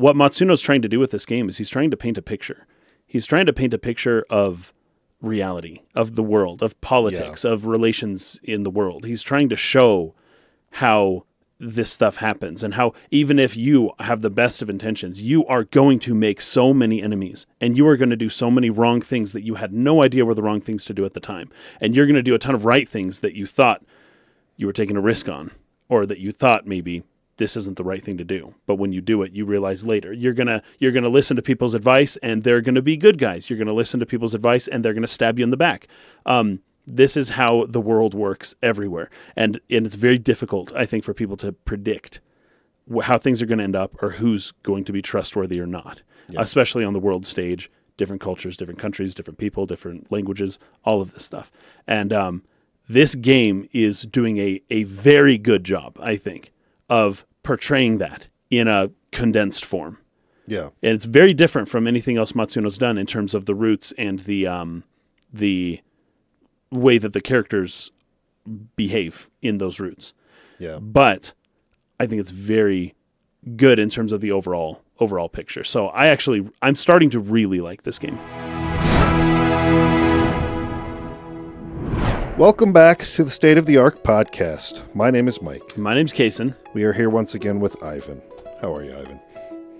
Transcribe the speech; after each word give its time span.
what 0.00 0.16
Matsuno's 0.16 0.62
trying 0.62 0.82
to 0.82 0.88
do 0.88 0.98
with 0.98 1.10
this 1.10 1.26
game 1.26 1.48
is 1.48 1.58
he's 1.58 1.68
trying 1.68 1.90
to 1.90 1.96
paint 1.96 2.16
a 2.16 2.22
picture. 2.22 2.66
He's 3.06 3.26
trying 3.26 3.46
to 3.46 3.52
paint 3.52 3.74
a 3.74 3.78
picture 3.78 4.24
of 4.30 4.72
reality, 5.20 5.82
of 5.94 6.14
the 6.14 6.22
world, 6.22 6.62
of 6.62 6.80
politics, 6.80 7.44
of 7.44 7.66
relations 7.66 8.40
in 8.42 8.62
the 8.62 8.70
world. 8.70 9.04
He's 9.04 9.22
trying 9.22 9.50
to 9.50 9.56
show 9.56 10.14
how 10.72 11.24
this 11.58 11.92
stuff 11.92 12.16
happens 12.16 12.64
and 12.64 12.74
how 12.74 12.94
even 13.10 13.38
if 13.38 13.54
you 13.54 13.92
have 14.00 14.22
the 14.22 14.30
best 14.30 14.62
of 14.62 14.70
intentions, 14.70 15.20
you 15.20 15.44
are 15.44 15.64
going 15.64 15.98
to 15.98 16.14
make 16.14 16.40
so 16.40 16.72
many 16.72 17.02
enemies 17.02 17.46
and 17.60 17.76
you 17.76 17.86
are 17.86 17.98
going 17.98 18.08
to 18.08 18.16
do 18.16 18.30
so 18.30 18.50
many 18.50 18.70
wrong 18.70 19.02
things 19.02 19.32
that 19.32 19.42
you 19.42 19.56
had 19.56 19.70
no 19.70 20.02
idea 20.02 20.24
were 20.24 20.34
the 20.34 20.42
wrong 20.42 20.62
things 20.62 20.86
to 20.86 20.94
do 20.94 21.04
at 21.04 21.12
the 21.12 21.20
time. 21.20 21.50
And 21.78 21.94
you're 21.94 22.06
going 22.06 22.14
to 22.14 22.22
do 22.22 22.34
a 22.34 22.38
ton 22.38 22.54
of 22.54 22.64
right 22.64 22.88
things 22.88 23.20
that 23.20 23.34
you 23.34 23.44
thought 23.44 23.84
you 24.56 24.66
were 24.66 24.72
taking 24.72 24.96
a 24.96 25.02
risk 25.02 25.28
on 25.28 25.50
or 25.90 26.06
that 26.06 26.18
you 26.18 26.32
thought 26.32 26.66
maybe 26.66 27.02
this 27.40 27.56
isn't 27.56 27.78
the 27.78 27.84
right 27.84 28.04
thing 28.04 28.18
to 28.18 28.24
do. 28.24 28.54
But 28.66 28.76
when 28.76 28.92
you 28.92 29.00
do 29.00 29.22
it, 29.22 29.32
you 29.32 29.46
realize 29.46 29.86
later 29.86 30.12
you're 30.12 30.34
gonna 30.34 30.62
you're 30.78 30.92
gonna 30.92 31.08
listen 31.08 31.36
to 31.36 31.42
people's 31.42 31.74
advice, 31.74 32.16
and 32.18 32.44
they're 32.44 32.60
gonna 32.60 32.82
be 32.82 32.96
good 32.96 33.18
guys. 33.18 33.48
You're 33.48 33.58
gonna 33.58 33.72
listen 33.72 33.98
to 33.98 34.06
people's 34.06 34.34
advice, 34.34 34.68
and 34.68 34.84
they're 34.84 34.94
gonna 34.94 35.06
stab 35.06 35.38
you 35.38 35.44
in 35.44 35.50
the 35.50 35.56
back. 35.56 35.88
Um, 36.26 36.60
this 36.86 37.16
is 37.16 37.30
how 37.30 37.64
the 37.66 37.80
world 37.80 38.12
works 38.14 38.54
everywhere, 38.62 39.08
and 39.34 39.58
and 39.70 39.86
it's 39.86 39.94
very 39.94 40.18
difficult, 40.18 40.70
I 40.76 40.84
think, 40.84 41.02
for 41.02 41.14
people 41.14 41.36
to 41.38 41.52
predict 41.52 42.20
how 43.02 43.18
things 43.18 43.40
are 43.40 43.46
going 43.46 43.58
to 43.58 43.64
end 43.64 43.76
up 43.76 44.02
or 44.02 44.10
who's 44.12 44.52
going 44.64 44.84
to 44.84 44.92
be 44.92 45.00
trustworthy 45.00 45.60
or 45.60 45.66
not, 45.66 46.02
especially 46.36 46.84
on 46.84 46.92
the 46.92 46.98
world 46.98 47.24
stage. 47.24 47.70
Different 47.96 48.20
cultures, 48.22 48.56
different 48.56 48.80
countries, 48.80 49.14
different 49.14 49.38
people, 49.38 49.66
different 49.66 50.10
languages, 50.10 50.58
all 50.84 51.00
of 51.02 51.12
this 51.12 51.24
stuff. 51.24 51.52
And 51.86 52.12
um, 52.12 52.42
this 52.88 53.14
game 53.14 53.68
is 53.72 54.02
doing 54.02 54.38
a, 54.38 54.62
a 54.70 54.84
very 54.84 55.36
good 55.36 55.64
job, 55.64 55.98
I 56.00 56.16
think, 56.16 56.50
of 56.88 57.26
portraying 57.42 57.98
that 57.98 58.28
in 58.50 58.68
a 58.68 58.90
condensed 59.12 59.64
form. 59.64 59.98
Yeah. 60.46 60.70
And 60.82 60.92
it's 60.94 61.04
very 61.04 61.32
different 61.32 61.68
from 61.68 61.86
anything 61.86 62.18
else 62.18 62.32
Matsuno's 62.32 62.78
done 62.78 62.98
in 62.98 63.06
terms 63.06 63.34
of 63.34 63.44
the 63.46 63.54
roots 63.54 63.92
and 63.96 64.20
the 64.20 64.46
um, 64.46 64.84
the 65.32 65.80
way 66.72 66.98
that 66.98 67.12
the 67.12 67.20
characters 67.20 67.90
behave 68.76 69.30
in 69.42 69.58
those 69.58 69.78
roots. 69.78 70.12
Yeah. 70.58 70.78
But 70.78 71.34
I 71.98 72.06
think 72.06 72.20
it's 72.20 72.30
very 72.30 72.94
good 73.56 73.78
in 73.78 73.88
terms 73.90 74.12
of 74.12 74.20
the 74.20 74.32
overall 74.32 74.82
overall 74.98 75.28
picture. 75.28 75.64
So 75.64 75.88
I 75.88 76.06
actually 76.06 76.48
I'm 76.62 76.74
starting 76.74 77.10
to 77.10 77.20
really 77.20 77.60
like 77.60 77.84
this 77.84 77.98
game. 77.98 78.18
Welcome 82.40 82.72
back 82.72 83.00
to 83.00 83.22
the 83.22 83.30
State 83.30 83.58
of 83.58 83.66
the 83.66 83.76
Arc 83.76 84.02
podcast. 84.02 84.80
My 84.94 85.10
name 85.10 85.28
is 85.28 85.42
Mike. 85.42 85.76
My 85.76 85.92
name's 85.92 86.10
Casen. 86.10 86.56
We 86.72 86.84
are 86.84 86.92
here 86.94 87.10
once 87.10 87.34
again 87.34 87.60
with 87.60 87.76
Ivan. 87.84 88.22
How 88.62 88.74
are 88.74 88.82
you, 88.82 88.92
Ivan? 88.96 89.20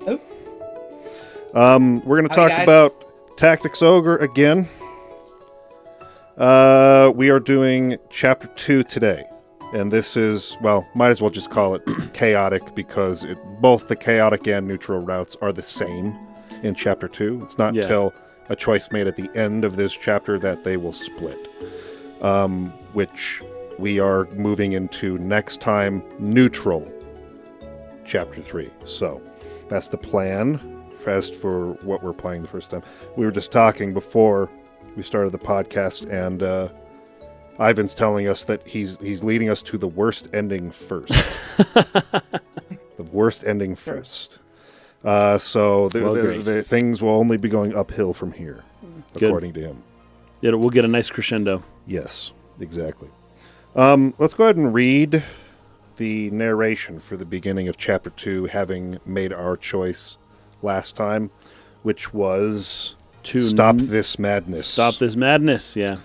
Oh. 0.07 0.21
Um, 1.55 2.05
we're 2.05 2.19
going 2.19 2.29
to 2.29 2.35
talk 2.35 2.53
about 2.63 2.93
Tactics 3.39 3.81
Ogre 3.81 4.19
again. 4.19 4.69
Uh, 6.37 7.11
we 7.15 7.31
are 7.31 7.41
doing 7.41 7.97
chapter 8.11 8.49
two 8.49 8.83
today, 8.83 9.25
and 9.73 9.91
this 9.91 10.19
is 10.19 10.59
well, 10.61 10.87
might 10.95 11.09
as 11.09 11.23
well 11.23 11.31
just 11.31 11.49
call 11.51 11.75
it 11.75 11.83
chaotic 12.13 12.75
because 12.75 13.25
it, 13.25 13.39
both 13.63 13.89
the 13.89 13.97
chaotic 13.97 14.47
and 14.47 14.69
neutral 14.69 15.01
routes 15.01 15.35
are 15.41 15.51
the 15.51 15.63
same 15.63 16.15
in 16.63 16.75
chapter 16.75 17.09
two. 17.09 17.41
It's 17.43 17.57
not 17.57 17.73
Yeah. 17.75 17.85
until 17.85 18.13
a 18.51 18.55
choice 18.55 18.91
made 18.93 19.07
at 19.07 19.17
the 19.17 19.31
end 19.35 19.65
of 19.65 19.77
this 19.77 19.95
chapter 19.95 20.39
that 20.41 20.63
they 20.63 20.77
will 20.77 20.93
split. 20.93 21.49
Um, 22.23 22.67
which 22.93 23.43
we 23.79 23.99
are 23.99 24.27
moving 24.33 24.73
into 24.73 25.17
next 25.19 25.61
time 25.61 26.03
neutral 26.19 26.87
chapter 28.05 28.43
three. 28.43 28.71
So 28.85 29.23
that's 29.69 29.89
the 29.89 29.97
plan 29.97 30.61
as 31.07 31.31
for 31.31 31.73
what 31.83 32.03
we're 32.03 32.13
playing 32.13 32.43
the 32.43 32.49
first 32.49 32.71
time. 32.71 32.83
We 33.17 33.25
were 33.25 33.31
just 33.33 33.51
talking 33.51 33.95
before 33.95 34.51
we 34.97 35.03
started 35.03 35.31
the 35.31 35.39
podcast, 35.39 36.11
and 36.13 36.43
uh, 36.43 36.69
Ivan's 37.59 37.95
telling 37.95 38.29
us 38.29 38.45
that 38.45 38.67
he's 38.67 38.99
he's 38.99 39.25
leading 39.25 39.49
us 39.49 39.63
to 39.63 39.79
the 39.79 39.89
worst 39.89 40.29
ending 40.35 40.71
first. 40.71 41.09
the 41.57 42.33
worst 43.13 43.45
ending 43.47 43.75
first. 43.75 44.41
Uh, 45.03 45.39
so 45.39 45.89
the, 45.89 46.03
Well, 46.03 46.15
the, 46.15 46.21
great. 46.21 46.45
the 46.45 46.63
things 46.63 47.01
will 47.01 47.11
only 47.17 47.39
be 47.39 47.49
going 47.49 47.75
uphill 47.75 48.13
from 48.13 48.33
here, 48.33 48.63
Good. 49.15 49.23
according 49.23 49.55
to 49.55 49.61
him. 49.61 49.83
Yeah, 50.41 50.53
we'll 50.53 50.71
get 50.71 50.85
a 50.85 50.89
nice 50.89 51.11
crescendo. 51.11 51.63
Yes, 51.87 52.33
exactly. 52.61 53.09
Um, 53.77 54.15
let's 54.19 54.35
go 54.35 54.45
ahead 54.45 54.57
and 54.57 54.73
read 54.75 55.23
the 55.97 56.31
narration 56.31 56.99
for 56.99 57.17
the 57.17 57.27
beginning 57.27 57.69
of 57.69 57.77
chapter 57.77 58.11
two, 58.11 58.47
having 58.47 58.99
made 59.05 59.33
our 59.33 59.57
choice 59.57 60.17
last 60.63 60.97
time, 60.97 61.31
which 61.83 62.13
was 62.15 62.95
To 63.25 63.41
stop 63.41 63.77
n- 63.77 63.89
this 63.89 64.19
madness. 64.19 64.67
Stop 64.67 64.95
this 64.97 65.15
madness. 65.15 65.77
Yeah. 65.77 65.99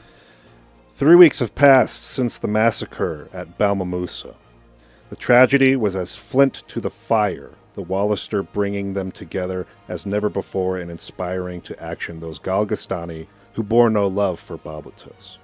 Three 0.89 1.15
weeks 1.15 1.39
have 1.39 1.55
passed 1.55 2.03
since 2.03 2.37
the 2.37 2.47
massacre 2.47 3.29
at 3.33 3.57
Balmamusa. 3.57 4.35
The 5.09 5.15
tragedy 5.15 5.75
was 5.75 5.95
as 5.95 6.15
flint 6.15 6.63
to 6.67 6.79
the 6.81 6.89
fire, 6.89 7.51
the 7.73 7.83
Walister 7.83 8.43
bringing 8.43 8.93
them 8.93 9.11
together 9.11 9.65
as 9.87 10.05
never 10.05 10.29
before 10.29 10.77
and 10.77 10.89
inspiring 10.89 11.61
to 11.61 11.81
action 11.83 12.19
those 12.19 12.39
Galgastani 12.39 13.27
who 13.55 13.63
bore 13.63 13.89
no 13.89 14.07
love 14.07 14.39
for 14.39 14.57
Balbatos. 14.57 15.37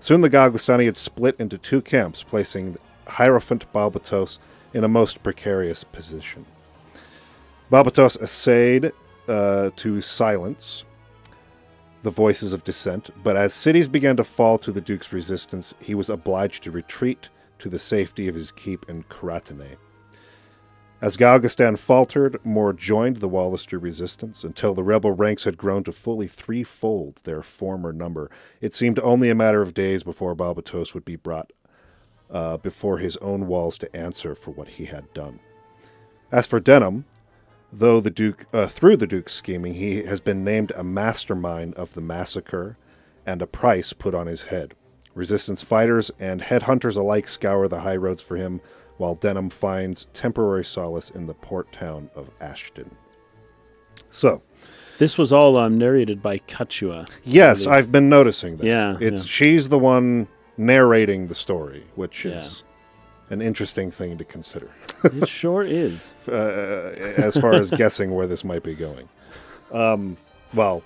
Soon 0.00 0.20
the 0.20 0.30
Galgastani 0.30 0.84
had 0.84 0.96
split 0.96 1.36
into 1.38 1.58
two 1.58 1.80
camps, 1.80 2.22
placing 2.22 2.76
Hierophant 3.06 3.70
Balbatos 3.72 4.38
in 4.74 4.84
a 4.84 4.88
most 4.88 5.22
precarious 5.22 5.84
position. 5.84 6.44
Balbatos 7.70 8.20
essayed 8.20 8.92
uh, 9.28 9.70
to 9.76 10.00
silence 10.00 10.84
the 12.02 12.10
voices 12.10 12.52
of 12.52 12.64
dissent, 12.64 13.10
but 13.22 13.36
as 13.36 13.54
cities 13.54 13.88
began 13.88 14.16
to 14.16 14.24
fall 14.24 14.58
to 14.58 14.72
the 14.72 14.80
Duke's 14.80 15.12
resistance, 15.12 15.72
he 15.80 15.94
was 15.94 16.10
obliged 16.10 16.64
to 16.64 16.70
retreat 16.70 17.28
to 17.60 17.68
the 17.68 17.78
safety 17.78 18.28
of 18.28 18.34
his 18.34 18.50
keep 18.50 18.88
in 18.90 19.04
Karatane. 19.04 19.76
As 21.02 21.16
Galgastan 21.16 21.76
faltered, 21.80 22.38
more 22.46 22.72
joined 22.72 23.16
the 23.16 23.28
Walister 23.28 23.76
resistance 23.76 24.44
until 24.44 24.72
the 24.72 24.84
rebel 24.84 25.10
ranks 25.10 25.42
had 25.42 25.56
grown 25.56 25.82
to 25.82 25.90
fully 25.90 26.28
threefold 26.28 27.16
their 27.24 27.42
former 27.42 27.92
number. 27.92 28.30
It 28.60 28.72
seemed 28.72 29.00
only 29.00 29.28
a 29.28 29.34
matter 29.34 29.60
of 29.60 29.74
days 29.74 30.04
before 30.04 30.36
Balbatos 30.36 30.94
would 30.94 31.04
be 31.04 31.16
brought 31.16 31.52
uh, 32.30 32.58
before 32.58 32.98
his 32.98 33.16
own 33.16 33.48
walls 33.48 33.78
to 33.78 33.96
answer 33.96 34.36
for 34.36 34.52
what 34.52 34.68
he 34.68 34.84
had 34.84 35.12
done. 35.12 35.40
As 36.30 36.46
for 36.46 36.60
Denham, 36.60 37.04
though 37.72 37.98
the 37.98 38.08
Duke, 38.08 38.46
uh, 38.52 38.66
through 38.66 38.96
the 38.96 39.08
Duke's 39.08 39.34
scheming, 39.34 39.74
he 39.74 40.04
has 40.04 40.20
been 40.20 40.44
named 40.44 40.70
a 40.76 40.84
mastermind 40.84 41.74
of 41.74 41.94
the 41.94 42.00
massacre 42.00 42.78
and 43.26 43.42
a 43.42 43.48
price 43.48 43.92
put 43.92 44.14
on 44.14 44.28
his 44.28 44.44
head. 44.44 44.76
Resistance 45.16 45.64
fighters 45.64 46.12
and 46.20 46.42
headhunters 46.42 46.96
alike 46.96 47.26
scour 47.26 47.66
the 47.66 47.80
high 47.80 47.96
roads 47.96 48.22
for 48.22 48.36
him, 48.36 48.60
while 49.02 49.16
Denham 49.16 49.50
finds 49.50 50.06
temporary 50.12 50.64
solace 50.64 51.10
in 51.10 51.26
the 51.26 51.34
port 51.34 51.72
town 51.72 52.08
of 52.14 52.30
Ashton. 52.40 52.94
So, 54.12 54.42
This 54.98 55.18
was 55.18 55.32
all 55.32 55.56
um, 55.56 55.76
narrated 55.76 56.22
by 56.22 56.38
Kachua. 56.38 57.10
yes. 57.24 57.66
I've 57.66 57.90
been 57.90 58.08
noticing 58.08 58.58
that. 58.58 58.66
Yeah, 58.66 58.96
it's 59.00 59.24
yeah. 59.24 59.28
she's 59.30 59.68
the 59.70 59.78
one 59.78 60.28
narrating 60.56 61.26
the 61.26 61.34
story, 61.34 61.84
which 61.96 62.24
is 62.24 62.62
an 63.28 63.42
interesting 63.42 63.90
thing 63.90 64.18
to 64.18 64.24
consider. 64.24 64.70
It 65.02 65.28
sure 65.40 65.62
is. 65.62 66.14
uh, 66.28 66.94
as 67.16 67.36
far 67.36 67.54
as 67.54 67.72
guessing 67.72 68.14
where 68.14 68.28
this 68.28 68.44
might 68.44 68.62
be 68.62 68.76
going. 68.76 69.08
Um, 69.72 70.16
well, 70.54 70.84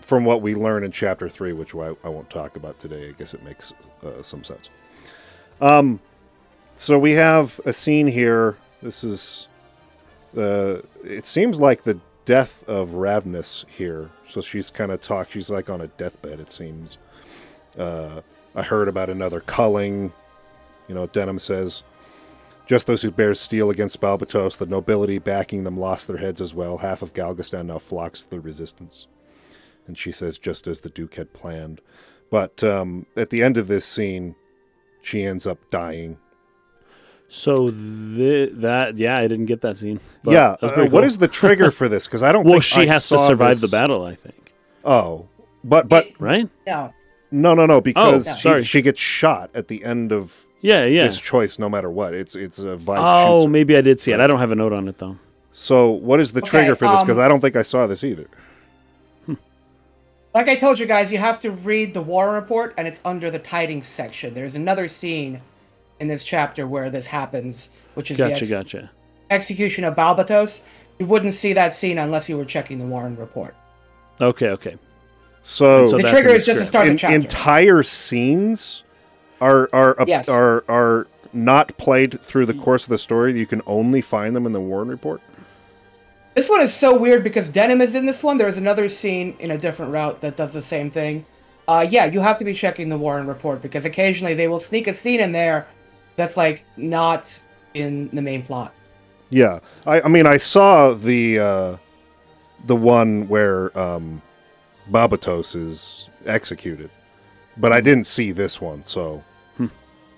from 0.00 0.24
what 0.24 0.42
we 0.42 0.54
learn 0.54 0.84
in 0.84 0.92
chapter 0.92 1.28
three, 1.28 1.52
which 1.54 1.74
I, 1.74 1.96
I 2.04 2.08
won't 2.08 2.30
talk 2.30 2.54
about 2.54 2.78
today, 2.78 3.08
I 3.08 3.12
guess 3.12 3.34
it 3.34 3.42
makes 3.42 3.72
uh, 4.04 4.22
some 4.22 4.44
sense. 4.44 4.70
Um, 5.60 5.98
so 6.74 6.98
we 6.98 7.12
have 7.12 7.60
a 7.64 7.72
scene 7.72 8.06
here. 8.06 8.56
This 8.82 9.04
is, 9.04 9.48
uh, 10.36 10.78
it 11.04 11.24
seems 11.24 11.60
like 11.60 11.82
the 11.84 12.00
death 12.24 12.64
of 12.68 12.90
Ravnus 12.90 13.64
here. 13.68 14.10
So 14.28 14.40
she's 14.40 14.70
kind 14.70 14.90
of 14.90 15.00
talk. 15.00 15.30
She's 15.30 15.50
like 15.50 15.68
on 15.68 15.80
a 15.80 15.88
deathbed. 15.88 16.40
It 16.40 16.50
seems. 16.50 16.98
Uh, 17.78 18.22
I 18.54 18.62
heard 18.62 18.88
about 18.88 19.10
another 19.10 19.40
culling. 19.40 20.12
You 20.88 20.94
know, 20.94 21.06
Denham 21.06 21.38
says. 21.38 21.84
Just 22.64 22.86
those 22.86 23.02
who 23.02 23.10
bear 23.10 23.34
steel 23.34 23.70
against 23.70 24.00
Balbatos, 24.00 24.56
the 24.56 24.66
nobility 24.66 25.18
backing 25.18 25.64
them 25.64 25.76
lost 25.76 26.06
their 26.06 26.16
heads 26.16 26.40
as 26.40 26.54
well. 26.54 26.78
Half 26.78 27.02
of 27.02 27.12
Galgastan 27.12 27.66
now 27.66 27.78
flocks 27.78 28.22
to 28.22 28.30
the 28.30 28.40
resistance. 28.40 29.08
And 29.86 29.98
she 29.98 30.12
says, 30.12 30.38
just 30.38 30.66
as 30.68 30.80
the 30.80 30.88
Duke 30.88 31.16
had 31.16 31.32
planned. 31.32 31.80
But 32.30 32.62
um, 32.62 33.06
at 33.16 33.30
the 33.30 33.42
end 33.42 33.56
of 33.56 33.66
this 33.66 33.84
scene, 33.84 34.36
she 35.02 35.24
ends 35.24 35.46
up 35.46 35.58
dying. 35.70 36.18
So 37.34 37.70
th- 37.70 38.50
that 38.56 38.98
yeah, 38.98 39.18
I 39.18 39.26
didn't 39.26 39.46
get 39.46 39.62
that 39.62 39.78
scene. 39.78 40.00
But 40.22 40.32
yeah. 40.32 40.56
that's 40.60 40.76
uh, 40.76 40.86
cool. 40.86 40.98
is 41.02 41.16
the 41.16 41.28
trigger 41.28 41.70
for 41.70 41.88
this? 41.88 42.06
Because 42.06 42.22
I 42.22 42.30
don't 42.30 42.44
well, 42.44 42.54
think 42.54 42.64
she 42.64 42.82
I 42.82 42.86
has 42.86 43.08
to 43.08 43.18
survive 43.18 43.58
this- 43.60 43.70
the 43.70 43.74
battle. 43.74 44.04
I 44.04 44.14
think. 44.14 44.52
Oh. 44.84 45.28
But, 45.64 45.88
but, 45.88 46.08
Right? 46.20 46.48
No. 46.66 46.92
no, 47.30 47.54
no, 47.54 47.64
no, 47.66 47.80
because 47.80 48.26
Oh, 48.28 48.34
she, 48.34 48.40
sorry. 48.42 48.64
she 48.64 48.82
gets 48.82 49.00
shot 49.00 49.48
at 49.54 49.68
the 49.68 49.84
end 49.84 50.12
of 50.12 50.44
Yeah, 50.60 50.84
yeah. 50.84 51.04
his 51.04 51.18
choice 51.20 51.58
no 51.58 51.68
matter 51.70 51.88
what. 51.88 52.14
It's, 52.14 52.34
it's 52.34 52.58
a 52.58 52.76
vice 52.76 52.98
Oh, 53.00 53.46
maybe 53.46 53.76
I 53.76 53.80
did 53.80 54.00
see 54.00 54.10
it. 54.12 54.18
I 54.20 54.26
don't 54.26 54.40
have 54.40 54.50
a 54.52 54.56
note 54.56 54.72
on 54.72 54.88
it 54.88 54.98
though. 54.98 55.16
So, 55.52 55.88
what 55.90 56.18
is 56.20 56.32
the 56.32 56.40
Okay, 56.40 56.50
trigger 56.50 56.74
for 56.74 56.88
this? 56.88 57.00
Because 57.00 57.18
um, 57.18 57.24
I 57.24 57.28
don't 57.28 57.40
think 57.40 57.56
I 57.56 57.62
saw 57.62 57.86
this 57.86 58.02
either. 58.04 58.26
Like 60.34 60.48
I 60.48 60.56
told 60.56 60.78
you 60.78 60.86
guys, 60.86 61.12
you 61.12 61.18
have 61.18 61.38
to 61.40 61.50
read 61.50 61.92
the 61.94 62.00
war 62.02 62.32
Report, 62.34 62.74
and 62.78 62.88
it's 62.88 63.00
under 63.04 63.30
the 63.30 63.38
tidings 63.38 63.86
section. 63.86 64.32
There's 64.34 64.54
another 64.54 64.88
scene 64.88 65.40
in 66.02 66.08
this 66.08 66.24
chapter 66.24 66.66
where 66.66 66.90
this 66.90 67.06
happens, 67.06 67.68
which 67.94 68.10
is 68.10 68.18
the 68.18 68.24
Gotcha, 68.28 68.42
ex- 68.42 68.48
gotcha. 68.50 68.90
execution 69.30 69.84
of 69.84 69.94
Balbatos. 69.94 70.60
You 70.98 71.06
wouldn't 71.06 71.32
see 71.32 71.52
that 71.54 71.72
scene 71.72 71.96
unless 71.98 72.28
you 72.28 72.36
were 72.36 72.44
checking 72.44 72.78
the 72.78 72.84
Warren 72.84 73.16
Report. 73.16 73.54
Okay, 74.20 74.48
okay. 74.50 74.76
So, 75.44 75.86
so 75.86 75.96
the 75.96 76.02
trigger 76.02 76.28
the 76.30 76.34
is 76.34 76.44
just 76.46 76.58
to 76.58 76.66
script. 76.66 76.68
start 76.68 76.86
the 76.88 76.96
chapter. 76.96 77.14
entire 77.14 77.82
scenes 77.82 78.82
are 79.40 79.70
are 79.72 79.98
up- 80.00 80.08
Yes. 80.08 80.28
are 80.28 80.64
are 80.68 81.06
not 81.32 81.76
played 81.78 82.20
through 82.20 82.46
the 82.46 82.54
course 82.54 82.82
of 82.84 82.90
the 82.90 82.98
story. 82.98 83.36
You 83.38 83.46
can 83.46 83.62
only 83.66 84.00
find 84.02 84.36
them 84.36 84.44
in 84.44 84.52
the 84.52 84.60
Warren 84.60 84.88
Report. 84.88 85.20
This 86.34 86.48
one 86.48 86.60
is 86.60 86.72
so 86.74 86.96
weird 86.98 87.22
because 87.24 87.48
Denim 87.48 87.80
is 87.80 87.94
in 87.94 88.06
this 88.06 88.22
one. 88.22 88.38
There's 88.38 88.56
another 88.56 88.88
scene 88.88 89.34
in 89.38 89.50
a 89.52 89.58
different 89.58 89.92
route 89.92 90.20
that 90.20 90.36
does 90.36 90.52
the 90.52 90.62
same 90.62 90.90
thing. 90.90 91.24
Uh, 91.68 91.86
yeah, 91.88 92.04
you 92.06 92.20
have 92.20 92.38
to 92.38 92.44
be 92.44 92.52
checking 92.54 92.88
the 92.88 92.98
Warren 92.98 93.26
report 93.26 93.62
because 93.62 93.84
occasionally 93.84 94.34
they 94.34 94.48
will 94.48 94.58
sneak 94.60 94.88
a 94.88 94.94
scene 94.94 95.20
in 95.20 95.32
there 95.32 95.66
that's 96.16 96.36
like 96.36 96.64
not 96.76 97.28
in 97.74 98.08
the 98.12 98.22
main 98.22 98.42
plot. 98.42 98.72
Yeah, 99.30 99.60
I, 99.86 100.02
I 100.02 100.08
mean, 100.08 100.26
I 100.26 100.36
saw 100.36 100.92
the 100.92 101.38
uh, 101.38 101.76
the 102.66 102.76
one 102.76 103.26
where 103.28 103.76
um, 103.78 104.20
Balbatos 104.90 105.56
is 105.56 106.10
executed, 106.26 106.90
but 107.56 107.72
I 107.72 107.80
didn't 107.80 108.06
see 108.06 108.30
this 108.32 108.60
one. 108.60 108.82
So 108.82 109.24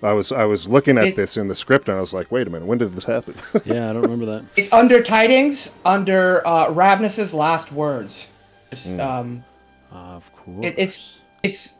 I 0.03 0.13
was 0.13 0.33
I 0.33 0.45
was 0.45 0.69
looking 0.69 0.99
at 0.99 1.07
It- 1.09 1.17
this 1.17 1.37
in 1.37 1.47
the 1.49 1.55
script 1.55 1.89
and 1.89 1.97
I 1.97 2.01
was 2.01 2.13
like, 2.13 2.31
wait 2.33 2.47
a 2.47 2.51
minute, 2.51 2.67
when 2.67 2.79
did 2.79 2.93
this 2.93 3.05
happen? 3.05 3.35
Yeah, 3.65 3.89
I 3.89 3.93
don't 3.93 4.03
remember 4.03 4.27
that. 4.27 4.45
It's 4.57 4.71
under 4.73 5.01
tidings, 5.03 5.71
under 5.85 6.47
uh, 6.47 6.67
Ravnus's 6.71 7.33
last 7.33 7.71
words. 7.73 8.29
Just, 8.71 8.99
um, 8.99 9.45
Of 9.93 10.31
course. 10.35 10.67
It- 10.67 10.75
it's 10.79 11.21
it's 11.45 11.75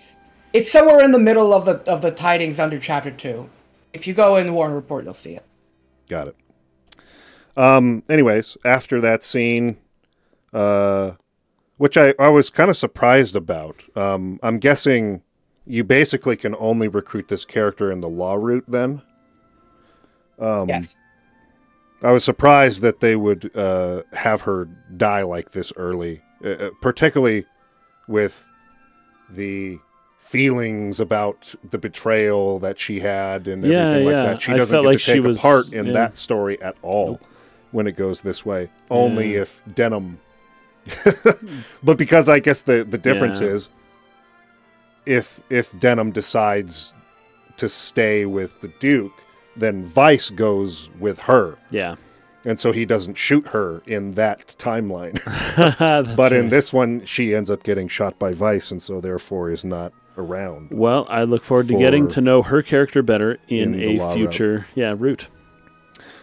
it's 0.53 0.71
somewhere 0.71 1.01
in 1.03 1.11
the 1.11 1.19
middle 1.19 1.53
of 1.53 1.65
the 1.65 1.83
of 1.91 2.01
the 2.01 2.13
tidings 2.13 2.61
under 2.61 2.79
chapter 2.79 3.11
two. 3.11 3.51
If 3.95 4.07
you 4.07 4.13
go 4.13 4.37
in 4.37 4.47
the 4.49 4.53
Warren 4.53 4.75
report, 4.75 5.05
you'll 5.05 5.15
see 5.15 5.35
it. 5.37 5.45
Got 6.09 6.29
it. 6.29 6.37
Um. 7.57 8.03
Anyways, 8.09 8.59
after 8.65 9.01
that 9.01 9.23
scene, 9.23 9.79
uh, 10.53 11.13
which 11.79 11.97
I, 11.97 12.13
I 12.19 12.29
was 12.29 12.51
kind 12.51 12.69
of 12.69 12.77
surprised 12.77 13.37
about. 13.37 13.83
Um. 13.97 14.39
I'm 14.43 14.59
guessing 14.59 15.23
you 15.67 15.85
basically 15.85 16.37
can 16.37 16.55
only 16.59 16.89
recruit 16.89 17.29
this 17.29 17.45
character 17.47 17.91
in 17.91 18.01
the 18.03 18.09
law 18.09 18.35
route. 18.35 18.65
Then 18.69 19.01
Um, 20.39 20.69
yes. 20.69 20.97
I 22.03 22.13
was 22.13 22.23
surprised 22.23 22.83
that 22.83 23.01
they 23.01 23.17
would 23.17 23.51
uh, 23.57 24.03
have 24.13 24.43
her 24.43 24.69
die 24.97 25.23
like 25.23 25.53
this 25.53 25.73
early, 25.77 26.21
uh, 26.45 26.49
uh, 26.49 26.71
particularly 26.83 27.47
with 28.09 28.47
the 29.31 29.79
feelings 30.25 30.99
about 31.01 31.55
the 31.69 31.79
betrayal 31.79 32.59
that 32.59 32.79
she 32.79 33.01
had 33.01 33.47
and 33.47 33.63
Yeah, 33.63 33.79
everything 33.89 34.05
like 34.07 34.13
yeah. 34.13 34.25
that. 34.27 34.43
She 34.43 34.53
I 34.53 34.57
doesn't 34.57 34.77
get 34.83 34.87
like 34.87 34.99
to 34.99 35.05
take 35.05 35.23
was- 35.23 35.39
a 35.39 35.43
part 35.43 35.73
in 35.73 35.87
yeah. 35.87 35.93
that 35.93 36.17
story 36.17 36.61
at 36.63 36.77
all 36.83 37.21
when 37.73 37.87
it 37.87 37.93
goes 37.97 38.23
this 38.23 38.45
way. 38.45 38.71
Only 38.91 39.35
if 39.35 39.63
Denim. 39.75 40.19
but 41.83 41.97
because 41.99 42.29
I 42.29 42.41
guess 42.41 42.63
the 42.63 42.85
the 42.85 42.99
difference 42.99 43.41
is 43.41 43.69
if 45.07 45.41
if 45.51 45.79
Denham 45.79 46.11
decides 46.11 46.93
to 47.57 47.69
stay 47.69 48.27
with 48.27 48.61
the 48.61 48.69
Duke, 48.81 49.13
then 49.57 49.85
Vice 49.85 50.31
goes 50.31 50.91
with 50.99 51.21
her. 51.21 51.57
Yeah. 51.71 51.97
And 52.47 52.59
so 52.61 52.73
he 52.73 52.85
doesn't 52.85 53.15
shoot 53.17 53.47
her 53.49 53.83
in 53.87 54.13
that 54.13 54.55
timeline. 54.59 55.19
But 56.17 56.33
in 56.35 56.51
this 56.51 56.73
one, 56.73 57.05
she 57.07 57.35
ends 57.35 57.51
up 57.51 57.63
getting 57.63 57.89
shot 57.89 58.19
by 58.19 58.33
Vice, 58.35 58.71
and 58.71 58.83
so 58.83 59.01
therefore 59.01 59.51
is 59.51 59.65
not 59.65 59.93
around. 60.17 60.71
Well, 60.71 61.07
I 61.09 61.25
look 61.25 61.45
forward 61.45 61.69
to 61.69 61.77
getting 61.79 62.09
to 62.09 62.21
know 62.21 62.43
her 62.43 62.63
character 62.63 63.03
better 63.03 63.39
in, 63.49 63.75
in 63.75 63.97
a 63.97 63.99
route. 63.99 64.15
future, 64.15 64.67
yeah, 64.75 64.95
route. 64.97 65.29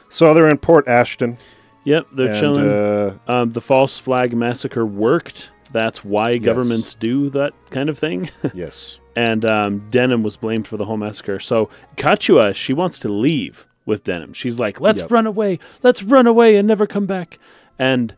So 0.09 0.33
they're 0.33 0.49
in 0.49 0.57
Port 0.57 0.87
Ashton. 0.87 1.37
Yep, 1.83 2.07
they're 2.13 2.27
and, 2.27 2.39
chilling. 2.39 2.69
Uh, 2.69 3.17
um, 3.27 3.51
the 3.53 3.61
false 3.61 3.97
flag 3.97 4.35
massacre 4.35 4.85
worked. 4.85 5.51
That's 5.71 6.03
why 6.03 6.37
governments 6.37 6.93
do 6.93 7.29
that 7.31 7.53
kind 7.69 7.89
of 7.89 7.97
thing. 7.97 8.29
yes. 8.53 8.99
and 9.15 9.45
um, 9.45 9.87
Denham 9.89 10.21
was 10.21 10.35
blamed 10.37 10.67
for 10.67 10.77
the 10.77 10.85
whole 10.85 10.97
massacre. 10.97 11.39
So 11.39 11.69
Kachua, 11.95 12.53
she 12.53 12.73
wants 12.73 12.99
to 12.99 13.09
leave 13.09 13.65
with 13.85 14.03
Denim. 14.03 14.33
She's 14.33 14.59
like, 14.59 14.79
"Let's 14.81 15.01
Yep. 15.01 15.11
run 15.11 15.25
away. 15.27 15.59
Let's 15.81 16.03
run 16.03 16.27
away 16.27 16.55
and 16.57 16.67
never 16.67 16.85
come 16.85 17.05
back." 17.05 17.39
And 17.79 18.15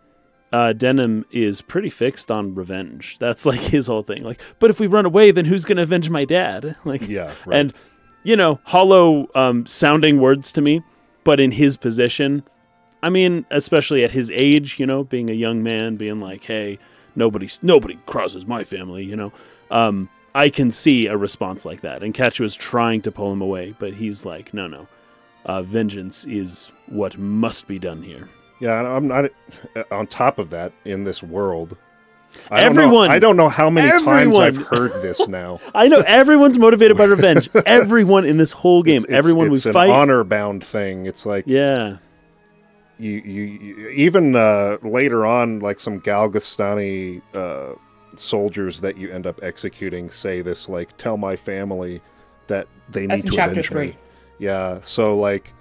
uh, 0.54 0.72
Denham 0.72 1.26
is 1.32 1.62
pretty 1.62 1.90
fixed 1.90 2.32
on 2.32 2.56
revenge. 2.56 3.18
That's 3.20 3.46
like 3.46 3.60
his 3.76 3.88
whole 3.88 4.04
thing. 4.04 4.24
Like, 4.24 4.40
but 4.60 4.70
if 4.70 4.80
we 4.80 4.88
run 4.88 5.06
away, 5.06 5.32
then 5.32 5.46
who's 5.46 5.66
going 5.66 5.76
to 5.78 5.84
avenge 5.84 6.10
my 6.10 6.24
dad? 6.24 6.78
Like, 6.86 7.02
Yeah. 7.10 7.34
Right. 7.46 7.58
and 7.60 7.74
you 8.24 8.38
know, 8.38 8.62
hollow 8.64 9.28
um, 9.36 9.66
sounding 9.66 10.22
words 10.22 10.54
to 10.54 10.62
me, 10.62 10.82
but 11.26 11.42
in 11.42 11.52
his 11.52 11.76
position, 11.76 12.44
I 13.02 13.10
mean, 13.10 13.46
especially 13.52 14.02
at 14.06 14.12
his 14.12 14.32
age, 14.32 14.80
you 14.80 14.86
know, 14.86 15.04
being 15.04 15.30
a 15.30 15.34
young 15.34 15.62
man, 15.62 15.98
being 15.98 16.22
like, 16.22 16.46
"Hey, 16.46 16.80
nobody, 17.18 17.50
nobody 17.62 18.00
crosses 18.06 18.48
my 18.48 18.64
family," 18.64 19.04
you 19.04 19.18
know. 19.18 19.34
Um, 19.70 20.08
I 20.34 20.48
can 20.50 20.72
see 20.72 21.08
a 21.08 21.18
response 21.18 21.66
like 21.66 21.82
that, 21.82 22.02
and 22.02 22.14
Catch 22.14 22.40
was 22.40 22.56
trying 22.56 23.02
to 23.02 23.12
pull 23.12 23.34
him 23.34 23.42
away, 23.42 23.76
but 23.78 23.96
he's 23.96 24.24
like, 24.26 24.54
"No, 24.54 24.68
no, 24.68 24.88
uh, 25.46 25.62
vengeance 25.64 26.24
is 26.26 26.72
what 26.88 27.18
must 27.18 27.68
be 27.68 27.78
done 27.78 28.04
here." 28.04 28.30
Yeah, 28.64 28.82
I'm 28.96 29.08
not. 29.08 29.26
On 29.92 30.08
top 30.08 30.40
of 30.40 30.50
that, 30.52 30.72
in 30.86 31.04
this 31.04 31.22
world, 31.22 31.78
I 32.50 32.62
Everyone- 32.64 32.92
Don't 32.94 33.08
know, 33.10 33.14
I 33.16 33.20
don't 33.20 33.38
know 33.38 33.50
how 33.50 33.70
many 33.70 33.90
times 34.04 34.36
I've 34.36 34.58
heard 34.58 34.92
this 35.02 35.28
now. 35.42 35.60
I 35.76 35.88
know 35.88 36.00
everyone's 36.00 36.58
motivated 36.58 36.98
by 36.98 37.04
revenge. 37.06 37.50
Everyone 37.66 38.26
in 38.26 38.38
this 38.38 38.52
whole 38.54 38.82
game, 38.84 38.96
It's- 38.98 39.04
it's- 39.06 39.18
everyone 39.20 39.52
it's 39.54 39.66
we 39.66 39.70
an 39.70 39.74
fight, 39.74 39.90
honor 39.92 40.24
bound 40.24 40.64
thing. 40.64 41.06
It's 41.06 41.26
like 41.26 41.44
yeah, 41.46 41.98
you, 42.98 43.12
you, 43.12 43.44
you 43.44 43.90
even 43.90 44.36
uh, 44.36 44.78
later 44.82 45.26
on, 45.26 45.60
like 45.60 45.80
some 45.80 46.00
Galgastani 46.00 47.22
uh, 47.34 47.74
soldiers 48.16 48.80
that 48.82 48.98
you 48.98 49.12
end 49.12 49.28
up 49.28 49.40
executing 49.44 50.10
say 50.10 50.42
this, 50.42 50.70
like, 50.70 50.96
"Tell 50.98 51.18
my 51.18 51.36
family 51.36 52.02
that 52.48 52.68
they 52.90 53.06
That's 53.08 53.24
need 53.24 53.30
to 53.32 53.36
chapter 53.36 53.52
avenge 53.52 53.68
three. 53.68 53.88
me." 53.88 53.98
Yeah, 54.40 54.80
so 54.82 55.18
like, 55.18 55.54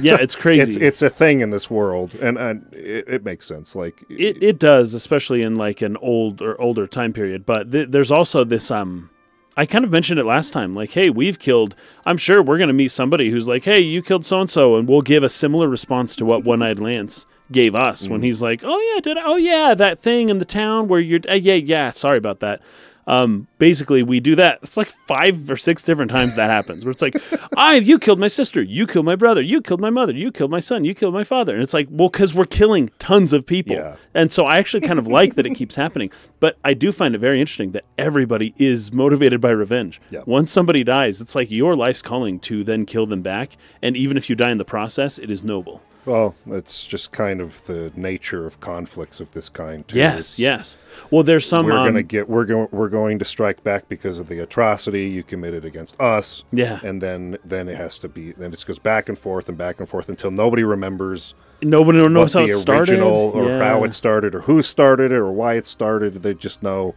yeah, 0.00 0.16
it's 0.20 0.36
crazy. 0.44 0.62
it's 0.72 0.76
it's 0.76 1.02
a 1.02 1.10
thing 1.10 1.40
in 1.40 1.50
this 1.50 1.70
world, 1.70 2.14
and 2.14 2.38
and 2.38 2.72
it, 2.72 3.08
it 3.08 3.24
makes 3.24 3.46
sense. 3.46 3.74
Like, 3.74 4.04
It 4.08 4.42
it 4.42 4.58
does, 4.58 4.94
especially 4.94 5.42
in 5.42 5.56
like 5.56 5.82
an 5.82 5.96
old 5.98 6.40
or 6.42 6.60
older 6.60 6.86
time 6.86 7.12
period. 7.12 7.44
But 7.44 7.72
th- 7.72 7.90
there's 7.90 8.10
also 8.10 8.44
this 8.44 8.70
um. 8.70 9.10
I 9.56 9.66
kind 9.66 9.84
of 9.84 9.92
mentioned 9.92 10.18
it 10.18 10.24
last 10.26 10.52
time. 10.52 10.74
Like, 10.74 10.90
hey, 10.90 11.10
we've 11.10 11.38
killed. 11.38 11.76
I'm 12.04 12.16
sure 12.16 12.42
we're 12.42 12.58
going 12.58 12.68
to 12.68 12.74
meet 12.74 12.90
somebody 12.90 13.30
who's 13.30 13.46
like, 13.46 13.62
hey, 13.62 13.78
you 13.78 14.02
killed 14.02 14.26
so 14.26 14.40
and 14.40 14.50
so, 14.50 14.74
and 14.76 14.88
we'll 14.88 15.00
give 15.00 15.22
a 15.22 15.28
similar 15.28 15.68
response 15.68 16.16
to 16.16 16.24
what 16.24 16.42
One 16.42 16.60
Eyed 16.60 16.80
Lance 16.80 17.24
gave 17.52 17.76
us 17.76 18.08
when 18.08 18.24
he's 18.24 18.42
like, 18.42 18.62
oh 18.64 18.80
yeah, 18.94 19.00
did 19.00 19.16
I? 19.16 19.22
oh 19.24 19.36
yeah, 19.36 19.72
that 19.74 20.00
thing 20.00 20.28
in 20.28 20.38
the 20.38 20.44
town 20.44 20.88
where 20.88 20.98
you're, 20.98 21.20
uh, 21.28 21.34
yeah, 21.34 21.54
yeah, 21.54 21.90
sorry 21.90 22.18
about 22.18 22.40
that. 22.40 22.60
Um, 23.06 23.48
basically, 23.58 24.02
we 24.02 24.20
do 24.20 24.34
that. 24.36 24.60
It's 24.62 24.76
like 24.76 24.88
five 25.06 25.50
or 25.50 25.56
six 25.56 25.82
different 25.82 26.10
times 26.10 26.36
that 26.36 26.48
happens. 26.48 26.84
Where 26.84 26.92
it's 26.92 27.02
like, 27.02 27.16
I, 27.56 27.76
you 27.76 27.98
killed 27.98 28.18
my 28.18 28.28
sister, 28.28 28.62
you 28.62 28.86
killed 28.86 29.04
my 29.04 29.16
brother, 29.16 29.40
you 29.40 29.60
killed 29.60 29.80
my 29.80 29.90
mother, 29.90 30.12
you 30.12 30.32
killed 30.32 30.50
my 30.50 30.60
son, 30.60 30.84
you 30.84 30.94
killed 30.94 31.14
my 31.14 31.24
father, 31.24 31.54
and 31.54 31.62
it's 31.62 31.74
like, 31.74 31.88
well, 31.90 32.08
because 32.08 32.34
we're 32.34 32.46
killing 32.46 32.90
tons 32.98 33.32
of 33.32 33.46
people. 33.46 33.76
Yeah. 33.76 33.96
And 34.14 34.32
so 34.32 34.44
I 34.44 34.58
actually 34.58 34.80
kind 34.80 34.98
of 34.98 35.06
like 35.06 35.34
that 35.34 35.46
it 35.46 35.54
keeps 35.54 35.76
happening. 35.76 36.10
But 36.40 36.56
I 36.64 36.74
do 36.74 36.92
find 36.92 37.14
it 37.14 37.18
very 37.18 37.40
interesting 37.40 37.72
that 37.72 37.84
everybody 37.98 38.54
is 38.58 38.92
motivated 38.92 39.40
by 39.40 39.50
revenge. 39.50 40.00
Yeah. 40.10 40.22
Once 40.26 40.50
somebody 40.50 40.84
dies, 40.84 41.20
it's 41.20 41.34
like 41.34 41.50
your 41.50 41.76
life's 41.76 42.02
calling 42.02 42.40
to 42.40 42.64
then 42.64 42.86
kill 42.86 43.06
them 43.06 43.22
back. 43.22 43.56
And 43.82 43.96
even 43.96 44.16
if 44.16 44.30
you 44.30 44.36
die 44.36 44.50
in 44.50 44.58
the 44.58 44.64
process, 44.64 45.18
it 45.18 45.30
is 45.30 45.42
noble. 45.42 45.82
Well, 46.06 46.34
it's 46.48 46.86
just 46.86 47.12
kind 47.12 47.40
of 47.40 47.64
the 47.66 47.92
nature 47.96 48.46
of 48.46 48.60
conflicts 48.60 49.20
of 49.20 49.32
this 49.32 49.48
kind. 49.48 49.86
Too. 49.88 49.96
Yes, 49.98 50.12
It's- 50.14 50.38
yes. 50.38 50.78
Well, 51.10 51.22
there's 51.22 51.46
some. 51.46 51.66
We're 51.66 51.72
um, 51.78 51.86
gonna 51.88 52.02
get 52.02 52.28
we're 52.28 52.44
going 52.44 52.68
we're 52.70 52.88
going 52.88 53.18
to 53.18 53.24
strike 53.24 53.62
back 53.64 53.88
because 53.88 54.18
of 54.18 54.28
the 54.28 54.38
atrocity 54.40 55.06
you 55.08 55.22
committed 55.22 55.64
against 55.64 56.00
us. 56.00 56.44
Yeah. 56.52 56.80
and 56.82 57.00
then 57.00 57.38
then 57.44 57.68
it 57.68 57.76
has 57.76 57.98
to 57.98 58.08
be 58.08 58.32
then 58.32 58.50
it 58.50 58.56
just 58.56 58.66
goes 58.66 58.78
back 58.78 59.08
and 59.08 59.18
forth 59.18 59.48
and 59.48 59.56
back 59.58 59.80
and 59.80 59.88
forth 59.88 60.08
until 60.08 60.30
nobody 60.30 60.62
remembers 60.64 61.34
nobody 61.62 62.06
knows 62.08 62.34
how 62.34 62.44
the 62.46 62.52
it 62.52 62.56
started. 62.56 63.00
or 63.00 63.48
Yeah. 63.48 63.64
how 63.64 63.84
it 63.84 63.92
started 63.94 64.34
or 64.34 64.42
who 64.42 64.60
started 64.62 65.12
it 65.12 65.16
or 65.16 65.32
why 65.32 65.54
it 65.54 65.66
started. 65.66 66.22
They 66.22 66.34
just 66.34 66.62
know 66.62 66.94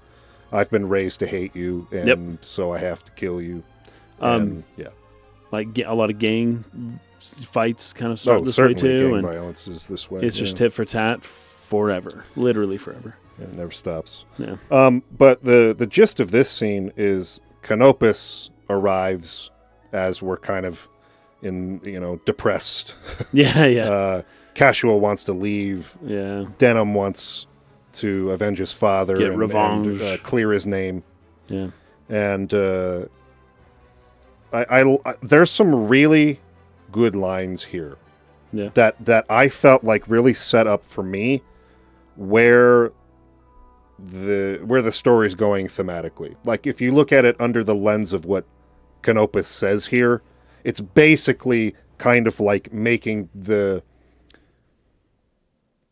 I've 0.52 0.70
been 0.70 0.88
raised 0.90 1.20
to 1.20 1.28
hate 1.28 1.56
you, 1.56 1.88
and 1.92 2.08
Yep. 2.08 2.20
so 2.42 2.74
I 2.74 2.78
have 2.80 3.04
to 3.04 3.12
kill 3.12 3.42
you. 3.42 3.64
Um, 4.22 4.42
and, 4.42 4.64
yeah, 4.78 4.88
like 5.52 5.78
a 5.86 5.94
lot 5.94 6.10
of 6.10 6.20
gang 6.20 6.64
fights 7.20 7.94
kind 7.94 8.12
of 8.12 8.20
start 8.20 8.42
oh, 8.42 8.44
this 8.46 8.58
way 8.58 8.74
too, 8.74 8.98
gang 8.98 9.14
and 9.16 9.24
violence 9.24 9.68
is 9.68 9.88
this 9.88 10.10
way. 10.10 10.22
it's 10.22 10.38
yeah. 10.38 10.46
just 10.46 10.58
tit 10.58 10.74
for 10.74 10.86
tat 10.86 11.24
forever, 11.24 12.26
literally 12.36 12.78
forever. 12.78 13.16
Yeah, 13.40 13.46
it 13.46 13.54
never 13.54 13.72
stops. 13.72 14.26
Yeah. 14.38 14.58
Um, 14.72 15.04
but 15.12 15.44
the 15.44 15.76
the 15.78 15.88
gist 15.88 16.20
of 16.20 16.32
this 16.32 16.50
scene 16.50 16.92
is 16.96 17.40
Canopus 17.62 18.50
arrives 18.70 19.52
as 19.92 20.22
we're 20.22 20.38
kind 20.38 20.66
of 20.66 20.88
in 21.42 21.82
you 21.84 22.00
know 22.00 22.20
depressed. 22.26 22.96
Yeah, 23.34 23.66
yeah. 23.66 23.90
Uh, 23.90 24.22
Kachua 24.56 24.98
wants 25.00 25.24
to 25.26 25.34
leave. 25.34 25.98
Yeah. 26.04 26.46
Denim 26.58 26.94
wants 26.94 27.46
to 27.94 28.32
avenge 28.32 28.58
his 28.58 28.72
father 28.72 29.18
Get 29.18 29.30
and, 29.30 29.40
revenge. 29.40 29.88
and, 29.88 30.02
uh, 30.02 30.18
clear 30.24 30.52
his 30.52 30.66
name. 30.66 31.04
Yeah. 31.48 31.70
And 32.10 32.52
uh, 32.54 33.06
I, 34.52 34.64
I, 34.64 34.98
I- 35.06 35.16
there's 35.22 35.52
some 35.52 35.88
really 35.88 36.40
good 36.92 37.16
lines 37.16 37.66
here 37.66 37.98
Yeah. 38.54 38.70
that 38.74 38.96
that 39.06 39.26
I 39.30 39.50
felt 39.50 39.84
like 39.84 40.08
really 40.08 40.34
set 40.34 40.68
up 40.68 40.84
for 40.86 41.04
me 41.04 41.42
where 42.16 42.92
the 44.00 44.62
where 44.66 44.82
the 44.82 44.92
story's 44.92 45.36
going 45.36 45.68
thematically. 45.68 46.36
Like 46.46 46.68
if 46.68 46.80
you 46.82 46.94
look 46.94 47.12
at 47.12 47.26
it 47.26 47.36
under 47.40 47.64
the 47.64 47.76
lens 47.76 48.14
of 48.14 48.26
what 48.26 48.46
Canopus 49.02 49.48
says 49.48 49.88
here, 49.88 50.22
it's 50.64 50.82
basically 50.82 51.76
kind 51.98 52.28
of 52.28 52.40
like 52.40 52.72
making 52.72 53.30
the 53.34 53.84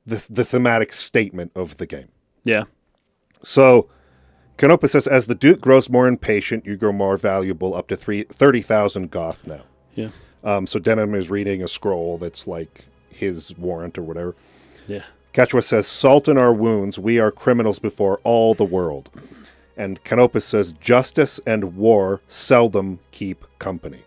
the, 0.05 0.25
the 0.29 0.43
thematic 0.43 0.93
statement 0.93 1.51
of 1.55 1.77
the 1.77 1.87
game. 1.87 2.09
Yeah. 2.43 2.65
So, 3.41 3.89
Canopus 4.57 4.91
says, 4.91 5.07
as 5.07 5.25
the 5.25 5.33
Duke 5.35 5.61
grows 5.61 5.89
more 5.89 6.07
impatient, 6.07 6.65
you 6.65 6.77
grow 6.77 6.91
more 6.91 7.17
valuable, 7.17 7.73
up 7.73 7.87
to 7.87 7.95
three, 7.95 8.21
30,000 8.23 9.09
Goth 9.09 9.47
now. 9.47 9.61
Yeah. 9.95 10.09
Um, 10.45 10.67
so, 10.67 10.79
Denim 10.79 11.13
is 11.15 11.29
reading 11.29 11.61
a 11.61 11.67
scroll 11.67 12.17
that's 12.17 12.47
like 12.47 12.85
his 13.09 13.57
warrant 13.57 13.97
or 13.97 14.03
whatever. 14.03 14.35
Yeah. 14.87 15.03
Kachua 15.33 15.63
says, 15.63 15.85
Salt 15.87 16.29
in 16.29 16.37
our 16.37 16.53
wounds, 16.53 16.97
we 16.97 17.19
are 17.19 17.31
criminals 17.31 17.79
before 17.79 18.19
all 18.23 18.53
the 18.53 18.63
world. 18.63 19.09
And 19.75 20.01
Canopus 20.05 20.45
says, 20.45 20.71
Justice 20.71 21.39
and 21.45 21.75
war 21.75 22.21
seldom 22.29 22.99
keep 23.11 23.43
company. 23.59 24.03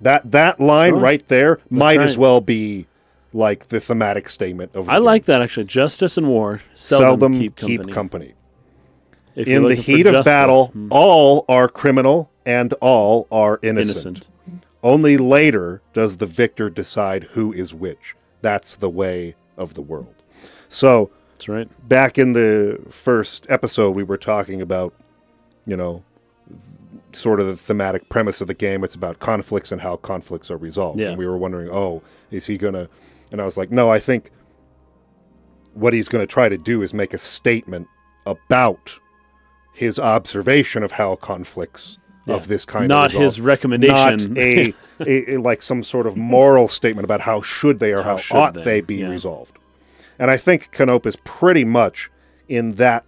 That 0.00 0.30
that 0.30 0.60
line 0.60 0.94
right 0.94 1.26
there 1.26 1.58
might 1.68 2.00
as 2.00 2.16
well 2.16 2.40
be 2.40 2.86
like 3.32 3.66
the 3.66 3.80
thematic 3.80 4.28
statement 4.28 4.74
of 4.74 4.86
the 4.86 4.92
I 4.92 4.96
game. 4.96 5.04
like 5.04 5.24
that 5.24 5.42
actually. 5.42 5.64
Justice 5.66 6.16
and 6.16 6.28
war 6.28 6.62
seldom, 6.74 7.38
keep 7.56 7.90
company. 7.90 8.34
If 9.34 9.48
you're 9.48 9.56
In 9.62 9.68
the 9.68 9.74
heat 9.74 10.06
of 10.06 10.12
justice, 10.14 10.24
battle, 10.24 10.66
hmm, 10.68 10.88
all 10.90 11.44
are 11.48 11.68
criminal 11.68 12.30
and 12.46 12.72
all 12.74 13.26
are 13.30 13.58
innocent. 13.62 14.06
innocent. 14.06 14.26
Only 14.82 15.16
later 15.16 15.82
does 15.92 16.18
the 16.18 16.26
victor 16.26 16.70
decide 16.70 17.24
who 17.32 17.52
is 17.52 17.74
which. 17.74 18.14
That's 18.42 18.76
the 18.76 18.88
way 18.88 19.34
of 19.56 19.74
the 19.74 19.82
world. 19.82 20.14
So, 20.68 21.10
That's 21.34 21.48
right. 21.48 21.88
back 21.88 22.18
in 22.18 22.32
the 22.32 22.80
first 22.88 23.46
episode, 23.48 23.90
we 23.92 24.04
were 24.04 24.18
talking 24.18 24.60
about, 24.60 24.94
you 25.66 25.76
know, 25.76 26.04
sort 27.12 27.40
of 27.40 27.46
the 27.46 27.56
thematic 27.56 28.08
premise 28.08 28.40
of 28.40 28.46
the 28.46 28.54
game. 28.54 28.84
It's 28.84 28.94
about 28.94 29.18
conflicts 29.18 29.72
and 29.72 29.80
how 29.80 29.96
conflicts 29.96 30.50
are 30.50 30.56
resolved. 30.56 31.00
Yeah. 31.00 31.08
And 31.08 31.18
we 31.18 31.26
were 31.26 31.38
wondering, 31.38 31.68
oh, 31.72 32.02
is 32.30 32.46
he 32.46 32.56
going 32.56 32.74
to. 32.74 32.88
And 33.32 33.40
I 33.40 33.44
was 33.44 33.56
like, 33.56 33.70
no, 33.70 33.90
I 33.90 33.98
think 33.98 34.30
what 35.74 35.92
he's 35.92 36.08
going 36.08 36.22
to 36.22 36.26
try 36.26 36.48
to 36.48 36.58
do 36.58 36.82
is 36.82 36.94
make 36.94 37.12
a 37.12 37.18
statement 37.18 37.88
about 38.26 38.98
his 39.72 39.98
observation 39.98 40.82
of 40.82 40.92
how 40.92 41.16
conflicts 41.16 41.98
of 42.28 42.48
this 42.48 42.64
kind 42.64 42.88
Not 42.88 43.04
resolved. 43.12 43.22
his 43.24 43.40
recommendation. 43.40 44.34
Not 44.34 44.38
a, 44.38 44.74
a, 45.00 45.34
a- 45.34 45.36
like 45.38 45.62
some 45.62 45.82
sort 45.82 46.06
of 46.06 46.16
moral 46.16 46.68
statement 46.68 47.04
about 47.04 47.22
how 47.22 47.40
should 47.42 47.78
they 47.78 47.92
or 47.92 48.02
how, 48.02 48.10
How 48.10 48.16
should 48.16 48.36
ought 48.36 48.54
they, 48.54 48.62
they, 48.64 48.80
be 48.80 48.96
yeah. 48.96 49.08
resolved. 49.08 49.56
And 50.18 50.30
I 50.30 50.36
think 50.36 50.70
Canopus 50.72 51.16
pretty 51.24 51.64
much 51.64 52.10
in 52.48 52.72
that 52.72 53.04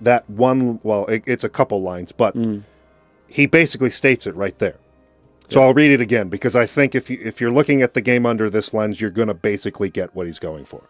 that 0.00 0.28
one. 0.28 0.80
Well, 0.82 1.06
it, 1.06 1.22
it's 1.26 1.44
a 1.44 1.48
couple 1.48 1.80
lines, 1.82 2.12
but 2.12 2.34
Mm. 2.36 2.64
he 3.26 3.46
basically 3.46 3.90
states 3.90 4.26
it 4.26 4.34
right 4.34 4.58
there. 4.58 4.76
So 5.48 5.62
I'll 5.62 5.74
read 5.74 5.90
it 5.90 6.00
again 6.00 6.28
because 6.30 6.56
I 6.56 6.64
think 6.66 6.94
if 6.94 7.08
you, 7.10 7.18
if 7.22 7.40
you're 7.40 7.50
looking 7.52 7.82
at 7.82 7.92
the 7.94 8.00
game 8.00 8.24
under 8.26 8.48
this 8.48 8.72
lens, 8.74 9.00
you're 9.00 9.10
going 9.10 9.28
to 9.28 9.34
basically 9.34 9.90
get 9.90 10.14
what 10.14 10.26
he's 10.26 10.38
going 10.38 10.64
for. 10.64 10.84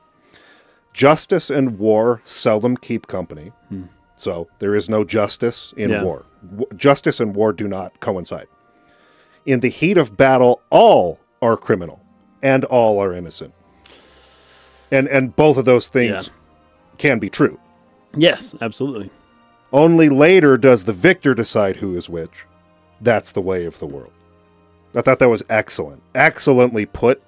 Justice 0.92 1.50
and 1.50 1.78
war 1.78 2.20
seldom 2.24 2.76
keep 2.76 3.06
company. 3.08 3.52
So 4.16 4.48
there 4.60 4.76
is 4.76 4.88
no 4.88 5.02
justice 5.04 5.74
in 5.76 5.86
Hmm. 5.90 5.94
Yeah. 5.94 6.02
war. 6.04 6.24
W- 6.48 6.66
justice 6.76 7.20
and 7.20 7.34
war 7.34 7.52
do 7.52 7.68
not 7.68 8.00
coincide. 8.00 8.46
In 9.46 9.60
the 9.60 9.68
heat 9.68 9.96
of 9.96 10.16
battle, 10.16 10.62
all 10.70 11.18
are 11.42 11.56
criminal 11.56 12.00
and 12.42 12.64
all 12.64 13.02
are 13.02 13.12
innocent. 13.12 13.54
And 14.90 15.08
and 15.08 15.34
both 15.34 15.56
of 15.56 15.64
those 15.64 15.88
things 15.88 16.30
can 16.98 17.18
be 17.18 17.30
true. 17.30 17.58
Yes, 18.16 18.54
absolutely. 18.60 19.10
Only 19.72 20.08
later 20.08 20.56
does 20.56 20.84
the 20.84 20.92
victor 20.92 21.34
decide 21.34 21.76
who 21.76 21.96
is 21.96 22.08
which. 22.08 22.46
That's 23.00 23.32
the 23.32 23.40
way 23.40 23.64
of 23.64 23.80
the 23.80 23.86
world. 23.86 24.12
I 24.94 25.00
thought 25.00 25.18
that 25.18 25.28
was 25.28 25.42
excellent, 25.48 26.02
excellently 26.14 26.86
put. 26.86 27.20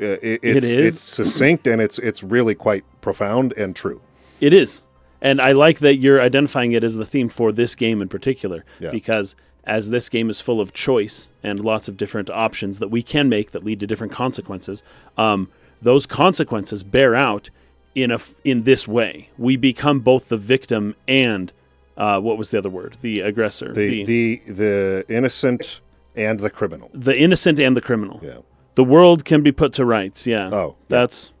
Uh, 0.00 0.16
it, 0.22 0.40
it's, 0.42 0.64
is. 0.64 0.72
it's 0.72 1.00
succinct 1.00 1.66
and 1.66 1.82
it's 1.82 1.98
it's 1.98 2.22
really 2.22 2.54
quite 2.54 2.84
profound 3.00 3.52
and 3.52 3.76
true. 3.76 4.00
It 4.40 4.52
is. 4.54 4.83
And 5.24 5.40
I 5.40 5.52
like 5.52 5.78
that 5.78 5.96
you're 5.96 6.20
identifying 6.20 6.72
it 6.72 6.84
as 6.84 6.96
the 6.96 7.06
theme 7.06 7.30
for 7.30 7.50
this 7.50 7.74
game 7.74 8.02
in 8.02 8.08
particular. 8.08 8.64
Yeah. 8.78 8.90
Because 8.90 9.34
as 9.64 9.88
this 9.88 10.10
game 10.10 10.28
is 10.28 10.40
full 10.42 10.60
of 10.60 10.74
choice 10.74 11.30
and 11.42 11.58
lots 11.58 11.88
of 11.88 11.96
different 11.96 12.28
options 12.28 12.78
that 12.78 12.88
we 12.88 13.02
can 13.02 13.30
make 13.30 13.52
that 13.52 13.64
lead 13.64 13.80
to 13.80 13.86
different 13.86 14.12
consequences, 14.12 14.82
um, 15.16 15.50
those 15.80 16.04
consequences 16.04 16.82
bear 16.82 17.14
out 17.14 17.48
in 17.94 18.10
a 18.10 18.18
in 18.44 18.64
this 18.64 18.86
way. 18.86 19.30
We 19.38 19.56
become 19.56 20.00
both 20.00 20.28
the 20.28 20.36
victim 20.36 20.94
and 21.08 21.52
uh, 21.96 22.20
what 22.20 22.36
was 22.36 22.50
the 22.50 22.58
other 22.58 22.70
word? 22.70 22.98
The 23.00 23.20
aggressor. 23.20 23.72
The 23.72 24.04
the 24.04 24.42
the 24.46 25.04
innocent 25.08 25.80
and 26.14 26.38
the 26.38 26.50
criminal. 26.50 26.90
the 26.92 27.18
innocent 27.18 27.58
and 27.58 27.76
the 27.76 27.80
criminal. 27.80 28.20
Yeah. 28.22 28.38
The 28.74 28.84
world 28.84 29.24
can 29.24 29.42
be 29.42 29.52
put 29.52 29.72
to 29.74 29.84
rights. 29.84 30.26
Yeah. 30.26 30.50
Oh, 30.52 30.66
yeah. 30.68 30.74
That's 30.88 31.32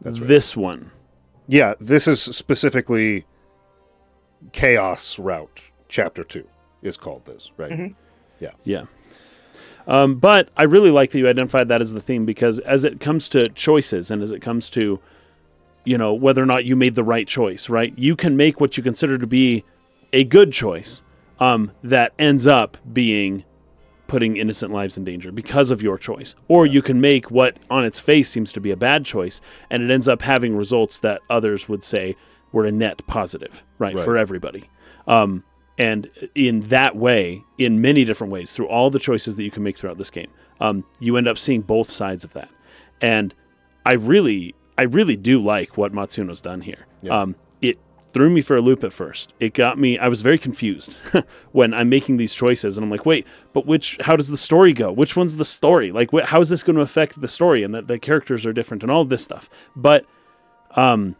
That's 0.00 0.18
right. 0.18 0.28
this 0.28 0.56
one. 0.56 0.90
Yeah, 1.48 1.74
this 1.80 2.06
is 2.06 2.20
specifically 2.22 3.24
Chaos 4.52 5.18
Route, 5.18 5.62
Chapter 5.88 6.22
2 6.22 6.46
is 6.82 6.96
called 6.96 7.24
this, 7.24 7.50
right? 7.56 7.94
Yeah. 8.38 8.50
Yeah. 8.64 8.84
Um, 9.86 10.16
but 10.16 10.50
I 10.56 10.64
really 10.64 10.90
like 10.90 11.10
that 11.10 11.18
you 11.18 11.26
identified 11.26 11.68
that 11.68 11.80
as 11.80 11.94
the 11.94 12.00
theme 12.00 12.26
because 12.26 12.58
as 12.60 12.84
it 12.84 13.00
comes 13.00 13.28
to 13.30 13.48
choices 13.48 14.10
and 14.10 14.22
as 14.22 14.30
it 14.30 14.40
comes 14.40 14.68
to, 14.70 15.00
you 15.84 15.96
know, 15.96 16.12
whether 16.12 16.42
or 16.42 16.46
not 16.46 16.66
you 16.66 16.76
made 16.76 16.94
the 16.94 17.02
right 17.02 17.26
choice, 17.26 17.70
right? 17.70 17.96
You 17.96 18.14
can 18.14 18.36
make 18.36 18.60
what 18.60 18.76
you 18.76 18.82
consider 18.82 19.16
to 19.16 19.26
be 19.26 19.64
a 20.12 20.24
good 20.24 20.52
choice 20.52 21.02
um, 21.40 21.72
that 21.82 22.12
ends 22.18 22.46
up 22.46 22.76
being 22.92 23.44
putting 24.08 24.36
innocent 24.36 24.72
lives 24.72 24.96
in 24.96 25.04
danger 25.04 25.30
because 25.30 25.70
of 25.70 25.80
your 25.80 25.96
choice. 25.96 26.34
Or 26.48 26.66
you 26.66 26.82
can 26.82 27.00
make 27.00 27.30
what 27.30 27.58
on 27.70 27.84
its 27.84 28.00
face 28.00 28.28
seems 28.28 28.50
to 28.52 28.60
be 28.60 28.72
a 28.72 28.76
bad 28.76 29.04
choice 29.04 29.40
and 29.70 29.82
it 29.82 29.90
ends 29.92 30.08
up 30.08 30.22
having 30.22 30.56
results 30.56 30.98
that 31.00 31.20
others 31.30 31.68
would 31.68 31.84
say 31.84 32.16
were 32.50 32.64
a 32.64 32.72
net 32.72 33.06
positive, 33.06 33.62
right, 33.78 33.94
Right. 33.94 34.04
for 34.04 34.16
everybody. 34.16 34.64
Um, 35.06 35.44
and 35.78 36.10
in 36.34 36.60
that 36.62 36.96
way, 36.96 37.44
in 37.58 37.80
many 37.80 38.04
different 38.04 38.32
ways, 38.32 38.52
through 38.52 38.66
all 38.66 38.90
the 38.90 38.98
choices 38.98 39.36
that 39.36 39.44
you 39.44 39.50
can 39.50 39.62
make 39.62 39.76
throughout 39.76 39.98
this 39.98 40.10
game, 40.10 40.30
um, 40.60 40.84
you 40.98 41.16
end 41.16 41.28
up 41.28 41.38
seeing 41.38 41.60
both 41.60 41.88
sides 41.90 42.24
of 42.24 42.32
that. 42.32 42.48
And 43.00 43.32
I 43.86 43.92
really, 43.92 44.54
I 44.76 44.82
really 44.82 45.16
do 45.16 45.40
like 45.40 45.76
what 45.76 45.92
Matsuno's 45.92 46.40
done 46.40 46.62
here. 46.62 46.86
Yeah. 47.02 47.16
Um, 47.20 47.36
threw 48.12 48.30
me 48.30 48.40
for 48.40 48.56
a 48.56 48.60
loop 48.60 48.82
at 48.84 48.92
first. 48.92 49.34
It 49.38 49.54
got 49.54 49.78
me. 49.78 49.98
I 49.98 50.08
was 50.08 50.22
very 50.22 50.38
confused 50.38 50.96
when 51.52 51.74
I'm 51.74 51.88
making 51.88 52.16
these 52.16 52.34
choices, 52.34 52.76
and 52.76 52.84
I'm 52.84 52.90
like, 52.90 53.06
wait, 53.06 53.26
but 53.52 53.66
which? 53.66 53.98
How 54.02 54.16
does 54.16 54.28
the 54.28 54.36
story 54.36 54.72
go? 54.72 54.90
Which 54.90 55.16
one's 55.16 55.36
the 55.36 55.44
story? 55.44 55.92
Like, 55.92 56.10
wh- 56.10 56.24
how 56.24 56.40
is 56.40 56.48
this 56.48 56.62
going 56.62 56.76
to 56.76 56.82
affect 56.82 57.20
the 57.20 57.28
story? 57.28 57.62
And 57.62 57.74
that 57.74 57.86
the 57.86 57.98
characters 57.98 58.44
are 58.46 58.52
different, 58.52 58.82
and 58.82 58.90
all 58.90 59.02
of 59.02 59.08
this 59.08 59.22
stuff. 59.22 59.48
But 59.76 60.04
um, 60.72 61.16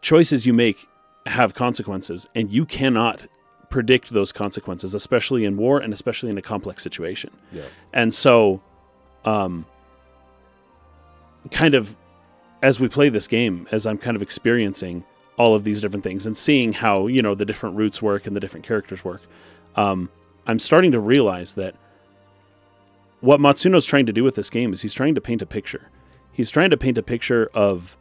choices 0.00 0.46
you 0.46 0.52
make 0.52 0.88
have 1.26 1.54
consequences, 1.54 2.28
and 2.34 2.50
you 2.50 2.64
cannot 2.64 3.26
predict 3.68 4.10
those 4.10 4.32
consequences, 4.32 4.94
especially 4.94 5.44
in 5.44 5.56
war 5.56 5.80
and 5.80 5.94
especially 5.94 6.28
in 6.28 6.36
a 6.36 6.42
complex 6.42 6.82
situation. 6.82 7.30
Yeah. 7.50 7.62
And 7.92 8.12
so, 8.12 8.60
um, 9.24 9.64
kind 11.50 11.74
of 11.74 11.96
as 12.62 12.78
we 12.78 12.88
play 12.88 13.08
this 13.08 13.26
game, 13.26 13.66
as 13.72 13.86
I'm 13.86 13.98
kind 13.98 14.14
of 14.14 14.22
experiencing 14.22 15.04
all 15.42 15.56
of 15.56 15.64
these 15.64 15.80
different 15.80 16.04
things 16.04 16.24
and 16.24 16.36
seeing 16.36 16.72
how, 16.72 17.08
you 17.08 17.20
know, 17.20 17.34
the 17.34 17.44
different 17.44 17.76
routes 17.76 18.00
work 18.00 18.28
and 18.28 18.36
the 18.36 18.40
different 18.40 18.64
characters 18.64 19.04
work, 19.04 19.22
um, 19.74 20.08
I'm 20.46 20.60
starting 20.60 20.92
to 20.92 21.00
realize 21.00 21.54
that 21.54 21.74
what 23.20 23.40
Matsuno's 23.40 23.84
trying 23.84 24.06
to 24.06 24.12
do 24.12 24.22
with 24.22 24.36
this 24.36 24.50
game 24.50 24.72
is 24.72 24.82
he's 24.82 24.94
trying 24.94 25.16
to 25.16 25.20
paint 25.20 25.42
a 25.42 25.46
picture. 25.46 25.90
He's 26.30 26.52
trying 26.52 26.70
to 26.70 26.76
paint 26.76 26.96
a 26.96 27.02
picture 27.02 27.50
of 27.54 27.96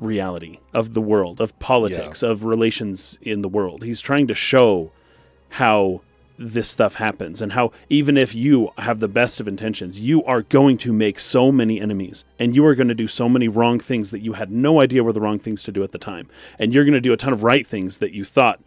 reality, 0.00 0.60
of 0.72 0.94
the 0.94 1.02
world, 1.02 1.38
of 1.38 1.58
politics, 1.58 2.22
of 2.22 2.44
relations 2.44 3.18
in 3.20 3.42
the 3.42 3.48
world. 3.48 3.82
He's 3.82 4.00
trying 4.00 4.26
to 4.28 4.34
show 4.34 4.90
how 5.50 6.00
this 6.38 6.68
stuff 6.68 6.94
happens 6.94 7.40
and 7.40 7.52
how 7.52 7.72
even 7.88 8.16
if 8.16 8.34
you 8.34 8.70
have 8.78 9.00
the 9.00 9.08
best 9.08 9.40
of 9.40 9.48
intentions, 9.48 10.00
you 10.00 10.22
are 10.24 10.42
going 10.42 10.76
to 10.78 10.92
make 10.92 11.18
so 11.18 11.50
many 11.50 11.80
enemies 11.80 12.24
and 12.38 12.54
you 12.54 12.64
are 12.66 12.74
going 12.74 12.88
to 12.88 12.94
do 12.94 13.08
so 13.08 13.28
many 13.28 13.48
wrong 13.48 13.78
things 13.78 14.10
that 14.10 14.20
you 14.20 14.34
had 14.34 14.50
no 14.50 14.80
idea 14.80 15.02
were 15.02 15.12
the 15.12 15.20
wrong 15.20 15.38
things 15.38 15.62
to 15.62 15.72
do 15.72 15.82
at 15.82 15.92
the 15.92 15.98
time. 15.98 16.28
And 16.58 16.74
you're 16.74 16.84
going 16.84 16.94
to 16.94 17.00
do 17.00 17.12
a 17.12 17.16
ton 17.16 17.32
of 17.32 17.42
right 17.42 17.66
things 17.66 17.98
that 17.98 18.12
you 18.12 18.24
thought 18.24 18.60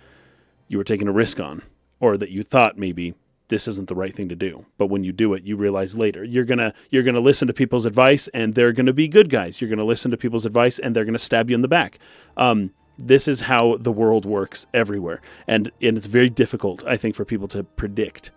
you 0.68 0.78
were 0.78 0.84
taking 0.84 1.08
a 1.08 1.12
risk 1.12 1.40
on 1.40 1.62
or 2.00 2.18
that 2.18 2.30
you 2.30 2.44
thought 2.44 2.78
maybe 2.78 3.14
this 3.50 3.68
isn't 3.68 3.90
the 3.90 3.96
right 3.96 4.16
thing 4.16 4.30
to 4.30 4.36
do. 4.36 4.66
But 4.78 4.88
when 4.88 5.04
you 5.04 5.12
do 5.12 5.34
it, 5.34 5.44
you 5.44 5.58
realize 5.58 5.98
later 5.98 6.24
you're 6.24 6.46
gonna 6.46 6.74
you're 6.90 7.04
gonna 7.04 7.20
listen 7.20 7.48
to 7.48 7.54
people's 7.54 7.86
advice, 7.86 8.28
and 8.30 8.56
they're 8.56 8.72
gonna 8.72 8.94
be 8.94 9.08
good 9.08 9.30
guys. 9.30 9.60
You're 9.60 9.70
gonna 9.70 9.84
listen 9.84 10.12
to 10.12 10.18
people's 10.18 10.46
advice, 10.46 10.80
and 10.80 10.96
they're 10.96 11.06
gonna 11.06 11.18
stab 11.18 11.50
you 11.50 11.56
in 11.56 11.62
the 11.62 11.68
back. 11.68 12.00
Um, 12.38 12.72
this 13.00 13.28
is 13.28 13.42
how 13.42 13.78
the 13.80 13.92
world 13.92 14.26
works 14.26 14.68
everywhere, 14.74 15.22
and 15.48 15.72
and 15.82 15.98
it's 15.98 16.08
very 16.08 16.30
difficult, 16.30 16.86
I 16.86 16.98
think, 16.98 17.16
for 17.16 17.26
people 17.26 17.48
to 17.50 17.64
predict 17.64 18.32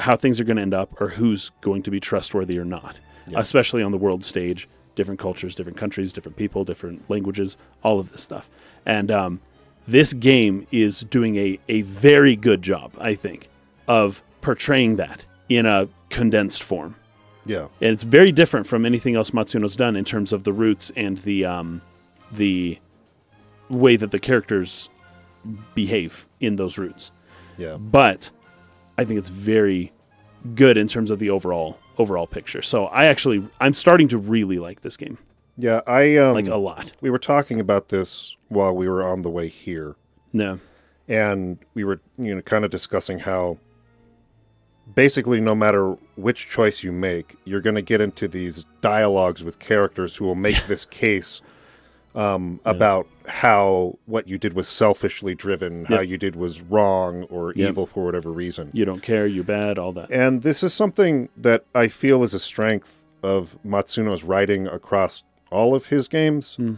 how 0.00 0.16
things 0.16 0.40
are 0.40 0.44
going 0.44 0.56
to 0.56 0.62
end 0.62 0.74
up 0.74 1.00
or 1.00 1.10
who's 1.10 1.50
going 1.60 1.82
to 1.84 1.90
be 1.90 2.00
trustworthy 2.00 2.58
or 2.58 2.64
not, 2.64 2.98
especially 3.34 3.82
on 3.82 3.92
the 3.92 3.98
world 3.98 4.24
stage. 4.24 4.68
Different 4.96 5.20
cultures, 5.20 5.54
different 5.54 5.76
countries, 5.76 6.12
different 6.12 6.36
people, 6.38 6.64
different 6.64 7.08
languages, 7.10 7.58
all 7.82 8.00
of 8.00 8.12
this 8.12 8.22
stuff. 8.22 8.48
And 8.86 9.10
um, 9.10 9.40
this 9.86 10.14
game 10.14 10.66
is 10.72 11.00
doing 11.00 11.36
a, 11.36 11.58
a 11.68 11.82
very 11.82 12.34
good 12.34 12.62
job, 12.62 12.92
I 12.98 13.14
think, 13.14 13.48
of 13.86 14.22
portraying 14.40 14.96
that 14.96 15.26
in 15.50 15.66
a 15.66 15.88
condensed 16.08 16.62
form. 16.62 16.96
Yeah. 17.44 17.68
And 17.80 17.90
it's 17.90 18.04
very 18.04 18.32
different 18.32 18.66
from 18.66 18.86
anything 18.86 19.16
else 19.16 19.30
Matsuno's 19.30 19.76
done 19.76 19.96
in 19.96 20.04
terms 20.04 20.32
of 20.32 20.44
the 20.44 20.52
roots 20.52 20.90
and 20.96 21.18
the 21.18 21.44
um, 21.44 21.82
the 22.32 22.78
way 23.68 23.96
that 23.96 24.10
the 24.10 24.18
characters 24.18 24.88
behave 25.74 26.26
in 26.40 26.56
those 26.56 26.76
roots 26.78 27.12
Yeah. 27.56 27.76
but 27.76 28.30
I 28.98 29.04
think 29.04 29.18
it's 29.18 29.28
very 29.28 29.92
good 30.54 30.76
in 30.76 30.88
terms 30.88 31.10
of 31.10 31.18
the 31.18 31.30
overall 31.30 31.78
overall 31.98 32.26
picture. 32.26 32.62
So 32.62 32.86
I 32.86 33.06
actually 33.06 33.46
I'm 33.60 33.72
starting 33.74 34.08
to 34.08 34.18
really 34.18 34.58
like 34.58 34.80
this 34.82 34.96
game, 34.96 35.18
Yeah. 35.56 35.80
I 35.86 36.16
um, 36.16 36.34
like 36.34 36.46
a 36.48 36.56
lot. 36.56 36.92
we 37.00 37.10
were 37.10 37.18
talking 37.18 37.58
about 37.60 37.88
this 37.88 38.36
while 38.48 38.74
we 38.74 38.88
were 38.88 39.02
on 39.02 39.22
the 39.22 39.30
way 39.30 39.48
here. 39.48 39.96
No, 40.32 40.60
and 41.08 41.58
we 41.74 41.84
were 41.84 42.00
you 42.18 42.34
know 42.34 42.42
kind 42.42 42.64
of 42.64 42.70
discussing 42.70 43.20
how 43.20 43.58
basically 44.94 45.40
no 45.40 45.54
matter 45.54 45.96
which 46.16 46.48
choice 46.48 46.82
you 46.84 46.92
make 46.92 47.34
you're 47.44 47.60
going 47.60 47.74
to 47.74 47.82
get 47.82 48.00
into 48.00 48.28
these 48.28 48.64
dialogues 48.80 49.42
with 49.42 49.58
characters 49.58 50.16
who 50.16 50.24
will 50.24 50.34
make 50.36 50.64
this 50.68 50.84
case 50.84 51.40
um, 52.16 52.58
about 52.64 53.06
how 53.28 53.96
what 54.06 54.26
you 54.26 54.38
did 54.38 54.54
was 54.54 54.66
selfishly 54.68 55.34
driven 55.34 55.84
how 55.84 56.00
you 56.00 56.16
did 56.16 56.34
was 56.34 56.62
wrong 56.62 57.24
or 57.24 57.52
Yep. 57.54 57.70
evil 57.70 57.86
for 57.86 58.04
whatever 58.04 58.30
reason 58.32 58.70
you 58.72 58.84
don't 58.84 59.02
care, 59.02 59.26
you're 59.26 59.44
bad, 59.44 59.78
all 59.78 59.92
that. 59.92 60.10
and 60.10 60.42
this 60.42 60.62
is 60.62 60.72
something 60.72 61.28
that 61.36 61.64
i 61.74 61.86
feel 61.88 62.22
is 62.22 62.32
a 62.34 62.38
strength 62.38 63.04
of 63.22 63.58
matsuno's 63.64 64.24
writing 64.24 64.66
across 64.66 65.22
all 65.50 65.74
of 65.74 65.86
his 65.86 66.08
games 66.08 66.54
Hmm. 66.56 66.74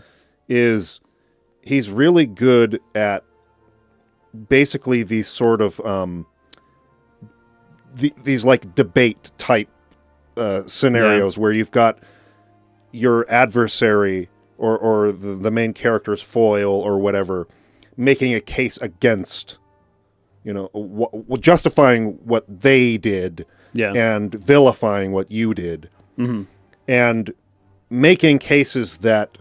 is 0.49 1.01
he's 1.63 1.89
really 1.91 2.27
good 2.27 2.81
at 2.95 3.23
basically 4.49 5.03
these 5.03 5.29
sort 5.29 5.61
of 5.61 5.79
um, 5.81 6.27
the, 7.95 8.13
these 8.25 8.45
like 8.45 8.75
debate 8.75 9.31
type 9.39 9.69
uh, 10.37 10.63
scenarios 10.67 11.37
where 11.39 11.53
you've 11.53 11.71
got 11.71 12.01
your 12.93 13.27
adversary 13.31 14.29
or, 14.59 14.77
or 14.77 15.13
the, 15.13 15.35
the 15.35 15.51
main 15.51 15.73
character's 15.73 16.23
foil 16.23 16.71
or 16.73 16.99
whatever 16.99 17.47
making 17.97 18.35
a 18.35 18.41
case 18.41 18.77
against 18.79 19.59
you 20.45 20.53
know 20.53 20.69
wh- 20.75 21.39
justifying 21.41 22.13
what 22.25 22.45
they 22.61 22.97
did 22.99 23.47
Yeah, 23.73 23.93
and 23.95 24.33
vilifying 24.35 25.13
what 25.13 25.31
you 25.31 25.55
did 25.55 25.89
Mhm. 26.19 26.47
and 26.87 27.33
making 27.91 28.39
cases 28.41 28.99
that 28.99 29.39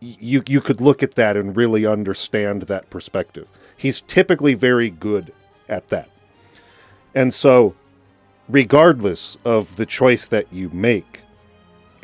you 0.00 0.42
you 0.46 0.60
could 0.60 0.80
look 0.80 1.02
at 1.02 1.12
that 1.12 1.36
and 1.36 1.56
really 1.56 1.86
understand 1.86 2.62
that 2.62 2.88
perspective. 2.90 3.48
He's 3.76 4.00
typically 4.02 4.54
very 4.54 4.90
good 4.90 5.32
at 5.68 5.88
that. 5.88 6.08
And 7.14 7.32
so 7.32 7.74
regardless 8.48 9.36
of 9.44 9.76
the 9.76 9.86
choice 9.86 10.26
that 10.28 10.52
you 10.52 10.68
make 10.72 11.22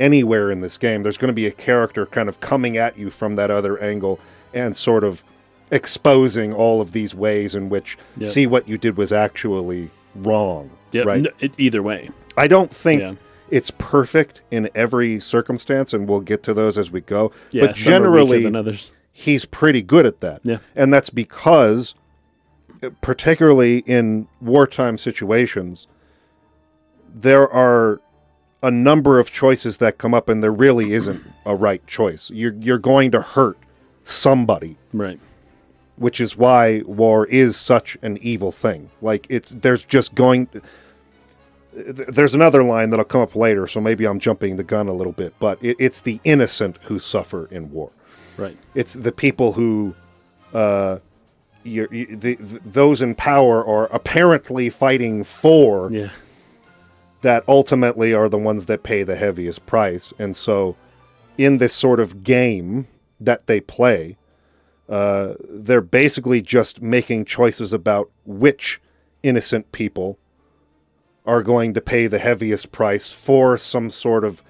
anywhere 0.03 0.51
in 0.51 0.61
this 0.61 0.77
game 0.77 1.03
there's 1.03 1.17
going 1.19 1.29
to 1.31 1.35
be 1.35 1.47
a 1.47 1.51
character 1.53 2.05
kind 2.07 2.29
of 2.29 2.41
coming 2.41 2.77
at 2.77 2.99
you 2.99 3.09
from 3.11 3.37
that 3.37 3.51
other 3.51 3.81
angle 3.83 4.19
and 4.53 4.77
sort 4.77 5.05
of 5.05 5.23
exposing 5.71 6.53
all 6.53 6.81
of 6.81 6.93
these 6.93 7.15
ways 7.15 7.55
in 7.55 7.69
which 7.69 7.97
Yep. 8.17 8.29
see 8.29 8.47
what 8.47 8.69
you 8.69 8.77
did 8.79 8.97
was 8.97 9.13
actually 9.13 9.91
wrong 10.15 10.71
yeah. 10.91 11.03
right 11.05 11.21
n- 11.27 11.33
it- 11.41 11.53
either 11.57 11.83
way, 11.83 12.11
I 12.37 12.47
don't 12.47 12.71
think 12.71 13.01
Yeah. 13.01 13.15
it's 13.49 13.71
perfect 13.79 14.43
in 14.51 14.69
every 14.75 15.21
circumstance, 15.21 15.95
and 15.95 16.09
we'll 16.09 16.21
get 16.21 16.43
to 16.45 16.53
those 16.55 16.77
as 16.79 16.91
we 16.91 17.01
go. 17.01 17.31
yeah. 17.51 17.67
but 17.67 17.77
some 17.77 17.93
are 18.05 18.11
weaker 18.11 18.41
generally, 18.51 18.79
he's 19.13 19.45
pretty 19.45 19.83
good 19.83 20.05
at 20.07 20.21
that. 20.21 20.41
Yeah. 20.45 20.59
And 20.77 20.93
that's 20.93 21.11
because, 21.11 21.95
particularly 23.01 23.79
in 23.87 24.27
wartime 24.41 24.99
situations, 24.99 25.87
there 27.15 27.49
are 27.49 28.01
a 28.63 28.71
number 28.71 29.19
of 29.19 29.31
choices 29.31 29.79
that 29.79 29.99
come 29.99 30.15
up, 30.15 30.29
and 30.29 30.43
there 30.43 30.53
really 30.53 30.93
isn't 30.93 31.23
a 31.45 31.55
right 31.57 31.85
choice. 31.87 32.31
You're, 32.31 32.55
you're 32.55 32.79
going 32.79 33.11
to 33.13 33.21
hurt 33.21 33.59
somebody 34.05 34.77
Right. 34.93 35.21
which 35.97 36.21
is 36.21 36.37
why 36.37 36.83
war 36.87 37.27
is 37.27 37.57
such 37.57 37.97
an 38.03 38.19
evil 38.21 38.51
thing. 38.53 38.91
Like 39.01 39.27
it's 39.31 39.51
there's 39.51 39.85
just 39.85 40.15
going 40.15 40.49
there's 41.75 42.35
another 42.35 42.63
line 42.63 42.91
that'll 42.91 43.05
come 43.05 43.23
up 43.23 43.35
later, 43.35 43.67
so 43.67 43.81
maybe 43.81 44.05
I'm 44.07 44.19
jumping 44.19 44.57
the 44.57 44.65
gun 44.65 44.89
a 44.89 44.93
little 44.93 45.13
bit, 45.13 45.35
but 45.39 45.63
it, 45.63 45.77
it's 45.79 46.01
the 46.01 46.21
innocent 46.25 46.79
who 46.83 46.99
suffer 46.99 47.47
in 47.47 47.71
war. 47.73 47.91
Right. 48.37 48.59
It's 48.75 48.95
the 48.95 49.13
people 49.13 49.53
who 49.53 49.95
uh 50.53 50.99
you 51.65 51.87
the, 51.87 52.35
the, 52.35 52.61
those 52.65 53.01
in 53.01 53.15
power 53.15 53.65
are 53.65 53.87
apparently 53.93 54.69
fighting 54.69 55.25
for 55.25 55.91
Yeah. 55.93 56.11
That 57.23 57.43
ultimately 57.49 58.13
are 58.13 58.29
the 58.29 58.39
ones 58.39 58.67
that 58.67 58.83
pay 58.83 59.03
the 59.03 59.17
heaviest 59.17 59.65
price. 59.67 60.13
And 60.19 60.37
so, 60.37 60.77
in 61.39 61.59
this 61.59 61.73
sort 61.75 61.99
of 62.01 62.23
game 62.23 62.87
that 63.21 63.47
they 63.47 63.61
play, 63.61 64.17
uh, 64.89 65.35
they're 65.49 65.81
basically 65.81 66.43
just 66.43 66.83
making 66.83 67.25
choices 67.25 67.73
about 67.73 68.11
which 68.27 68.81
innocent 69.23 69.73
people 69.73 70.19
are 71.25 71.43
going 71.43 71.73
to 71.75 71.81
pay 71.81 72.07
the 72.09 72.19
heaviest 72.19 72.73
price 72.73 73.11
for 73.11 73.57
some 73.57 73.89
sort 73.91 74.25
of 74.25 74.43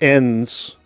ends 0.00 0.76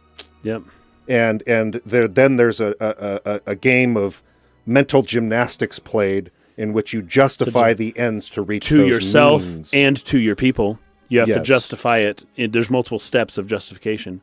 Yep. 0.42 0.62
and 1.08 1.42
and 1.46 1.74
there 1.86 2.08
then 2.08 2.36
there's 2.36 2.60
a 2.60 2.74
a, 2.80 3.20
a, 3.24 3.40
a 3.52 3.54
game 3.56 3.96
of 3.96 4.22
mental 4.66 5.02
gymnastics 5.02 5.78
played 5.78 6.30
in 6.56 6.72
which 6.72 6.92
you 6.92 7.02
justify 7.02 7.72
the 7.72 7.96
ends 7.96 8.28
to 8.30 8.42
reach 8.42 8.66
To 8.66 8.86
yourself 8.86 9.44
means. 9.46 9.72
and 9.72 9.96
to 10.06 10.18
your 10.18 10.34
people, 10.34 10.78
you 11.08 11.18
have 11.20 11.28
to 11.28 11.42
justify 11.42 11.98
it. 11.98 12.24
it. 12.36 12.52
There's 12.52 12.70
multiple 12.70 12.98
steps 12.98 13.38
of 13.38 13.46
justification. 13.46 14.20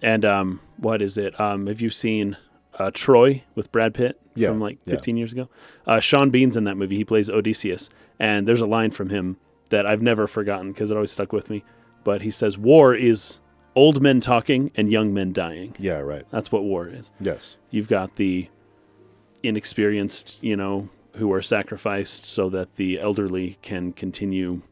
And 0.00 0.24
um, 0.24 0.60
what 0.78 1.00
is 1.00 1.16
it? 1.16 1.38
Um, 1.40 1.66
have 1.68 1.80
you 1.80 1.90
seen 1.90 2.36
uh, 2.78 2.90
Troy 2.92 3.44
with 3.54 3.70
Brad 3.70 3.94
Pitt 3.94 4.20
Yeah, 4.34 4.48
from 4.48 4.60
like 4.60 4.78
yeah. 4.84 4.94
15 4.94 5.16
years 5.16 5.32
ago? 5.32 5.48
Uh, 5.86 6.00
Sean 6.00 6.30
Bean's 6.30 6.56
in 6.56 6.64
that 6.64 6.76
movie. 6.76 6.96
He 6.96 7.04
plays 7.04 7.30
Odysseus, 7.30 7.88
and 8.18 8.46
there's 8.48 8.60
a 8.60 8.66
line 8.66 8.90
from 8.90 9.10
him 9.10 9.36
that 9.70 9.86
I've 9.86 10.02
never 10.02 10.26
forgotten 10.26 10.72
because 10.72 10.90
it 10.90 10.94
always 10.94 11.12
stuck 11.12 11.32
with 11.32 11.48
me. 11.50 11.64
But 12.04 12.22
he 12.22 12.30
says, 12.32 12.58
"War 12.58 12.94
is 12.94 13.38
old 13.76 14.02
men 14.02 14.20
talking 14.20 14.70
and 14.74 14.90
young 14.92 15.14
men 15.14 15.32
dying. 15.32 15.74
yeah 15.78 15.98
right 15.98 16.26
That's 16.30 16.50
what 16.52 16.62
war 16.64 16.88
is. 16.88 17.10
yes 17.20 17.56
You've 17.70 17.88
got 17.88 18.16
the 18.16 18.48
inexperienced, 19.42 20.38
you 20.42 20.56
know, 20.56 20.88
who 21.16 21.32
are 21.32 21.42
sacrificed 21.42 22.24
so 22.26 22.48
that 22.50 22.76
the 22.76 22.98
elderly 23.00 23.58
can 23.62 23.92
continue. 23.92 24.62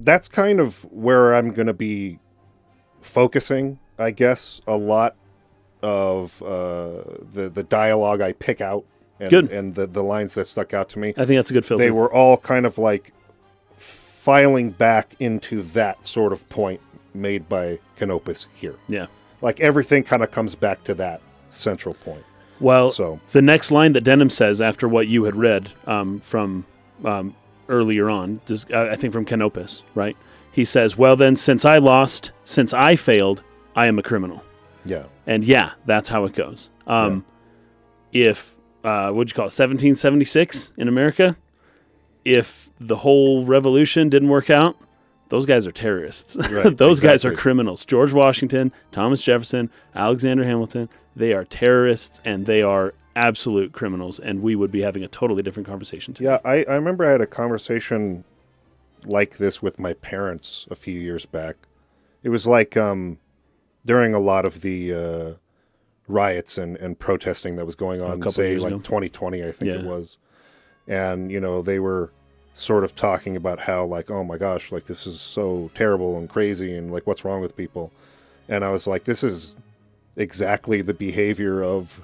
That's 0.00 0.28
kind 0.28 0.60
of 0.60 0.84
where 0.92 1.34
I'm 1.34 1.52
going 1.52 1.66
to 1.66 1.74
be 1.74 2.18
focusing, 3.00 3.78
I 3.98 4.10
guess, 4.10 4.60
a 4.66 4.76
lot 4.76 5.16
of 5.82 6.42
uh, 6.42 7.02
the 7.30 7.50
the 7.52 7.62
dialogue 7.62 8.20
I 8.20 8.32
pick 8.32 8.60
out 8.60 8.84
and, 9.20 9.30
Good. 9.30 9.50
and 9.50 9.74
the, 9.74 9.86
the 9.86 10.02
lines 10.02 10.34
that 10.34 10.46
stuck 10.46 10.72
out 10.74 10.88
to 10.90 10.98
me. 10.98 11.10
I 11.16 11.24
think 11.24 11.38
that's 11.38 11.50
a 11.50 11.54
good 11.54 11.64
filter. 11.64 11.82
They 11.82 11.90
were 11.90 12.12
all 12.12 12.36
kind 12.36 12.66
of 12.66 12.78
like 12.78 13.12
filing 13.76 14.70
back 14.70 15.14
into 15.20 15.62
that 15.62 16.04
sort 16.04 16.32
of 16.32 16.48
point 16.48 16.80
made 17.12 17.48
by 17.48 17.78
Canopus 17.96 18.46
here. 18.54 18.76
yeah. 18.88 19.06
Like 19.42 19.60
everything 19.60 20.04
kind 20.04 20.22
of 20.22 20.30
comes 20.30 20.54
back 20.54 20.84
to 20.84 20.94
that 20.94 21.20
central 21.50 21.94
point. 21.94 22.24
Well, 22.60 22.88
So 22.88 23.20
the 23.32 23.42
next 23.42 23.70
line 23.70 23.92
that 23.92 24.02
Denham 24.02 24.30
says 24.30 24.62
after 24.62 24.88
what 24.88 25.06
you 25.06 25.24
had 25.24 25.36
read 25.36 25.70
um, 25.86 26.20
from 26.20 26.64
um, 27.04 27.36
earlier 27.68 28.10
on, 28.10 28.40
this, 28.46 28.66
uh, 28.72 28.88
I 28.90 28.96
think 28.96 29.12
from 29.12 29.24
Canopus, 29.24 29.82
right? 29.94 30.16
He 30.52 30.64
says, 30.64 30.96
"Well, 30.96 31.16
then, 31.16 31.36
since 31.36 31.64
I 31.64 31.78
lost, 31.78 32.30
since 32.44 32.72
I 32.72 32.96
failed, 32.96 33.42
I 33.74 33.86
am 33.86 33.98
a 33.98 34.02
criminal." 34.02 34.44
yeah, 34.84 35.04
And 35.26 35.42
yeah, 35.44 35.72
that's 35.86 36.08
how 36.10 36.24
it 36.26 36.34
goes. 36.34 36.70
Um, 36.86 37.24
If 38.12 38.54
uh, 38.84 39.10
what'd 39.10 39.30
you 39.30 39.34
call 39.34 39.44
it, 39.44 39.56
1776 39.56 40.74
in 40.76 40.88
America? 40.88 41.36
If 42.24 42.70
the 42.78 42.96
whole 42.96 43.44
revolution 43.46 44.08
didn't 44.10 44.28
work 44.28 44.50
out, 44.50 44.76
those 45.30 45.46
guys 45.46 45.66
are 45.66 45.72
terrorists. 45.72 46.36
Right, 46.50 46.76
those 46.76 47.00
guys 47.00 47.24
are 47.24 47.32
criminals. 47.32 47.84
George 47.84 48.12
Washington, 48.12 48.72
Thomas 48.92 49.22
Jefferson, 49.22 49.70
Alexander 49.94 50.44
Hamilton, 50.44 50.88
they 51.16 51.32
are 51.32 51.44
terrorists 51.44 52.20
and 52.24 52.46
they 52.46 52.62
are 52.62 52.94
absolute 53.16 53.72
criminals. 53.72 54.18
And 54.18 54.42
we 54.42 54.54
would 54.56 54.70
be 54.70 54.82
having 54.82 55.04
a 55.04 55.08
totally 55.08 55.42
different 55.42 55.66
conversation 55.66 56.14
today. 56.14 56.30
yeah. 56.30 56.38
I, 56.44 56.64
I 56.64 56.74
remember 56.74 57.04
I 57.04 57.10
had 57.10 57.20
a 57.20 57.26
conversation 57.26 58.24
like 59.04 59.36
this 59.36 59.62
with 59.62 59.78
my 59.78 59.92
parents 59.94 60.66
a 60.70 60.74
few 60.74 60.98
years 60.98 61.26
back. 61.26 61.56
It 62.22 62.30
was 62.30 62.46
like 62.46 62.76
um, 62.76 63.18
during 63.84 64.14
a 64.14 64.18
lot 64.18 64.44
of 64.44 64.62
the 64.62 64.94
uh, 64.94 65.34
riots 66.08 66.58
and, 66.58 66.76
and 66.78 66.98
protesting 66.98 67.56
that 67.56 67.66
was 67.66 67.74
going 67.74 68.00
on, 68.00 68.22
say 68.30 68.56
like 68.56 68.72
ago. 68.72 68.78
2020, 68.78 69.44
I 69.44 69.52
think 69.52 69.70
it 69.72 69.84
was. 69.84 70.16
And, 70.86 71.30
you 71.30 71.40
know, 71.40 71.62
they 71.62 71.78
were 71.78 72.12
sort 72.54 72.84
of 72.84 72.94
talking 72.94 73.36
about 73.36 73.60
how, 73.60 73.84
like, 73.84 74.10
oh 74.10 74.24
my 74.24 74.38
gosh, 74.38 74.72
like 74.72 74.84
this 74.84 75.06
is 75.06 75.20
so 75.20 75.70
terrible 75.74 76.16
and 76.18 76.28
crazy 76.28 76.76
and 76.76 76.92
like 76.92 77.06
what's 77.06 77.24
wrong 77.24 77.40
with 77.40 77.56
people. 77.56 77.92
And 78.48 78.64
I 78.64 78.70
was 78.70 78.86
like, 78.86 79.04
this 79.04 79.22
is 79.24 79.56
exactly 80.16 80.80
the 80.82 80.94
behavior 80.94 81.62
of 81.62 81.98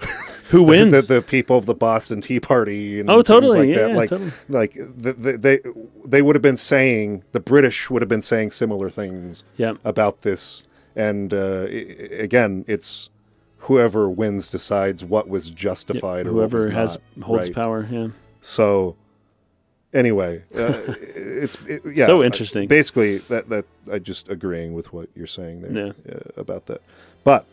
Who 0.51 0.63
wins? 0.71 1.07
the, 1.07 1.15
the 1.15 1.23
people 1.23 1.57
of 1.59 1.67
the 1.67 1.75
Boston 1.75 2.21
Tea 2.21 2.41
Party 2.41 2.99
and 3.01 3.09
Oh, 3.11 3.17
things 3.17 3.27
totally. 3.29 3.59
like 3.69 3.69
Yeah, 3.69 3.87
that. 3.89 3.97
like 3.97 4.09
totally. 4.11 4.33
like 4.49 4.73
the, 4.75 5.13
the, 5.13 5.39
they 5.39 5.61
they 6.05 6.23
would 6.23 6.35
have 6.37 6.43
been 6.43 6.57
saying 6.57 7.23
the 7.33 7.41
British 7.41 7.89
would 7.91 8.03
have 8.03 8.09
been 8.09 8.23
saying 8.23 8.51
similar 8.51 8.91
things 8.91 9.45
yeah. 9.57 9.75
about 9.85 10.23
this. 10.23 10.63
And 10.97 11.33
uh, 11.33 11.67
again, 12.19 12.65
it's 12.67 13.11
whoever 13.59 14.11
wins 14.11 14.51
decides 14.51 15.05
what 15.05 15.29
was 15.29 15.51
justified 15.51 16.27
or 16.27 16.31
Whoever 16.31 16.65
was 16.67 16.73
has 16.75 16.99
not, 17.17 17.27
holds 17.27 17.47
right? 17.49 17.55
power. 17.55 17.87
Yeah. 17.91 18.09
So 18.43 18.97
anyway, 19.93 20.43
uh, 20.55 20.83
it's 21.15 21.59
it, 21.67 21.83
yeah, 21.95 22.07
So 22.07 22.23
interesting. 22.25 22.67
Basically, 22.69 23.19
that 23.29 23.49
that 23.51 23.67
I 23.93 23.99
just 23.99 24.29
agreeing 24.29 24.75
with 24.75 24.93
what 24.93 25.09
you're 25.15 25.27
saying 25.27 25.63
there 25.63 25.73
Yeah. 26.07 26.13
uh, 26.15 26.19
about 26.41 26.67
that. 26.67 26.81
But 27.25 27.47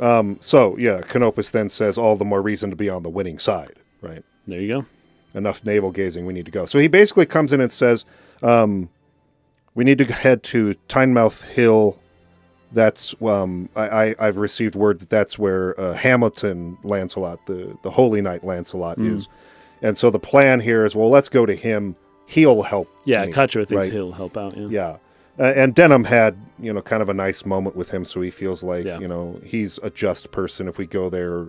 um, 0.00 0.36
so 0.40 0.76
yeah, 0.78 1.00
Canopus 1.02 1.50
then 1.50 1.68
says 1.68 1.98
all 1.98 2.16
the 2.16 2.24
more 2.24 2.42
reason 2.42 2.70
to 2.70 2.76
be 2.76 2.88
on 2.88 3.02
the 3.02 3.10
winning 3.10 3.38
side, 3.38 3.74
right? 4.00 4.24
There 4.46 4.60
you 4.60 4.68
go. 4.68 4.86
Enough 5.34 5.64
navel 5.64 5.90
gazing. 5.92 6.24
We 6.26 6.32
need 6.32 6.46
to 6.46 6.50
go. 6.52 6.66
So 6.66 6.78
he 6.78 6.88
basically 6.88 7.26
comes 7.26 7.52
in 7.52 7.60
and 7.60 7.70
says, 7.70 8.04
um, 8.42 8.88
"We 9.74 9.84
need 9.84 9.98
to 9.98 10.04
head 10.04 10.42
to 10.44 10.74
Tynemouth 10.88 11.42
Hill." 11.42 11.98
That's 12.72 13.14
um, 13.22 13.68
I, 13.76 13.88
I 14.10 14.14
I've 14.18 14.36
received 14.36 14.74
word 14.74 15.00
that 15.00 15.08
that's 15.10 15.38
where 15.38 15.78
uh, 15.80 15.94
Hamilton 15.94 16.78
Lancelot, 16.82 17.46
the 17.46 17.76
the 17.82 17.90
Holy 17.90 18.20
Knight 18.20 18.44
Lancelot, 18.44 18.98
Mm. 18.98 19.14
is. 19.14 19.28
And 19.80 19.96
so 19.96 20.10
the 20.10 20.18
plan 20.18 20.58
here 20.60 20.84
is, 20.84 20.96
well, 20.96 21.08
let's 21.08 21.28
go 21.28 21.46
to 21.46 21.54
him. 21.54 21.94
He'll 22.26 22.62
help. 22.62 22.88
Yeah, 23.04 23.24
me, 23.26 23.32
Katra 23.32 23.64
thinks 23.66 23.86
right? 23.86 23.92
he'll 23.92 24.10
help 24.12 24.36
out. 24.36 24.56
Yeah. 24.56 24.66
Yeah. 24.70 24.96
Uh, 25.38 25.52
and 25.54 25.74
Denham 25.74 26.04
had, 26.04 26.36
you 26.58 26.72
know, 26.72 26.82
kind 26.82 27.00
of 27.02 27.08
a 27.08 27.14
nice 27.14 27.46
moment 27.46 27.76
with 27.76 27.90
him, 27.92 28.04
so 28.04 28.20
he 28.20 28.30
feels 28.30 28.62
like, 28.62 28.84
Yeah. 28.84 28.98
you 28.98 29.06
know, 29.08 29.40
he's 29.44 29.78
a 29.82 29.90
just 29.90 30.30
person. 30.32 30.66
If 30.68 30.78
we 30.78 30.86
go 30.86 31.08
there, 31.08 31.48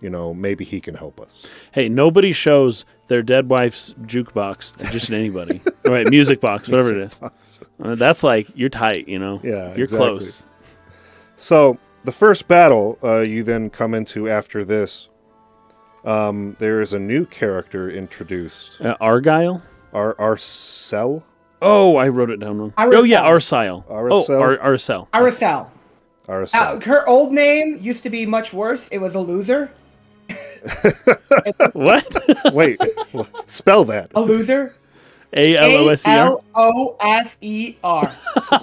you 0.00 0.10
know, 0.10 0.32
maybe 0.32 0.64
he 0.64 0.80
can 0.80 0.94
help 0.94 1.20
us. 1.20 1.46
Hey, 1.72 1.88
nobody 1.88 2.32
shows 2.32 2.84
their 3.08 3.22
dead 3.22 3.48
wife's 3.48 3.94
jukebox 4.02 4.76
to 4.76 4.84
just 4.92 5.10
anybody. 5.10 5.60
All 5.86 5.92
right, 5.92 6.08
music 6.08 6.40
box, 6.40 6.68
whatever 6.68 6.94
it 6.94 7.12
is. 7.12 7.20
Uh, 7.82 7.94
that's 7.94 8.22
like 8.22 8.46
you're 8.54 8.68
tight, 8.68 9.08
you 9.08 9.18
know. 9.18 9.40
Yeah, 9.42 9.74
you're 9.74 9.84
exactly. 9.84 10.08
close. 10.08 10.46
So 11.36 11.78
the 12.04 12.12
first 12.12 12.46
battle 12.46 12.98
uh, 13.02 13.20
you 13.20 13.42
then 13.42 13.70
come 13.70 13.94
into 13.94 14.28
after 14.28 14.64
this, 14.64 15.08
um, 16.04 16.54
there 16.60 16.80
is 16.80 16.92
a 16.92 16.98
new 17.00 17.26
character 17.26 17.90
introduced. 17.90 18.80
Uh, 18.80 18.96
Argyle. 19.00 19.62
Ar 19.92 20.14
Arcel? 20.14 21.22
Oh, 21.62 21.96
I 21.96 22.08
wrote 22.08 22.30
it 22.30 22.38
down 22.40 22.58
wrong. 22.58 22.70
Aracel. 22.72 22.94
Oh 22.96 23.02
yeah, 23.04 23.22
Arsile. 23.22 23.84
Aracel? 23.88 24.30
Oh, 24.30 24.40
Ar- 24.40 24.58
Arcel. 24.58 25.08
Aracel. 25.12 25.68
Arcel. 26.28 26.54
Uh, 26.54 26.80
her 26.80 27.06
old 27.08 27.32
name 27.32 27.78
used 27.80 28.02
to 28.02 28.10
be 28.10 28.26
much 28.26 28.52
worse. 28.52 28.88
It 28.88 28.98
was 28.98 29.14
a 29.14 29.20
loser. 29.20 29.70
what? 31.72 32.04
Wait, 32.54 32.80
spell 33.46 33.84
that. 33.86 34.10
A 34.14 34.20
loser. 34.20 34.72
A 35.32 35.56
L 35.56 35.88
O 35.88 35.88
A 35.88 35.92
S 35.92 36.06
E 36.06 36.10
R. 36.10 36.26
L 36.26 36.44
O 36.54 36.96
S 37.00 37.36
E 37.40 37.76
R. 37.84 38.06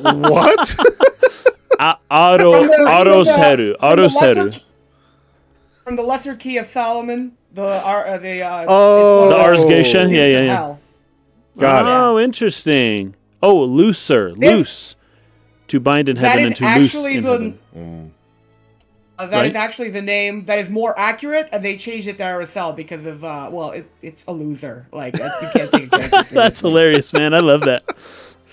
what? 0.03 0.75
A- 1.79 1.97
Auto 2.11 2.51
From 2.51 2.67
the- 2.67 2.73
Autoseru. 2.89 3.79
from 3.79 3.95
the 3.97 4.03
lesser- 4.03 4.35
Autoseru. 4.43 4.61
From 5.83 5.95
the 5.97 6.01
Lesser 6.03 6.35
Key 6.35 6.57
of 6.59 6.67
Solomon, 6.67 7.35
the 7.53 7.83
ar- 7.83 8.07
uh, 8.07 8.17
the 8.17 8.41
uh, 8.41 8.65
Oh. 8.69 9.27
The 9.29 9.35
it's 9.35 9.63
Ars 9.63 9.65
Goetia? 9.65 10.09
Yeah, 10.09 10.25
yeah, 10.25 10.41
yeah. 10.43 10.55
hell. 10.55 10.79
Got 11.59 11.85
it. 11.85 11.89
oh, 11.89 12.19
interesting. 12.19 13.15
Oh, 13.41 13.63
looser, 13.63 14.33
There- 14.35 14.57
loose. 14.57 14.95
To 15.67 15.79
bind 15.79 16.07
in 16.09 16.17
heaven 16.17 16.45
and 16.47 16.55
to 16.57 16.75
loose 16.77 17.05
in 17.05 17.23
the 17.23 17.31
heaven. 17.31 17.59
Mm. 17.75 18.09
uh, 19.17 19.27
that 19.27 19.45
is 19.45 19.53
Right? 19.53 19.55
actually 19.55 19.89
the 19.89 20.01
name 20.03 20.45
that 20.45 20.59
is 20.59 20.69
more 20.69 20.93
accurate, 20.99 21.49
and 21.51 21.63
they 21.65 21.77
changed 21.77 22.07
it 22.07 22.17
to 22.17 22.23
Aracel 22.23 22.75
because 22.75 23.05
of 23.07 23.23
uh, 23.23 23.49
well, 23.51 23.71
it, 23.71 23.89
it's 24.01 24.23
a 24.27 24.33
loser. 24.33 24.85
Like 24.91 25.17
you 25.17 25.23
can't 25.53 25.71
take 25.71 25.89
it 25.93 26.29
That's 26.29 26.59
hilarious, 26.59 27.11
man. 27.13 27.33
I 27.33 27.39
love 27.39 27.61
that. 27.61 27.83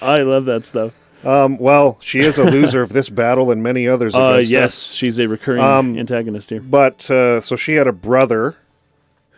I 0.01 0.23
love 0.23 0.47
that 0.47 0.65
stuff. 0.65 0.95
Um, 1.25 1.59
well, 1.59 1.99
she 2.01 2.21
is 2.21 2.39
a 2.39 2.45
loser 2.45 2.81
of 2.81 2.91
this 2.95 3.11
battle 3.11 3.51
and 3.51 3.63
many 3.63 3.87
others 3.87 4.15
Uh, 4.15 4.41
yes, 4.43 4.65
us. 4.65 4.93
she's 4.95 5.19
a 5.19 5.29
recurring 5.29 5.61
Um, 5.63 5.99
antagonist 5.99 6.49
here. 6.49 6.63
But 6.63 7.11
uh, 7.11 7.43
so 7.43 7.57
she 7.57 7.75
had 7.75 7.87
a 7.87 7.93
brother 7.93 8.57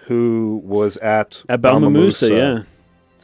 who 0.06 0.60
was 0.64 0.96
at 0.98 1.42
At 1.48 1.60
Balmamusa, 1.60 2.28
Balmamusa. 2.28 2.30
yeah. 2.58 2.62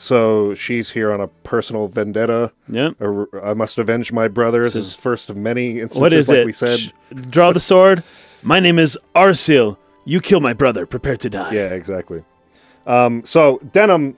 So 0.01 0.55
she's 0.55 0.91
here 0.91 1.11
on 1.13 1.21
a 1.21 1.27
personal 1.27 1.89
vendetta. 1.89 2.53
Yep. 2.69 3.01
Or, 3.01 3.45
I 3.45 3.53
must 3.55 3.79
avenge 3.79 4.13
my 4.13 4.29
brothers. 4.29 4.75
This 4.75 4.87
is 4.87 4.95
first 4.95 5.29
of 5.29 5.37
many 5.37 5.81
instances, 5.81 6.01
What 6.01 6.13
is 6.13 6.29
like 6.29 6.39
it? 6.39 6.47
we 6.47 6.53
said. 6.53 6.93
Draw 7.31 7.53
the 7.53 7.59
sword. 7.59 8.05
My 8.45 8.61
name 8.61 8.79
is 8.79 8.97
Arsil. 9.17 9.77
You 10.05 10.21
kill 10.21 10.39
my 10.39 10.53
brother. 10.53 10.87
Prepare 10.87 11.17
to 11.17 11.29
die. 11.29 11.53
Yeah, 11.53 11.75
exactly. 11.75 12.25
Um, 12.87 13.25
so 13.25 13.59
Denham 13.73 14.15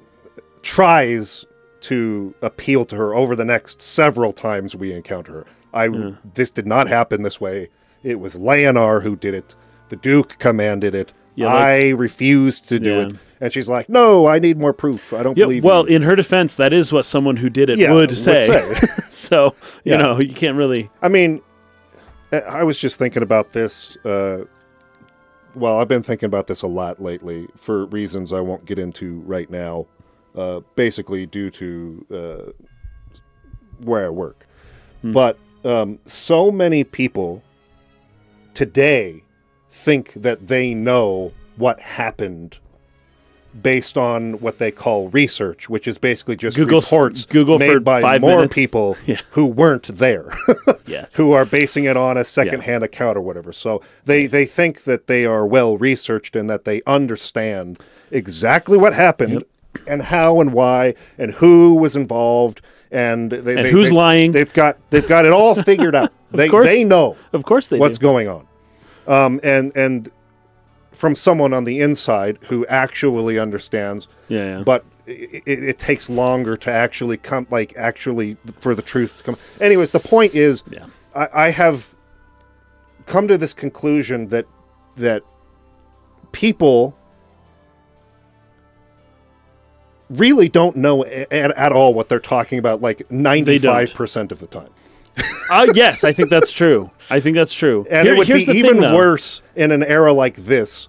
tries 0.61 1.47
to 1.81 2.35
appeal 2.43 2.85
to 2.85 2.97
her 2.97 3.15
over 3.15 3.35
the 3.35 3.47
next 3.47 3.81
several 3.81 4.35
times 4.35 4.77
we 4.77 4.93
encounter 4.93 5.33
her. 5.33 5.47
I 5.73 6.15
this 6.35 6.51
did 6.51 6.67
not 6.67 6.89
happen 6.89 7.23
this 7.23 7.41
way. 7.41 7.71
It 8.03 8.21
was 8.21 8.39
Leonard 8.39 9.03
who 9.03 9.17
did 9.17 9.33
it. 9.33 9.55
The 9.89 9.97
Duke 9.97 10.37
commanded 10.39 10.95
it. 10.95 11.15
Yeah, 11.41 11.47
like- 11.47 11.55
I 11.65 11.89
refused 11.91 12.69
to 12.69 12.79
do 12.79 12.91
Yeah. 12.91 13.07
it. 13.09 13.17
And 13.43 13.53
she's 13.53 13.69
like, 13.71 13.89
"No, 13.89 14.27
I 14.27 14.39
need 14.39 14.59
more 14.59 14.73
proof. 14.75 15.13
I 15.15 15.23
don't 15.23 15.37
Yeah, 15.39 15.45
believe 15.47 15.65
well, 15.65 15.89
you." 15.89 15.97
in 15.97 16.03
her 16.03 16.15
defense, 16.15 16.57
that 16.57 16.73
is 16.75 16.93
what 16.93 17.05
someone 17.07 17.37
who 17.39 17.49
did 17.49 17.71
it 17.71 17.79
Yeah, 17.79 17.93
would 17.95 18.17
say. 18.17 18.41
say. 18.41 18.75
so, 19.11 19.55
you 19.85 19.97
know, 19.97 20.21
you 20.21 20.35
can't 20.35 20.57
really. 20.59 20.91
I 21.01 21.09
mean, 21.09 21.41
I- 22.33 22.41
I 22.41 22.63
was 22.65 22.79
just 22.79 22.99
thinking 22.99 23.23
about 23.23 23.53
this. 23.53 23.97
Uh, 24.05 24.45
well, 25.55 25.79
I've 25.81 25.89
been 25.89 26.03
thinking 26.03 26.27
about 26.27 26.47
this 26.49 26.61
a 26.63 26.67
lot 26.67 27.03
lately 27.03 27.49
for 27.57 27.87
reasons 27.87 28.33
I 28.33 28.41
won't 28.41 28.67
get 28.67 28.79
into 28.79 29.21
right 29.27 29.49
now. 29.51 29.87
Uh, 30.37 30.61
basically, 30.77 31.25
due 31.27 31.51
to 31.51 32.07
uh, 32.15 32.53
where 33.83 34.07
I 34.07 34.11
work. 34.11 34.47
But 35.03 35.39
um, 35.65 35.99
so 36.05 36.51
many 36.53 36.85
people 36.85 37.43
today 38.55 39.23
think 39.71 40.13
that 40.15 40.49
they 40.49 40.75
know 40.75 41.33
what 41.57 41.81
happened 41.81 42.59
based 43.63 43.99
on 43.99 44.35
what 44.35 44.59
they 44.59 44.71
call 44.71 45.09
research, 45.09 45.69
which 45.69 45.89
is 45.89 45.99
basically 45.99 46.37
just 46.37 46.57
Google 46.57 46.81
reports 46.81 47.25
Google 47.27 47.59
made 47.59 47.83
by 47.83 48.19
more 48.21 48.37
minutes. 48.37 48.55
people 48.55 48.97
Yeah. 49.07 49.21
who 49.31 49.47
weren't 49.47 49.89
there. 49.89 50.33
Yes. 50.87 51.15
who 51.15 51.33
are 51.33 51.45
basing 51.45 51.85
it 51.85 51.97
on 51.97 52.17
a 52.17 52.25
secondhand 52.25 52.83
account 52.83 53.17
or 53.17 53.21
whatever. 53.21 53.53
So 53.53 53.81
they, 54.05 54.27
they 54.27 54.45
think 54.45 54.83
that 54.85 55.07
they 55.07 55.25
are 55.25 55.47
well 55.47 55.77
researched 55.79 56.35
and 56.35 56.51
that 56.51 56.65
they 56.65 56.83
understand 56.85 57.79
exactly 58.11 58.77
what 58.77 58.93
happened 58.93 59.45
and 59.87 60.03
how 60.03 60.41
and 60.41 60.53
why 60.53 60.95
and 61.17 61.33
who 61.35 61.75
was 61.77 61.95
involved 61.95 62.61
and 62.91 63.31
they, 63.31 63.55
And 63.57 63.65
they- 63.67 63.71
who's 63.71 63.91
they- 63.91 63.95
lying. 63.95 64.31
They've 64.33 64.53
got 64.53 64.79
they've 64.91 65.07
got 65.07 65.25
it 65.25 65.33
all 65.33 65.55
figured 65.55 65.95
out. 65.95 66.13
they 66.33 66.49
course. 66.49 66.67
they 66.67 66.83
know 66.85 67.17
Of 67.33 67.45
course 67.45 67.69
they 67.69 67.79
what's 67.79 67.99
do. 67.99 68.03
going 68.03 68.27
on. 68.29 68.47
Um, 69.11 69.41
and 69.43 69.77
and 69.77 70.09
from 70.93 71.15
someone 71.15 71.53
on 71.53 71.65
the 71.65 71.81
inside 71.81 72.39
who 72.43 72.65
actually 72.67 73.39
understands 73.39 74.07
Yeah, 74.29 74.59
yeah. 74.59 74.63
but 74.63 74.85
it, 75.07 75.43
it, 75.47 75.65
it 75.65 75.79
takes 75.79 76.09
longer 76.09 76.57
to 76.59 76.71
actually 76.71 77.17
come 77.17 77.47
like 77.51 77.75
actually 77.77 78.37
for 78.61 78.75
the 78.75 78.83
truth 78.83 79.19
to 79.19 79.23
come 79.25 79.37
anyways 79.61 79.91
the 79.91 79.99
point 79.99 80.35
is 80.35 80.63
Yeah. 80.71 80.87
I, 81.15 81.29
I 81.35 81.51
have 81.51 81.95
come 83.07 83.27
to 83.29 83.37
this 83.37 83.53
conclusion 83.53 84.29
that 84.29 84.47
that 84.97 85.23
people 86.33 86.97
really 90.09 90.49
don't 90.49 90.77
know 90.77 91.05
at 91.05 91.73
all 91.73 91.95
what 91.95 92.09
they're 92.09 92.19
talking 92.19 92.59
about 92.59 92.81
like 92.81 93.09
95% 93.09 94.33
of 94.33 94.41
the 94.41 94.47
time 94.47 94.71
uh, 95.51 95.67
yes, 95.75 96.05
I 96.05 96.13
think 96.13 96.31
that's 96.31 96.53
true. 96.53 96.91
I 97.09 97.21
think 97.21 97.37
that's 97.37 97.55
true. 97.55 97.87
and 97.91 98.07
Here- 98.07 98.15
it 98.15 98.19
would 98.19 98.27
be 98.27 98.33
here's 98.33 98.47
the 98.47 98.53
thing, 98.53 98.65
even 98.65 98.81
though. 98.81 98.97
worse 98.97 99.43
in 99.57 99.71
an 99.73 99.83
era 99.83 100.13
like 100.13 100.37
this 100.37 100.89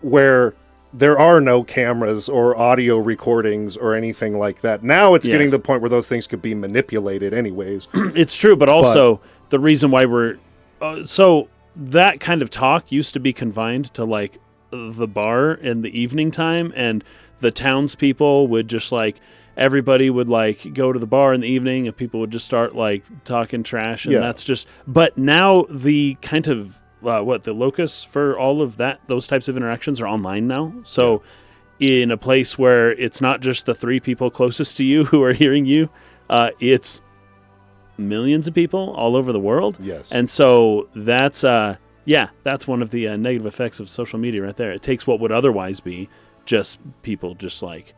where 0.00 0.54
there 0.92 1.18
are 1.18 1.40
no 1.40 1.62
cameras 1.62 2.28
or 2.28 2.56
audio 2.56 2.96
recordings 2.96 3.76
or 3.76 3.94
anything 3.94 4.38
like 4.38 4.62
that. 4.62 4.82
Now 4.82 5.14
it's 5.14 5.26
getting 5.26 5.48
to 5.48 5.50
the 5.50 5.58
point 5.62 5.82
where 5.82 5.90
those 5.90 6.06
things 6.08 6.26
could 6.26 6.40
be 6.40 6.54
manipulated 6.54 7.34
anyways. 7.34 7.88
It's 8.14 8.36
true, 8.36 8.56
but 8.56 8.68
also 8.68 9.20
the 9.50 9.58
reason 9.58 9.90
why 9.90 10.06
we're 10.06 10.38
uh, 10.80 11.04
so 11.04 11.48
that 11.76 12.20
kind 12.20 12.42
of 12.42 12.50
talk 12.50 12.90
used 12.90 13.12
to 13.14 13.20
be 13.20 13.32
confined 13.32 13.92
to 13.94 14.04
like 14.04 14.38
the 14.70 15.06
bar 15.06 15.52
in 15.52 15.82
the 15.82 16.00
evening 16.00 16.30
time, 16.30 16.72
and 16.74 17.04
the 17.40 17.50
townspeople 17.50 18.48
would 18.48 18.68
just 18.68 18.90
like 18.92 19.20
everybody 19.58 20.08
would 20.08 20.28
like 20.28 20.72
go 20.72 20.92
to 20.92 20.98
the 20.98 21.06
bar 21.06 21.34
in 21.34 21.40
the 21.40 21.48
evening 21.48 21.86
and 21.86 21.96
people 21.96 22.20
would 22.20 22.30
just 22.30 22.46
start 22.46 22.74
like 22.74 23.04
talking 23.24 23.62
trash 23.62 24.04
and 24.04 24.12
Yeah. 24.14 24.20
that's 24.20 24.44
just 24.44 24.66
but 24.86 25.18
now 25.18 25.66
the 25.68 26.16
kind 26.22 26.46
of 26.48 26.80
uh, 27.04 27.20
what 27.22 27.42
the 27.42 27.52
locus 27.52 28.02
for 28.04 28.38
all 28.38 28.62
of 28.62 28.76
that 28.78 29.00
those 29.08 29.26
types 29.26 29.48
of 29.48 29.56
interactions 29.56 30.00
are 30.00 30.06
online 30.06 30.46
now 30.46 30.72
so 30.84 31.22
in 31.80 32.10
a 32.10 32.16
place 32.16 32.56
where 32.58 32.90
it's 32.92 33.20
not 33.20 33.40
just 33.40 33.66
the 33.66 33.74
three 33.74 34.00
people 34.00 34.30
closest 34.30 34.76
to 34.78 34.84
you 34.84 35.04
who 35.10 35.22
are 35.22 35.32
hearing 35.32 35.64
you 35.64 35.90
uh, 36.30 36.50
it's 36.60 37.00
millions 37.96 38.46
of 38.46 38.54
people 38.54 38.94
all 38.96 39.16
over 39.16 39.32
the 39.32 39.40
world 39.40 39.76
Yes. 39.80 40.12
and 40.12 40.30
so 40.30 40.88
that's 40.94 41.42
uh 41.42 41.76
yeah 42.04 42.28
that's 42.44 42.66
one 42.66 42.80
of 42.80 42.90
the 42.90 43.08
uh, 43.08 43.16
negative 43.16 43.46
effects 43.46 43.80
of 43.80 43.88
social 43.88 44.18
media 44.20 44.42
right 44.42 44.56
there 44.56 44.70
it 44.70 44.82
takes 44.82 45.06
what 45.06 45.18
would 45.20 45.32
otherwise 45.32 45.80
be 45.80 46.08
just 46.44 46.78
people 47.02 47.34
just 47.34 47.60
like 47.62 47.94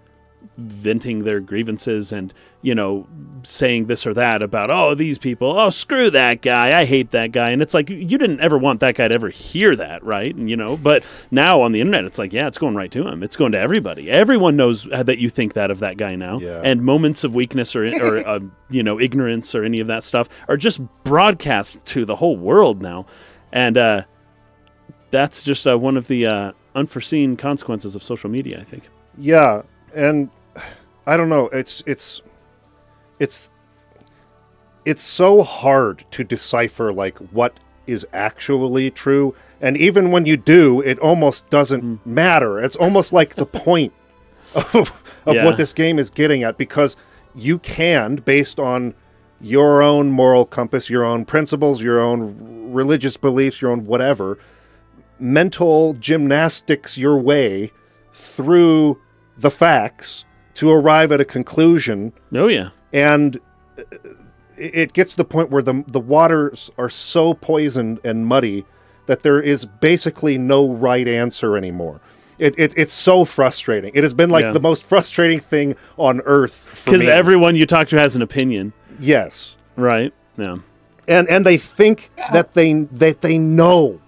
venting 0.57 1.24
their 1.24 1.40
grievances 1.40 2.12
and 2.12 2.35
you 2.61 2.74
know 2.74 3.07
saying 3.42 3.87
this 3.87 4.07
or 4.07 4.12
that 4.12 4.42
about 4.42 4.70
oh 4.70 4.94
these 4.94 5.16
people 5.16 5.59
oh 5.59 5.70
screw 5.70 6.11
that 6.11 6.42
guy 6.42 6.79
i 6.79 6.85
hate 6.85 7.11
that 7.11 7.33
guy. 7.33 7.50
And 7.50 7.62
it's 7.62 7.72
like 7.72 7.88
you 7.88 8.18
didn't 8.18 8.40
ever 8.40 8.59
want 8.59 8.81
that 8.81 8.94
guy 8.94 9.09
to 9.09 9.14
ever 9.14 9.31
hear 9.31 9.74
that 9.76 10.05
right? 10.05 10.35
And 10.35 10.50
you 10.50 10.57
know 10.57 10.76
but 10.76 11.03
now 11.31 11.62
on 11.62 11.72
the 11.72 11.81
internet 11.81 12.05
it's 12.05 12.18
like 12.18 12.33
yeah 12.33 12.46
it's 12.46 12.59
going 12.59 12.74
right 12.74 12.90
to 12.92 13.07
him. 13.07 13.22
It's 13.22 13.37
going 13.37 13.53
to 13.53 13.59
everybody. 13.59 14.11
Everyone 14.11 14.57
knows 14.57 14.85
that 14.85 15.18
you 15.18 15.31
think 15.31 15.55
that 15.55 15.70
of 15.70 15.79
that 15.81 15.96
guy 15.96 16.16
now. 16.16 16.38
Yeah. 16.38 16.61
and 16.64 16.83
moments 16.83 17.24
of 17.24 17.35
weakness 17.35 17.74
or, 17.74 17.87
or 17.87 18.26
uh, 18.26 18.40
you 18.70 18.83
know 18.83 19.00
ignorance 19.00 19.55
or 19.55 19.64
any 19.64 19.81
of 19.81 19.87
that 19.87 20.03
stuff 20.03 20.29
are 20.48 20.57
just 20.57 20.81
broadcast 21.05 21.85
to 21.87 22.05
the 22.05 22.16
whole 22.16 22.37
world 22.37 22.83
now. 22.83 23.07
And 23.53 23.76
uh, 23.76 24.03
that's 25.11 25.42
just 25.42 25.66
uh, 25.66 25.79
one 25.79 25.96
of 25.96 26.07
the 26.07 26.26
uh, 26.26 26.53
unforeseen 26.74 27.37
consequences 27.37 27.94
of 27.94 28.03
social 28.03 28.31
media 28.31 28.61
i 28.61 28.64
think. 28.64 28.88
Yeah, 29.18 29.62
and 29.94 30.31
I 31.07 31.16
don't 31.16 31.29
know. 31.29 31.48
It's 31.48 31.83
it's 31.87 32.22
it's 33.18 33.50
it's 34.85 35.03
so 35.03 35.42
hard 35.42 36.05
to 36.12 36.24
decipher 36.24 36.92
like 36.92 37.18
what 37.18 37.59
is 37.87 38.07
actually 38.12 38.90
true, 38.90 39.35
and 39.61 39.76
even 39.76 40.11
when 40.11 40.26
you 40.26 40.37
do, 40.37 40.81
it 40.81 40.98
almost 41.00 41.50
doesn't 41.50 41.81
Hmm. 41.83 41.96
matter. 42.05 42.61
It's 42.61 42.76
almost 42.76 43.12
like 43.12 43.35
the 43.35 43.46
point 43.46 43.92
of 44.55 45.03
of 45.26 45.35
Yeah. 45.35 45.44
what 45.44 45.57
this 45.57 45.72
game 45.72 45.98
is 45.98 46.11
getting 46.11 46.42
at 46.42 46.57
because 46.57 46.96
you 47.35 47.59
can, 47.59 48.16
based 48.16 48.59
on 48.59 48.94
your 49.40 49.83
own 49.83 50.11
moral 50.11 50.44
compass, 50.44 50.90
your 50.90 51.05
own 51.05 51.24
principles, 51.24 51.83
your 51.83 52.00
own 52.00 52.70
religious 52.72 53.16
beliefs, 53.16 53.61
your 53.62 53.70
own 53.70 53.87
whatever, 53.87 54.38
mental 55.18 55.92
gymnastics 55.94 56.96
your 56.98 57.18
way 57.18 57.70
through 58.12 58.98
the 59.40 59.50
facts 59.50 60.24
to 60.55 60.70
arrive 60.70 61.12
at 61.12 61.20
a 61.20 61.24
conclusion. 61.24 62.12
Oh 62.35 62.48
yeah. 62.48 62.70
And 62.92 63.37
uh, 63.79 63.83
it 64.59 64.74
it 64.74 64.92
gets 64.92 65.12
to 65.12 65.16
the 65.18 65.24
point 65.24 65.50
where 65.50 65.62
the 65.62 65.85
the 65.87 66.00
waters 66.00 66.70
are 66.76 66.88
so 66.90 67.35
poisoned 67.35 68.00
and 68.05 68.26
muddy 68.26 68.64
that 69.07 69.20
there 69.22 69.40
is 69.40 69.64
basically 69.64 70.38
no 70.38 70.70
right 70.72 71.09
answer 71.09 71.57
anymore. 71.57 72.00
It, 72.38 72.55
it, 72.59 72.72
it's 72.76 72.92
so 72.94 73.24
frustrating. 73.26 73.90
It 73.94 74.03
has 74.03 74.14
been 74.14 74.31
like 74.31 74.44
Yeah. 74.44 74.53
the 74.53 74.61
most 74.61 74.83
frustrating 74.83 75.40
thing 75.40 75.76
on 75.98 76.20
earth 76.24 76.83
because 76.87 77.05
everyone 77.07 77.55
you 77.57 77.66
talk 77.66 77.88
to 77.88 77.98
has 77.98 78.16
an 78.16 78.22
opinion. 78.22 78.72
Yes, 78.98 79.57
right? 79.76 80.12
Yeah. 80.38 80.59
And 81.09 81.29
and 81.29 81.44
they 81.44 81.57
think 81.59 82.11
that 82.33 82.53
they 82.55 82.72
that 82.85 83.20
they 83.20 83.37
know, 83.37 84.00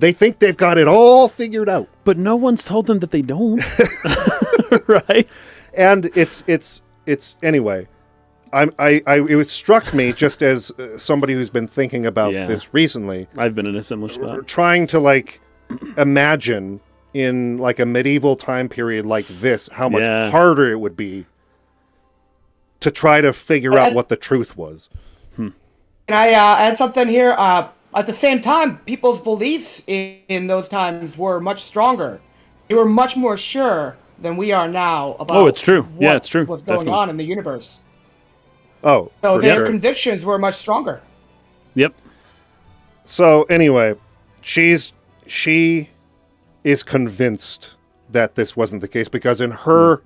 they 0.00 0.12
think 0.12 0.38
they've 0.38 0.56
got 0.56 0.78
it 0.78 0.88
all 0.88 1.28
figured 1.28 1.68
out. 1.68 1.88
but 2.04 2.16
no 2.16 2.34
one's 2.36 2.64
told 2.64 2.86
them 2.86 2.98
that 3.00 3.10
they 3.10 3.22
don't 3.22 3.60
right 4.88 5.28
and 5.76 6.10
it's 6.14 6.44
it's 6.46 6.82
it's 7.06 7.38
anyway 7.42 7.86
I'm, 8.52 8.72
I, 8.80 9.00
I 9.06 9.20
it 9.20 9.48
struck 9.48 9.94
me 9.94 10.12
just 10.12 10.42
as 10.42 10.72
uh, 10.72 10.98
somebody 10.98 11.34
who's 11.34 11.50
been 11.50 11.68
thinking 11.68 12.04
about 12.06 12.32
Yeah. 12.32 12.46
this 12.46 12.74
recently 12.74 13.28
i've 13.38 13.54
been 13.54 13.66
in 13.66 13.76
a 13.76 13.82
similar 13.82 14.12
spot 14.12 14.46
trying 14.48 14.86
to 14.88 14.98
like 14.98 15.40
imagine 15.96 16.80
in 17.14 17.58
like 17.58 17.78
a 17.78 17.86
medieval 17.86 18.36
time 18.36 18.68
period 18.68 19.06
like 19.06 19.26
this 19.28 19.68
how 19.72 19.88
much 19.88 20.02
Yeah. 20.02 20.30
harder 20.30 20.70
it 20.70 20.80
would 20.80 20.96
be 20.96 21.26
to 22.80 22.90
try 22.90 23.20
to 23.20 23.32
figure 23.32 23.78
out 23.78 23.92
what 23.94 24.08
the 24.08 24.16
truth 24.16 24.56
was 24.56 24.88
Hmm. 25.36 25.48
Can 26.08 26.16
I 26.16 26.32
uh, 26.32 26.56
add 26.58 26.76
something 26.76 27.06
here? 27.06 27.34
Uh, 27.38 27.68
at 27.94 28.06
the 28.06 28.12
same 28.12 28.40
time, 28.40 28.78
people's 28.78 29.20
beliefs 29.20 29.82
in, 29.86 30.18
in 30.28 30.46
those 30.46 30.68
times 30.68 31.16
were 31.16 31.40
much 31.40 31.64
stronger. 31.64 32.20
They 32.68 32.74
were 32.74 32.84
much 32.84 33.16
more 33.16 33.36
sure 33.36 33.96
than 34.20 34.36
we 34.36 34.52
are 34.52 34.68
now 34.68 35.16
about. 35.18 35.36
Oh, 35.36 35.46
it's 35.46 35.60
true. 35.60 35.88
Yeah, 35.98 36.16
it's 36.16 36.28
true. 36.28 36.44
What's 36.44 36.62
going 36.62 36.78
Definitely. 36.80 36.98
on 36.98 37.10
in 37.10 37.16
the 37.16 37.24
universe? 37.24 37.78
oh 38.84 39.10
So 39.22 39.36
for 39.36 39.42
their 39.42 39.56
sure 39.56 39.66
convictions 39.66 40.24
were 40.24 40.38
much 40.38 40.56
stronger. 40.56 41.00
yep 41.74 41.94
so 43.04 43.44
anyway 43.44 43.94
she's 44.42 44.92
she 45.26 45.90
is 46.64 46.82
convinced 46.82 47.76
that 48.10 48.34
this 48.34 48.56
wasn't 48.56 48.80
the 48.80 48.88
case 48.88 49.08
because 49.08 49.40
in 49.40 49.50
her 49.50 49.96
hmm. 49.96 50.04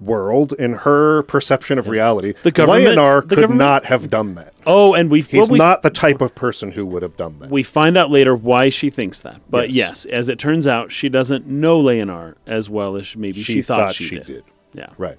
World 0.00 0.52
in 0.54 0.74
her 0.74 1.22
perception 1.24 1.78
of 1.78 1.88
reality 1.88 2.34
The 2.42 2.50
government- 2.50 2.84
Leonard 2.96 3.28
the 3.28 3.34
could 3.34 3.40
government- 3.42 3.58
not 3.58 3.84
have 3.86 4.08
done 4.10 4.34
that 4.36 4.52
oh 4.66 4.94
and 4.94 5.10
we 5.10 5.20
he's 5.22 5.40
well, 5.42 5.48
we, 5.50 5.58
not 5.58 5.82
the 5.82 5.90
type 5.90 6.20
of 6.20 6.34
person 6.34 6.72
who 6.72 6.86
would 6.86 7.02
have 7.02 7.16
done 7.16 7.38
that 7.40 7.50
we 7.50 7.62
find 7.64 7.96
out 7.96 8.10
later 8.10 8.34
why 8.36 8.68
she 8.68 8.90
thinks 8.90 9.20
that 9.20 9.40
but 9.50 9.70
Yes. 9.70 10.04
yes, 10.04 10.14
as 10.14 10.28
it 10.28 10.38
turns 10.38 10.66
out 10.66 10.92
she 10.92 11.08
doesn't 11.08 11.46
know 11.46 11.80
leonard 11.80 12.36
as 12.46 12.70
well 12.70 12.96
as 12.96 13.16
maybe 13.16 13.40
she, 13.42 13.60
thought, 13.60 13.94
she, 13.94 14.20
did. 14.20 14.44
yeah 14.72 14.86
Right. 14.96 15.18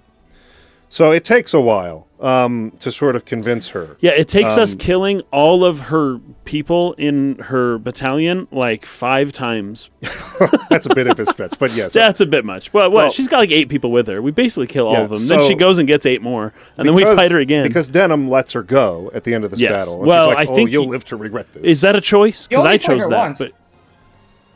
So 0.88 1.12
it 1.12 1.24
takes 1.24 1.54
a 1.54 1.62
while 1.62 2.08
um, 2.20 2.72
to 2.80 2.92
sort 2.92 3.16
of 3.16 3.24
convince 3.26 3.70
her. 3.70 3.96
Yeah, 4.02 4.12
it 4.12 4.28
takes 4.28 4.58
us 4.58 4.74
Um, 4.74 4.80
killing 4.80 5.22
all 5.32 5.64
of 5.64 5.80
her 5.80 6.20
people 6.44 6.94
in 6.98 7.36
her 7.46 7.78
battalion 7.78 8.48
like 8.52 8.86
five 8.86 9.32
times. 9.32 9.90
That's 10.70 10.86
a 10.86 10.94
bit 10.94 11.08
of 11.08 11.18
a 11.20 11.26
stretch, 11.26 11.58
but 11.60 11.72
yes. 11.74 11.94
That's 11.94 12.20
a 12.20 12.26
bit 12.26 12.44
much. 12.44 12.72
But 12.74 12.92
what? 12.92 13.04
Well- 13.04 13.12
She's 13.12 13.28
got 13.30 13.38
like 13.38 13.52
eight 13.52 13.70
people 13.70 13.92
with 13.92 14.08
her. 14.08 14.22
We 14.22 14.32
basically 14.32 14.68
kill 14.68 14.88
all 14.88 14.94
Yeah, 14.94 15.02
of 15.04 15.10
them. 15.12 15.28
then 15.28 15.42
she 15.48 15.56
goes 15.56 15.78
and 15.78 15.88
gets 15.88 16.06
eight 16.06 16.22
more, 16.22 16.54
and 16.78 16.88
then 16.88 16.94
we 16.96 17.04
fight 17.06 17.32
her 17.32 17.40
again. 17.40 17.66
Because 17.68 17.88
Denim 17.90 18.30
lets 18.30 18.52
her 18.54 18.64
go 18.64 19.10
at 19.14 19.24
the 19.24 19.34
end 19.34 19.46
of 19.46 19.52
this 19.52 19.60
Yes. 19.62 19.72
battle. 19.72 20.00
And 20.00 20.08
Well, 20.08 20.28
she's 20.30 20.36
like, 20.36 20.48
I 20.48 20.52
oh, 20.52 20.56
think 20.56 20.72
you'll 20.72 20.84
he- 20.86 20.90
live 20.90 21.06
to 21.06 21.16
regret 21.16 21.54
this. 21.54 21.64
is 21.64 21.82
that 21.82 21.96
a 21.96 22.02
choice? 22.02 22.48
Because 22.48 22.66
I 22.66 22.78
chose 22.78 23.02
that. 23.08 23.10
once. 23.10 23.38
But 23.40 23.54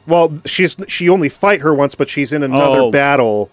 well, 0.05 0.33
she's 0.45 0.75
she 0.89 1.07
only 1.07 1.29
fight 1.29 1.61
her 1.61 1.73
once, 1.73 1.95
but 1.95 2.09
she's 2.09 2.33
in 2.33 2.43
another 2.43 2.81
Oh. 2.81 2.91
battle 2.91 3.49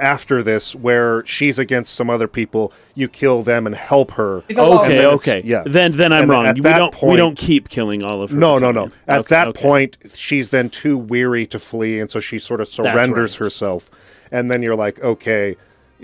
after 0.00 0.42
this 0.42 0.74
where 0.74 1.24
she's 1.26 1.58
against 1.58 1.94
some 1.94 2.08
other 2.10 2.26
people. 2.26 2.72
You 2.94 3.08
kill 3.08 3.42
them 3.42 3.66
and 3.66 3.76
help 3.76 4.12
her. 4.12 4.42
Okay, 4.50 4.96
then 4.96 5.06
okay. 5.06 5.42
yeah. 5.44 5.62
Then 5.66 5.92
then 5.92 6.12
I'm 6.12 6.22
And 6.22 6.30
wrong. 6.30 6.46
at 6.46 6.56
we 6.56 6.62
that 6.62 6.78
don't 6.78 7.02
we 7.02 7.16
don't 7.16 7.36
keep 7.36 7.68
killing 7.68 8.02
all 8.02 8.22
of 8.22 8.30
her. 8.30 8.36
No, 8.36 8.58
no, 8.58 8.72
no. 8.72 8.86
battalion. 8.86 8.92
At 9.08 9.18
Okay, 9.20 9.28
that 9.34 9.48
okay. 9.48 9.62
point, 9.62 9.96
she's 10.14 10.48
then 10.48 10.70
too 10.70 10.96
weary 10.98 11.46
to 11.48 11.58
flee, 11.58 12.00
and 12.00 12.10
so 12.10 12.18
she 12.20 12.38
sort 12.38 12.60
of 12.60 12.68
surrenders 12.68 13.38
right. 13.40 13.44
herself. 13.44 13.90
And 14.32 14.50
then 14.50 14.62
you're 14.62 14.76
like, 14.76 15.00
okay, 15.02 15.56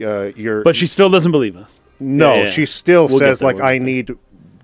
uh, 0.02 0.30
you're. 0.36 0.62
But 0.62 0.76
she 0.76 0.86
still 0.86 1.08
doesn't 1.10 1.32
believe 1.32 1.56
us. 1.56 1.80
no, 2.00 2.34
Yeah, 2.34 2.40
yeah. 2.44 2.50
she 2.50 2.66
still 2.66 3.08
We'll 3.08 3.18
says 3.18 3.38
there, 3.38 3.46
like, 3.48 3.56
we'll 3.56 3.64
I 3.66 3.78
need 3.78 4.16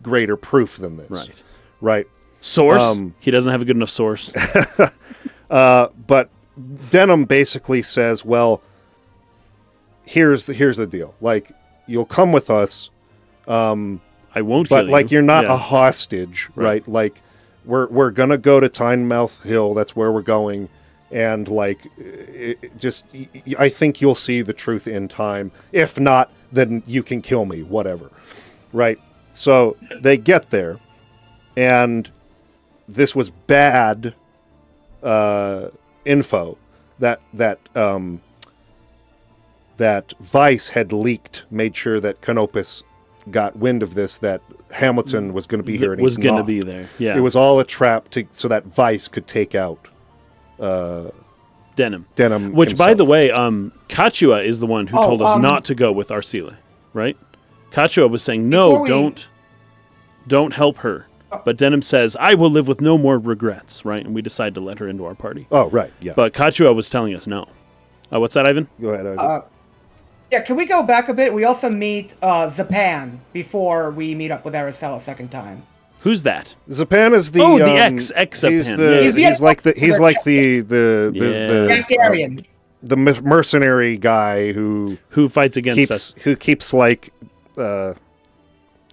greater 0.03 0.37
proof 0.37 0.77
than 0.77 0.97
this. 0.97 1.11
Right. 1.11 1.43
Right. 1.81 2.07
Source. 2.41 2.83
Um, 2.83 3.15
he 3.21 3.31
doesn't 3.31 3.51
have 3.53 3.63
a 3.63 3.65
good 3.65 3.77
enough 3.77 3.91
source. 3.91 4.33
But 5.49 6.31
Denham 6.91 7.25
basically 7.25 7.83
says, 7.83 8.25
well, 8.25 8.63
here's 10.13 10.47
the 10.47 10.53
here's 10.55 10.77
the 10.77 10.87
deal. 10.87 11.15
Like, 11.21 11.53
you'll 11.87 12.05
come 12.19 12.33
with 12.33 12.49
us, 12.51 12.91
Um, 13.47 14.01
I 14.35 14.43
won't. 14.43 14.69
but 14.69 14.87
like 14.87 15.11
you. 15.11 15.17
you're 15.17 15.23
not 15.23 15.45
Yeah. 15.45 15.55
a 15.55 15.57
hostage, 15.57 16.49
right. 16.55 16.65
Right. 16.65 16.89
Like 16.89 17.23
we're 17.65 17.89
we're 17.89 18.11
gonna 18.11 18.39
go 18.39 18.61
to 18.61 18.69
Tynemouth 18.69 19.43
Hill. 19.43 19.75
That's 19.75 19.95
where 19.97 20.11
we're 20.13 20.23
going, 20.23 20.69
and 21.11 21.47
like 21.49 21.87
it 21.99 22.77
just 22.79 23.05
I 23.59 23.69
think 23.69 24.01
you'll 24.01 24.15
see 24.15 24.43
the 24.43 24.53
truth 24.53 24.87
in 24.87 25.09
time. 25.09 25.51
If 25.73 25.99
not, 25.99 26.31
then 26.51 26.83
you 26.87 27.03
can 27.03 27.23
kill 27.23 27.45
me, 27.45 27.63
whatever. 27.63 28.11
Right. 28.73 28.99
So 29.33 29.77
they 30.01 30.17
get 30.19 30.51
there, 30.51 30.79
and 31.57 32.11
this 32.89 33.15
was 33.17 33.31
bad 33.31 34.15
uh, 35.03 35.69
info 36.05 36.59
that 36.99 37.21
that 37.33 37.59
um, 37.75 38.21
that 39.79 40.13
Vice 40.21 40.69
had 40.69 40.93
leaked, 40.93 41.45
made 41.51 41.75
sure 41.77 42.01
that 42.01 42.21
Canopus 42.21 42.83
got 43.31 43.57
wind 43.57 43.83
of 43.83 43.95
this, 43.95 44.17
that 44.19 44.43
Hamilton 44.73 45.33
was 45.33 45.47
going 45.47 45.61
to 45.61 45.67
be 45.67 45.77
here, 45.79 45.93
and 45.93 46.03
was 46.03 46.17
going 46.17 46.37
to 46.37 46.45
be 46.45 46.61
there. 46.61 46.89
Yeah. 46.99 47.17
It 47.17 47.21
was 47.21 47.37
all 47.37 47.59
a 47.61 47.65
trap 47.65 48.09
to 48.11 48.27
so 48.33 48.49
that 48.49 48.65
Vice 48.65 49.09
could 49.09 49.27
take 49.27 49.55
out 49.55 49.89
Denim. 51.75 52.07
Denim, 52.15 52.53
Which, 52.53 52.77
by 52.77 52.95
the 52.95 53.05
way, 53.05 53.31
um, 53.31 53.73
Kachua 53.89 54.45
is 54.45 54.61
the 54.61 54.67
one 54.67 54.89
who 54.89 54.99
Oh, 54.99 55.05
told 55.05 55.23
us 55.23 55.37
um, 55.37 55.43
not 55.43 55.65
to 55.67 55.75
go 55.75 55.91
with 55.91 56.09
Arsila, 56.09 56.57
right? 56.93 57.17
Kachua 57.71 58.11
was 58.11 58.23
saying, 58.23 58.49
no, 58.49 58.83
we- 58.83 58.89
don't, 58.89 59.27
don't 60.29 60.53
help 60.55 60.79
her. 60.79 61.07
But 61.47 61.57
Denim 61.57 61.81
says, 61.81 62.15
I 62.21 62.35
will 62.35 62.51
live 62.51 62.69
with 62.69 62.83
no 62.83 62.99
more 62.99 63.19
regrets, 63.19 63.87
right? 63.87 64.05
And 64.05 64.15
we 64.15 64.21
decide 64.21 64.55
to 64.57 64.61
let 64.61 64.81
her 64.81 64.87
into 64.89 65.07
our 65.07 65.15
party. 65.15 65.47
Oh 65.51 65.71
right, 65.71 65.91
yeah. 65.99 66.13
But 66.15 66.35
Kachua 66.35 66.75
was 66.75 66.91
telling 66.91 67.15
us 67.15 67.27
no. 67.27 67.49
Uh, 68.13 68.21
what's 68.21 68.35
that, 68.35 68.45
Ivan? 68.47 68.69
Go 68.79 68.91
ahead. 68.91 69.07
Ivan. 69.07 69.19
Uh, 69.19 69.41
Yeah, 70.33 70.41
can 70.41 70.57
we 70.57 70.65
go 70.65 70.83
back 70.83 71.11
a 71.11 71.15
bit? 71.15 71.33
We 71.35 71.45
also 71.45 71.69
meet 71.69 72.15
uh, 72.23 72.49
Zapan 72.49 73.19
before 73.35 73.91
we 73.91 74.15
meet 74.15 74.31
up 74.31 74.47
with 74.47 74.55
Aracel 74.55 74.97
a 74.97 75.01
second 75.01 75.31
time. 75.31 75.63
Who's 76.01 76.23
that? 76.23 76.55
Zapan 76.71 77.13
is 77.13 77.33
the 77.33 77.41
Oh, 77.43 77.59
the 77.59 77.65
um, 77.71 77.95
ex- 77.95 78.11
ex 78.15 78.41
He's 78.41 78.75
the 78.75 78.83
Yeah, 78.83 79.01
he's, 79.03 79.19
yeah. 79.19 79.29
He's 79.29 79.41
like 79.43 79.61
the 79.63 79.75
he's 79.77 80.01
like 80.01 80.25
the 80.25 80.61
the 80.61 81.13
the, 81.15 81.27
Yeah. 81.29 81.47
the, 81.47 81.69
Gasgarian. 81.87 82.45
the 82.83 82.97
mercenary 82.97 83.99
guy 83.99 84.53
who 84.53 84.97
Who 85.11 85.29
fights 85.29 85.59
against 85.59 85.79
keeps 85.79 85.91
us? 85.91 86.15
who 86.25 86.35
keeps 86.35 86.73
like 86.73 87.13
uh 87.59 87.93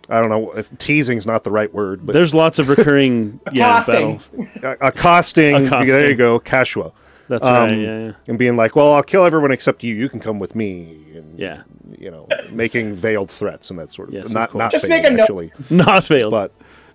I 0.10 0.20
don't 0.20 0.30
know 0.30 0.50
it's- 0.52 0.72
teasing's 0.78 1.26
not 1.26 1.44
the 1.46 1.52
right 1.52 1.74
word 1.74 2.06
but 2.06 2.12
There's 2.14 2.34
lots 2.34 2.60
of 2.60 2.68
recurring 2.70 3.40
yeah 3.54 3.80
Accosting. 3.82 4.18
battle. 4.62 4.72
a- 4.82 4.88
accosting, 4.88 5.68
Accosting. 5.68 5.88
there 5.88 6.10
you 6.10 6.16
go 6.18 6.40
Kachua 6.40 6.92
That's 7.30 7.46
Um, 7.46 7.54
right. 7.54 7.72
Yeah, 7.78 8.00
yeah. 8.08 8.12
and 8.28 8.38
being 8.38 8.56
like 8.58 8.76
well 8.76 8.94
I'll 8.94 9.04
kill 9.04 9.24
everyone 9.24 9.52
except 9.52 9.84
you 9.84 9.96
you 9.96 10.10
can 10.10 10.20
come 10.20 10.40
with 10.40 10.56
me 10.56 10.98
and 11.16 11.40
Yeah. 11.40 11.62
you 11.98 12.12
know 12.12 12.28
making 12.52 12.94
veiled 13.06 13.30
threats 13.32 13.70
and 13.70 13.80
that 13.80 13.90
sort 13.90 14.10
of 14.10 14.16
Yes, 14.16 14.26
of 14.26 14.34
not 14.34 14.50
course. 14.52 14.60
not 14.64 14.72
Just 14.72 14.86
veiled, 14.86 15.04
make 15.04 15.12
a 15.12 15.16
note. 15.16 15.22
actually 15.24 15.52
Not 15.70 16.04
failed. 16.06 16.32
but 16.32 16.52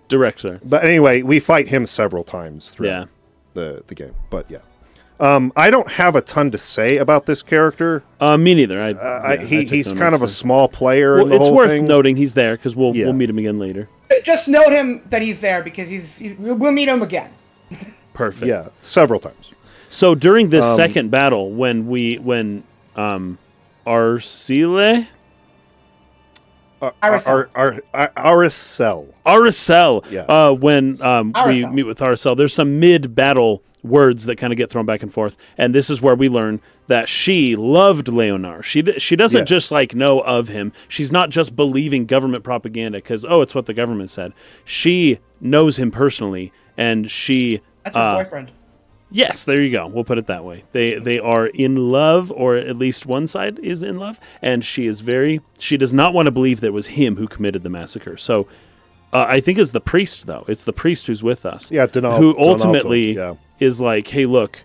direct 0.09 0.43
there. 0.43 0.59
but 0.67 0.83
anyway 0.83 1.21
we 1.23 1.39
fight 1.39 1.69
him 1.69 1.85
several 1.87 2.23
times 2.23 2.69
through 2.69 2.87
Yeah. 2.89 3.05
the 3.55 3.81
the 3.87 3.95
game 3.95 4.13
but 4.29 4.45
yeah 4.51 4.59
um, 5.17 5.53
I 5.55 5.69
don't 5.69 5.89
have 5.91 6.13
a 6.17 6.21
ton 6.21 6.51
to 6.51 6.57
say 6.57 6.97
about 6.97 7.25
this 7.25 7.41
character. 7.41 8.03
Uh, 8.19 8.35
me 8.37 8.53
neither. 8.53 8.81
I, 8.81 8.89
Uh, 8.91 8.99
I, 8.99 9.33
yeah, 9.35 9.41
he, 9.45 9.63
took 9.63 9.73
he's 9.73 9.93
kind 9.93 10.13
of 10.13 10.19
a 10.19 10.25
notes 10.25 10.33
small 10.35 10.67
player 10.67 11.11
there. 11.15 11.21
in 11.21 11.29
Well, 11.29 11.29
the 11.29 11.35
it's 11.37 11.45
whole 11.47 11.55
worth 11.55 11.69
thing. 11.69 11.85
noting 11.85 12.17
he's 12.17 12.33
there 12.33 12.57
because 12.57 12.75
we'll 12.75 12.93
Yeah. 12.93 13.05
we'll 13.05 13.13
meet 13.13 13.29
him 13.29 13.37
again 13.37 13.57
later. 13.57 13.87
Just 14.23 14.49
note 14.49 14.73
him 14.73 15.01
that 15.11 15.21
he's 15.21 15.39
there 15.39 15.63
because 15.63 15.87
he's, 15.87 16.17
he's 16.17 16.37
we'll 16.37 16.73
meet 16.73 16.89
him 16.89 17.01
again. 17.01 17.29
Perfect. 18.13 18.45
Yeah, 18.45 18.67
several 18.81 19.21
times. 19.21 19.51
So 19.95 20.13
during 20.13 20.49
this 20.49 20.65
Um, 20.65 20.75
second 20.75 21.09
battle, 21.09 21.51
when 21.51 21.87
we 21.87 22.17
when 22.17 22.63
um, 22.97 23.37
Arcele 23.87 25.07
Ar- 26.81 26.93
Aracel. 27.01 27.27
Ar- 27.29 27.49
Ar- 27.55 27.81
Ar- 27.93 28.11
Aracel. 28.17 29.05
Aracel, 29.25 30.03
Yeah. 30.11 30.21
uh, 30.23 30.51
when 30.51 31.01
um, 31.01 31.33
we 31.47 31.65
meet 31.65 31.83
with 31.83 31.99
Aracel, 31.99 32.35
there's 32.35 32.53
some 32.53 32.77
mid 32.79 33.15
battle 33.15 33.61
words 33.83 34.25
that 34.25 34.35
kind 34.35 34.51
of 34.51 34.57
get 34.57 34.69
thrown 34.69 34.85
back 34.85 35.01
and 35.01 35.13
forth, 35.13 35.37
and 35.57 35.73
this 35.73 35.89
is 35.89 36.01
where 36.01 36.15
we 36.15 36.27
learn 36.27 36.59
that 36.87 37.07
she 37.07 37.55
loved 37.55 38.07
Leonar. 38.07 38.63
She 38.63 38.81
d- 38.81 38.99
she 38.99 39.15
doesn't 39.15 39.41
Yes. 39.43 39.47
just 39.49 39.71
like 39.71 39.95
know 39.95 40.19
of 40.19 40.49
him. 40.49 40.73
She's 40.89 41.11
not 41.11 41.29
just 41.29 41.55
believing 41.55 42.05
government 42.05 42.43
propaganda 42.43 42.97
because 42.97 43.23
oh, 43.23 43.41
it's 43.41 43.55
what 43.55 43.65
the 43.65 43.73
government 43.73 44.09
said. 44.11 44.33
She 44.65 45.19
knows 45.39 45.79
him 45.79 45.89
personally, 45.89 46.51
and 46.77 47.09
she 47.09 47.61
That's 47.85 47.95
her 47.95 48.01
uh, 48.01 48.15
boyfriend. 48.17 48.51
Yes, 49.11 49.45
there 49.45 49.61
you 49.61 49.71
go. 49.71 49.87
We'll 49.87 50.03
put 50.03 50.17
it 50.17 50.27
that 50.27 50.43
way. 50.43 50.63
They 50.71 50.95
they 50.95 51.19
are 51.19 51.47
in 51.47 51.89
love, 51.89 52.31
or 52.31 52.55
at 52.55 52.75
least 52.77 53.05
one 53.05 53.27
side 53.27 53.59
is 53.59 53.83
in 53.83 53.95
love, 53.95 54.19
and 54.41 54.65
she 54.65 54.87
is 54.87 55.01
very. 55.01 55.41
She 55.59 55.77
does 55.77 55.93
not 55.93 56.13
want 56.13 56.25
to 56.25 56.31
believe 56.31 56.59
that 56.61 56.67
it 56.67 56.73
was 56.73 56.87
him 56.87 57.17
who 57.17 57.27
committed 57.27 57.63
the 57.63 57.69
massacre. 57.69 58.17
So, 58.17 58.47
uh, 59.13 59.25
I 59.29 59.39
think 59.39 59.59
it's 59.59 59.71
the 59.71 59.79
priest 59.79 60.27
though. 60.27 60.43
It's 60.47 60.63
the 60.63 60.73
priest 60.73 61.07
who's 61.07 61.23
with 61.23 61.45
us. 61.45 61.71
Yeah, 61.71 61.85
Donal- 61.85 62.17
who 62.17 62.35
ultimately 62.37 63.15
yeah. 63.15 63.35
is 63.59 63.79
like, 63.79 64.07
hey, 64.07 64.25
look, 64.25 64.63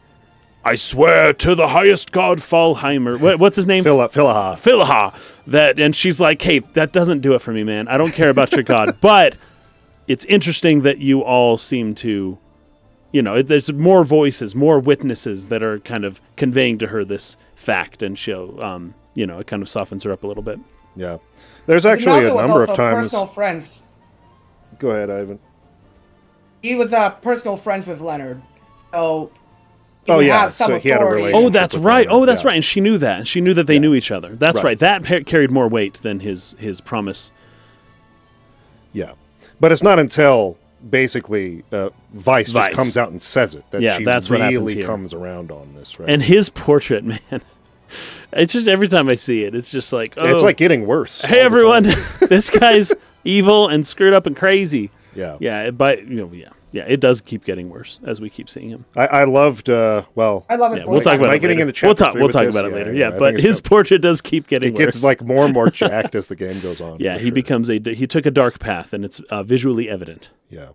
I 0.65 0.75
swear 0.75 1.33
to 1.35 1.55
the 1.55 1.69
highest 1.69 2.11
god, 2.13 2.39
Fallheimer. 2.39 3.21
What, 3.21 3.39
what's 3.39 3.57
his 3.57 3.67
name? 3.67 3.85
Phila- 3.85 4.09
Philaha. 4.09 4.57
Philaha. 4.57 5.15
That 5.47 5.79
and 5.79 5.95
she's 5.95 6.21
like, 6.21 6.43
hey, 6.43 6.59
that 6.61 6.93
doesn't 6.93 7.21
do 7.21 7.35
it 7.35 7.41
for 7.41 7.53
me, 7.53 7.63
man. 7.63 7.89
I 7.89 7.97
don't 7.97 8.13
care 8.13 8.31
about 8.31 8.53
your 8.53 8.63
god, 8.63 8.97
but 9.01 9.37
it's 10.09 10.25
interesting 10.25 10.83
that 10.83 10.99
you 10.99 11.23
all 11.23 11.57
seem 11.57 11.95
to, 11.97 12.39
you 13.13 13.23
know, 13.23 13.43
there's 13.43 13.73
more 13.73 14.05
voices, 14.05 14.55
more 14.55 14.79
witnesses 14.79 15.49
that 15.49 15.63
are 15.63 15.79
kind 15.81 16.05
of 16.05 16.21
conveying 16.37 16.79
to 16.79 16.89
her 16.89 17.05
this 17.05 17.37
fact, 17.55 18.03
and 18.03 18.19
she'll, 18.19 18.63
um, 18.63 18.95
you 19.15 19.27
know, 19.27 19.39
it 19.41 19.47
kind 19.47 19.63
of 19.63 19.69
softens 19.69 20.05
her 20.05 20.13
up 20.13 20.23
a 20.23 20.27
little 20.27 20.43
bit. 20.43 20.59
Yeah. 20.97 21.19
There's 21.67 21.87
actually 21.87 22.21
Ronaldo 22.23 22.33
a 22.45 22.47
number 22.47 22.63
of 22.65 22.75
times. 22.75 23.07
Personal 23.07 23.27
friends. 23.27 23.83
Go 24.79 24.91
ahead, 24.91 25.11
Ivan. 25.11 25.39
He 26.63 26.75
was 26.75 26.93
uh, 26.93 27.11
personal 27.11 27.57
friends 27.57 27.87
with 27.87 28.01
Leonard, 28.01 28.43
so. 28.93 29.31
he 30.07 30.13
Oh, 30.13 30.19
yeah, 30.21 30.41
have 30.43 30.55
some 30.55 30.67
so 30.69 30.79
he 30.79 30.89
had 30.89 31.01
a 31.03 31.05
relationship. 31.05 31.35
Oh, 31.37 31.49
that's 31.51 31.75
with 31.75 31.85
right. 31.85 32.07
Leonard, 32.07 32.23
Oh, 32.23 32.27
that's 32.27 32.43
yeah. 32.43 32.49
right. 32.49 32.55
And 32.57 32.65
she 32.65 32.81
knew 32.81 32.99
that. 32.99 33.27
She 33.27 33.41
knew 33.41 33.55
that 33.55 33.67
they 33.67 33.75
Yeah. 33.75 33.81
knew 33.81 33.95
each 33.95 34.11
other. 34.11 34.35
That's 34.37 34.57
Right. 34.59 34.71
right. 34.71 34.79
That 34.79 35.03
par- 35.05 35.21
carried 35.21 35.51
more 35.51 35.69
weight 35.69 35.95
than 36.03 36.21
his 36.21 36.55
his 36.59 36.81
promise. 36.81 37.31
Yeah. 38.93 39.13
But 39.61 39.73
it's 39.73 39.83
not 39.83 39.99
until 39.99 40.57
basically 40.89 41.65
uh, 41.73 41.91
Vice, 42.13 42.53
Vice. 42.53 42.67
just 42.67 42.77
comes 42.77 42.97
out 42.97 43.11
and 43.11 43.21
says 43.21 43.55
it 43.55 43.69
that 43.71 43.83
Yeah, 43.83 43.99
she 43.99 44.05
that's 44.05 44.31
what 44.31 44.41
happens 44.41 44.59
really 44.61 44.75
here. 44.77 44.87
comes 44.87 45.13
around 45.15 45.51
on 45.51 45.75
this, 45.75 45.99
right? 45.99 46.09
And 46.09 46.23
his 46.23 46.49
portrait, 46.51 47.05
man. 47.05 47.21
It's 48.33 48.53
just 48.53 48.69
every 48.69 48.87
time 48.87 49.09
I 49.09 49.15
see 49.15 49.43
it, 49.45 49.55
it's 49.55 49.71
just 49.71 49.93
like, 49.93 50.15
oh, 50.17 50.33
it's 50.33 50.43
like 50.45 50.57
getting 50.57 50.87
worse. 50.87 51.23
hey 51.23 51.41
everyone, 51.41 51.83
this 52.29 52.49
guy's 52.49 52.93
evil 53.25 53.69
and 53.69 53.85
screwed 53.87 54.13
up 54.15 54.27
and 54.27 54.37
crazy. 54.37 54.91
Yeah. 55.15 55.37
Yeah, 55.41 55.71
but 55.73 56.07
you 56.07 56.17
know, 56.17 56.31
yeah, 56.33 56.51
yeah, 56.73 56.85
it 56.87 57.01
does 57.01 57.21
keep 57.21 57.45
getting 57.45 57.69
worse 57.71 57.99
as 58.07 58.21
we 58.21 58.31
keep 58.31 58.49
seeing 58.49 58.69
him. 58.71 58.85
I, 58.97 59.07
I 59.07 59.25
loved, 59.25 59.69
uh, 59.69 60.05
well, 60.15 60.47
I 60.49 60.57
love 60.57 60.73
his 60.73 60.83
Yeah, 60.83 60.89
we'll 60.89 61.01
talk 61.01 61.19
about 61.19 61.31
I 61.31 61.35
it 61.35 61.39
getting 61.41 61.59
later. 61.59 61.69
into 61.71 61.87
we'll 61.87 61.95
talk. 61.95 62.15
We'll 62.15 62.29
talk 62.29 62.45
this? 62.45 62.55
about 62.55 62.71
it 62.71 62.75
later. 62.75 62.93
yeah, 62.93 62.99
Yeah, 63.01 63.07
I 63.09 63.11
think 63.11 63.21
but 63.21 63.41
his 63.41 63.59
chapter- 63.59 63.69
portrait 63.69 63.99
does 64.03 64.21
keep 64.21 64.47
getting 64.47 64.73
worse. 64.75 64.81
it 64.83 64.85
gets 64.87 65.03
like 65.03 65.23
more 65.23 65.45
and 65.45 65.53
more 65.55 65.69
jacked 65.71 66.15
as 66.15 66.29
the 66.29 66.37
game 66.37 66.61
goes 66.61 66.81
on. 66.81 66.99
yeah, 67.01 67.19
he 67.19 67.27
sure. 67.27 67.33
becomes 67.33 67.69
a 67.71 67.81
he 67.95 68.07
took 68.07 68.25
a 68.27 68.31
dark 68.31 68.59
path, 68.61 68.93
and 68.93 69.05
it's 69.05 69.21
uh, 69.31 69.43
visually 69.43 69.89
evident. 69.91 70.31
Yeah. 70.49 70.71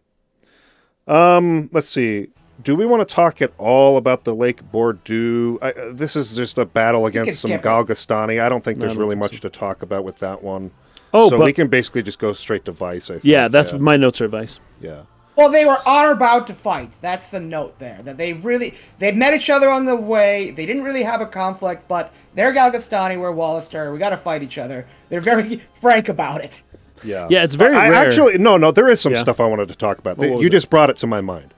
Um, 1.07 1.69
let's 1.71 1.89
see. 1.89 2.29
Do 2.63 2.75
we 2.75 2.85
want 2.85 3.07
to 3.07 3.13
talk 3.13 3.41
at 3.41 3.51
all 3.57 3.97
about 3.97 4.23
the 4.23 4.33
Lake 4.33 4.71
Bordeaux? 4.71 5.59
I, 5.61 5.71
uh, 5.71 5.93
this 5.93 6.15
is 6.15 6.35
just 6.35 6.57
a 6.57 6.65
battle 6.65 7.05
against 7.05 7.39
some. 7.41 7.51
Galgastani. 7.51 8.41
I 8.41 8.47
don't 8.49 8.63
think 8.63 8.79
there's 8.79 8.93
I 8.93 8.95
don't 8.95 9.01
really 9.03 9.15
think 9.15 9.33
much 9.33 9.41
to 9.41 9.49
talk 9.49 9.81
about 9.81 10.03
with 10.05 10.19
that 10.19 10.41
one. 10.41 10.71
Oh, 11.13 11.29
so 11.29 11.37
but 11.37 11.45
we 11.45 11.53
can 11.53 11.67
basically 11.67 12.01
just 12.03 12.17
go 12.19 12.33
straight 12.33 12.65
to 12.65 12.71
Vice. 12.71 13.09
I 13.09 13.13
think. 13.15 13.25
yeah, 13.25 13.47
that's 13.49 13.71
yeah. 13.71 13.77
my 13.77 13.97
notes 13.97 14.19
are 14.21 14.27
Vice. 14.27 14.59
yeah. 14.81 15.03
Well, 15.35 15.49
they 15.49 15.65
were 15.65 15.77
honor 15.85 16.15
bound 16.15 16.47
to 16.47 16.53
fight. 16.53 16.91
That's 17.01 17.29
the 17.29 17.39
note 17.39 17.77
there. 17.79 17.99
That 18.03 18.17
they 18.17 18.33
really 18.33 18.73
they 18.99 19.11
met 19.11 19.33
each 19.33 19.49
other 19.49 19.69
on 19.69 19.85
the 19.85 19.95
way. 19.95 20.51
They 20.51 20.65
didn't 20.65 20.83
really 20.83 21.03
have 21.03 21.21
a 21.21 21.25
conflict, 21.25 21.87
but 21.87 22.13
they're 22.35 22.53
Galgastani, 22.53 23.19
we're 23.19 23.31
Walister. 23.33 23.91
We 23.91 23.99
got 23.99 24.09
to 24.11 24.17
fight 24.17 24.43
each 24.43 24.57
other. 24.57 24.87
They're 25.09 25.21
very 25.21 25.61
frank 25.81 26.07
about 26.09 26.43
it. 26.43 26.61
Yeah. 27.03 27.27
Yeah, 27.29 27.43
it's 27.43 27.55
very 27.55 27.75
I, 27.75 27.89
rare. 27.89 28.05
actually 28.07 28.37
no, 28.37 28.55
no. 28.57 28.71
There 28.71 28.87
is 28.87 29.01
some 29.01 29.13
Yeah. 29.13 29.19
stuff 29.19 29.39
I 29.39 29.45
wanted 29.45 29.67
to 29.67 29.75
talk 29.75 29.97
about. 29.99 30.17
What 30.17 30.29
was 30.29 30.41
you 30.41 30.47
it? 30.47 30.51
just 30.51 30.69
brought 30.69 30.89
it 30.89 30.97
to 30.97 31.07
my 31.07 31.21
mind. 31.21 31.53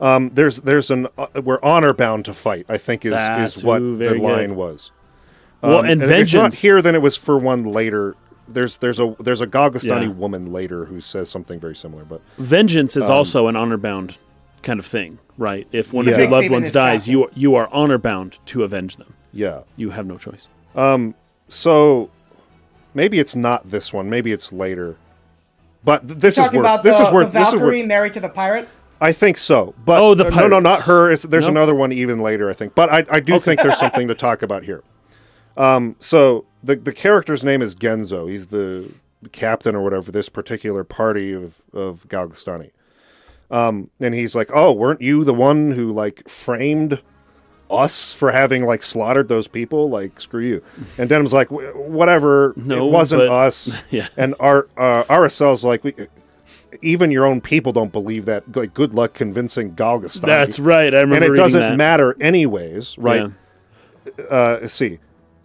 Um, 0.00 0.30
there's 0.34 0.56
there's 0.58 0.90
an 0.90 1.06
uh, 1.18 1.26
we're 1.44 1.60
honor 1.62 1.92
bound 1.92 2.24
to 2.24 2.34
fight. 2.34 2.66
I 2.68 2.78
think 2.78 3.04
is 3.04 3.12
That's- 3.12 3.58
is 3.58 3.64
what 3.64 3.80
ooh, 3.80 3.96
the 3.96 4.04
very 4.06 4.18
good. 4.18 4.26
line 4.26 4.56
was. 4.56 4.90
Well, 5.62 5.80
Um, 5.80 5.84
and 5.84 6.02
if 6.02 6.10
it's 6.10 6.32
not 6.34 6.54
here, 6.54 6.80
then 6.82 6.94
it 6.94 7.02
was 7.02 7.16
for 7.16 7.38
one 7.38 7.64
later. 7.64 8.16
There's 8.52 8.76
there's 8.78 9.00
a 9.00 9.14
there's 9.18 9.40
a 9.40 9.46
Galgastani 9.46 10.02
Yeah. 10.06 10.08
woman 10.08 10.52
later 10.52 10.84
who 10.86 11.00
says 11.00 11.28
something 11.30 11.58
very 11.60 11.74
similar, 11.76 12.04
but 12.04 12.20
Vengeance 12.38 12.96
is 12.96 13.08
also 13.08 13.46
an 13.48 13.56
honor 13.56 13.76
bound 13.76 14.18
kind 14.62 14.78
of 14.78 14.86
thing, 14.86 15.18
right? 15.38 15.66
If 15.72 15.92
one 15.92 16.04
Yeah. 16.06 16.12
of 16.14 16.18
your 16.20 16.28
loved 16.28 16.50
ones 16.50 16.70
dies, 16.70 17.08
you 17.08 17.30
you 17.34 17.54
are 17.54 17.68
honor 17.72 17.98
bound 17.98 18.38
to 18.46 18.62
avenge 18.64 18.96
them. 18.96 19.14
yeah. 19.32 19.60
You 19.76 19.90
have 19.90 20.06
no 20.06 20.18
choice. 20.18 20.48
Um, 20.74 21.14
So 21.48 22.10
maybe 22.94 23.18
it's 23.18 23.34
not 23.34 23.70
this 23.70 23.92
one. 23.92 24.08
Maybe 24.10 24.32
it's 24.32 24.52
later. 24.52 24.96
But 25.82 26.06
th- 26.06 26.18
this 26.20 26.36
is 26.38 26.44
Talking 26.44 26.58
worth. 26.60 26.66
about 26.66 26.82
This 26.82 26.96
the, 26.98 27.04
is 27.06 27.12
worth. 27.12 27.32
the 27.32 27.38
This 27.38 27.48
is 27.48 27.54
Valkyrie 27.54 27.78
worth. 27.80 27.88
married 27.88 28.14
to 28.14 28.20
the 28.20 28.28
pirate. 28.28 28.68
I 29.00 29.12
think 29.12 29.38
so. 29.38 29.74
But 29.84 30.00
Oh, 30.02 30.14
the 30.14 30.26
uh, 30.26 30.30
no, 30.30 30.46
no, 30.46 30.60
not 30.60 30.82
her. 30.82 31.10
It's, 31.10 31.22
there's 31.22 31.46
No? 31.46 31.52
another 31.52 31.74
one 31.74 31.90
even 31.90 32.20
later, 32.20 32.50
I 32.50 32.52
think. 32.52 32.74
But 32.74 32.90
I, 32.92 33.04
I 33.10 33.20
do 33.20 33.38
think 33.38 33.62
there's 33.62 33.78
something 33.78 34.06
to 34.08 34.14
talk 34.14 34.42
about 34.42 34.64
here. 34.64 34.82
Um, 35.56 35.96
so 36.00 36.44
the 36.62 36.76
the 36.76 36.92
character's 36.92 37.44
name 37.44 37.62
is 37.62 37.74
Genzo. 37.74 38.28
He's 38.30 38.46
the 38.46 38.90
captain 39.32 39.74
or 39.74 39.82
whatever 39.82 40.10
this 40.10 40.28
particular 40.28 40.84
party 40.84 41.32
of 41.32 41.60
of 41.72 42.08
Galgastani. 42.08 42.70
Um, 43.50 43.90
and 44.00 44.14
he's 44.14 44.34
like, 44.34 44.50
"Oh, 44.54 44.72
weren't 44.72 45.00
you 45.00 45.24
the 45.24 45.34
one 45.34 45.72
who 45.72 45.92
like 45.92 46.28
framed 46.28 47.02
us 47.70 48.12
for 48.12 48.30
having 48.32 48.64
like 48.64 48.82
slaughtered 48.82 49.28
those 49.28 49.48
people? 49.48 49.90
Like, 49.90 50.20
screw 50.20 50.42
you." 50.44 50.62
And 50.98 51.08
Denam's 51.10 51.32
like, 51.32 51.48
"Whatever. 51.50 52.52
No, 52.56 52.86
it 52.86 52.90
wasn't 52.92 53.22
but- 53.22 53.28
us." 53.30 53.82
Yeah. 53.90 54.08
And 54.16 54.34
our 54.38 54.68
uh, 54.76 55.02
Arycelle's 55.04 55.64
like, 55.64 55.82
we, 55.82 55.94
even 56.82 57.10
your 57.10 57.24
own 57.26 57.40
people 57.40 57.72
don't 57.72 57.90
believe 57.90 58.24
that. 58.26 58.54
Like, 58.54 58.72
good 58.72 58.94
luck 58.94 59.14
convincing 59.14 59.74
Galgastani. 59.74 60.26
That's 60.26 60.60
right. 60.60 60.94
I 60.94 61.00
remember 61.00 61.26
and 61.26 61.34
it 61.34 61.36
doesn't 61.36 61.60
that. 61.60 61.76
matter 61.76 62.16
anyways, 62.20 62.96
right? 62.98 63.32
Yeah. 64.18 64.24
Uh, 64.30 64.66
see. 64.68 64.98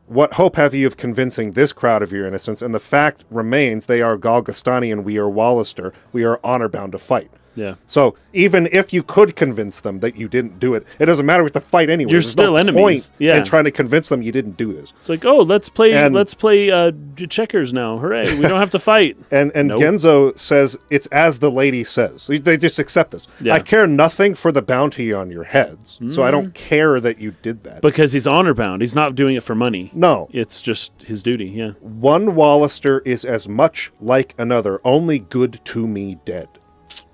What 0.07 0.33
hope 0.33 0.55
have 0.55 0.75
you 0.75 0.85
of 0.85 0.97
convincing 0.97 1.51
this 1.51 1.73
crowd 1.73 2.03
of 2.03 2.11
your 2.11 2.27
innocence? 2.27 2.61
And 2.61 2.75
the 2.75 2.79
fact 2.79 3.23
remains 3.31 3.87
they 3.87 4.03
are 4.03 4.19
Galgastani 4.19 4.91
and 4.91 5.03
we 5.03 5.17
are 5.17 5.27
Walister. 5.27 5.93
We 6.11 6.23
are 6.23 6.39
honor 6.43 6.69
bound 6.69 6.91
to 6.91 6.99
fight. 6.99 7.31
Yeah. 7.55 7.75
So 7.85 8.15
even 8.33 8.67
if 8.71 8.91
you 8.93 9.01
could 9.01 9.35
convince 9.35 9.79
them 9.79 9.99
that 10.01 10.15
you 10.17 10.27
didn't 10.27 10.59
do 10.59 10.73
it, 10.73 10.85
it 10.99 11.05
doesn't 11.05 11.25
matter. 11.25 11.43
We 11.43 11.47
have 11.47 11.53
to 11.53 11.59
fight 11.61 11.89
anyway. 11.89 12.11
You're 12.11 12.19
There's 12.21 12.31
still 12.31 12.51
no 12.51 12.55
enemies. 12.57 12.81
Point 13.07 13.09
Yeah. 13.17 13.37
in 13.37 13.43
trying 13.45 13.63
to 13.63 13.71
convince 13.71 14.09
them 14.09 14.21
you 14.21 14.31
didn't 14.31 14.57
do 14.57 14.73
this. 14.73 14.93
It's 14.99 15.09
like, 15.09 15.23
oh, 15.25 15.37
let's 15.39 15.69
play 15.69 15.93
And- 15.93 16.13
let's 16.13 16.33
play 16.33 16.69
uh, 16.71 16.91
checkers 17.29 17.71
now. 17.73 17.97
Hooray! 17.97 18.35
We 18.35 18.41
don't 18.41 18.59
have 18.59 18.69
to 18.71 18.79
fight. 18.79 19.17
And 19.31 19.51
and 19.55 19.69
Nope. 19.69 19.81
Genzo 19.81 20.37
says 20.37 20.77
it's 20.89 21.07
as 21.07 21.39
the 21.39 21.49
lady 21.51 21.83
says. 21.83 22.27
They- 22.27 22.57
just 22.57 22.79
accept 22.79 23.11
this. 23.11 23.27
Yeah. 23.41 23.53
I 23.53 23.59
care 23.59 23.85
nothing 23.87 24.33
for 24.35 24.51
the 24.51 24.61
bounty 24.61 25.11
on 25.13 25.29
your 25.31 25.43
heads, 25.45 25.99
so 26.09 26.23
I 26.23 26.31
don't 26.31 26.53
care 26.53 26.99
that 26.99 27.19
you 27.19 27.35
did 27.41 27.63
that. 27.63 27.81
because 27.81 28.13
he's 28.13 28.27
honor 28.27 28.53
bound. 28.53 28.81
He's 28.81 28.95
not 28.95 29.15
doing 29.15 29.35
it 29.35 29.43
for 29.43 29.55
money. 29.55 29.91
no, 29.93 30.27
It's 30.31 30.61
just 30.61 30.91
his 31.03 31.21
duty. 31.23 31.45
Yeah. 31.47 31.71
one 31.81 32.35
Walister 32.35 33.01
is 33.05 33.23
as 33.25 33.47
much 33.47 33.91
like 34.01 34.33
another, 34.37 34.79
only 34.83 35.19
good 35.19 35.59
to 35.65 35.85
me 35.87 36.17
dead. 36.25 36.47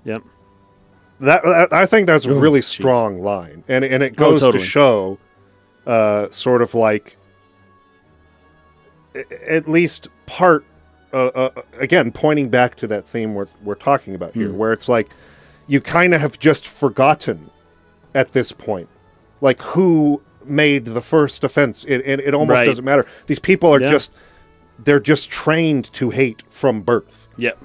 Yep. 0.04 0.22
That, 1.20 1.72
I 1.72 1.86
think 1.86 2.06
that's 2.08 2.26
a 2.26 2.32
Oh, 2.32 2.38
really 2.38 2.62
strong 2.62 3.20
line, 3.20 3.62
and 3.68 3.84
and 3.84 4.02
it 4.02 4.14
Oh, 4.18 4.30
goes 4.30 4.40
totally. 4.40 4.58
to 4.60 4.64
show, 4.64 5.18
uh, 5.86 6.28
sort 6.28 6.62
of 6.62 6.74
like, 6.74 7.16
at 9.48 9.68
least 9.68 10.08
part, 10.26 10.64
uh, 11.12 11.26
uh, 11.28 11.50
again, 11.78 12.10
pointing 12.12 12.48
back 12.48 12.74
to 12.76 12.86
that 12.88 13.06
theme 13.06 13.34
we're 13.34 13.48
we're 13.62 13.74
talking 13.74 14.14
about 14.14 14.34
here, 14.34 14.52
where 14.52 14.72
it's 14.72 14.88
like, 14.88 15.10
you 15.66 15.80
kind 15.80 16.14
of 16.14 16.20
have 16.20 16.38
just 16.38 16.66
forgotten, 16.66 17.50
at 18.14 18.32
this 18.32 18.52
point, 18.52 18.88
like 19.40 19.60
who 19.60 20.22
made 20.44 20.86
the 20.86 21.02
first 21.02 21.44
offense. 21.44 21.84
It 21.84 21.98
it, 22.04 22.20
it 22.20 22.34
almost 22.34 22.56
Right. 22.58 22.64
doesn't 22.66 22.84
matter. 22.84 23.06
These 23.26 23.38
people 23.38 23.72
are 23.72 23.80
Yeah. 23.80 23.90
just, 23.90 24.12
they're 24.78 24.98
just 25.00 25.30
trained 25.30 25.92
to 25.92 26.10
hate 26.10 26.42
from 26.48 26.80
birth. 26.80 27.28
Yep. 27.36 27.58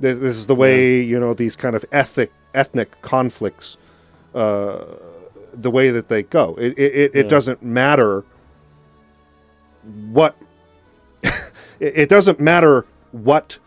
This, 0.00 0.18
this 0.18 0.36
is 0.38 0.46
the 0.46 0.54
way 0.54 1.00
you 1.00 1.20
know 1.20 1.34
these 1.34 1.56
kind 1.56 1.76
of 1.76 1.84
ethic 1.92 2.32
ethnic 2.54 3.00
conflicts, 3.02 3.76
uh, 4.34 4.84
the 5.52 5.70
way 5.70 5.90
that 5.90 6.08
they 6.08 6.22
go. 6.22 6.54
It 6.58 6.78
it, 6.78 6.94
it, 6.94 7.10
it 7.14 7.28
doesn't 7.28 7.62
matter 7.62 8.24
what 10.10 10.36
it, 11.22 11.42
it 11.80 12.08
doesn't 12.08 12.40
matter 12.40 12.86
what 13.12 13.58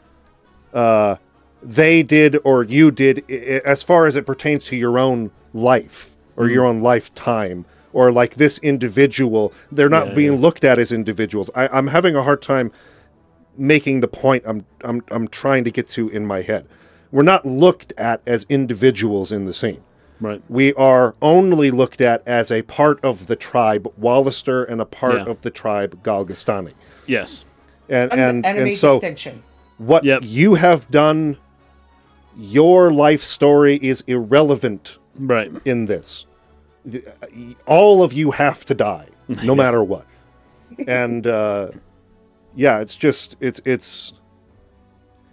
uh, 0.73 1.17
they 1.61 2.03
did 2.03 2.38
or 2.43 2.63
you 2.63 2.91
did 2.91 3.29
as 3.29 3.84
far 3.84 4.05
as 4.05 4.15
it 4.15 4.25
pertains 4.25 4.63
to 4.65 4.75
your 4.75 4.97
own 4.97 5.31
life 5.53 6.15
or 6.36 6.47
your 6.49 6.65
own 6.65 6.81
lifetime 6.81 7.65
or 7.91 8.11
like 8.11 8.36
this 8.36 8.57
individual. 8.59 9.53
They're 9.71 9.89
not 9.89 10.09
Yeah, 10.09 10.13
being 10.15 10.34
yeah. 10.34 10.39
looked 10.39 10.63
at 10.63 10.79
as 10.79 10.91
individuals. 10.91 11.49
I, 11.55 11.67
I'm 11.67 11.88
having 11.88 12.15
a 12.15 12.23
hard 12.23 12.41
time 12.41 12.71
making 13.58 14.01
the 14.01 14.08
point 14.08 14.43
I'm 14.45 14.66
I'm 14.84 15.04
I'm 15.12 15.28
trying 15.28 15.64
to 15.66 15.72
get 15.72 15.88
to 15.89 16.10
in 16.10 16.26
my 16.26 16.41
head. 16.41 16.68
We're 17.12 17.22
not 17.24 17.45
looked 17.45 17.93
at 17.97 18.22
as 18.28 18.45
individuals 18.49 19.32
in 19.32 19.45
the 19.45 19.54
scene. 19.54 19.84
Right. 20.20 20.41
We 20.49 20.74
are 20.76 21.16
only 21.22 21.70
looked 21.70 22.01
at 22.01 22.26
as 22.28 22.49
a 22.51 22.62
part 22.64 23.04
of 23.04 23.28
the 23.28 23.36
tribe 23.36 23.88
Walister 23.99 24.64
and 24.64 24.80
a 24.82 24.86
part 24.86 25.16
Yeah. 25.26 25.26
of 25.32 25.41
the 25.41 25.51
tribe 25.51 26.01
Galgastani. 26.04 26.74
Yes. 27.06 27.45
And 27.89 28.12
And, 28.12 28.22
and 28.22 28.45
enemy 28.45 28.70
and 28.70 28.78
so 28.78 28.95
distinction. 28.99 29.43
what 29.78 30.04
Yep. 30.06 30.22
you 30.24 30.56
have 30.56 30.89
done 30.89 31.38
your 32.38 32.91
life 32.91 33.22
story 33.22 33.76
is 33.82 34.04
irrelevant 34.08 34.97
Right. 35.20 35.51
in 35.66 35.86
this. 35.86 36.26
All 37.66 38.01
of 38.04 38.14
you 38.14 38.32
have 38.32 38.66
to 38.66 38.74
die, 38.74 39.08
no 39.43 39.56
matter 39.64 39.84
what. 39.84 40.06
And 40.88 41.28
uh, 41.28 41.70
yeah, 42.56 42.80
it's 42.80 42.95
just 42.97 43.36
it's 43.39 43.62
it's 43.66 44.14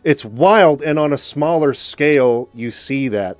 it's 0.04 0.24
wild, 0.24 0.82
and 0.82 0.98
on 0.98 1.12
a 1.12 1.18
smaller 1.18 1.74
scale, 1.74 2.48
you 2.54 2.70
see 2.70 3.08
that 3.08 3.36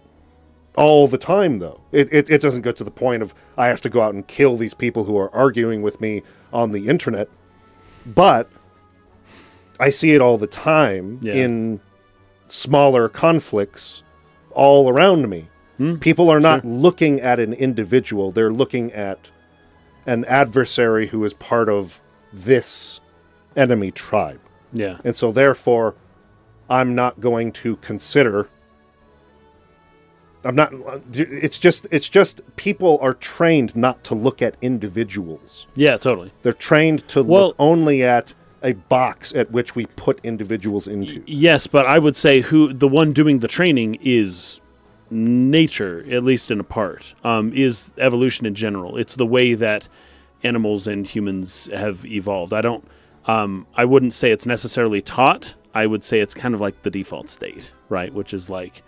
all 0.77 1.09
the 1.09 1.19
time. 1.19 1.59
Though 1.59 1.81
it, 1.93 2.09
it 2.13 2.31
it 2.31 2.41
doesn't 2.41 2.63
go 2.63 2.73
to 2.73 2.85
the 2.85 2.91
point 2.91 3.23
of 3.23 3.35
I 3.57 3.67
have 3.69 3.81
to 3.83 3.89
go 3.89 4.01
out 4.03 4.15
and 4.15 4.27
kill 4.27 4.57
these 4.57 4.75
people 4.75 5.05
who 5.05 5.17
are 5.19 5.35
arguing 5.35 5.83
with 5.83 6.01
me 6.01 6.23
on 6.53 6.73
the 6.73 6.89
internet, 6.89 7.29
but 8.07 8.51
I 9.79 9.91
see 9.91 10.13
it 10.13 10.21
all 10.21 10.37
the 10.37 10.47
time 10.47 11.21
Yeah. 11.23 11.35
in 11.35 11.81
smaller 12.49 13.09
conflicts 13.09 14.03
all 14.51 14.91
around 14.91 15.29
me. 15.31 15.49
Hmm. 15.79 15.97
People 15.97 16.29
are 16.29 16.41
not 16.41 16.65
looking 16.65 17.21
at 17.21 17.41
an 17.41 17.55
individual, 17.55 18.31
they're 18.33 18.53
looking 18.53 18.93
at 18.93 19.31
an 20.07 20.25
adversary 20.27 21.07
who 21.09 21.25
is 21.25 21.33
part 21.33 21.69
of 21.69 22.03
this 22.33 23.00
enemy 23.57 23.91
tribe. 23.91 24.41
Yeah. 24.73 24.99
And 25.05 25.15
so 25.17 25.33
therefore 25.33 25.95
I'm 26.69 26.95
not 26.95 27.21
going 27.21 27.53
to 27.53 27.77
consider 27.77 28.49
I'm 30.43 30.55
not 30.55 30.73
it's 31.13 31.59
just 31.59 31.87
it's 31.91 32.09
just 32.09 32.41
people 32.57 32.99
are 33.03 33.13
trained 33.13 33.77
not 33.77 34.03
to 34.05 34.15
look 34.15 34.41
at 34.41 34.57
individuals. 34.63 35.67
Yeah. 35.75 35.97
Totally. 35.99 36.33
They're 36.43 36.53
trained 36.53 37.07
to 37.09 37.23
Well- 37.23 37.49
look 37.49 37.57
only 37.59 38.03
at 38.03 38.33
a 38.63 38.73
box 38.75 39.35
at 39.35 39.51
which 39.51 39.75
we 39.75 39.87
put 39.87 40.21
individuals 40.23 40.87
into. 40.87 41.23
Yes, 41.27 41.67
but 41.67 41.87
I 41.87 41.99
would 41.99 42.15
say 42.15 42.43
who 42.43 42.73
the 42.75 42.89
one 42.89 43.13
doing 43.15 43.39
the 43.39 43.49
training 43.49 43.97
is 44.03 44.61
nature, 45.11 46.05
at 46.11 46.23
least 46.25 46.51
in 46.51 46.61
a 46.61 46.65
part, 46.65 47.15
um, 47.25 47.53
is 47.55 47.93
evolution 47.97 48.45
in 48.45 48.55
general. 48.55 48.99
It's 48.99 49.15
the 49.15 49.25
way 49.27 49.55
that 49.55 49.89
animals 50.43 50.87
and 50.87 51.07
humans 51.07 51.71
have 51.73 52.05
evolved. 52.05 52.53
I 52.53 52.61
don't. 52.61 52.87
Um, 53.31 53.67
I 53.75 53.85
wouldn't 53.85 54.13
say 54.13 54.31
it's 54.31 54.47
necessarily 54.47 55.01
taught. 55.01 55.55
I 55.75 55.87
would 55.87 56.03
say 56.05 56.21
it's 56.21 56.35
kind 56.35 56.55
of 56.55 56.61
like 56.61 56.83
the 56.83 56.91
default 56.91 57.29
state, 57.29 57.73
right? 57.89 58.13
Which 58.13 58.35
is 58.35 58.51
like, 58.51 58.83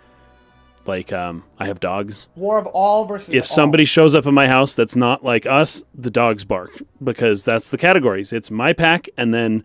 like 0.85 1.13
um, 1.13 1.43
I 1.59 1.65
have 1.67 1.79
dogs. 1.79 2.27
War 2.35 2.57
of 2.57 2.65
all 2.67 3.05
versus 3.05 3.33
If 3.33 3.43
all. 3.43 3.47
somebody 3.55 3.85
shows 3.85 4.13
up 4.13 4.25
in 4.25 4.33
my 4.33 4.47
house 4.47 4.75
that's 4.75 4.95
not 4.95 5.23
like 5.23 5.45
us, 5.45 5.83
the 5.95 6.11
dogs 6.11 6.43
bark 6.43 6.71
because 7.01 7.45
that's 7.45 7.69
the 7.69 7.77
categories. 7.77 8.33
It's 8.33 8.51
my 8.51 8.73
pack, 8.73 9.07
and 9.17 9.33
then 9.33 9.63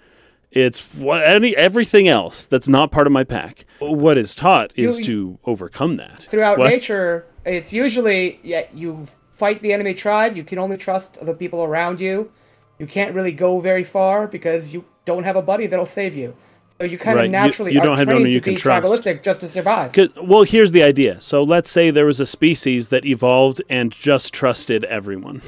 it's 0.52 0.80
what 0.94 1.24
any 1.26 1.56
everything 1.56 2.06
else 2.08 2.46
that's 2.46 2.68
not 2.68 2.90
part 2.92 3.06
of 3.06 3.12
my 3.12 3.24
pack. 3.24 3.64
What 3.80 4.16
is 4.16 4.34
taught 4.34 4.72
is 4.76 4.98
You- 5.00 5.04
to 5.06 5.38
overcome 5.44 5.96
that. 5.96 6.22
throughout 6.22 6.56
What? 6.58 6.70
nature, 6.70 7.26
it's 7.44 7.72
usually 7.72 8.38
yeah 8.44 8.66
you 8.72 9.06
fight 9.32 9.60
the 9.60 9.72
enemy 9.72 9.94
tribe. 9.94 10.36
You 10.36 10.44
can 10.44 10.58
only 10.58 10.76
trust 10.76 11.18
the 11.24 11.34
people 11.34 11.64
around 11.64 12.00
you. 12.00 12.30
You 12.78 12.86
can't 12.86 13.14
really 13.14 13.32
go 13.32 13.60
very 13.60 13.84
far 13.84 14.26
because 14.26 14.72
you 14.72 14.84
don't 15.04 15.24
have 15.24 15.36
a 15.36 15.42
buddy 15.42 15.66
that'll 15.66 15.86
save 15.86 16.14
you. 16.14 16.34
So 16.80 16.84
you 16.86 16.96
kind 16.96 17.16
Right, 17.16 17.24
of 17.24 17.30
naturally 17.32 17.72
you 17.72 17.80
are 17.80 17.84
don't 17.84 17.96
have 17.98 18.06
trained 18.06 18.20
anyone 18.20 18.32
you 18.32 18.40
to 18.40 18.44
can 18.44 18.54
be 18.54 18.60
trust. 18.60 18.86
tribalistic 19.04 19.22
just 19.24 19.40
to 19.40 19.48
survive. 19.48 19.92
Well, 20.22 20.44
here's 20.44 20.70
the 20.70 20.84
idea. 20.84 21.20
So 21.20 21.42
let's 21.42 21.70
say 21.70 21.90
there 21.90 22.06
was 22.06 22.20
a 22.20 22.26
species 22.26 22.90
that 22.90 23.04
evolved 23.04 23.60
and 23.68 23.90
just 23.90 24.32
trusted 24.32 24.84
everyone. 24.84 25.42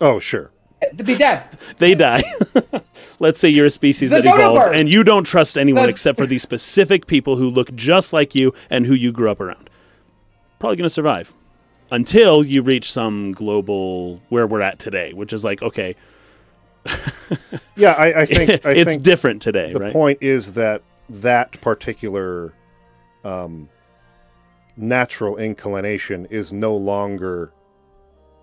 Oh, 0.00 0.18
sure. 0.18 0.50
To 0.96 1.04
be 1.04 1.14
dead. 1.14 1.44
They 1.76 1.94
die. 1.94 2.22
let's 3.18 3.38
say 3.38 3.50
you're 3.50 3.66
a 3.66 3.70
species 3.70 4.08
The 4.10 4.22
that 4.22 4.34
evolved 4.34 4.64
bird. 4.70 4.76
and 4.76 4.90
you 4.90 5.04
don't 5.04 5.24
trust 5.24 5.58
anyone 5.58 5.82
The- 5.84 5.90
except 5.90 6.16
for 6.16 6.24
these 6.32 6.40
specific 6.40 7.06
people 7.06 7.36
who 7.36 7.50
look 7.50 7.74
just 7.74 8.14
like 8.14 8.34
you 8.34 8.54
and 8.70 8.86
who 8.86 8.94
you 8.94 9.12
grew 9.12 9.30
up 9.30 9.40
around. 9.42 9.68
Probably 10.58 10.76
going 10.76 10.84
to 10.86 10.90
survive 10.90 11.34
until 11.90 12.46
you 12.46 12.62
reach 12.62 12.90
some 12.90 13.32
global 13.32 14.22
where 14.30 14.46
we're 14.46 14.62
at 14.62 14.78
today, 14.78 15.12
which 15.12 15.34
is 15.34 15.44
like, 15.44 15.60
okay, 15.60 15.96
Yeah, 17.76 17.92
I, 17.92 18.22
I 18.22 18.26
think 18.26 18.50
I 18.66 18.72
it's 18.72 18.90
think 18.92 19.02
different 19.02 19.42
today, 19.42 19.72
the 19.72 19.78
right? 19.80 19.92
point 19.92 20.18
is 20.20 20.54
that 20.54 20.82
that 21.08 21.60
particular 21.60 22.52
um, 23.24 23.68
natural 24.76 25.36
inclination 25.36 26.26
is 26.26 26.52
no 26.52 26.74
longer 26.76 27.52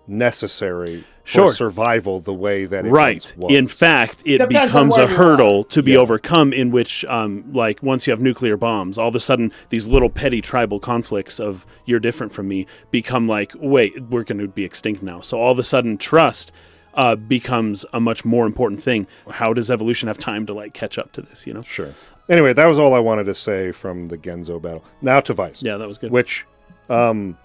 necessary 0.06 1.04
Sure. 1.24 1.48
for 1.48 1.52
survival 1.52 2.20
the 2.20 2.32
way 2.32 2.64
that 2.64 2.86
it 2.86 2.90
Right. 2.90 3.16
once 3.16 3.36
was. 3.36 3.54
In 3.54 3.68
fact, 3.68 4.22
it 4.24 4.38
Depends 4.38 4.68
becomes 4.72 4.96
a 4.96 5.06
hurdle 5.06 5.64
to 5.64 5.82
be 5.82 5.92
Yeah. 5.92 5.98
overcome. 5.98 6.54
In 6.54 6.70
which, 6.70 7.04
um, 7.04 7.44
like, 7.52 7.82
once 7.82 8.06
you 8.06 8.12
have 8.12 8.20
nuclear 8.20 8.56
bombs, 8.56 8.96
all 8.96 9.08
of 9.08 9.14
a 9.14 9.20
sudden 9.20 9.52
these 9.68 9.86
little 9.86 10.08
petty 10.08 10.40
tribal 10.40 10.80
conflicts 10.80 11.38
of 11.38 11.66
"you're 11.84 12.00
different 12.00 12.32
from 12.32 12.48
me" 12.48 12.64
become 12.90 13.28
like, 13.28 13.52
"Wait, 13.60 14.00
we're 14.08 14.24
going 14.24 14.38
to 14.38 14.48
be 14.48 14.64
extinct 14.64 15.02
now." 15.02 15.20
So 15.20 15.38
all 15.38 15.52
of 15.52 15.58
a 15.58 15.62
sudden, 15.64 15.98
trust 15.98 16.50
uh, 16.98 17.14
becomes 17.14 17.86
a 17.92 18.00
much 18.00 18.24
more 18.24 18.44
important 18.44 18.82
thing. 18.82 19.06
How 19.30 19.54
does 19.54 19.70
evolution 19.70 20.08
have 20.08 20.18
time 20.18 20.44
to 20.46 20.52
like 20.52 20.74
catch 20.74 20.98
up 20.98 21.12
to 21.12 21.22
this? 21.22 21.46
You 21.46 21.54
know? 21.54 21.62
Sure. 21.62 21.94
Anyway, 22.28 22.52
that 22.52 22.66
was 22.66 22.76
all 22.76 22.92
I 22.92 22.98
wanted 22.98 23.24
to 23.24 23.34
say 23.34 23.70
from 23.70 24.08
the 24.08 24.18
Genzo 24.18 24.60
battle. 24.60 24.84
Now 25.00 25.20
to 25.20 25.32
Vice. 25.32 25.62
Yeah, 25.62 25.76
that 25.76 25.86
was 25.86 25.96
good. 25.96 26.10
which 26.10 26.44
um, 26.90 27.38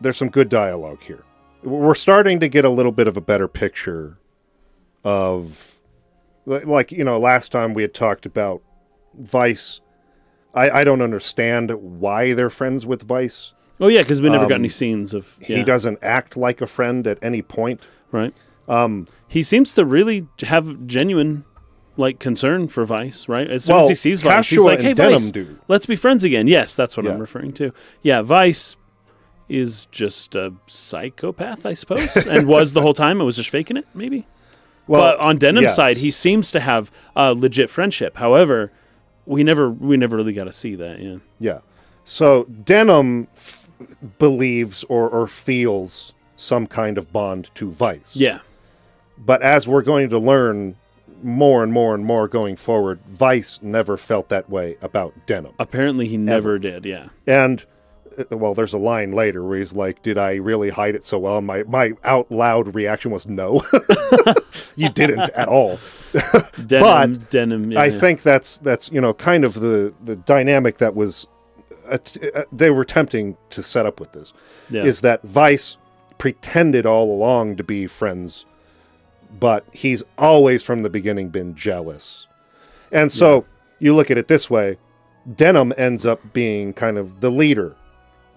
there's 0.00 0.16
some 0.16 0.28
good 0.28 0.48
dialogue 0.48 1.02
here. 1.02 1.24
We're 1.62 1.94
starting 1.94 2.40
to 2.40 2.48
get 2.48 2.64
a 2.64 2.68
little 2.68 2.90
bit 2.90 3.06
of 3.06 3.16
a 3.16 3.20
better 3.20 3.46
picture 3.46 4.18
of, 5.04 5.78
like 6.44 6.90
you 6.90 7.04
know, 7.04 7.20
last 7.20 7.52
time 7.52 7.74
we 7.74 7.82
had 7.82 7.94
talked 7.94 8.26
about 8.26 8.60
Vice. 9.14 9.80
I, 10.52 10.80
I 10.80 10.84
don't 10.84 11.00
understand 11.00 11.70
why 12.00 12.34
they're 12.34 12.50
friends 12.50 12.84
with 12.84 13.02
Vice. 13.02 13.54
Oh 13.82 13.88
yeah, 13.88 14.02
because 14.02 14.22
we 14.22 14.30
never 14.30 14.44
got 14.46 14.54
um, 14.54 14.60
any 14.62 14.68
scenes 14.68 15.12
of 15.12 15.36
He 15.42 15.64
doesn't 15.64 15.98
act 16.02 16.36
like 16.36 16.60
a 16.60 16.66
friend 16.68 17.04
at 17.06 17.18
any 17.20 17.42
point. 17.42 17.82
right. 18.12 18.32
Um, 18.68 19.08
he 19.26 19.42
seems 19.42 19.74
to 19.74 19.84
really 19.84 20.28
have 20.42 20.86
genuine 20.86 21.44
like 21.96 22.20
concern 22.20 22.68
for 22.68 22.84
Vice, 22.84 23.28
right? 23.28 23.50
As 23.50 23.64
soon 23.64 23.74
Well, 23.74 23.82
as 23.84 23.88
he 23.88 23.94
sees 23.96 24.22
Vice, 24.22 24.48
he's 24.48 24.64
like, 24.64 24.78
"Hey, 24.80 24.92
Vice, 24.92 25.32
do. 25.32 25.58
let's 25.66 25.84
be 25.84 25.96
friends 25.96 26.22
again." 26.22 26.46
Yes, 26.46 26.76
that's 26.76 26.96
what 26.96 27.04
Yeah. 27.04 27.12
I'm 27.12 27.18
referring 27.18 27.52
to. 27.54 27.72
Yeah, 28.02 28.22
Vice 28.22 28.76
is 29.48 29.86
just 29.86 30.36
a 30.36 30.54
psychopath, 30.68 31.66
I 31.66 31.74
suppose, 31.74 32.14
and 32.26 32.46
was 32.46 32.72
the 32.72 32.82
whole 32.82 32.94
time. 32.94 33.20
It 33.20 33.24
was 33.24 33.36
just 33.36 33.50
faking 33.50 33.76
it, 33.76 33.86
maybe. 33.94 34.26
Well, 34.86 35.00
but 35.02 35.20
on 35.20 35.38
Denam's 35.38 35.62
yes. 35.62 35.76
side, 35.76 35.96
he 35.98 36.10
seems 36.12 36.52
to 36.52 36.60
have 36.60 36.90
a 37.16 37.34
legit 37.34 37.68
friendship. 37.68 38.16
However, 38.16 38.70
we 39.26 39.42
never 39.42 39.68
we 39.68 39.96
never 39.96 40.16
really 40.16 40.32
got 40.32 40.44
to 40.44 40.52
see 40.52 40.76
that. 40.76 41.00
Yeah. 41.00 41.16
Yeah. 41.40 41.58
So 42.04 42.44
Denam 42.44 43.26
believes 44.18 44.84
or, 44.84 45.08
or 45.08 45.26
feels 45.26 46.12
some 46.36 46.66
kind 46.66 46.98
of 46.98 47.12
bond 47.12 47.50
to 47.54 47.70
Vice. 47.70 48.16
Yeah. 48.16 48.40
But 49.18 49.42
as 49.42 49.68
we're 49.68 49.82
going 49.82 50.10
to 50.10 50.18
learn 50.18 50.76
more 51.22 51.62
and 51.62 51.72
more 51.72 51.94
and 51.94 52.04
more 52.04 52.26
going 52.28 52.56
forward, 52.56 53.00
Vice 53.06 53.60
never 53.62 53.96
felt 53.96 54.28
that 54.28 54.50
way 54.50 54.76
about 54.82 55.14
Denam. 55.26 55.54
Apparently, 55.58 56.08
he 56.08 56.16
never 56.16 56.58
did. 56.58 56.84
Yeah. 56.84 57.08
And 57.26 57.64
uh, 58.18 58.36
well, 58.36 58.54
there's 58.54 58.72
a 58.72 58.78
line 58.78 59.12
later 59.12 59.44
where 59.44 59.58
he's 59.58 59.72
like, 59.72 60.02
"Did 60.02 60.18
I 60.18 60.34
really 60.34 60.70
hide 60.70 60.94
it 60.94 61.04
so 61.04 61.18
well?" 61.18 61.40
My 61.40 61.62
my 61.64 61.92
out 62.04 62.30
loud 62.30 62.74
reaction 62.74 63.10
was, 63.10 63.26
"No, 63.26 63.62
you 64.76 64.88
didn't 64.88 65.30
at 65.30 65.48
all." 65.48 65.78
Denam. 66.12 66.80
But 66.80 67.30
Denam. 67.30 67.72
Yeah, 67.72 67.80
I 67.80 67.86
yeah. 67.86 68.00
think 68.00 68.22
that's 68.22 68.58
that's 68.58 68.90
you 68.90 69.00
know 69.00 69.14
kind 69.14 69.44
of 69.44 69.54
the 69.54 69.94
the 70.02 70.16
dynamic 70.16 70.78
that 70.78 70.94
was 70.94 71.26
they 72.52 72.70
were 72.70 72.82
attempting 72.82 73.36
to 73.50 73.62
set 73.62 73.86
up 73.86 74.00
with 74.00 74.12
this 74.12 74.32
Yeah. 74.70 74.84
is 74.84 75.00
that 75.00 75.22
Vice 75.22 75.76
pretended 76.18 76.86
all 76.86 77.12
along 77.12 77.56
to 77.56 77.64
be 77.64 77.86
friends, 77.86 78.46
but 79.38 79.64
he's 79.72 80.02
always 80.18 80.62
from 80.62 80.82
the 80.82 80.90
beginning 80.90 81.28
been 81.30 81.54
jealous, 81.54 82.26
and 82.90 83.10
so 83.10 83.44
you 83.78 83.94
look 83.94 84.10
at 84.10 84.18
it 84.18 84.28
this 84.28 84.48
way: 84.50 84.78
Denam 85.28 85.72
ends 85.78 86.06
up 86.06 86.32
being 86.32 86.72
kind 86.72 86.98
of 86.98 87.20
the 87.20 87.30
leader 87.30 87.74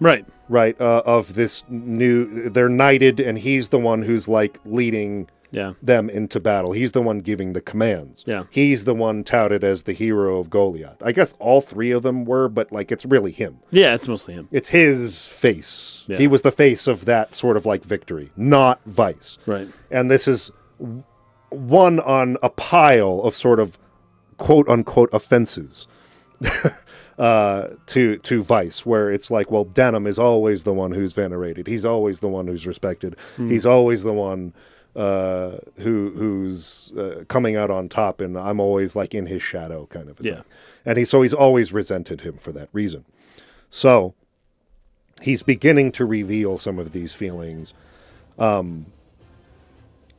right. 0.00 0.24
right 0.48 0.80
uh, 0.80 1.02
of 1.06 1.34
this 1.34 1.64
new 1.68 2.48
they're 2.50 2.68
knighted 2.68 3.20
and 3.20 3.38
he's 3.38 3.68
the 3.70 3.78
one 3.78 4.02
who's 4.02 4.28
like 4.28 4.58
leading 4.64 5.28
Yeah. 5.52 5.74
them 5.82 6.10
into 6.10 6.40
battle 6.40 6.72
he's 6.72 6.92
the 6.92 7.02
one 7.02 7.20
giving 7.20 7.52
the 7.52 7.60
commands 7.60 8.24
Yeah. 8.26 8.44
he's 8.50 8.84
the 8.84 8.94
one 8.94 9.24
touted 9.24 9.62
as 9.64 9.84
the 9.84 9.92
hero 9.92 10.38
of 10.38 10.50
goliath 10.50 10.96
i 11.02 11.12
guess 11.12 11.34
all 11.38 11.60
three 11.60 11.90
of 11.92 12.02
them 12.02 12.24
were 12.24 12.48
but 12.48 12.72
like 12.72 12.90
it's 12.92 13.04
really 13.06 13.30
him 13.32 13.58
Yeah. 13.70 13.94
It's 13.94 14.08
mostly 14.08 14.34
him. 14.34 14.48
it's 14.50 14.70
his 14.70 15.26
face 15.26 16.04
Yeah. 16.08 16.18
he 16.18 16.26
was 16.26 16.42
the 16.42 16.52
face 16.52 16.86
of 16.86 17.04
that 17.04 17.34
sort 17.34 17.56
of 17.56 17.64
like 17.64 17.84
victory 17.84 18.30
not 18.36 18.80
vice 18.84 19.38
Right. 19.46 19.68
and 19.90 20.10
this 20.10 20.26
is 20.28 20.50
one 21.50 22.00
on 22.00 22.36
a 22.42 22.50
pile 22.50 23.20
of 23.22 23.34
sort 23.34 23.60
of 23.60 23.78
quote 24.38 24.68
unquote 24.68 25.08
offenses 25.12 25.86
uh, 27.18 27.68
to 27.86 28.18
to 28.18 28.42
Vice, 28.42 28.84
where 28.84 29.10
it's 29.10 29.30
like, 29.30 29.50
well, 29.50 29.64
Denam 29.64 30.06
is 30.06 30.18
always 30.18 30.64
the 30.64 30.74
one 30.74 30.92
who's 30.92 31.14
venerated. 31.14 31.66
He's 31.66 31.84
always 31.84 32.20
the 32.20 32.28
one 32.28 32.46
who's 32.46 32.66
respected. 32.66 33.16
He's 33.38 33.64
always 33.64 34.02
the 34.02 34.12
one 34.12 34.52
uh, 34.96 35.58
who 35.78 36.10
who's 36.16 36.92
uh, 36.96 37.24
coming 37.28 37.54
out 37.54 37.70
on 37.70 37.88
top, 37.88 38.20
and 38.20 38.36
I'm 38.38 38.58
always 38.58 38.96
like 38.96 39.14
in 39.14 39.26
his 39.26 39.42
shadow, 39.42 39.86
kind 39.86 40.08
of. 40.08 40.18
A 40.20 40.22
Yeah. 40.22 40.34
thing. 40.36 40.44
And 40.86 40.98
he 40.98 41.04
so 41.04 41.22
he's 41.22 41.34
always 41.34 41.72
resented 41.72 42.22
him 42.22 42.38
for 42.38 42.50
that 42.52 42.68
reason. 42.72 43.04
So 43.68 44.14
he's 45.22 45.42
beginning 45.42 45.92
to 45.92 46.04
reveal 46.04 46.56
some 46.58 46.78
of 46.78 46.92
these 46.92 47.12
feelings. 47.12 47.74
Um, 48.38 48.86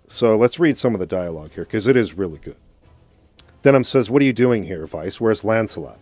so 0.08 0.38
let's 0.38 0.60
read 0.60 0.78
some 0.78 0.94
of 0.94 1.00
the 1.00 1.06
dialogue 1.06 1.52
here 1.56 1.64
because 1.66 1.88
it 1.88 1.98
is 1.98 2.14
really 2.14 2.40
good. 2.40 2.56
Denam 3.64 3.86
says, 3.86 4.10
What 4.10 4.22
are 4.22 4.26
you 4.26 4.34
doing 4.34 4.64
here, 4.64 4.86
Vice? 4.86 5.20
Where's 5.20 5.44
Lancelot? 5.44 6.00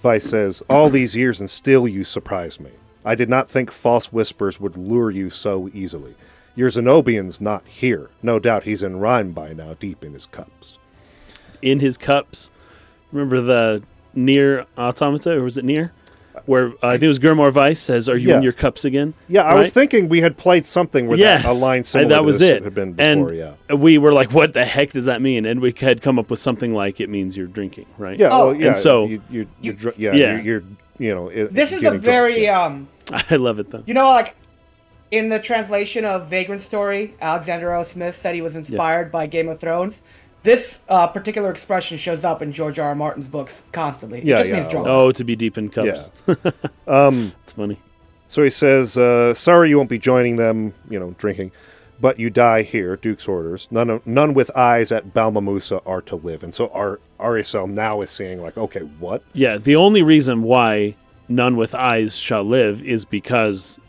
Vice 0.00 0.24
says, 0.24 0.62
All 0.70 0.88
these 0.90 1.16
years 1.16 1.40
and 1.40 1.50
still 1.50 1.88
you 1.88 2.04
surprise 2.04 2.60
me. 2.60 2.70
I 3.04 3.14
did 3.14 3.28
not 3.28 3.48
think 3.48 3.70
false 3.70 4.12
whispers 4.12 4.60
would 4.60 4.76
lure 4.76 5.10
you 5.10 5.28
so 5.30 5.68
easily. 5.72 6.14
Your 6.58 6.70
Zenobian's 6.70 7.40
not 7.40 7.64
here. 7.68 8.10
No 8.20 8.40
doubt 8.40 8.64
he's 8.64 8.82
in 8.82 8.98
Rhime 8.98 9.30
by 9.30 9.52
now, 9.52 9.74
deep 9.78 10.02
in 10.02 10.12
his 10.12 10.26
cups. 10.26 10.80
In 11.62 11.78
his 11.78 11.96
cups. 11.96 12.50
Remember 13.12 13.40
the 13.40 13.84
NieR: 14.16 14.66
Automata, 14.76 15.34
or 15.36 15.44
was 15.44 15.56
it 15.56 15.64
near? 15.64 15.92
Where 16.46 16.70
uh, 16.70 16.72
I 16.82 16.90
think 16.94 17.04
it 17.04 17.08
was 17.08 17.20
Gurmore 17.20 17.52
Vice 17.52 17.78
says, 17.80 18.08
"Are 18.08 18.16
you 18.16 18.30
Yeah. 18.30 18.38
in 18.38 18.42
your 18.42 18.52
cups 18.52 18.84
again?" 18.84 19.14
Yeah, 19.28 19.42
I 19.42 19.54
was 19.54 19.72
thinking 19.72 20.08
we 20.08 20.20
had 20.20 20.36
played 20.36 20.66
something 20.66 21.06
where 21.06 21.16
yes, 21.16 21.44
that, 21.44 21.52
a 21.52 21.54
line 21.54 21.78
I- 21.78 21.82
similar 21.82 22.08
that 22.08 22.16
to 22.16 22.22
was 22.24 22.38
this 22.40 22.50
it. 22.50 22.64
had 22.64 22.74
been 22.74 22.92
before, 22.94 23.28
and 23.30 23.36
yeah. 23.38 23.74
we 23.76 23.96
were 23.98 24.12
like, 24.12 24.32
"What 24.32 24.52
the 24.54 24.64
heck 24.64 24.90
does 24.90 25.04
that 25.04 25.22
mean?" 25.22 25.46
And 25.46 25.60
we 25.60 25.72
had 25.78 26.02
come 26.02 26.18
up 26.18 26.28
with 26.28 26.40
something 26.40 26.74
like, 26.74 27.00
"It 27.00 27.08
means 27.08 27.36
you're 27.36 27.46
drinking, 27.46 27.86
right?" 27.98 28.18
Yeah, 28.18 28.30
Oh. 28.32 28.46
well, 28.48 28.56
yeah. 28.56 28.66
And 28.68 28.76
so- 28.76 29.06
you, 29.06 29.22
you, 29.30 29.46
you, 29.60 29.72
dr- 29.74 29.96
yeah, 29.96 30.12
Yeah. 30.14 30.32
You're, 30.34 30.40
you're, 30.42 30.62
you 30.98 31.14
know, 31.14 31.28
it, 31.28 31.54
This 31.54 31.70
is 31.70 31.78
a 31.78 31.82
getting 31.82 32.00
drunk, 32.00 32.04
very 32.04 32.42
yeah. 32.42 32.62
um 32.64 32.88
I 33.30 33.36
love 33.36 33.58
it 33.60 33.68
though. 33.68 33.82
You 33.86 33.94
know, 33.94 34.08
like 34.10 34.34
in 35.10 35.28
the 35.28 35.38
translation 35.38 36.04
of 36.04 36.28
Vagrant 36.28 36.62
Story, 36.62 37.14
Alexander 37.20 37.74
O. 37.74 37.84
Smith 37.84 38.16
said 38.16 38.34
he 38.34 38.42
was 38.42 38.56
inspired 38.56 39.10
by 39.10 39.26
Game 39.26 39.48
of 39.48 39.60
Thrones. 39.60 40.02
This 40.42 40.78
uh, 40.88 41.06
particular 41.06 41.50
expression 41.50 41.98
shows 41.98 42.24
up 42.24 42.42
in 42.42 42.52
George 42.52 42.78
R. 42.78 42.88
R. 42.88 42.94
Martin's 42.94 43.28
books 43.28 43.64
constantly. 43.72 44.22
Yeah, 44.24 44.36
it 44.36 44.38
just 44.38 44.50
yeah, 44.50 44.56
means 44.56 44.68
drunk. 44.68 44.86
Oh, 44.86 45.12
to 45.12 45.24
be 45.24 45.34
deep 45.34 45.58
in 45.58 45.68
cups. 45.68 46.10
Yeah. 46.26 46.34
um, 46.86 47.32
It's 47.42 47.52
funny. 47.52 47.78
So 48.26 48.42
he 48.42 48.50
says, 48.50 48.96
uh, 48.96 49.34
"Sorry, 49.34 49.70
you 49.70 49.78
won't 49.78 49.90
be 49.90 49.98
joining 49.98 50.36
them. 50.36 50.74
You 50.88 51.00
know, 51.00 51.14
drinking, 51.18 51.50
but 52.00 52.20
you 52.20 52.30
die 52.30 52.62
here. 52.62 52.94
Duke's 52.94 53.26
orders. 53.26 53.68
None, 53.70 53.90
of, 53.90 54.06
none 54.06 54.34
with 54.34 54.54
eyes 54.56 54.92
at 54.92 55.12
Balmamusa 55.14 55.82
are 55.86 56.02
to 56.02 56.16
live." 56.16 56.42
And 56.42 56.54
so 56.54 56.68
our 56.68 57.00
Arycelle 57.18 57.68
now 57.68 58.00
is 58.02 58.10
saying, 58.10 58.40
like, 58.40 58.56
okay, 58.56 58.80
what? 58.80 59.22
Yeah, 59.32 59.56
the 59.58 59.76
only 59.76 60.02
reason 60.02 60.42
why 60.42 60.94
none 61.28 61.56
with 61.56 61.74
eyes 61.74 62.16
shall 62.16 62.44
live 62.44 62.82
is 62.82 63.04
because 63.04 63.80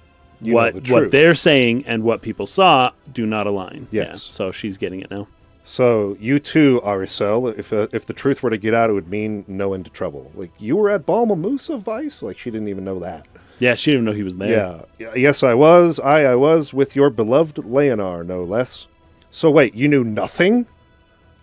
You 0.42 0.54
what 0.54 0.84
the 0.86 0.94
what 0.94 1.12
they're 1.12 1.36
saying 1.36 1.86
and 1.86 2.04
what 2.04 2.22
people 2.22 2.48
saw 2.48 2.92
do 3.12 3.26
not 3.26 3.46
align. 3.48 3.88
Yeah, 3.92 4.04
Yes. 4.10 4.24
so 4.24 4.52
she's 4.52 4.78
getting 4.78 5.02
it 5.02 5.12
now. 5.12 5.28
So 5.64 6.16
you 6.20 6.40
too, 6.40 6.82
Arycelle. 6.84 7.58
If 7.58 7.72
uh, 7.74 7.88
if 7.92 8.06
the 8.06 8.14
truth 8.14 8.42
were 8.42 8.50
to 8.50 8.58
get 8.58 8.74
out, 8.74 8.90
it 8.90 8.94
would 8.94 9.10
mean 9.10 9.44
no 9.48 9.74
end 9.74 9.86
to 9.86 9.92
trouble. 9.92 10.32
Like 10.34 10.52
you 10.58 10.76
were 10.78 10.90
at 10.90 11.06
Balmamusa, 11.06 11.80
Vice. 11.80 12.24
Like 12.24 12.38
she 12.38 12.50
didn't 12.50 12.70
even 12.70 12.84
know 12.86 13.00
that. 13.00 13.28
Yeah, 13.60 13.76
she 13.76 13.92
didn't 13.92 14.04
even 14.04 14.06
know 14.14 14.18
he 14.18 14.24
was 14.24 14.38
there. 14.38 14.86
Yeah. 14.98 15.12
Yes, 15.16 15.44
I 15.44 15.54
was. 15.54 16.00
I, 16.00 16.24
I 16.24 16.36
was 16.36 16.74
with 16.74 16.96
your 16.96 17.10
beloved 17.10 17.58
Leonar, 17.58 18.24
no 18.26 18.44
less. 18.44 18.88
So 19.32 19.52
wait, 19.52 19.76
you 19.76 19.88
knew 19.90 20.04
nothing 20.04 20.66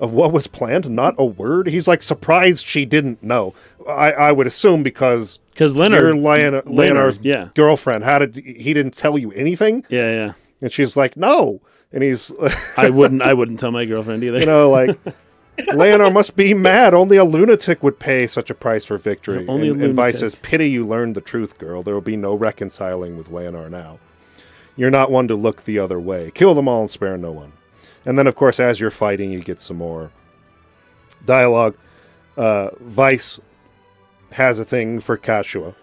of 0.00 0.12
what 0.12 0.32
was 0.32 0.46
planned? 0.46 0.88
Not 0.90 1.14
a 1.18 1.24
word? 1.24 1.68
He's 1.68 1.88
like 1.88 2.02
surprised 2.02 2.64
she 2.66 2.84
didn't 2.84 3.22
know. 3.22 3.54
I, 3.88 4.12
I 4.12 4.32
would 4.32 4.46
assume 4.46 4.82
because 4.82 5.38
because 5.52 5.74
Leonard, 5.74 6.02
you're 6.02 6.14
Leon- 6.14 6.62
Leonar's 6.66 7.18
yeah, 7.22 7.48
girlfriend. 7.54 8.04
How 8.04 8.18
did 8.18 8.36
he 8.36 8.74
didn't 8.74 8.94
tell 8.94 9.16
you 9.16 9.32
anything? 9.32 9.84
yeah, 9.88 10.10
yeah. 10.10 10.32
And 10.60 10.72
she's 10.72 10.96
like, 10.96 11.16
no. 11.16 11.60
And 11.92 12.02
he's, 12.02 12.32
I 12.76 12.90
wouldn't, 12.90 13.22
I 13.22 13.34
wouldn't 13.34 13.60
tell 13.60 13.70
my 13.70 13.84
girlfriend 13.84 14.24
either. 14.24 14.40
you 14.40 14.46
know, 14.46 14.70
like, 14.70 14.98
Leonar 15.58 16.12
must 16.12 16.36
be 16.36 16.54
mad. 16.54 16.94
Only 16.94 17.16
a 17.16 17.24
lunatic 17.24 17.82
would 17.82 17.98
pay 17.98 18.26
such 18.26 18.50
a 18.50 18.54
price 18.54 18.84
for 18.84 18.98
victory. 18.98 19.46
Only 19.48 19.68
a 19.68 19.72
and, 19.72 19.82
and 19.82 19.94
Vice 19.94 20.20
says, 20.20 20.34
pity 20.34 20.70
you 20.70 20.86
learned 20.86 21.14
the 21.14 21.20
truth, 21.20 21.58
girl. 21.58 21.82
There 21.82 21.94
will 21.94 22.00
be 22.00 22.16
no 22.16 22.34
reconciling 22.34 23.16
with 23.16 23.30
Leonar 23.30 23.70
now. 23.70 23.98
You're 24.76 24.90
not 24.90 25.10
one 25.10 25.28
to 25.28 25.34
look 25.34 25.62
the 25.62 25.78
other 25.78 25.98
way. 25.98 26.30
Kill 26.34 26.54
them 26.54 26.68
all 26.68 26.82
and 26.82 26.90
spare 26.90 27.16
no 27.16 27.32
one. 27.32 27.52
And 28.06 28.16
then, 28.16 28.28
of 28.28 28.36
course, 28.36 28.60
as 28.60 28.78
you're 28.78 28.90
fighting, 28.90 29.32
you 29.32 29.40
get 29.40 29.60
some 29.60 29.76
more 29.76 30.12
dialogue. 31.24 31.76
Uh, 32.36 32.70
Vice 32.80 33.40
has 34.32 34.58
a 34.60 34.64
thing 34.64 35.00
for 35.00 35.18
Kachua. 35.18 35.74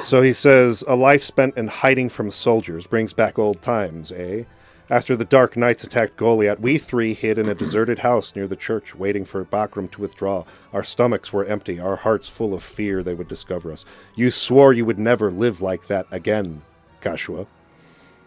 so 0.00 0.22
he 0.22 0.32
says, 0.32 0.82
A 0.88 0.96
life 0.96 1.22
spent 1.22 1.56
in 1.56 1.68
hiding 1.68 2.08
from 2.08 2.32
soldiers 2.32 2.88
brings 2.88 3.12
back 3.12 3.38
old 3.38 3.62
times, 3.62 4.10
eh? 4.10 4.44
After 4.88 5.14
the 5.14 5.24
Dark 5.24 5.56
Knights 5.56 5.84
attacked 5.84 6.16
Goliath, 6.16 6.58
we 6.58 6.76
three 6.76 7.14
hid 7.14 7.38
in 7.38 7.48
a 7.48 7.54
deserted 7.54 8.00
house 8.00 8.34
near 8.34 8.48
the 8.48 8.56
church, 8.56 8.96
waiting 8.96 9.24
for 9.24 9.44
Bakram 9.44 9.88
to 9.92 10.00
withdraw. 10.00 10.44
Our 10.72 10.82
stomachs 10.82 11.32
were 11.32 11.44
empty, 11.44 11.78
our 11.78 11.94
hearts 11.94 12.28
full 12.28 12.52
of 12.54 12.64
fear 12.64 13.04
they 13.04 13.14
would 13.14 13.28
discover 13.28 13.70
us. 13.70 13.84
You 14.16 14.32
swore 14.32 14.72
you 14.72 14.84
would 14.84 14.98
never 14.98 15.30
live 15.30 15.60
like 15.60 15.86
that 15.86 16.06
again, 16.10 16.62
Kachua. 17.00 17.46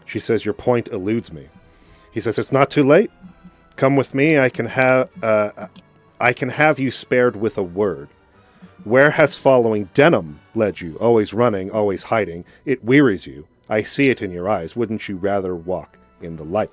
She 0.06 0.22
says, 0.22 0.46
Your 0.46 0.54
point 0.54 0.88
eludes 0.88 1.34
me. 1.34 1.50
He 2.14 2.20
says, 2.20 2.38
It's 2.38 2.52
not 2.52 2.70
too 2.70 2.84
late. 2.84 3.12
Come 3.76 3.96
with 3.96 4.14
me, 4.14 4.38
I 4.38 4.50
can 4.50 4.68
have 4.68 5.10
uh, 5.24 5.68
I 6.20 6.32
can 6.32 6.50
have 6.50 6.80
you 6.80 6.92
spared 6.92 7.36
with 7.36 7.58
a 7.58 7.64
word. 7.64 8.10
Where 8.84 9.12
has 9.12 9.38
following 9.38 9.88
Denam 9.94 10.36
led 10.54 10.80
you? 10.80 10.96
Always 10.98 11.34
running, 11.34 11.72
always 11.72 12.04
hiding. 12.04 12.46
It 12.66 12.84
wearies 12.84 13.26
you. 13.26 13.48
I 13.68 13.82
see 13.82 14.10
it 14.10 14.22
in 14.22 14.32
your 14.32 14.48
eyes. 14.48 14.76
Wouldn't 14.76 15.10
you 15.10 15.18
rather 15.18 15.56
walk 15.56 15.98
in 16.22 16.36
the 16.36 16.44
light? 16.44 16.72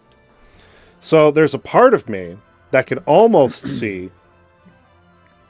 So 1.00 1.30
there's 1.30 1.54
a 1.54 1.58
part 1.58 1.94
of 1.94 2.08
me 2.08 2.36
that 2.72 2.86
can 2.86 2.98
almost 2.98 3.66
see 3.80 4.10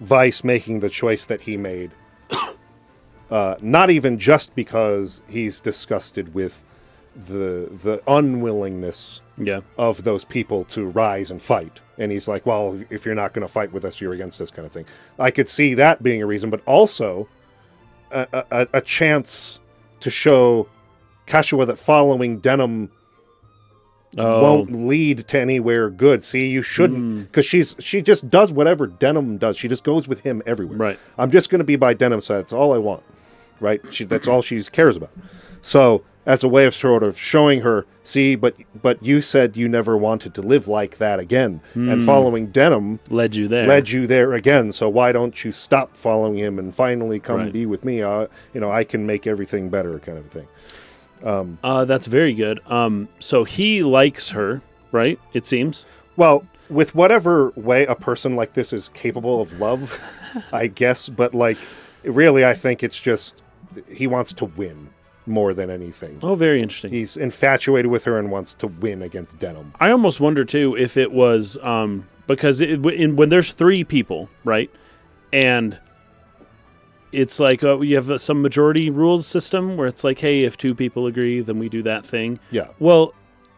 Vice 0.00 0.44
making 0.44 0.80
the 0.80 0.88
choice 0.88 1.24
that 1.24 1.42
he 1.42 1.56
made. 1.56 1.90
Uh, 3.30 3.54
not 3.60 3.90
even 3.90 4.18
just 4.18 4.52
because 4.56 5.22
he's 5.28 5.60
disgusted 5.60 6.34
with 6.34 6.64
the 7.14 7.68
the 7.70 8.02
unwillingness 8.08 9.20
Yeah. 9.40 9.60
of 9.78 10.04
those 10.04 10.24
people 10.24 10.64
to 10.66 10.86
rise 10.86 11.30
and 11.30 11.40
fight. 11.40 11.80
And 11.98 12.12
he's 12.12 12.28
like, 12.28 12.46
well, 12.46 12.80
if 12.90 13.04
you're 13.04 13.14
not 13.14 13.32
going 13.32 13.46
to 13.46 13.52
fight 13.52 13.72
with 13.72 13.84
us, 13.84 14.00
you're 14.00 14.12
against 14.12 14.40
us, 14.40 14.50
kind 14.50 14.66
of 14.66 14.72
thing. 14.72 14.86
I 15.18 15.30
could 15.30 15.48
see 15.48 15.74
that 15.74 16.02
being 16.02 16.22
a 16.22 16.26
reason, 16.26 16.50
but 16.50 16.62
also 16.66 17.28
a, 18.10 18.44
a, 18.50 18.68
a 18.74 18.80
chance 18.80 19.60
to 20.00 20.10
show 20.10 20.68
Kachua 21.26 21.66
that 21.66 21.78
following 21.78 22.40
Denam 22.40 22.90
Oh, 24.18 24.42
won't 24.42 24.88
lead 24.88 25.28
to 25.28 25.38
anywhere 25.38 25.88
good. 25.88 26.24
See, 26.24 26.48
you 26.48 26.62
shouldn't, 26.62 26.98
hmm. 26.98 27.22
because 27.22 27.46
she's 27.46 27.76
she 27.78 28.02
just 28.02 28.28
does 28.28 28.52
whatever 28.52 28.88
Denam 28.88 29.38
does. 29.38 29.56
She 29.56 29.68
just 29.68 29.84
goes 29.84 30.08
with 30.08 30.22
him 30.22 30.42
everywhere. 30.46 30.76
Right. 30.76 30.98
I'm 31.16 31.30
just 31.30 31.48
going 31.48 31.60
to 31.60 31.64
be 31.64 31.76
by 31.76 31.94
Denam's 31.94 32.24
side. 32.24 32.38
That's 32.38 32.52
all 32.52 32.74
I 32.74 32.78
want. 32.78 33.04
Right. 33.60 33.80
She, 33.90 34.04
that's 34.04 34.26
all 34.26 34.42
she 34.42 34.60
cares 34.64 34.96
about. 34.96 35.10
So, 35.62 36.02
as 36.30 36.44
a 36.44 36.48
way 36.48 36.64
of 36.66 36.74
sort 36.74 37.02
of 37.02 37.18
showing 37.18 37.60
her, 37.62 37.84
see, 38.04 38.36
but 38.36 38.54
but 38.82 39.02
you 39.02 39.20
said 39.20 39.56
you 39.56 39.68
never 39.68 39.96
wanted 39.96 40.32
to 40.34 40.42
live 40.42 40.68
like 40.68 40.98
that 40.98 41.18
again, 41.18 41.60
and 41.74 42.02
following 42.02 42.52
Denam 42.52 42.98
led 43.10 43.34
you 43.34 43.48
there. 43.48 43.66
led 43.66 43.90
you 43.90 44.06
there 44.06 44.32
again. 44.34 44.72
So 44.72 44.88
why 44.88 45.12
don't 45.12 45.44
you 45.44 45.50
stop 45.52 45.96
following 45.96 46.36
him 46.38 46.58
and 46.58 46.74
finally 46.74 47.18
come 47.20 47.36
Right. 47.38 47.52
be 47.52 47.66
with 47.66 47.84
me? 47.84 48.02
Uh, 48.02 48.26
you 48.54 48.60
know, 48.60 48.70
I 48.70 48.84
can 48.84 49.06
make 49.06 49.26
everything 49.26 49.70
better, 49.70 49.98
kind 49.98 50.18
of 50.18 50.26
thing. 50.36 50.46
Uh, 51.24 51.84
that's 51.84 52.06
very 52.06 52.32
good. 52.32 52.60
Um, 52.70 53.08
so 53.18 53.44
he 53.44 53.82
likes 53.82 54.30
her, 54.30 54.62
right? 54.92 55.18
It 55.32 55.46
seems. 55.46 55.84
Well, 56.16 56.44
with 56.68 56.94
whatever 56.94 57.50
way 57.56 57.84
a 57.86 57.94
person 57.94 58.36
like 58.36 58.52
this 58.54 58.72
is 58.72 58.88
capable 58.90 59.40
of 59.40 59.58
love, 59.60 59.98
I 60.52 60.66
guess, 60.68 61.08
but 61.08 61.34
like 61.34 61.58
really 62.04 62.44
I 62.44 62.54
think 62.54 62.82
it's 62.82 63.00
just 63.00 63.42
he 63.92 64.06
wants 64.06 64.32
to 64.34 64.44
win 64.46 64.90
more 65.26 65.52
than 65.54 65.70
anything. 65.70 66.18
Oh, 66.22 66.34
very 66.34 66.60
interesting. 66.62 66.90
He's 66.92 67.16
infatuated 67.16 67.90
with 67.90 68.04
her 68.04 68.18
and 68.18 68.30
wants 68.30 68.54
to 68.54 68.66
win 68.66 69.02
against 69.02 69.38
Denam. 69.38 69.72
I 69.78 69.90
almost 69.90 70.18
wonder 70.20 70.44
too 70.44 70.76
if 70.76 70.96
it 70.96 71.12
was 71.12 71.58
um, 71.62 72.08
because 72.26 72.60
it, 72.60 72.84
in, 72.86 73.16
when 73.16 73.28
there's 73.28 73.52
three 73.52 73.84
people, 73.84 74.28
right, 74.44 74.70
and 75.32 75.78
it's 77.12 77.40
like 77.40 77.62
uh, 77.64 77.80
you 77.80 77.96
have 77.96 78.10
uh, 78.10 78.18
some 78.18 78.40
majority 78.40 78.88
rules 78.90 79.26
system 79.26 79.76
where 79.76 79.86
it's 79.86 80.04
like, 80.04 80.20
hey, 80.20 80.44
if 80.44 80.56
two 80.56 80.74
people 80.74 81.06
agree, 81.06 81.40
then 81.40 81.58
we 81.58 81.68
do 81.68 81.82
that 81.82 82.06
thing. 82.06 82.38
Yeah. 82.50 82.68
Well, 82.78 83.14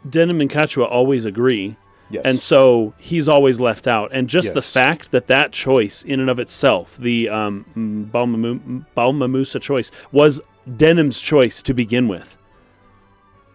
Denam 0.08 0.40
and 0.40 0.50
Kachua 0.50 0.90
always 0.90 1.24
agree, 1.26 1.76
Yes. 2.10 2.22
and 2.24 2.40
so 2.40 2.92
he's 2.98 3.28
always 3.28 3.60
left 3.60 3.86
out. 3.86 4.10
And 4.12 4.28
just 4.28 4.54
the 4.54 4.62
fact 4.62 5.12
that 5.12 5.26
that 5.28 5.52
choice, 5.52 6.02
in 6.02 6.18
and 6.20 6.28
of 6.28 6.38
itself, 6.40 6.96
the 6.98 7.28
um, 7.28 7.64
Balmamu- 8.12 8.84
Balmamusa 8.96 9.60
choice, 9.60 9.90
was 10.10 10.40
Denam's 10.76 11.20
choice 11.20 11.62
to 11.62 11.74
begin 11.74 12.08
with, 12.08 12.36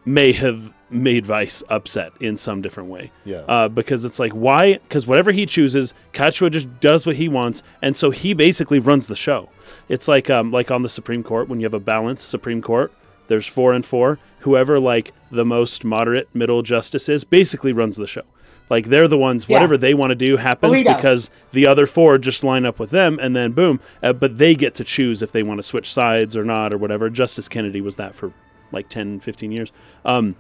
may 0.06 0.32
have 0.34 0.74
made 0.90 1.26
Vice 1.26 1.64
upset 1.70 2.14
in 2.20 2.38
some 2.38 2.62
different 2.62 2.90
way. 2.90 3.12
Yeah. 3.26 3.40
Uh, 3.48 3.68
because 3.68 4.06
it's 4.06 4.20
like, 4.20 4.32
why? 4.32 4.76
Because 4.76 5.06
whatever 5.06 5.32
he 5.32 5.46
chooses, 5.46 5.94
Kachua 6.14 6.52
just 6.52 6.80
does 6.80 7.06
what 7.06 7.18
he 7.18 7.28
wants, 7.28 7.64
and 7.82 7.96
so 7.96 8.12
he 8.12 8.34
basically 8.34 8.80
runs 8.80 9.08
the 9.08 9.16
show. 9.16 9.50
It's 9.90 10.08
like 10.08 10.30
um, 10.30 10.52
like 10.52 10.72
on 10.72 10.82
the 10.82 10.90
Supreme 10.90 11.24
Court 11.24 11.50
when 11.50 11.60
you 11.60 11.66
have 11.66 11.74
a 11.74 11.80
balanced 11.80 12.30
Supreme 12.30 12.62
Court. 12.62 12.92
There's 13.28 13.48
four 13.48 13.74
and 13.74 13.86
four. 13.86 14.20
Whoever 14.40 14.80
like 14.80 15.14
the 15.30 15.44
most 15.44 15.84
moderate 15.84 16.34
middle 16.34 16.62
justice 16.62 17.10
is 17.10 17.24
basically 17.26 17.74
runs 17.74 17.98
the 17.98 18.08
show. 18.08 18.24
Like 18.70 18.88
they're 18.88 19.08
the 19.08 19.18
ones. 19.18 19.46
Yeah. 19.48 19.56
Whatever 19.56 19.78
they 19.78 19.94
want 19.94 20.12
to 20.12 20.16
do 20.16 20.38
happens 20.38 20.74
Alito. 20.82 20.96
because 20.96 21.30
the 21.54 21.66
other 21.68 21.86
four 21.86 22.18
just 22.18 22.44
line 22.44 22.66
up 22.66 22.80
with 22.80 22.90
them, 22.90 23.18
and 23.22 23.36
then 23.36 23.52
boom. 23.54 23.80
Uh, 24.04 24.14
but 24.14 24.38
they 24.38 24.56
get 24.56 24.76
to 24.76 24.84
choose 24.84 25.22
if 25.22 25.32
they 25.32 25.44
want 25.44 25.60
to 25.60 25.64
switch 25.64 25.92
sides 25.92 26.36
or 26.36 26.44
not 26.44 26.74
or 26.74 26.78
whatever. 26.78 27.10
Justice 27.10 27.48
Kennedy 27.48 27.80
was 27.82 27.96
that 27.96 28.14
for 28.16 28.34
like 28.72 28.90
10, 28.90 29.22
15 29.22 29.52
years. 29.52 29.72
Um, 30.04 30.36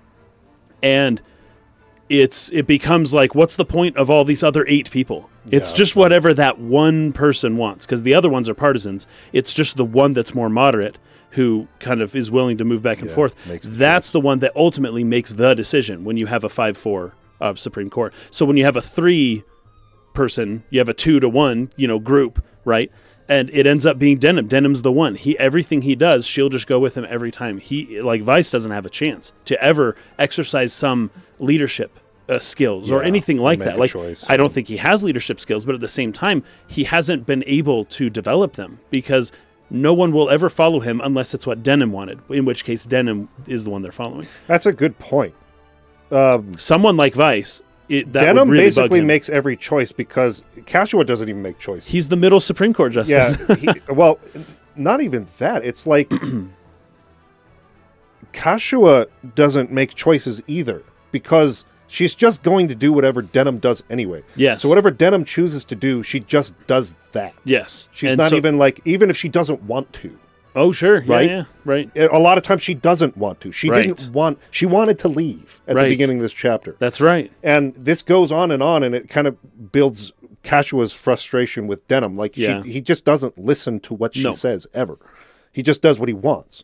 and 0.84 1.22
it's 2.10 2.50
it 2.52 2.66
becomes 2.68 3.14
like 3.14 3.36
what's 3.36 3.56
the 3.58 3.66
point 3.66 3.98
of 3.98 4.10
all 4.10 4.24
these 4.24 4.42
other 4.42 4.66
eight 4.70 4.90
people 4.92 5.30
it's 5.50 5.72
Yeah, 5.72 5.76
just 5.78 5.96
whatever 5.96 6.34
that 6.34 6.58
one 6.58 7.12
person 7.12 7.58
wants 7.58 7.86
because 7.86 8.04
the 8.04 8.14
other 8.14 8.30
ones 8.30 8.48
are 8.48 8.54
partisans 8.54 9.08
it's 9.34 9.54
just 9.54 9.76
the 9.76 9.84
one 9.84 10.14
that's 10.14 10.34
more 10.34 10.50
moderate 10.50 10.98
who 11.32 11.68
kind 11.80 12.02
of 12.02 12.16
is 12.16 12.32
willing 12.32 12.58
to 12.60 12.64
move 12.64 12.82
back 12.82 13.00
and 13.02 13.10
Yeah, 13.10 13.16
forth 13.16 13.36
makes 13.48 13.68
the 13.68 13.74
that's 13.76 14.12
the 14.12 14.22
one 14.22 14.40
that 14.40 14.54
ultimately 14.56 15.04
makes 15.04 15.34
the 15.34 15.54
decision 15.54 16.06
when 16.06 16.16
you 16.16 16.28
have 16.28 16.46
a 16.46 16.48
5-4 16.48 17.12
uh, 17.42 17.56
supreme 17.56 17.90
court. 17.90 18.14
So 18.32 18.46
when 18.46 18.58
you 18.58 18.66
have 18.66 18.76
a 18.76 18.82
three 18.82 19.44
person 20.14 20.64
you 20.72 20.80
have 20.80 20.90
a 20.90 20.94
two 20.94 21.20
to 21.20 21.30
one 21.30 21.72
you 21.76 21.88
know 21.88 22.00
group 22.00 22.44
right? 22.66 22.92
And 23.30 23.50
it 23.52 23.68
ends 23.68 23.86
up 23.86 24.00
being 24.00 24.18
denam 24.20 24.48
denam's 24.50 24.82
the 24.82 24.92
one. 24.92 25.16
He 25.16 25.38
everything 25.38 25.84
he 25.84 25.96
does 25.96 26.26
she'll 26.26 26.50
just 26.50 26.66
go 26.68 26.80
with 26.80 26.96
him 26.98 27.06
every 27.08 27.32
time. 27.32 27.60
He 27.60 28.02
like 28.02 28.22
vice 28.24 28.50
doesn't 28.52 28.72
have 28.72 28.86
a 28.86 28.90
chance 28.90 29.32
to 29.46 29.62
ever 29.62 29.96
exercise 30.18 30.74
some 30.74 31.12
leadership 31.40 32.00
uh, 32.30 32.40
skills 32.40 32.92
or 32.92 33.04
anything 33.04 33.38
like 33.38 33.60
that. 33.60 33.80
like 33.80 33.92
choice. 33.92 34.26
i 34.30 34.36
don't 34.36 34.52
think 34.52 34.68
he 34.68 34.76
has 34.76 35.02
leadership 35.02 35.40
skills 35.40 35.66
but 35.66 35.74
at 35.74 35.80
the 35.80 35.88
same 35.88 36.12
time 36.12 36.44
he 36.68 36.84
hasn't 36.84 37.26
been 37.26 37.42
able 37.48 37.86
to 37.86 38.10
develop 38.10 38.54
them 38.54 38.80
because 38.92 39.32
no 39.70 39.94
one 39.94 40.12
will 40.12 40.30
ever 40.30 40.50
follow 40.50 40.82
him 40.82 41.00
unless 41.02 41.34
it's 41.34 41.48
what 41.48 41.64
denam 41.64 41.92
wanted 41.92 42.20
in 42.30 42.44
which 42.44 42.66
case 42.66 42.86
denam 42.86 43.30
is 43.48 43.64
the 43.64 43.70
one 43.70 43.82
they're 43.82 43.92
following. 43.94 44.28
That's 44.46 44.66
a 44.66 44.74
good 44.74 45.00
point. 45.00 45.36
Um, 46.12 46.58
someone 46.58 46.96
like 46.98 47.14
vice 47.14 47.62
it, 47.90 48.12
that 48.14 48.24
Denam 48.36 48.50
really 48.50 48.66
basically 48.66 49.02
makes 49.02 49.30
every 49.30 49.58
choice 49.58 49.92
because 49.92 50.44
Kachua 50.60 51.06
doesn't 51.06 51.28
even 51.28 51.42
make 51.42 51.58
choices. 51.60 51.90
he's 51.92 52.08
the 52.10 52.16
middle 52.16 52.40
supreme 52.40 52.74
court 52.74 52.94
justice 52.94 53.36
Yeah. 53.50 53.56
he, 53.56 53.70
well, 53.94 54.20
not 54.76 55.02
even 55.02 55.28
that. 55.40 55.66
It's 55.66 55.86
like 55.88 56.10
Kachua 58.34 59.08
doesn't 59.36 59.72
make 59.72 59.96
choices 59.96 60.42
either 60.48 60.84
because 61.12 61.66
she's 61.88 62.14
just 62.16 62.44
going 62.44 62.68
to 62.68 62.76
do 62.76 62.92
whatever 62.94 63.22
Denam 63.24 63.60
does 63.60 63.84
anyway. 63.90 64.24
Yes. 64.36 64.62
So 64.62 64.70
whatever 64.70 64.92
Denam 64.92 65.26
chooses 65.26 65.66
to 65.66 65.76
do, 65.76 66.04
she 66.04 66.20
just 66.20 66.54
does 66.68 66.96
that. 67.14 67.34
yes 67.44 67.88
She's 67.92 68.12
And 68.12 68.18
not 68.20 68.30
so- 68.32 68.36
even 68.36 68.58
like 68.58 68.82
even 68.86 69.10
if 69.10 69.18
she 69.18 69.30
doesn't 69.30 69.64
want 69.64 69.92
to. 69.94 70.20
Oh, 70.58 70.72
sure. 70.72 71.02
Yeah, 71.04 71.14
Right? 71.14 71.30
Yeah, 71.30 71.44
right. 71.66 71.92
A 71.96 72.18
lot 72.20 72.38
of 72.38 72.44
times 72.44 72.62
she 72.64 72.74
doesn't 72.74 73.16
want 73.16 73.40
to. 73.42 73.52
She 73.52 73.70
Right. 73.70 73.84
didn't 73.84 74.12
want. 74.12 74.40
She 74.52 74.66
wanted 74.66 74.98
to 75.00 75.08
leave 75.08 75.62
at 75.68 75.76
Right. 75.76 75.84
the 75.84 75.90
beginning 75.90 76.18
of 76.18 76.24
this 76.24 76.34
chapter. 76.34 76.76
That's 76.80 77.00
right. 77.00 77.32
and 77.44 77.74
this 77.76 78.02
goes 78.02 78.32
on 78.32 78.52
and 78.52 78.62
on 78.64 78.84
and 78.84 78.94
it 78.96 79.08
kind 79.10 79.28
of 79.28 79.38
builds 79.72 80.12
Kachua's 80.44 80.94
frustration 80.94 81.68
with 81.68 81.88
Denam 81.88 82.16
like 82.18 82.36
Yeah. 82.38 82.62
she, 82.64 82.74
he 82.74 82.82
just 82.82 83.06
doesn't 83.06 83.38
listen 83.38 83.80
to 83.82 83.94
what 83.94 84.16
she 84.16 84.24
No. 84.24 84.32
says 84.32 84.66
ever 84.74 84.98
he 85.52 85.62
just 85.62 85.82
does 85.82 86.00
what 86.00 86.08
he 86.10 86.14
wants 86.14 86.64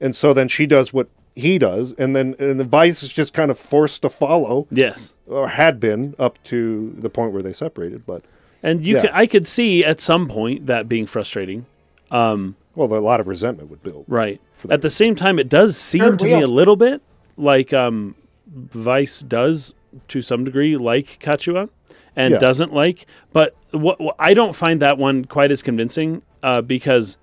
and 0.00 0.14
so 0.14 0.32
then 0.34 0.48
she 0.48 0.66
does 0.66 0.92
what 0.92 1.08
he 1.34 1.56
does 1.58 1.92
and 1.98 2.14
then 2.14 2.34
and 2.38 2.60
the 2.60 2.64
vice 2.64 3.02
is 3.02 3.10
just 3.12 3.32
kind 3.32 3.50
of 3.50 3.58
forced 3.58 4.02
to 4.02 4.10
follow 4.10 4.66
Yes. 4.70 5.14
or 5.26 5.48
had 5.48 5.80
been 5.80 6.14
up 6.18 6.42
to 6.44 6.94
the 6.98 7.08
point 7.08 7.32
where 7.32 7.42
they 7.42 7.52
separated 7.54 8.04
but 8.06 8.22
And 8.62 8.84
you 8.84 8.96
Yeah. 8.96 9.00
could, 9.02 9.10
I 9.14 9.26
could 9.26 9.46
see 9.46 9.82
at 9.84 10.00
some 10.00 10.28
point 10.28 10.66
that 10.66 10.88
being 10.88 11.06
frustrating. 11.06 11.64
Um, 12.10 12.54
well 12.74 12.92
a 12.92 12.98
lot 13.00 13.20
of 13.20 13.26
resentment 13.28 13.70
would 13.70 13.82
build 13.82 14.04
Right. 14.08 14.40
that 14.62 14.72
At 14.72 14.82
the 14.82 14.90
same 14.90 15.14
time, 15.16 15.38
it 15.38 15.48
does 15.48 15.76
seem 15.76 16.02
Sure, 16.02 16.16
to 16.16 16.24
me 16.26 16.40
a 16.42 16.46
little 16.48 16.76
bit 16.76 17.02
like 17.36 17.72
um, 17.72 18.14
Vice 18.46 19.20
does, 19.20 19.74
to 20.08 20.22
some 20.22 20.44
degree, 20.44 20.76
like 20.76 21.18
Kachua 21.20 21.68
and 22.16 22.32
Yeah. 22.32 22.38
doesn't 22.38 22.72
like. 22.72 23.06
But 23.32 23.54
what, 23.72 24.00
what 24.00 24.16
I 24.18 24.34
don't 24.34 24.54
find 24.54 24.80
that 24.80 24.98
one 24.98 25.24
quite 25.24 25.50
as 25.50 25.62
convincing 25.62 26.22
uh, 26.42 26.60
because 26.62 27.16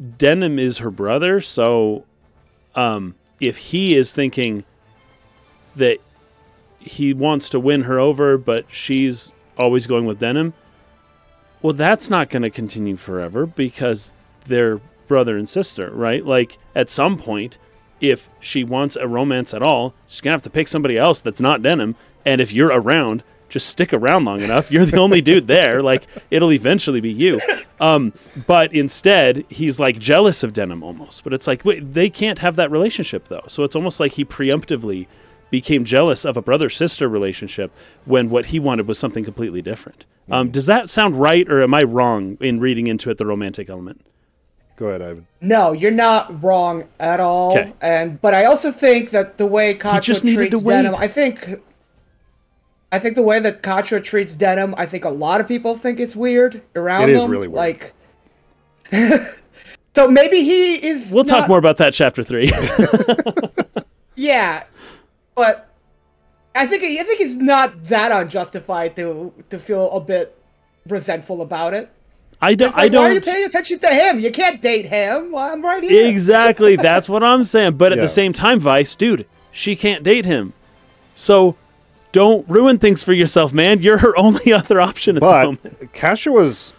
Denam 0.00 0.58
is 0.58 0.78
her 0.78 0.90
brother. 0.90 1.40
So 1.40 2.04
um, 2.74 3.14
if 3.40 3.56
he 3.58 3.94
is 3.96 4.12
thinking 4.12 4.64
that 5.76 5.98
he 6.78 7.14
wants 7.14 7.48
to 7.50 7.60
win 7.60 7.82
her 7.82 7.98
over, 7.98 8.36
but 8.38 8.66
she's 8.68 9.32
always 9.56 9.86
going 9.86 10.04
with 10.06 10.18
Denam, 10.20 10.52
well, 11.60 11.72
that's 11.72 12.10
not 12.10 12.28
going 12.28 12.42
to 12.42 12.50
continue 12.50 12.96
forever 12.96 13.46
because 13.46 14.14
they're 14.44 14.80
brother 15.06 15.36
and 15.36 15.48
sister, 15.48 15.90
right? 15.90 16.24
Like 16.24 16.58
at 16.74 16.90
some 16.90 17.16
point, 17.16 17.58
if 18.00 18.28
she 18.40 18.64
wants 18.64 18.96
a 18.96 19.06
romance 19.06 19.54
at 19.54 19.62
all, 19.62 19.94
she's 20.06 20.20
gonna 20.20 20.34
have 20.34 20.42
to 20.42 20.50
pick 20.50 20.68
somebody 20.68 20.98
else 20.98 21.20
that's 21.20 21.40
not 21.40 21.60
denam. 21.60 21.94
And 22.24 22.40
if 22.40 22.52
you're 22.52 22.68
around, 22.68 23.22
just 23.48 23.68
stick 23.68 23.92
around 23.92 24.24
long 24.24 24.40
enough. 24.40 24.72
You're 24.72 24.86
the 24.86 24.96
only 24.96 25.20
dude 25.20 25.46
there. 25.46 25.82
Like 25.82 26.06
it'll 26.30 26.52
eventually 26.52 27.00
be 27.00 27.12
you. 27.12 27.40
Um, 27.80 28.12
but 28.46 28.72
instead, 28.72 29.44
he's 29.48 29.80
like 29.80 29.98
jealous 29.98 30.44
of 30.44 30.52
denam 30.52 30.82
almost. 30.82 31.24
But 31.24 31.34
it's 31.34 31.46
like 31.46 31.64
wait, 31.64 31.92
they 31.94 32.08
can't 32.08 32.38
have 32.38 32.56
that 32.56 32.70
relationship 32.70 33.28
though. 33.28 33.44
So 33.48 33.64
it's 33.64 33.76
almost 33.76 34.00
like 34.00 34.12
he 34.12 34.24
preemptively 34.24 35.08
became 35.50 35.84
jealous 35.84 36.24
of 36.24 36.36
a 36.36 36.42
brother 36.42 36.70
sister 36.70 37.08
relationship 37.08 37.70
when 38.04 38.30
what 38.30 38.46
he 38.46 38.58
wanted 38.58 38.88
was 38.88 38.98
something 38.98 39.24
completely 39.24 39.60
different. 39.60 40.06
Um, 40.30 40.50
does 40.50 40.66
that 40.66 40.88
sound 40.88 41.20
right, 41.20 41.46
or 41.50 41.60
am 41.60 41.74
I 41.74 41.82
wrong 41.82 42.38
in 42.40 42.58
reading 42.58 42.86
into 42.86 43.10
it 43.10 43.18
the 43.18 43.26
romantic 43.26 43.68
element? 43.68 44.00
Go 44.76 44.86
ahead 44.86 45.02
Ivan 45.02 45.26
No, 45.40 45.72
you're 45.72 45.90
not 45.90 46.42
wrong 46.42 46.84
at 46.98 47.20
all. 47.20 47.52
'Kay. 47.54 47.72
And 47.80 48.20
but 48.20 48.34
I 48.34 48.44
also 48.44 48.72
think 48.72 49.10
that 49.10 49.38
the 49.38 49.46
way 49.46 49.74
Kachua 49.74 50.00
just 50.02 50.22
treats. 50.22 50.54
Denam, 50.54 50.96
I 50.98 51.08
think, 51.08 51.60
I 52.90 52.98
think 52.98 53.16
the 53.16 53.22
way 53.22 53.38
that 53.40 53.62
Kachua 53.62 54.02
treats 54.02 54.34
Denam, 54.36 54.74
I 54.76 54.86
think 54.86 55.04
a 55.04 55.10
lot 55.10 55.40
of 55.40 55.48
people 55.48 55.76
think 55.76 56.00
it's 56.00 56.16
weird 56.16 56.62
around 56.74 57.04
It 57.04 57.10
is 57.10 57.22
him. 57.22 57.30
really 57.30 57.48
weird. 57.48 57.56
Like, 57.56 57.92
so 59.94 60.08
maybe 60.08 60.42
he 60.42 60.74
is. 60.76 61.10
We'll 61.10 61.24
talk 61.24 61.48
more 61.48 61.58
about 61.58 61.76
that 61.78 61.92
chapter 61.94 62.22
three. 62.22 62.50
Yeah, 64.14 64.64
but 65.34 65.70
I 66.54 66.66
think 66.66 66.84
I 66.84 67.02
think 67.02 67.18
he's 67.18 67.36
not 67.36 67.84
that 67.86 68.12
unjustified 68.12 68.94
to 68.96 69.32
to 69.50 69.58
feel 69.58 69.90
a 69.90 70.00
bit 70.00 70.38
resentful 70.86 71.40
about 71.42 71.72
it. 71.74 71.90
I 72.44 72.54
don't. 72.56 72.74
Like, 72.74 72.84
I 72.84 72.88
don't. 72.88 73.02
Why 73.04 73.10
are 73.10 73.12
you 73.14 73.20
paying 73.20 73.46
attention 73.46 73.78
to 73.78 73.88
him? 73.88 74.18
You 74.18 74.32
can't 74.32 74.60
date 74.60 74.86
him. 74.86 75.30
Well, 75.32 75.52
I'm 75.52 75.62
right 75.62 75.82
here. 75.82 76.06
Exactly. 76.06 76.74
That's 76.88 77.08
what 77.08 77.22
I'm 77.22 77.44
saying. 77.44 77.76
But 77.78 77.92
at 77.92 77.98
Yeah. 77.98 78.02
the 78.02 78.08
same 78.08 78.32
time, 78.32 78.58
Vice, 78.58 78.96
dude, 78.96 79.26
she 79.52 79.76
can't 79.76 80.02
date 80.02 80.24
him. 80.24 80.52
So 81.14 81.56
don't 82.10 82.46
ruin 82.48 82.78
things 82.78 83.04
for 83.04 83.12
yourself, 83.12 83.52
man. 83.52 83.80
You're 83.80 83.98
her 83.98 84.16
only 84.18 84.52
other 84.60 84.80
option 84.80 85.16
at 85.16 85.20
the 85.20 85.26
But 85.26 85.44
moment. 85.44 85.92
Kachua's 85.92 86.72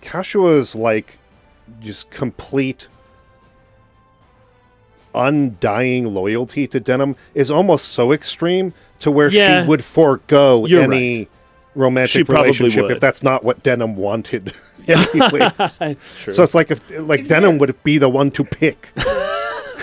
Kachua's 0.00 0.74
like 0.76 1.18
just 1.80 2.10
complete 2.10 2.86
undying 5.14 6.14
loyalty 6.14 6.66
to 6.68 6.80
Denam 6.80 7.16
is 7.34 7.50
almost 7.50 7.86
so 7.88 8.12
extreme 8.12 8.72
to 9.00 9.10
where 9.10 9.28
Yeah. 9.30 9.62
she 9.64 9.68
would 9.68 9.82
forego 9.84 10.64
any 10.66 11.18
right. 11.18 11.28
Romantic 11.74 12.10
She 12.10 12.22
relationship 12.22 12.82
would. 12.84 12.90
if 12.92 13.00
that's 13.00 13.22
not 13.22 13.44
what 13.44 13.62
Denam 13.62 13.94
wanted. 13.94 14.52
anyway. 14.88 15.50
That's 15.56 16.14
true. 16.14 16.32
so 16.32 16.42
it's 16.42 16.54
like 16.54 16.70
if 16.70 16.80
like 17.00 17.22
Denam 17.26 17.58
would 17.60 17.80
be 17.84 17.98
the 17.98 18.08
one 18.08 18.30
to 18.32 18.42
pick 18.44 18.86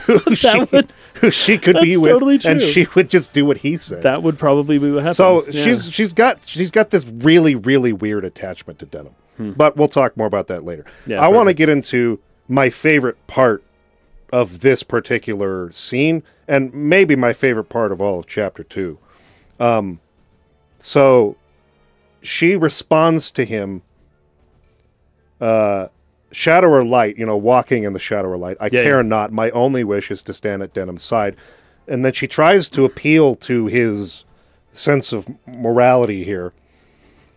who 0.03 0.35
she, 0.35 0.59
would- 0.71 0.91
who 1.15 1.31
she 1.31 1.57
could 1.57 1.77
be 1.81 1.95
with 1.97 2.11
totally 2.11 2.39
and 2.45 2.61
she 2.61 2.87
would 2.95 3.09
just 3.09 3.31
do 3.31 3.45
what 3.45 3.59
he 3.59 3.77
said. 3.77 4.03
that 4.03 4.21
would 4.23 4.37
probably 4.37 4.77
be 4.77 4.91
what 4.91 5.03
happens. 5.03 5.17
So 5.17 5.43
Yeah. 5.49 5.63
she's 5.63 5.89
she's 5.89 6.13
got 6.13 6.39
she's 6.45 6.71
got 6.71 6.89
this 6.89 7.05
really 7.07 7.55
really 7.55 7.93
weird 7.93 8.25
attachment 8.25 8.79
to 8.79 8.85
denam, 8.85 9.13
but 9.55 9.77
we'll 9.77 9.87
talk 9.87 10.17
more 10.17 10.27
about 10.27 10.47
that 10.47 10.63
later. 10.65 10.85
Hmm. 11.05 11.11
Yeah, 11.11 11.21
I 11.23 11.27
want 11.29 11.47
to 11.47 11.53
get 11.53 11.69
into 11.69 12.19
my 12.49 12.69
favorite 12.69 13.15
part 13.27 13.63
of 14.33 14.59
this 14.59 14.83
particular 14.83 15.71
scene, 15.71 16.21
and 16.49 16.73
maybe 16.73 17.15
my 17.15 17.31
favorite 17.33 17.69
part 17.69 17.91
of 17.93 18.01
all 18.01 18.19
of 18.19 18.27
chapter 18.27 18.63
two. 18.63 18.97
Um, 19.59 19.99
so 20.79 21.37
she 22.27 22.55
responds 22.55 23.31
to 23.31 23.45
him. 23.45 23.81
Uh, 25.39 25.87
shadow 26.31 26.67
or 26.67 26.83
light, 26.83 27.17
you 27.17 27.25
know, 27.25 27.37
walking 27.37 27.83
in 27.83 27.93
the 27.93 27.99
shadow 27.99 28.29
or 28.29 28.37
light. 28.37 28.57
I 28.59 28.65
Yeah, 28.65 28.83
care 28.83 28.97
yeah. 28.97 29.07
not. 29.07 29.31
My 29.31 29.49
only 29.51 29.83
wish 29.83 30.11
is 30.11 30.21
to 30.23 30.33
stand 30.33 30.61
at 30.61 30.73
Denam's 30.73 31.03
side. 31.03 31.35
And 31.87 32.03
then 32.03 32.13
she 32.13 32.27
tries 32.27 32.69
to 32.69 32.85
appeal 32.85 33.35
to 33.35 33.67
his 33.67 34.25
sense 34.73 35.13
of 35.13 35.27
morality 35.47 36.23
here. 36.23 36.53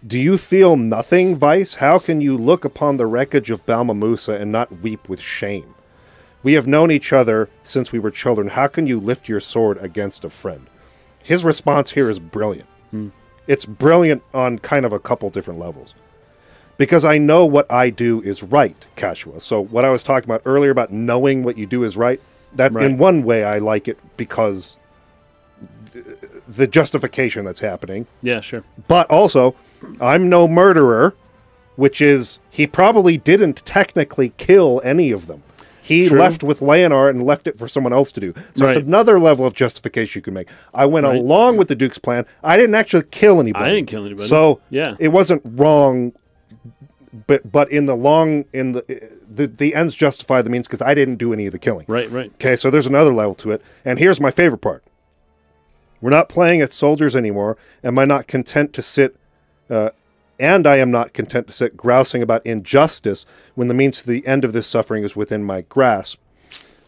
Do 0.07 0.19
you 0.19 0.39
feel 0.39 0.77
nothing, 0.77 1.37
Vice? 1.37 1.75
How 1.75 1.99
can 1.99 2.21
you 2.21 2.37
look 2.37 2.65
upon 2.65 2.97
the 2.97 3.07
wreckage 3.07 3.51
of 3.51 3.67
Balmamusa 3.67 4.41
and 4.41 4.51
not 4.51 4.81
weep 4.81 5.09
with 5.09 5.21
shame? 5.21 5.75
We 6.43 6.55
have 6.55 6.67
known 6.67 6.91
each 6.91 7.13
other 7.13 7.51
since 7.63 7.93
we 7.93 7.99
were 7.99 8.11
children. 8.11 8.49
How 8.49 8.67
can 8.67 8.87
you 8.87 8.99
lift 8.99 9.29
your 9.29 9.41
sword 9.41 9.77
against 9.79 10.25
a 10.25 10.31
friend? 10.31 10.67
His 11.23 11.45
response 11.45 11.93
here 11.93 12.09
is 12.09 12.19
brilliant. 12.19 12.67
It's 13.47 13.65
brilliant 13.65 14.23
on 14.33 14.59
kind 14.59 14.87
of 14.87 14.93
a 14.93 14.99
couple 14.99 15.31
different 15.31 15.59
levels. 15.59 15.95
Because 16.77 17.05
I 17.05 17.19
know 17.19 17.45
what 17.45 17.71
I 17.71 17.91
do 17.91 18.23
is 18.23 18.43
right, 18.43 18.87
Kachua. 18.97 19.43
So 19.43 19.61
what 19.61 19.85
I 19.85 19.91
was 19.91 20.03
talking 20.03 20.29
about 20.29 20.43
earlier 20.47 20.71
about 20.71 20.91
knowing 20.91 21.43
what 21.43 21.59
you 21.59 21.67
do 21.67 21.83
is 21.83 21.97
right, 21.97 22.21
that's 22.55 22.75
in 22.77 22.97
one 22.97 23.23
way 23.23 23.45
I 23.45 23.59
like 23.59 23.87
it 23.87 23.99
because 24.17 24.79
the 26.49 26.67
justification 26.67 27.45
that's 27.45 27.61
happening. 27.61 28.07
yeah, 28.23 28.41
sure. 28.41 28.65
But 28.89 29.11
also, 29.11 29.55
I'm 30.01 30.29
no 30.29 30.49
murderer, 30.49 31.15
which 31.77 32.01
is 32.01 32.39
he 32.51 32.67
probably 32.67 33.17
didn't 33.17 33.65
technically 33.67 34.33
kill 34.37 34.81
any 34.85 35.11
of 35.11 35.27
them. 35.27 35.43
He 35.83 36.09
True. 36.09 36.19
left 36.19 36.43
with 36.43 36.61
Leonard 36.63 37.15
and 37.15 37.25
left 37.27 37.47
it 37.47 37.59
for 37.59 37.67
someone 37.69 37.93
else 37.93 38.13
to 38.13 38.21
do. 38.21 38.35
So 38.55 38.67
Right. 38.67 38.77
it's 38.77 38.87
another 38.87 39.19
level 39.19 39.47
of 39.47 39.55
justification 39.55 40.19
you 40.19 40.23
can 40.23 40.35
make. 40.35 40.49
I 40.75 40.87
went 40.87 41.07
Right. 41.07 41.17
along 41.17 41.57
with 41.57 41.69
the 41.69 41.75
Duke's 41.75 41.99
plan. 41.99 42.27
I 42.43 42.57
didn't 42.57 42.75
actually 42.75 43.05
kill 43.11 43.41
anybody. 43.41 43.65
I 43.65 43.71
didn't 43.75 43.89
kill 43.89 44.05
anybody. 44.05 44.27
So 44.27 44.61
Yeah. 44.71 44.95
it 44.99 45.09
wasn't 45.09 45.43
wrong. 45.45 46.13
But 47.27 47.51
but 47.51 47.71
in 47.73 47.87
the 47.87 47.97
long 47.97 48.45
in 48.53 48.73
the 48.73 48.85
the, 49.29 49.47
the 49.49 49.75
ends 49.75 49.95
justify 49.95 50.43
the 50.43 50.51
means 50.51 50.67
because 50.69 50.83
I 50.83 50.95
didn't 50.95 51.17
do 51.17 51.33
any 51.33 51.47
of 51.47 51.53
the 51.53 51.59
killing. 51.59 51.87
Right, 51.89 52.11
right. 52.11 52.31
Okay, 52.35 52.55
so 52.57 52.71
there's 52.71 52.87
another 52.87 53.13
level 53.13 53.35
to 53.37 53.51
it. 53.53 53.63
And 53.85 53.99
here's 53.99 54.21
my 54.21 54.31
favorite 54.31 54.59
part. 54.61 54.85
We're 56.01 56.11
not 56.11 56.29
playing 56.29 56.61
as 56.63 56.73
soldiers 56.73 57.15
anymore. 57.17 57.57
Am 57.85 57.99
I 57.99 58.05
not 58.05 58.27
content 58.27 58.73
to 58.75 58.83
sit, 58.83 59.17
uh, 59.69 59.91
and 60.41 60.67
I 60.67 60.77
am 60.77 60.91
not 60.91 61.13
content 61.13 61.47
to 61.49 61.53
sit 61.53 61.77
grousing 61.77 62.23
about 62.23 62.45
injustice 62.47 63.27
when 63.55 63.69
the 63.69 63.75
means 63.75 64.01
to 64.03 64.09
the 64.09 64.27
end 64.27 64.45
of 64.45 64.53
this 64.53 64.67
suffering 64.67 65.05
is 65.05 65.15
within 65.15 65.45
my 65.45 65.61
grasp? 65.63 66.19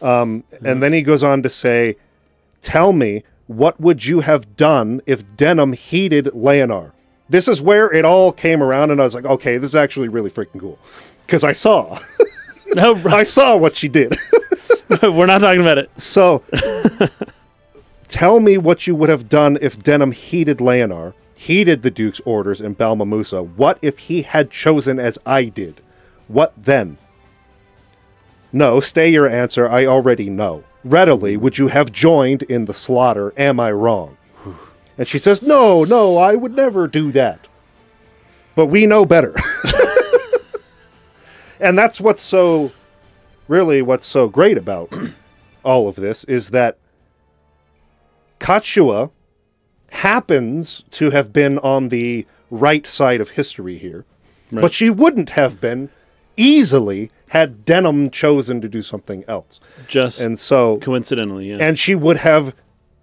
Um, 0.01 0.45
And 0.65 0.83
then 0.83 0.93
he 0.93 1.03
goes 1.03 1.23
on 1.23 1.43
to 1.43 1.49
say, 1.49 1.97
Tell 2.61 2.93
me, 2.93 3.23
what 3.47 3.81
would 3.81 4.07
you 4.07 4.21
have 4.21 4.57
done 4.57 5.01
if 5.07 5.25
Denam 5.37 5.75
heeded 5.75 6.27
Leonar? 6.27 6.93
This 7.29 7.49
is 7.49 7.61
where 7.63 7.93
it 7.93 8.05
all 8.05 8.31
came 8.33 8.63
around, 8.63 8.91
and 8.91 9.01
I 9.01 9.05
was 9.05 9.15
like, 9.15 9.25
okay, 9.25 9.57
this 9.57 9.71
is 9.71 9.77
actually 9.77 10.09
really 10.09 10.31
freaking 10.31 10.61
cool. 10.61 10.79
Because 11.27 11.45
I 11.45 11.53
saw, 11.53 11.99
No, 12.75 12.95
right. 12.97 13.15
I 13.15 13.23
saw 13.23 13.57
what 13.57 13.75
she 13.77 13.89
did. 13.89 14.17
we're 15.03 15.27
not 15.27 15.41
talking 15.41 15.61
about 15.61 15.79
it. 15.79 15.91
So, 15.99 16.43
tell 18.09 18.41
me 18.41 18.59
what 18.59 18.87
you 18.87 18.95
would 18.95 19.09
have 19.09 19.29
done 19.29 19.59
if 19.61 19.79
Denam 19.79 20.13
heeded 20.13 20.59
Leonar, 20.59 21.15
heeded 21.43 21.83
the 21.83 21.91
Duke's 21.91 22.21
orders 22.25 22.61
in 22.61 22.77
Balmamusa. 22.77 23.57
What 23.57 23.79
if 23.83 24.01
he 24.01 24.23
had 24.23 24.51
chosen 24.51 25.01
as 25.01 25.19
I 25.27 25.45
did? 25.45 25.81
What 26.29 26.53
then? 26.57 26.99
No, 28.53 28.81
stay 28.81 29.11
your 29.11 29.29
answer. 29.29 29.69
I 29.69 29.87
already 29.87 30.31
know. 30.31 30.63
Readily 30.85 31.37
would 31.37 31.59
you 31.59 31.69
have 31.69 31.91
joined 31.91 32.43
in 32.45 32.67
the 32.67 32.75
slaughter? 32.75 33.33
Am 33.37 33.59
I 33.59 33.73
wrong? 33.73 34.17
And 34.97 35.09
she 35.09 35.19
says, 35.19 35.43
No, 35.43 35.85
no, 35.85 36.17
I 36.17 36.37
would 36.37 36.55
never 36.55 36.87
do 36.87 37.11
that. 37.13 37.49
But 38.55 38.67
we 38.67 38.87
know 38.87 39.05
better. 39.05 39.35
and 41.61 41.77
that's 41.77 42.01
what's 42.01 42.23
so, 42.23 42.71
really, 43.49 43.83
what's 43.83 44.07
so 44.07 44.29
great 44.29 44.59
about 44.59 44.93
all 45.65 45.89
of 45.89 45.97
this 45.97 46.25
is 46.25 46.51
that 46.51 46.79
Kachua 48.39 49.11
happens 49.93 50.85
to 50.91 51.11
have 51.11 51.33
been 51.33 51.59
on 51.59 51.89
the 51.89 52.27
right 52.51 52.87
side 52.87 53.21
of 53.21 53.31
history 53.31 53.79
here, 53.79 54.05
Right. 54.51 54.61
but 54.63 54.73
she 54.73 54.91
wouldn't 54.91 55.31
have 55.31 55.61
been 55.61 55.91
easily 56.37 57.11
had 57.29 57.65
Denam 57.65 58.11
chosen 58.13 58.61
to 58.61 58.69
do 58.69 58.83
something 58.83 59.25
else. 59.29 59.61
Just 59.89 60.21
And 60.21 60.39
so, 60.39 60.79
coincidentally, 60.79 61.51
yeah. 61.51 61.59
and 61.61 61.79
she 61.79 61.95
would 61.95 62.19
have 62.19 62.55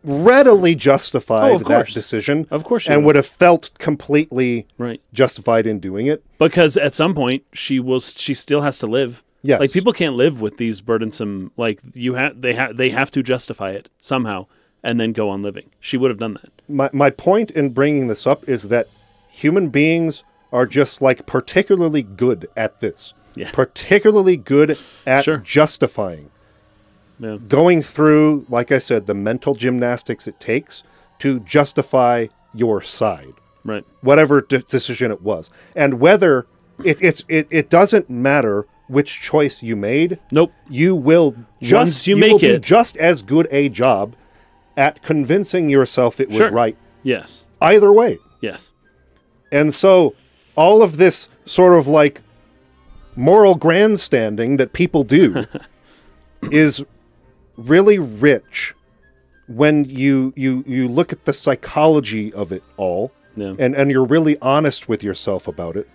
readily 0.04 0.76
justified 0.76 1.52
Oh, 1.52 1.58
that 1.60 1.88
decision. 1.88 2.48
Of 2.52 2.64
course 2.64 2.84
she 2.84 2.90
and 2.92 3.02
would. 3.02 3.08
would 3.08 3.16
have 3.18 3.26
felt 3.26 3.72
completely 3.80 4.66
right. 4.78 5.02
justified 5.14 5.66
in 5.68 5.80
doing 5.80 6.06
it. 6.08 6.24
Because 6.38 6.78
at 6.78 6.94
some 6.94 7.14
point 7.14 7.44
she 7.54 7.80
will 7.80 8.00
she 8.00 8.34
still 8.34 8.62
has 8.62 8.80
to 8.80 8.88
live. 8.88 9.24
Yes. 9.42 9.60
Like 9.60 9.72
people 9.74 9.92
can't 9.94 10.16
live 10.16 10.40
with 10.42 10.58
these 10.58 10.80
burdensome 10.82 11.52
like 11.58 11.82
you 11.94 12.14
have 12.16 12.42
they 12.42 12.54
have 12.54 12.78
they 12.78 12.90
have 12.90 13.10
to 13.12 13.22
justify 13.24 13.72
it 13.72 13.90
somehow 14.00 14.46
and 14.84 15.00
then 15.00 15.12
go 15.14 15.30
on 15.30 15.42
living. 15.42 15.70
She 15.80 15.98
would 15.98 16.10
have 16.12 16.20
done 16.20 16.34
that. 16.36 16.52
my, 16.68 16.90
my 16.94 17.10
point 17.10 17.52
in 17.52 17.70
bringing 17.72 18.08
this 18.08 18.26
up 18.28 18.48
is 18.48 18.70
that 18.70 18.88
human 19.30 19.70
beings 19.70 20.24
are 20.52 20.66
just 20.66 21.02
like 21.02 21.26
particularly 21.26 22.02
good 22.04 22.48
at 22.58 22.80
this. 22.80 23.14
Yeah. 23.36 23.52
Particularly 23.52 24.38
good 24.38 24.78
at 25.06 25.24
Sure. 25.26 25.38
justifying. 25.38 26.32
Yeah. 27.20 27.38
Going 27.48 27.82
through, 27.82 28.46
like 28.50 28.72
I 28.72 28.80
said, 28.80 29.06
the 29.06 29.14
mental 29.14 29.54
gymnastics 29.54 30.28
it 30.28 30.40
takes 30.40 30.84
to 31.20 31.40
justify 31.42 32.28
your 32.54 32.82
side, 32.82 33.34
Right. 33.64 33.86
whatever 34.02 34.42
de- 34.42 34.60
decision 34.60 35.12
it 35.12 35.22
was. 35.22 35.50
And 35.76 36.00
whether 36.00 36.48
it, 36.84 36.98
it's, 37.04 37.24
it, 37.28 37.48
it 37.52 37.70
doesn't 37.70 38.10
matter 38.10 38.66
which 38.88 39.22
choice 39.22 39.62
you 39.62 39.76
made, 39.76 40.18
Nope. 40.32 40.52
you 40.70 40.96
will 40.96 41.36
just 41.62 41.74
Once 41.74 42.08
you 42.08 42.16
will 42.16 42.22
make 42.22 42.40
do 42.42 42.54
it- 42.56 42.64
just 42.64 42.98
as 42.98 43.22
good 43.22 43.48
a 43.52 43.70
job 43.70 44.16
at 44.80 45.04
convincing 45.04 45.70
yourself 45.70 46.20
it 46.20 46.30
was 46.30 46.38
Sure. 46.38 46.52
right 46.52 46.78
Yes. 47.04 47.46
either 47.62 47.92
way. 47.92 48.18
Yes. 48.42 48.72
And 49.52 49.74
so 49.74 50.16
all 50.56 50.82
of 50.82 50.98
this 50.98 51.28
sort 51.46 51.78
of 51.78 51.86
like 51.88 52.22
moral 53.16 53.56
grandstanding 53.56 54.58
that 54.58 54.72
people 54.74 55.04
do 55.04 55.46
is 56.44 56.84
really 57.58 58.00
rich 58.00 58.74
when 59.48 59.84
you 59.84 60.32
you 60.38 60.64
you 60.66 60.88
look 60.88 61.12
at 61.12 61.26
the 61.26 61.34
psychology 61.34 62.32
of 62.34 62.52
it 62.52 62.64
all 62.78 63.12
Yeah. 63.36 63.56
and 63.60 63.76
and 63.76 63.92
you're 63.92 64.06
really 64.06 64.38
honest 64.42 64.88
with 64.88 65.04
yourself 65.04 65.48
about 65.48 65.76
it 65.76 65.90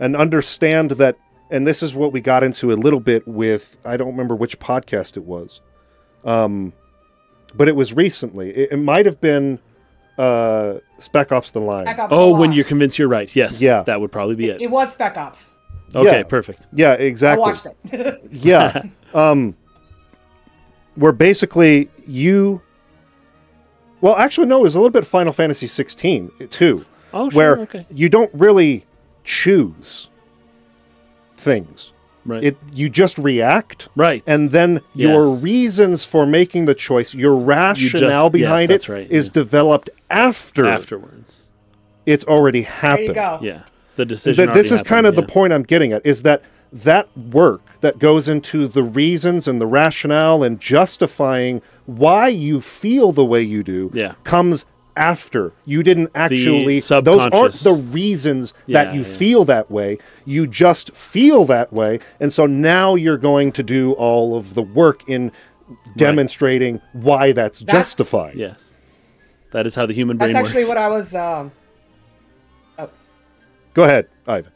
and 0.00 0.16
understand 0.16 0.92
that 0.92 1.16
and 1.50 1.66
this 1.66 1.82
is 1.82 1.94
what 1.94 2.12
we 2.12 2.20
got 2.20 2.42
into 2.44 2.70
a 2.72 2.76
little 2.76 3.00
bit 3.00 3.26
with 3.28 3.76
I 3.84 3.96
don't 3.98 4.08
remember 4.12 4.34
which 4.36 4.58
podcast 4.60 5.16
it 5.18 5.24
was 5.24 5.60
um 6.24 6.72
but 7.54 7.68
it 7.68 7.76
was 7.76 7.92
recently 7.92 8.50
it, 8.50 8.72
it 8.72 8.76
might 8.78 9.06
have 9.06 9.20
been 9.20 9.58
uh 10.18 10.78
Spec 10.98 11.30
Ops 11.32 11.50
the 11.52 11.60
Line 11.60 11.86
Spec 11.86 11.98
Ops 11.98 12.12
Oh, 12.12 12.34
a 12.34 12.38
when 12.38 12.52
you're 12.52 12.64
convinced 12.64 12.98
you're 12.98 13.08
right. 13.08 13.34
Yes. 13.36 13.62
Yeah. 13.62 13.82
That 13.84 14.00
would 14.00 14.10
probably 14.12 14.34
be 14.34 14.48
it. 14.50 14.60
It 14.60 14.70
was 14.70 14.92
Spec 14.92 15.16
Ops. 15.16 15.52
Okay, 15.94 16.18
Yeah. 16.18 16.22
perfect. 16.24 16.66
yeah 16.72 16.94
Exactly. 16.94 17.44
I 17.44 17.50
exactly 17.50 17.98
watched 18.00 18.04
it. 18.04 18.20
yeah 18.32 18.82
um 19.14 19.56
where 20.96 21.12
basically 21.12 21.88
you. 22.06 22.60
Well, 24.00 24.16
actually, 24.16 24.46
no. 24.48 24.58
It 24.60 24.62
was 24.62 24.74
a 24.74 24.78
little 24.78 24.90
bit 24.92 25.04
Final 25.06 25.32
Fantasy 25.32 25.66
16 25.66 26.30
too, 26.50 26.84
Oh, 27.12 27.30
sure. 27.30 27.36
where 27.36 27.58
okay. 27.60 27.86
you 27.90 28.08
don't 28.08 28.32
really 28.34 28.84
choose 29.24 30.08
things. 31.36 31.92
Right. 32.28 32.44
It 32.44 32.56
you 32.74 32.88
just 32.88 33.18
react, 33.18 33.88
right. 33.96 34.22
and 34.26 34.50
then 34.50 34.80
your 34.94 35.28
reasons 35.34 36.04
for 36.04 36.26
making 36.26 36.66
the 36.66 36.74
choice, 36.74 37.14
your 37.14 37.36
rationale 37.36 38.24
yes, 38.24 38.30
behind 38.32 38.70
that's 38.70 38.88
it, 38.88 39.10
is 39.10 39.26
right, 39.26 39.36
yeah. 39.36 39.42
developed 39.42 39.90
after 40.10 40.66
Afterwards. 40.66 41.44
it's 42.06 42.24
already 42.24 42.62
There 42.62 42.70
happened. 42.70 43.08
you 43.08 43.14
go. 43.14 43.38
Yeah. 43.42 43.62
The 43.96 44.04
decision. 44.04 44.44
Th- 44.44 44.54
this 44.54 44.68
already 44.70 44.74
is 44.82 44.82
kind 44.88 45.06
of 45.06 45.14
happened, 45.14 45.28
the 45.28 45.32
point 45.32 45.52
I'm 45.52 45.62
getting 45.64 45.92
at 45.92 46.04
is 46.06 46.22
that 46.22 46.42
that 46.72 47.08
work 47.16 47.62
that 47.80 47.98
goes 47.98 48.28
into 48.28 48.68
the 48.68 48.82
reasons 48.82 49.48
and 49.48 49.60
the 49.60 49.66
rationale 49.66 50.42
and 50.42 50.60
justifying 50.60 51.62
why 51.86 52.28
you 52.28 52.60
feel 52.60 53.10
the 53.12 53.24
way 53.24 53.42
you 53.42 53.62
do 53.62 53.90
Yeah. 53.94 54.14
comes 54.24 54.66
after 54.98 55.52
you 55.64 55.82
didn't 55.82 56.10
actually 56.14 56.80
those 56.80 57.26
aren't 57.28 57.54
the 57.54 57.86
reasons 57.90 58.52
that 58.66 58.94
you 58.94 59.00
yeah. 59.00 59.06
feel 59.06 59.44
that 59.44 59.70
way 59.70 59.96
you 60.24 60.46
just 60.46 60.94
feel 60.94 61.44
that 61.44 61.72
way 61.72 62.00
and 62.20 62.32
so 62.32 62.44
now 62.46 62.94
you're 62.94 63.16
going 63.16 63.52
to 63.52 63.62
do 63.62 63.92
all 63.92 64.36
of 64.36 64.54
the 64.54 64.62
work 64.62 65.08
in 65.08 65.32
demonstrating 65.96 66.80
why 66.92 67.32
that's 67.32 67.60
justified 67.60 68.34
Yes. 68.34 68.74
That 69.50 69.66
is 69.66 69.74
how 69.74 69.86
the 69.86 69.94
human 69.94 70.18
brain 70.18 70.34
works. 70.34 70.34
That's 70.34 70.48
actually 70.48 70.60
works. 70.64 70.68
what 70.68 70.76
I 70.76 70.88
was. 70.88 71.14
Um, 71.14 71.52
go 73.72 73.84
ahead 73.84 74.08
ivan 74.26 74.52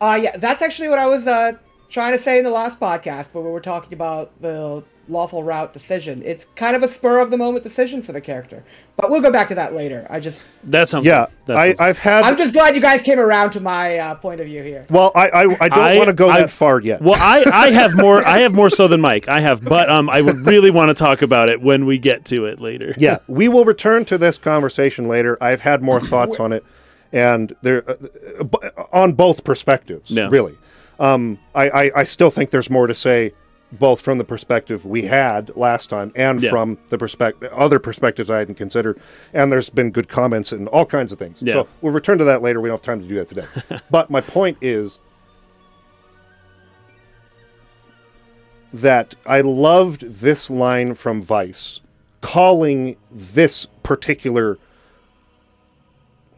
uh, 0.00 0.16
yeah, 0.16 0.36
that's 0.36 0.60
actually 0.60 0.88
what 0.88 0.98
I 0.98 1.06
was 1.06 1.26
uh, 1.26 1.52
trying 1.88 2.12
to 2.16 2.22
say 2.22 2.36
in 2.36 2.44
the 2.44 2.50
last 2.50 2.78
podcast, 2.78 3.28
but 3.32 3.40
we 3.40 3.50
were 3.50 3.60
talking 3.60 3.94
about 3.94 4.30
the 4.42 4.82
lawful 5.08 5.42
route 5.44 5.72
decision. 5.72 6.22
It's 6.24 6.46
kind 6.56 6.74
of 6.76 6.82
a 6.82 6.88
spur 6.88 7.18
of 7.18 7.30
the 7.30 7.36
moment 7.36 7.62
decision 7.62 8.02
for 8.02 8.12
the 8.12 8.20
character, 8.20 8.64
but 8.96 9.10
we'll 9.10 9.20
go 9.20 9.30
back 9.30 9.48
to 9.48 9.54
that 9.54 9.72
later. 9.74 10.06
I 10.08 10.20
just, 10.20 10.44
that 10.64 10.88
sounds. 10.88 11.04
yeah 11.06 11.26
good. 11.26 11.34
That 11.46 11.56
I, 11.56 11.66
sounds 11.68 11.80
I've 11.80 11.98
had 11.98 12.24
I'm 12.24 12.36
just 12.36 12.52
glad 12.54 12.74
you 12.74 12.80
guys 12.80 13.02
came 13.02 13.18
around 13.20 13.50
to 13.52 13.60
my 13.60 13.98
uh, 13.98 14.14
point 14.14 14.40
of 14.40 14.46
view 14.46 14.62
here. 14.62 14.86
well 14.90 15.12
i 15.14 15.28
i, 15.28 15.40
I 15.64 15.68
don't 15.68 15.78
I- 15.78 15.96
want 15.98 16.08
to 16.08 16.14
go 16.14 16.28
I've- 16.30 16.42
that 16.42 16.50
far 16.50 16.80
yet 16.80 17.02
Well, 17.02 17.16
I, 17.18 17.44
I 17.52 17.70
have 17.72 17.94
more. 17.96 18.24
I 18.26 18.38
have 18.38 18.54
more 18.54 18.70
so 18.70 18.88
than 18.88 19.00
Mike. 19.00 19.28
I 19.28 19.40
have, 19.40 19.62
but 19.62 19.90
um, 19.90 20.08
I 20.08 20.20
would 20.22 20.36
really 20.46 20.70
want 20.70 20.88
to 20.88 20.94
talk 20.94 21.22
about 21.22 21.50
it 21.50 21.60
when 21.60 21.84
we 21.86 21.98
get 21.98 22.24
to 22.26 22.46
it 22.46 22.60
later. 22.60 22.94
yeah, 22.96 23.18
we 23.28 23.48
will 23.48 23.64
return 23.64 24.04
to 24.06 24.16
this 24.18 24.38
conversation 24.38 25.06
later. 25.08 25.36
I've 25.42 25.60
had 25.60 25.82
more 25.82 26.00
thoughts 26.12 26.40
on 26.40 26.52
it, 26.52 26.64
and 27.12 27.54
there 27.62 27.88
uh, 27.88 27.94
uh, 28.40 28.44
b- 28.44 28.58
on 28.92 29.12
both 29.12 29.44
perspectives. 29.44 30.10
Yeah. 30.10 30.28
Really, 30.30 30.56
um, 30.98 31.38
I, 31.54 31.68
I 31.70 31.90
I 31.96 32.02
still 32.04 32.30
think 32.30 32.50
there's 32.50 32.70
more 32.70 32.86
to 32.86 32.94
say, 32.94 33.32
both 33.78 34.00
from 34.00 34.18
the 34.18 34.24
perspective 34.24 34.84
we 34.84 35.02
had 35.02 35.54
last 35.56 35.90
time 35.90 36.12
and 36.16 36.40
Yeah. 36.42 36.50
from 36.50 36.78
the 36.88 36.98
perspective 36.98 37.52
other 37.52 37.78
perspectives 37.78 38.30
I 38.30 38.38
hadn't 38.38 38.54
considered. 38.56 39.00
And 39.32 39.50
there's 39.52 39.70
been 39.70 39.90
good 39.90 40.08
comments 40.08 40.52
and 40.52 40.68
all 40.68 40.86
kinds 40.86 41.12
of 41.12 41.18
things. 41.18 41.42
Yeah. 41.42 41.54
So 41.54 41.68
we'll 41.80 41.92
return 41.92 42.18
to 42.18 42.24
that 42.24 42.42
later. 42.42 42.60
We 42.60 42.68
don't 42.68 42.74
have 42.78 42.82
time 42.82 43.00
to 43.00 43.08
do 43.08 43.16
that 43.16 43.28
today. 43.28 43.46
but 43.90 44.10
my 44.10 44.20
point 44.20 44.58
is. 44.60 44.98
that 48.72 49.14
I 49.24 49.40
loved 49.40 50.00
this 50.00 50.50
line 50.50 50.94
from 50.94 51.22
Vice, 51.22 51.80
calling 52.20 52.96
this 53.08 53.66
particular, 53.84 54.58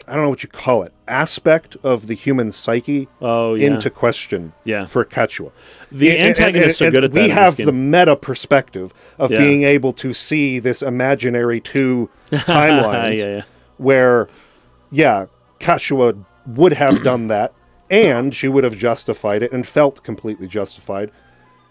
I 0.08 0.14
don't 0.14 0.22
know 0.22 0.30
what 0.30 0.42
you 0.42 0.48
call 0.48 0.82
it, 0.84 0.92
aspect 1.08 1.76
of 1.82 2.06
the 2.06 2.14
human 2.14 2.52
psyche 2.52 3.08
Oh 3.20 3.54
yeah. 3.54 3.66
into 3.68 3.90
question 3.90 4.52
Yeah. 4.64 4.84
for 4.84 5.04
Kachua. 5.04 5.50
The 5.90 6.10
And- 6.10 6.18
and- 6.18 6.28
antagonists 6.28 6.80
and- 6.80 6.88
are 6.88 6.90
good 6.92 7.04
at 7.04 7.12
that. 7.12 7.22
We 7.22 7.28
have 7.30 7.56
the 7.56 7.72
meta 7.72 8.14
perspective 8.16 8.92
of 9.18 9.30
Yeah. 9.32 9.38
being 9.38 9.64
able 9.64 9.92
to 9.94 10.12
see 10.12 10.58
this 10.60 10.82
imaginary 10.82 11.60
two 11.60 12.08
timelines 12.32 13.16
yeah. 13.22 13.42
where, 13.78 14.28
yeah, 14.90 15.26
Kachua 15.60 16.24
would 16.46 16.74
have 16.74 17.02
done 17.02 17.26
that, 17.34 17.52
and 17.90 18.34
she 18.34 18.46
would 18.48 18.64
have 18.64 18.76
justified 18.76 19.42
it 19.42 19.52
and 19.52 19.66
felt 19.66 20.02
completely 20.04 20.46
justified 20.46 21.10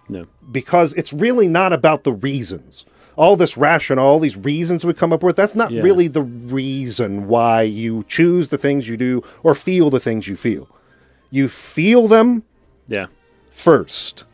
No. 0.09 0.25
because 0.51 0.93
it's 0.93 1.13
really 1.13 1.47
not 1.47 1.71
about 1.73 2.03
the 2.03 2.13
reasons. 2.13 2.85
All 3.17 3.35
this 3.35 3.55
rationale, 3.57 4.05
all 4.05 4.19
these 4.19 4.35
reasons 4.37 4.85
we 4.85 4.93
come 4.93 5.13
up 5.13 5.23
with, 5.23 5.35
that's 5.35 5.55
not 5.55 5.71
Yeah. 5.71 5.81
really 5.81 6.07
the 6.07 6.21
reason 6.23 7.27
why 7.27 7.61
you 7.61 8.03
choose 8.07 8.49
the 8.49 8.57
things 8.57 8.87
you 8.87 8.97
do 8.97 9.23
or 9.43 9.55
feel 9.55 9.89
the 9.89 9.99
things 9.99 10.27
you 10.27 10.35
feel. 10.35 10.67
You 11.31 11.47
feel 11.47 12.07
them 12.07 12.43
Yeah. 12.87 13.07
first. 13.49 14.25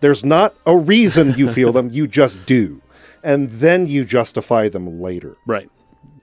There's 0.00 0.24
not 0.24 0.54
a 0.66 0.76
reason 0.76 1.34
you 1.36 1.48
feel 1.58 1.72
them, 1.72 1.90
you 1.92 2.06
just 2.06 2.44
do. 2.46 2.80
And 3.22 3.50
then 3.50 3.86
you 3.86 4.04
justify 4.06 4.68
them 4.70 5.00
later. 5.00 5.36
Right. 5.46 5.68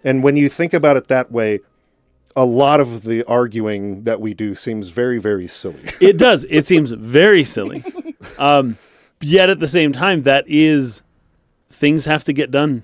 And 0.04 0.24
when 0.24 0.36
you 0.36 0.50
think 0.50 0.74
about 0.74 0.98
it 0.98 1.08
that 1.08 1.32
way, 1.32 1.60
a 2.36 2.46
lot 2.46 2.80
of 2.80 3.04
the 3.04 3.24
arguing 3.26 4.04
that 4.04 4.22
we 4.22 4.34
do 4.34 4.54
seems 4.56 4.90
very, 4.90 5.18
very 5.20 5.48
silly. 5.48 5.82
It 6.02 6.18
does. 6.18 6.46
It 6.50 6.66
seems 6.72 6.92
very 6.92 7.44
silly. 7.44 7.84
Um, 8.40 8.78
yet 9.22 9.50
at 9.50 9.60
the 9.60 9.68
same 9.68 9.94
time, 9.94 10.24
that 10.24 10.44
is 10.48 11.02
things 11.78 12.06
have 12.06 12.24
to 12.26 12.34
get 12.34 12.52
done. 12.52 12.84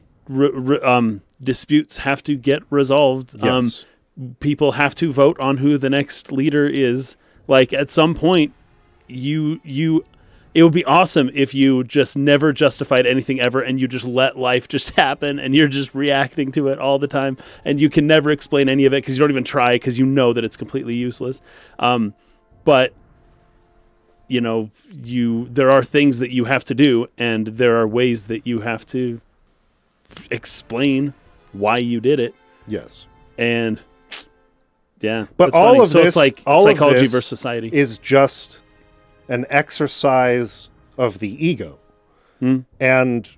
Um, 0.84 1.22
disputes 1.42 2.00
have 2.00 2.24
to 2.24 2.36
get 2.36 2.64
resolved. 2.70 3.44
Um, 3.44 3.72
people 4.40 4.74
have 4.74 4.96
to 4.96 5.12
vote 5.12 5.40
on 5.40 5.58
who 5.58 5.78
the 5.78 5.90
next 5.90 6.32
leader 6.32 6.68
is. 6.68 7.16
Like 7.48 7.74
at 7.74 7.90
some 7.90 8.14
point, 8.14 8.54
you 9.08 9.60
you. 9.64 10.06
It 10.54 10.62
would 10.62 10.72
be 10.72 10.86
awesome 10.86 11.32
if 11.34 11.56
you 11.56 11.84
just 11.84 12.16
never 12.16 12.54
justified 12.54 13.08
anything 13.08 13.40
ever 13.40 13.60
and 13.60 13.80
you 13.80 13.88
just 13.88 14.06
let 14.06 14.38
life 14.38 14.68
just 14.68 14.92
happen 14.96 15.40
and 15.40 15.56
you're 15.56 15.68
just 15.68 15.96
reacting 15.96 16.52
to 16.52 16.68
it 16.68 16.78
all 16.78 17.00
the 17.00 17.08
time 17.08 17.38
and 17.66 17.82
you 17.82 17.90
can 17.90 18.06
never 18.06 18.30
explain 18.30 18.70
any 18.70 18.86
of 18.86 18.94
it 18.94 18.98
because 18.98 19.18
you 19.18 19.20
don't 19.20 19.32
even 19.32 19.44
try 19.44 19.74
because 19.74 19.98
you 19.98 20.06
know 20.06 20.32
that 20.32 20.44
it's 20.44 20.56
completely 20.56 20.94
useless. 20.94 21.42
Um, 21.80 22.14
but 22.66 22.94
you 24.34 24.42
know 24.42 24.70
you 24.92 25.48
there 25.58 25.70
are 25.76 25.84
things 25.84 26.20
that 26.20 26.32
you 26.38 26.46
have 26.46 26.64
to 26.64 26.74
do 26.74 27.08
and 27.18 27.48
there 27.62 27.76
are 27.80 27.88
ways 27.88 28.20
that 28.28 28.42
you 28.50 28.62
have 28.62 28.84
to 28.86 29.22
explain 30.32 31.14
why 31.52 31.78
you 31.78 32.00
did 32.00 32.20
it 32.20 32.34
yes. 32.68 33.06
and 33.38 33.82
yeah 35.02 35.26
But 35.38 35.54
all 35.54 35.74
funny. 35.74 35.80
of 35.84 35.90
so 35.90 35.98
this- 36.00 36.08
it's 36.08 36.16
like 36.16 36.42
all 36.46 36.64
of 36.68 36.72
psychology 36.74 37.02
this 37.02 37.12
versus 37.12 37.28
society 37.28 37.70
is 37.72 37.98
just 37.98 38.62
an 39.30 39.46
exercise 39.50 40.70
of 40.98 41.20
the 41.20 41.32
ego. 41.46 41.80
Hmm. 42.40 42.60
And 42.80 43.30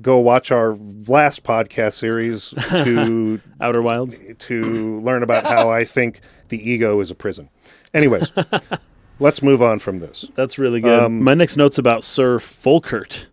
go 0.00 0.18
watch 0.18 0.50
our 0.50 0.74
last 1.08 1.42
podcast 1.44 1.92
series 1.94 2.50
to 2.70 3.40
outer 3.60 3.82
wilds 3.82 4.18
to 4.38 5.00
learn 5.00 5.22
about 5.22 5.44
how 5.44 5.68
I 5.70 5.84
think 5.84 6.20
the 6.48 6.58
ego 6.70 6.98
is 7.00 7.10
a 7.10 7.14
prison. 7.14 7.50
Anyways, 7.92 8.32
let's 9.20 9.42
move 9.42 9.62
on 9.62 9.78
from 9.78 9.98
this. 9.98 10.26
that's 10.34 10.58
really 10.58 10.80
good 10.80 11.10
my 11.10 11.34
next 11.34 11.56
note's 11.56 11.78
about 11.78 12.02
sir 12.04 12.38
folkert 12.38 13.26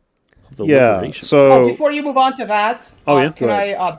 the 0.56 0.64
Um, 0.64 0.70
Yeah. 0.70 0.94
liberation 0.96 1.24
Oh, 1.24 1.64
So 1.64 1.66
before 1.68 1.92
you 1.92 2.04
move 2.04 2.18
on 2.18 2.36
to 2.38 2.46
that, 2.46 2.90
Oh, 3.08 3.18
uh, 3.18 3.22
yeah? 3.24 3.30
can 3.32 3.50
I? 3.50 3.74
Uh, 3.74 3.98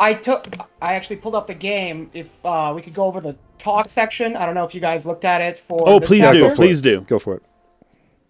I 0.00 0.14
took. 0.14 0.46
I 0.82 0.94
actually 0.94 1.16
pulled 1.16 1.34
up 1.34 1.46
the 1.46 1.54
game. 1.54 2.08
If 2.12 2.30
uh, 2.44 2.72
we 2.76 2.82
could 2.82 2.94
go 2.94 3.04
over 3.04 3.20
the 3.20 3.34
talk 3.58 3.88
section, 3.90 4.36
I 4.36 4.44
don't 4.46 4.54
know 4.54 4.64
if 4.64 4.74
you 4.74 4.80
guys 4.80 5.04
looked 5.06 5.24
at 5.24 5.40
it 5.40 5.58
for. 5.58 5.88
oh 5.88 5.98
please 5.98 6.20
Yeah, 6.20 6.32
do 6.32 6.48
go 6.50 6.54
please 6.54 6.78
it. 6.80 6.82
do 6.82 7.00
go 7.00 7.18
for 7.18 7.34
it. 7.36 7.42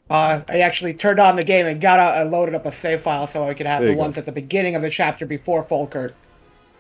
Uh, 0.09 0.41
I 0.49 0.61
actually 0.61 0.95
turned 0.95 1.21
on 1.21 1.37
the 1.37 1.43
game 1.43 1.67
and 1.67 1.81
got 1.81 1.99
out, 2.01 2.17
uh, 2.27 2.31
loaded 2.31 2.55
up 2.55 2.65
a 2.65 2.73
save 2.73 3.03
file 3.03 3.27
so 3.27 3.47
I 3.47 3.53
could 3.53 3.67
have 3.67 3.81
There 3.81 3.89
the 3.89 3.93
you 3.93 3.99
go. 3.99 4.03
ones 4.05 4.17
at 4.17 4.25
the 4.25 4.33
beginning 4.33 4.75
of 4.75 4.81
the 4.81 4.89
chapter 4.89 5.27
before 5.27 5.63
Folkert. 5.63 6.13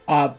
Uh, 0.06 0.32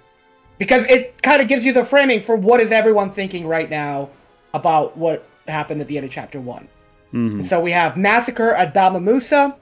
because 0.57 0.85
it 0.85 1.21
kind 1.21 1.39
of 1.41 1.47
gives 1.47 1.63
you 1.63 1.71
the 1.71 1.85
framing 1.85 2.21
for 2.23 2.35
what 2.35 2.59
is 2.59 2.71
everyone 2.71 3.11
thinking 3.11 3.45
right 3.45 3.69
now 3.69 4.09
about 4.55 4.97
what 4.97 5.28
happened 5.49 5.81
at 5.81 5.87
the 5.87 5.97
end 5.97 6.05
of 6.05 6.11
chapter 6.11 6.39
one. 6.39 6.67
Mhm. 7.13 7.43
So 7.43 7.59
we 7.59 7.71
have 7.71 7.97
massacre 7.97 8.53
at 8.53 8.73
Balmamusa. 8.73 9.55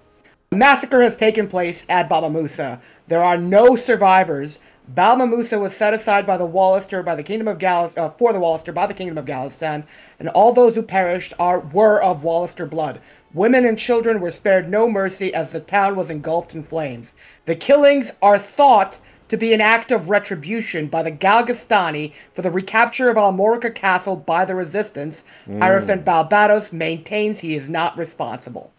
Massacre 0.52 1.02
has 1.02 1.16
taken 1.16 1.48
place 1.48 1.84
at 1.90 2.10
Balmamusa. 2.10 2.80
There 3.08 3.24
are 3.24 3.38
no 3.38 3.76
survivors. 3.76 4.60
Balmamusa 4.96 5.60
was 5.60 5.76
set 5.76 5.94
aside 5.94 6.26
by 6.26 6.38
the 6.38 6.46
Walister, 6.46 7.04
by 7.04 7.16
the 7.16 7.24
Kingdom 7.24 7.50
of 7.50 7.60
Gal, 7.60 7.92
uh, 7.98 8.10
for 8.12 8.32
the 8.32 8.40
Walister, 8.40 8.72
by 8.72 8.88
the 8.88 8.94
Kingdom 8.94 9.18
of 9.18 9.26
Galistan, 9.26 9.84
and 10.20 10.30
all 10.30 10.54
those 10.54 10.76
who 10.76 10.82
perished 10.82 11.34
are 11.40 11.60
were 11.60 12.02
of 12.02 12.24
Walister 12.24 12.66
blood. 12.66 13.00
Women 13.34 13.66
and 13.66 13.78
children 13.78 14.22
were 14.22 14.32
spared 14.32 14.70
no 14.70 14.90
mercy 14.90 15.34
as 15.34 15.52
the 15.52 15.60
town 15.60 15.98
was 15.98 16.10
engulfed 16.10 16.56
in 16.56 16.64
flames. 16.64 17.16
The 17.46 17.56
killings 17.56 18.12
are 18.22 18.40
thought 18.40 19.00
to 19.30 19.38
be 19.38 19.54
an 19.54 19.62
act 19.62 19.92
of 19.92 20.10
retribution 20.10 20.88
by 20.88 21.04
the 21.04 21.12
Galgastani 21.12 22.14
for 22.34 22.42
the 22.42 22.52
recapture 22.52 23.10
of 23.10 23.18
Almorica 23.18 23.74
Castle 23.74 24.16
by 24.16 24.46
the 24.46 24.56
resistance. 24.56 25.24
Hierophant 25.60 26.06
Balbatos 26.06 26.72
maintains 26.72 27.40
he 27.40 27.56
is 27.56 27.70
not 27.70 27.98
responsible. 27.98 28.72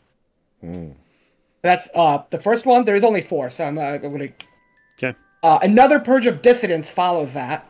That's 1.63 1.89
uh, 1.95 2.23
the 2.31 2.39
first 2.39 2.67
one. 2.67 2.85
There's 2.85 3.05
only 3.05 3.23
four, 3.23 3.51
so 3.51 3.65
I'm, 3.65 3.79
uh, 3.79 3.83
I'm 3.83 4.01
going 4.01 4.19
to 4.19 4.33
okay 4.97 5.19
uh, 5.43 5.59
another 5.63 6.01
purge 6.01 6.27
of 6.27 6.43
dissidents 6.43 6.89
follows 6.89 7.33
that. 7.33 7.65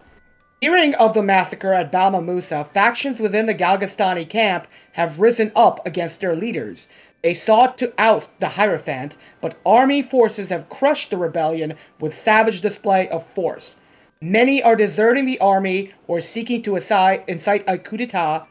Hearing 0.61 0.95
of 0.97 1.15
the 1.15 1.23
massacre 1.23 1.73
at 1.73 1.93
Balmamusa, 1.93 2.69
factions 2.73 3.21
within 3.21 3.47
the 3.47 3.55
Galgastani 3.55 4.29
camp 4.29 4.67
have 4.93 5.21
risen 5.21 5.53
up 5.55 5.87
against 5.87 6.21
their 6.21 6.35
leaders. 6.35 6.89
They 7.23 7.35
sought 7.35 7.79
to 7.79 7.93
oust 7.99 8.31
the 8.39 8.49
Hierophant, 8.49 9.17
but 9.41 9.57
army 9.67 10.03
forces 10.03 10.51
have 10.51 10.69
crushed 10.69 11.11
the 11.11 11.17
rebellion 11.17 11.75
with 11.99 12.19
savage 12.19 12.61
display 12.61 13.09
of 13.09 13.27
force. 13.27 13.79
Many 14.21 14.63
are 14.63 14.77
deserting 14.77 15.27
the 15.27 15.41
army 15.41 15.93
or 16.07 16.21
seeking 16.21 16.63
to 16.63 16.77
incite 16.77 17.65
a 17.67 17.79
coup 17.79 17.97
d'etat, 17.97 18.47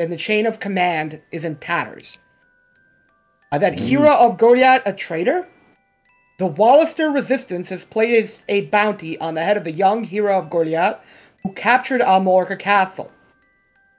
and 0.00 0.12
the 0.12 0.16
chain 0.16 0.46
of 0.46 0.60
command 0.60 1.20
is 1.30 1.44
in 1.44 1.56
tatters. 1.56 2.18
Uh, 3.52 3.58
that 3.58 3.78
Hero 3.78 4.12
of 4.12 4.38
Goliath 4.38 4.82
a 4.86 4.92
traitor? 4.92 5.46
The 6.38 6.46
Walister 6.46 7.10
resistance 7.10 7.70
has 7.70 7.84
placed 7.84 8.42
a 8.48 8.62
bounty 8.62 9.18
on 9.18 9.34
the 9.34 9.42
head 9.42 9.56
of 9.56 9.64
the 9.64 9.72
young 9.72 10.04
hero 10.04 10.38
of 10.38 10.50
Goliath 10.50 10.98
who 11.42 11.52
captured 11.52 12.02
Almorica 12.02 12.58
Castle. 12.58 13.10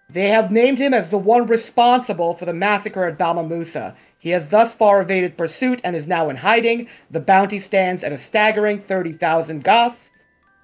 They 0.09 0.29
have 0.29 0.51
named 0.51 0.79
him 0.79 0.93
as 0.93 1.09
the 1.09 1.17
one 1.17 1.47
responsible 1.47 2.35
for 2.35 2.45
the 2.45 2.53
massacre 2.53 3.05
at 3.05 3.17
Balmamusa. 3.17 3.95
He 4.27 4.33
has 4.33 4.49
thus 4.49 4.73
far 4.73 5.01
evaded 5.01 5.37
pursuit 5.37 5.79
and 5.85 5.95
is 5.95 6.05
now 6.05 6.29
in 6.29 6.35
hiding. 6.35 6.89
The 7.09 7.21
bounty 7.21 7.59
stands 7.59 8.03
at 8.03 8.11
a 8.11 8.17
staggering 8.17 8.77
30,000 8.77 9.63
Goth. 9.63 10.09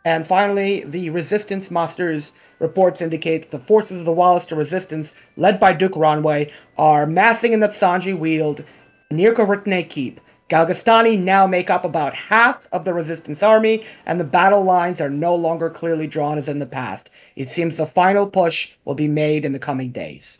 And 0.04 0.28
finally, 0.28 0.84
the 0.86 1.10
resistance 1.12 1.72
musters 1.72 2.34
reports 2.60 3.02
indicate 3.02 3.44
that 3.44 3.52
the 3.52 3.66
forces 3.66 4.02
of 4.02 4.06
the 4.06 4.12
Walister 4.12 4.58
resistance, 4.58 5.14
led 5.38 5.62
by 5.62 5.72
Duke 5.72 5.94
Ronwey, 5.94 6.52
are 6.78 7.06
massing 7.06 7.54
in 7.54 7.62
the 7.62 7.70
Psanji 7.70 8.14
Weald 8.14 8.66
near 9.10 9.34
Koritne 9.34 9.90
Keep. 9.90 10.20
Galgastani 10.50 11.18
now 11.18 11.48
make 11.48 11.70
up 11.70 11.86
about 11.86 12.14
half 12.14 12.68
of 12.74 12.84
the 12.84 12.94
resistance 12.94 13.42
army, 13.42 13.86
and 14.06 14.20
the 14.20 14.26
battle 14.26 14.66
lines 14.66 15.00
are 15.00 15.10
no 15.10 15.36
longer 15.36 15.70
clearly 15.70 16.08
drawn 16.08 16.38
as 16.38 16.50
in 16.50 16.60
the 16.60 16.66
past. 16.66 17.12
It 17.38 17.48
seems 17.48 17.78
the 17.78 17.86
final 17.86 18.28
push 18.28 18.74
will 18.84 18.96
be 18.96 19.08
made 19.08 19.46
in 19.46 19.54
the 19.54 19.58
coming 19.58 19.94
days. 19.94 20.38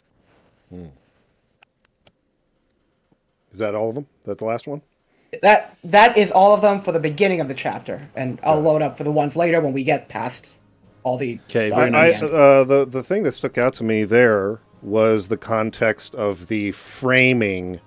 Hmm. 0.70 0.88
Is 3.54 3.60
that 3.60 3.76
all 3.76 3.90
of 3.90 3.96
them? 3.96 4.08
That 4.24 4.40
the 4.40 4.46
last 4.46 4.68
one? 4.68 4.82
That 5.42 5.78
that 5.84 6.18
is 6.18 6.32
all 6.32 6.54
of 6.54 6.62
them 6.62 6.82
for 6.82 6.92
the 6.92 7.00
beginning 7.00 7.40
of 7.40 7.48
the 7.48 7.54
chapter, 7.54 8.08
and 8.16 8.40
I'll 8.44 8.62
load 8.62 8.82
up 8.82 8.98
for 8.98 9.04
the 9.04 9.12
ones 9.12 9.36
later 9.36 9.62
when 9.62 9.74
we 9.74 9.84
get 9.84 10.10
past 10.10 10.58
all 11.04 11.18
the. 11.18 11.40
Okay, 11.50 11.70
stuff 11.70 11.80
very 11.80 11.90
at 11.90 11.96
I, 11.96 12.20
the 12.20 12.36
uh, 12.36 12.64
the 12.64 12.86
the 12.86 13.04
thing 13.04 13.24
that 13.24 13.32
stuck 13.32 13.58
out 13.58 13.74
to 13.76 13.84
me 13.84 14.04
there 14.04 14.60
was 14.82 15.30
the 15.30 15.38
context 15.38 16.14
of 16.14 16.48
the 16.48 16.72
framing 16.72 17.80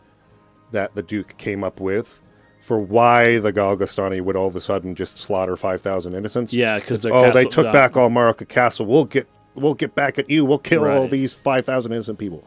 that 0.72 0.94
the 0.94 1.02
Duke 1.02 1.36
came 1.36 1.62
up 1.62 1.78
with 1.78 2.22
for 2.60 2.80
why 2.80 3.38
the 3.38 3.52
Galgastani 3.52 4.20
would 4.20 4.34
all 4.34 4.48
of 4.48 4.56
a 4.56 4.60
sudden 4.60 4.94
just 4.94 5.16
slaughter 5.16 5.56
five 5.56 5.80
thousand 5.80 6.14
innocents. 6.14 6.52
Yeah, 6.52 6.78
because 6.78 7.04
oh, 7.06 7.32
they 7.32 7.44
took 7.44 7.66
uh, 7.66 7.72
back 7.72 7.92
Almorica 7.92 8.48
Castle. 8.48 8.86
We'll 8.86 9.04
get 9.04 9.28
we'll 9.54 9.74
get 9.74 9.94
back 9.94 10.18
at 10.18 10.28
you. 10.28 10.44
We'll 10.44 10.58
kill 10.58 10.86
all 10.86 11.06
these 11.06 11.32
five 11.32 11.64
thousand 11.64 11.92
innocent 11.92 12.18
people. 12.18 12.44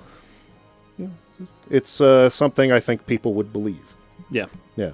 Yeah, 0.97 1.07
It's 1.69 2.01
uh, 2.01 2.29
something 2.29 2.71
I 2.71 2.79
think 2.79 3.05
people 3.05 3.33
would 3.35 3.51
believe. 3.53 3.95
Yeah. 4.31 4.45
Yeah, 4.75 4.91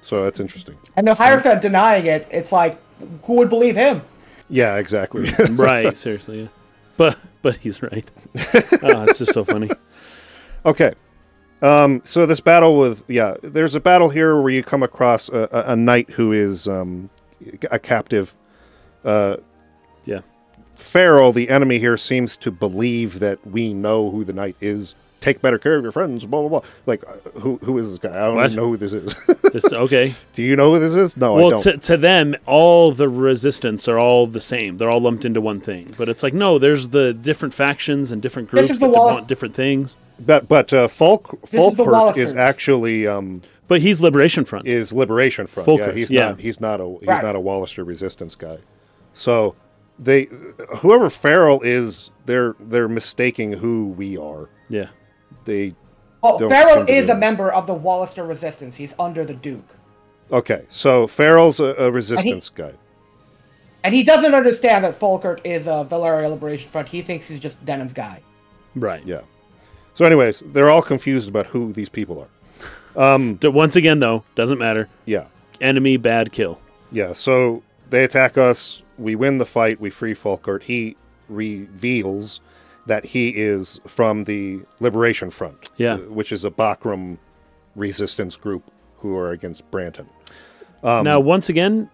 so 0.00 0.24
that's 0.24 0.40
interesting. 0.40 0.76
and 0.96 1.06
the 1.06 1.14
Hierophant 1.14 1.62
denying 1.62 2.06
it, 2.06 2.26
it's 2.30 2.52
like, 2.52 2.78
who 3.24 3.34
would 3.34 3.48
believe 3.48 3.76
him? 3.76 4.02
Yeah, 4.48 4.76
exactly. 4.76 5.28
Right. 5.52 5.96
seriously. 5.96 6.42
Yeah. 6.42 6.48
But 6.96 7.18
but 7.42 7.56
he's 7.56 7.82
right. 7.82 8.08
oh, 8.82 9.04
it's 9.04 9.18
just 9.18 9.32
so 9.34 9.44
funny. 9.44 9.70
Okay. 10.64 10.94
Um, 11.62 12.00
so 12.04 12.26
this 12.26 12.40
battle 12.40 12.78
with 12.78 13.04
yeah, 13.08 13.34
there's 13.42 13.74
a 13.74 13.80
battle 13.80 14.08
here 14.10 14.40
where 14.40 14.50
you 14.50 14.62
come 14.62 14.82
across 14.82 15.28
a, 15.28 15.48
a, 15.52 15.72
a 15.72 15.76
knight 15.76 16.10
who 16.10 16.32
is 16.32 16.66
um, 16.68 17.10
a 17.70 17.78
captive. 17.78 18.34
Uh, 19.04 19.36
Yeah. 20.04 20.20
Farrell, 20.74 21.32
the 21.32 21.48
enemy 21.50 21.78
here, 21.78 21.96
seems 21.96 22.36
to 22.38 22.50
believe 22.50 23.18
that 23.20 23.44
we 23.46 23.72
know 23.74 24.10
who 24.10 24.24
the 24.24 24.32
knight 24.32 24.56
is. 24.60 24.94
Take 25.26 25.42
better 25.42 25.58
care 25.58 25.76
of 25.76 25.82
your 25.82 25.92
friends. 25.92 26.24
Blah 26.24 26.40
blah 26.40 26.48
blah. 26.60 26.68
Like, 26.86 27.02
uh, 27.06 27.40
who 27.40 27.58
who 27.62 27.76
is 27.78 27.90
this 27.90 27.98
guy? 27.98 28.10
I 28.16 28.26
don't 28.26 28.36
What? 28.36 28.44
even 28.46 28.56
know 28.56 28.68
who 28.68 28.76
this 28.76 28.92
is. 28.92 29.14
This 29.56 29.72
okay. 29.72 30.14
Do 30.34 30.42
you 30.42 30.54
know 30.54 30.72
who 30.74 30.78
this 30.80 30.94
is? 30.94 31.16
No, 31.16 31.34
I 31.34 31.38
well, 31.40 31.50
don't. 31.50 31.60
to, 31.62 31.76
to 31.78 31.96
them, 31.96 32.34
all 32.46 32.92
the 32.92 33.08
resistance 33.08 33.88
are 33.88 33.98
all 33.98 34.26
the 34.26 34.40
same. 34.40 34.76
They're 34.76 34.90
all 34.90 35.00
lumped 35.00 35.24
into 35.24 35.40
one 35.40 35.60
thing. 35.60 35.88
But 35.96 36.08
it's 36.10 36.22
like, 36.22 36.34
no, 36.34 36.58
there's 36.58 36.90
the 36.90 37.14
different 37.14 37.54
factions 37.54 38.12
and 38.12 38.20
different 38.20 38.50
This 38.50 38.66
groups 38.66 38.70
is 38.74 38.80
the 38.80 38.86
that 38.88 38.92
Wallace- 38.92 39.14
want 39.16 39.28
different 39.28 39.54
things. 39.54 39.96
but 40.20 40.46
but 40.48 40.72
uh, 40.72 40.88
Falk 40.88 41.40
This 41.42 41.54
is 41.54 41.76
the 41.76 41.84
Falkirk 41.84 42.18
is 42.18 42.32
Walisters. 42.32 42.36
actually 42.38 43.06
um, 43.06 43.40
But 43.66 43.80
he's 43.80 44.00
Liberation 44.02 44.44
Front. 44.44 44.66
is 44.68 44.92
Liberation 44.92 45.46
Front. 45.46 45.66
yeah, 45.68 45.76
Falkirk, 45.76 45.96
he's 45.96 46.10
yeah. 46.10 46.28
not 46.30 46.40
he's 46.40 46.60
not 46.60 46.80
a 46.80 46.96
he's 47.00 47.08
Right. 47.08 47.22
not 47.22 47.34
a 47.36 47.40
Walister 47.40 47.82
resistance 47.84 48.34
guy. 48.34 48.58
So 49.14 49.54
they 49.98 50.28
whoever 50.78 51.08
Farrell 51.08 51.60
is, 51.62 52.10
they're 52.26 52.54
they're 52.60 52.88
mistaking 52.88 53.52
who 53.52 53.88
we 53.88 54.18
are. 54.18 54.50
yeah. 54.68 54.88
They 55.46 55.74
Well, 56.22 56.36
Don't 56.36 56.50
Farrell 56.50 56.84
is 56.88 57.08
a 57.08 57.14
member 57.14 57.50
of 57.50 57.66
the 57.66 57.74
Walister 57.74 58.26
Resistance. 58.28 58.76
He's 58.76 58.94
under 58.98 59.24
the 59.24 59.34
Duke. 59.34 59.68
okay. 60.30 60.66
So 60.68 61.06
Farrell's 61.06 61.58
a, 61.58 61.74
a 61.78 61.90
resistance 61.90 62.50
guy. 62.50 62.74
And 63.84 63.94
he 63.94 64.02
doesn't 64.02 64.34
understand 64.34 64.84
that 64.84 64.96
Falkirk 64.96 65.40
is 65.44 65.68
a 65.68 65.84
Valeria 65.84 66.28
Liberation 66.28 66.68
Front. 66.68 66.88
He 66.88 67.02
thinks 67.02 67.28
he's 67.28 67.38
just 67.40 67.64
Denam's 67.64 67.92
guy. 67.92 68.20
Right. 68.74 69.04
Yeah. 69.06 69.20
So, 69.94 70.04
anyways, 70.04 70.42
they're 70.46 70.68
all 70.68 70.82
confused 70.82 71.28
about 71.28 71.46
who 71.46 71.72
these 71.72 71.88
people 71.88 72.26
are. 72.96 73.14
Um, 73.14 73.38
Once 73.44 73.76
again, 73.76 74.00
though, 74.00 74.24
doesn't 74.34 74.58
matter. 74.58 74.88
Yeah. 75.04 75.28
Enemy, 75.60 75.98
bad 75.98 76.32
kill. 76.32 76.60
Yeah. 76.90 77.12
So 77.12 77.62
they 77.88 78.02
attack 78.02 78.36
us. 78.36 78.82
We 78.98 79.14
win 79.14 79.38
the 79.38 79.46
fight. 79.46 79.80
We 79.80 79.90
free 79.90 80.14
Falkirk. 80.14 80.64
He 80.64 80.96
reveals 81.28 82.40
that 82.86 83.06
he 83.06 83.30
is 83.30 83.80
from 83.86 84.24
the 84.24 84.60
Liberation 84.80 85.30
Front. 85.30 85.68
Yeah. 85.76 85.94
uh, 85.94 85.98
Which 85.98 86.30
is 86.32 86.44
a 86.44 86.50
Bakram 86.50 87.18
resistance 87.74 88.36
group 88.36 88.62
who 88.98 89.16
are 89.16 89.30
against 89.30 89.68
Brantyn. 89.70 90.06
Um, 90.82 91.04
now, 91.04 91.20
once 91.20 91.48
again, 91.48 91.90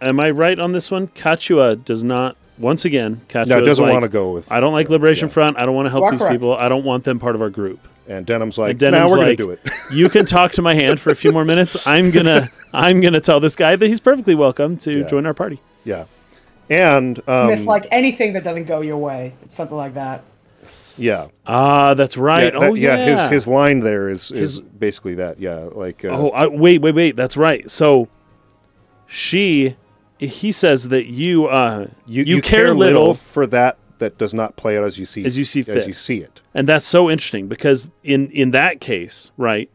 am 0.00 0.18
I 0.20 0.30
right 0.30 0.58
on 0.58 0.72
this 0.72 0.90
one? 0.90 1.08
Kachua 1.08 1.82
does 1.84 2.02
not. 2.02 2.36
Once 2.58 2.84
again, 2.84 3.22
Kachua 3.28 3.46
No, 3.46 3.60
doesn't 3.64 3.82
like, 3.84 3.92
want 3.92 4.02
to 4.02 4.08
go 4.08 4.30
with. 4.32 4.50
I 4.52 4.60
don't 4.60 4.72
like 4.72 4.86
yeah, 4.88 4.92
Liberation 4.92 5.28
yeah. 5.28 5.34
Front. 5.34 5.58
I 5.58 5.64
don't 5.64 5.74
want 5.74 5.86
to 5.86 5.90
help 5.90 6.02
You 6.02 6.06
are 6.06 6.10
these 6.12 6.20
correct. 6.20 6.34
people. 6.34 6.54
I 6.56 6.68
don't 6.68 6.84
want 6.84 7.04
them 7.04 7.18
part 7.18 7.34
of 7.34 7.40
our 7.42 7.50
group. 7.50 7.80
And 8.08 8.26
Denam's 8.26 8.58
like, 8.58 8.72
And 8.72 8.80
Denam's 8.80 9.10
"Nah, 9.12 9.16
we're 9.16 9.24
like, 9.26 9.38
gonna 9.38 9.48
do 9.48 9.50
it." 9.52 9.60
you 9.92 10.08
can 10.10 10.26
talk 10.26 10.52
to 10.52 10.62
my 10.62 10.74
hand 10.74 11.00
for 11.00 11.10
a 11.10 11.14
few 11.16 11.32
more 11.32 11.44
minutes. 11.44 11.86
I'm 11.86 12.10
gonna, 12.10 12.48
I'm 12.74 13.00
gonna 13.00 13.20
tell 13.20 13.38
this 13.40 13.54
guy 13.56 13.76
that 13.76 13.86
he's 13.86 14.00
perfectly 14.00 14.34
welcome 14.34 14.76
to 14.78 14.98
Yeah. 15.00 15.06
join 15.06 15.24
our 15.24 15.34
party. 15.34 15.60
yeah. 15.84 16.04
And 16.70 17.20
um, 17.28 17.48
Miss 17.48 17.64
like 17.66 17.86
anything 17.90 18.32
that 18.34 18.44
doesn't 18.44 18.64
go 18.64 18.80
your 18.80 18.96
way. 18.96 19.34
Something 19.54 19.76
like 19.76 19.94
that. 19.94 20.22
Yeah, 20.98 21.28
Ah, 21.46 21.94
that's 21.94 22.16
right. 22.16 22.52
yeah, 22.52 22.58
that- 22.60 22.70
oh 22.70 22.74
yeah. 22.74 22.96
His 22.96 23.30
his 23.32 23.46
line 23.46 23.80
there 23.80 24.08
is 24.08 24.30
is 24.30 24.38
His- 24.56 24.60
basically 24.60 25.14
that. 25.16 25.40
Yeah, 25.40 25.68
like 25.72 26.04
uh, 26.04 26.08
Oh, 26.08 26.30
I, 26.30 26.46
wait, 26.46 26.80
wait, 26.82 26.94
wait. 26.94 27.16
That's 27.16 27.36
right. 27.36 27.70
So, 27.70 28.08
she, 29.06 29.76
he 30.18 30.52
says 30.52 30.88
that 30.88 31.06
you, 31.06 31.46
uh, 31.46 31.88
you, 32.06 32.24
you, 32.24 32.42
care, 32.42 32.74
little, 32.74 33.14
for 33.14 33.46
that 33.46 33.78
that 33.98 34.18
does 34.18 34.34
not 34.34 34.56
play 34.56 34.76
out 34.76 34.84
as 34.84 34.98
you 34.98 35.04
see 35.04 35.24
As 35.24 35.36
you 35.38 35.44
see 35.44 35.64
as 35.68 35.86
you 35.86 35.92
see 35.92 36.18
it. 36.18 36.40
and 36.54 36.66
that's 36.66 36.84
so 36.86 37.08
interesting 37.08 37.46
because 37.46 37.88
in 38.02 38.30
in 38.30 38.50
that 38.50 38.80
case, 38.80 39.30
right? 39.36 39.70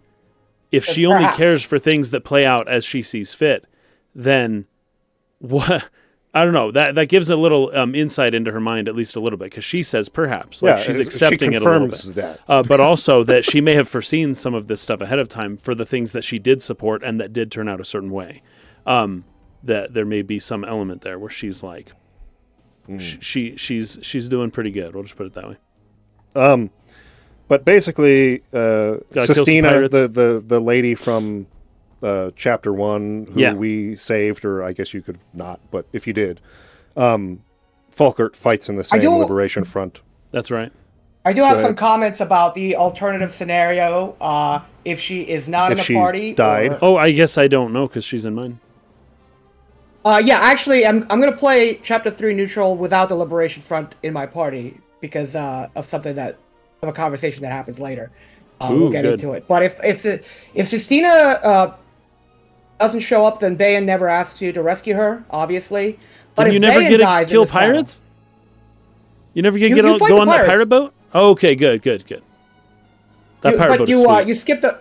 If 0.70 0.84
she 0.84 1.06
only 1.06 1.28
cares 1.38 1.64
for 1.64 1.80
things 1.80 2.12
that 2.12 2.26
play 2.26 2.46
out 2.46 2.68
as 2.68 2.84
she 2.84 3.02
sees 3.02 3.34
fit, 3.34 3.66
then 4.14 4.66
what? 5.40 5.90
I 6.38 6.44
don't 6.44 6.54
know. 6.54 6.72
That 6.72 6.96
that 6.96 7.08
gives 7.10 7.30
a 7.30 7.36
little 7.36 7.76
um, 7.76 7.96
insight 7.96 8.34
into 8.34 8.52
her 8.52 8.60
mind, 8.60 8.88
at 8.88 8.96
least 8.96 9.16
a 9.16 9.20
little 9.20 9.38
bit, 9.38 9.46
because 9.46 9.64
she 9.64 9.82
says 9.82 10.08
perhaps, 10.08 10.62
like 10.62 10.78
yeah, 10.78 10.84
she's 10.84 10.98
she 10.98 11.02
accepting 11.02 11.54
it 11.54 11.62
a 11.62 11.66
little 11.66 11.88
confirms 11.88 12.12
bit. 12.12 12.16
that. 12.16 12.40
uh, 12.48 12.64
but 12.64 12.80
also 12.80 13.24
that 13.24 13.44
she 13.44 13.60
may 13.62 13.74
have 13.74 13.90
foreseen 13.90 14.36
some 14.36 14.54
of 14.54 14.68
this 14.68 14.80
stuff 14.82 15.02
ahead 15.02 15.20
of 15.20 15.28
time 15.30 15.58
for 15.58 15.74
the 15.74 15.86
things 15.86 16.12
that 16.12 16.24
she 16.24 16.38
did 16.38 16.62
support 16.62 17.04
and 17.04 17.20
that 17.20 17.34
did 17.34 17.52
turn 17.52 17.68
out 17.68 17.82
a 17.82 17.86
certain 17.86 18.12
way. 18.12 18.42
Um, 18.86 19.26
that 19.64 19.94
there 19.94 20.06
may 20.06 20.22
be 20.22 20.40
some 20.40 20.64
element 20.64 21.02
there 21.02 21.18
where 21.18 21.30
she's 21.32 21.64
like, 21.64 21.92
sh- 23.00 23.18
she 23.20 23.56
she's 23.58 23.98
she's 24.02 24.30
doing 24.30 24.52
pretty 24.52 24.72
good. 24.72 24.94
We'll 24.94 25.04
just 25.04 25.16
put 25.16 25.26
it 25.26 25.34
that 25.34 25.50
way. 25.50 25.58
But 27.48 27.64
basically, 27.64 28.42
uh, 28.54 28.98
Gotta 29.14 29.34
kill 29.34 29.36
some 29.36 29.46
Sistina, 29.46 29.90
the, 29.90 30.08
the 30.08 30.44
the 30.46 30.60
lady 30.60 30.96
from 30.96 31.48
uh, 32.04 32.32
chapter 32.36 32.72
one, 32.74 33.28
who 33.34 33.40
Yeah. 33.40 33.54
we 33.54 33.96
saved, 33.96 34.46
or 34.46 34.64
I 34.64 34.74
guess 34.74 34.94
you 34.94 35.02
could 35.02 35.18
not, 35.34 35.60
but 35.72 35.86
if 35.94 36.06
you 36.08 36.14
did, 36.14 36.40
um, 36.96 37.42
Falkert 37.96 38.36
fights 38.36 38.70
in 38.70 38.76
the 38.76 38.84
same 38.84 39.02
do- 39.02 39.12
Liberation 39.18 39.64
Front. 39.64 40.02
That's 40.32 40.52
right. 40.52 40.72
I 41.26 41.34
do 41.34 41.42
have 41.44 41.58
Go 41.58 41.64
some 41.64 41.76
comments 41.76 42.22
about 42.22 42.56
the 42.56 42.76
alternative 42.76 43.32
scenario. 43.32 44.16
Uh, 44.22 44.60
if 44.86 45.00
she 45.00 45.22
is 45.24 45.50
not 45.50 45.72
If 45.72 45.72
in 45.72 45.78
the 45.80 45.84
she's 45.84 45.98
party, 45.98 46.34
died. 46.34 46.74
or- 46.74 46.80
Oh, 46.82 46.96
I 46.96 47.12
guess 47.12 47.38
I 47.38 47.48
don't 47.48 47.74
know 47.74 47.88
because 47.88 48.06
she's 48.06 48.26
in 48.26 48.34
mine. 48.36 48.60
Uh, 50.06 50.22
yeah, 50.24 50.38
actually, 50.40 50.86
I'm 50.86 51.06
I'm 51.10 51.20
gonna 51.20 51.36
play 51.36 51.80
chapter 51.84 52.10
three 52.10 52.34
neutral 52.34 52.78
without 52.78 53.10
the 53.10 53.16
Liberation 53.16 53.62
Front 53.62 53.96
in 54.04 54.14
my 54.14 54.26
party 54.26 54.80
because 55.02 55.36
uh, 55.36 55.68
of 55.76 55.88
something 55.90 56.16
that 56.16 56.38
of 56.82 56.88
a 56.90 56.94
conversation 56.94 57.42
that 57.42 57.52
happens 57.52 57.80
later. 57.80 58.10
Uh, 58.62 58.70
Ooh, 58.72 58.80
we'll 58.82 58.90
get 58.90 59.02
good. 59.02 59.14
into 59.16 59.34
it. 59.34 59.46
But 59.50 59.64
if 59.64 59.80
if 59.84 60.06
if 60.06 60.66
Sistina 60.68 61.44
uh, 61.44 61.72
doesn't 62.80 63.00
show 63.02 63.26
up, 63.26 63.40
then 63.40 63.56
Bayan 63.56 63.86
never 63.86 64.08
asks 64.08 64.42
you 64.42 64.52
to 64.54 64.62
rescue 64.62 64.96
her, 64.96 65.24
obviously. 65.32 66.00
But 66.36 66.44
Did 66.46 66.50
if 66.50 66.54
you 66.54 66.60
never 66.60 66.80
Bayan 66.80 66.92
get 66.92 66.98
to 66.98 67.04
dies 67.04 67.30
kill 67.30 67.44
this 67.44 67.52
battle- 67.52 67.70
pirates? 67.74 68.02
You 69.34 69.42
never 69.44 69.58
get 69.58 69.70
You- 69.70 69.76
get 69.76 69.86
you 69.86 69.92
on, 69.94 70.00
go 70.00 70.08
the 70.08 70.18
on 70.22 70.28
that 70.28 70.48
pirate 70.48 70.66
boat? 70.68 70.94
Oh, 71.14 71.32
okay, 71.32 71.56
good, 71.56 71.82
good, 71.82 72.06
good. 72.06 72.22
That 73.42 73.54
you, 73.54 73.58
pirate 73.58 73.70
but 73.72 73.78
boat 73.80 73.90
you 73.90 74.00
is 74.00 74.06
uh, 74.06 74.16
sweet. 74.18 74.28
you 74.28 74.36
skip 74.36 74.62
the 74.62 74.80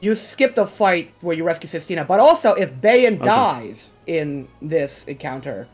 you 0.00 0.16
skip 0.16 0.54
the 0.56 0.66
fight 0.66 1.12
where 1.20 1.36
you 1.36 1.44
rescue 1.44 1.68
Sistina, 1.68 2.04
but 2.04 2.18
also 2.18 2.54
if 2.54 2.80
Bayan 2.80 3.18
dies 3.18 3.92
in 4.08 4.48
this 4.60 5.04
encounter, 5.04 5.68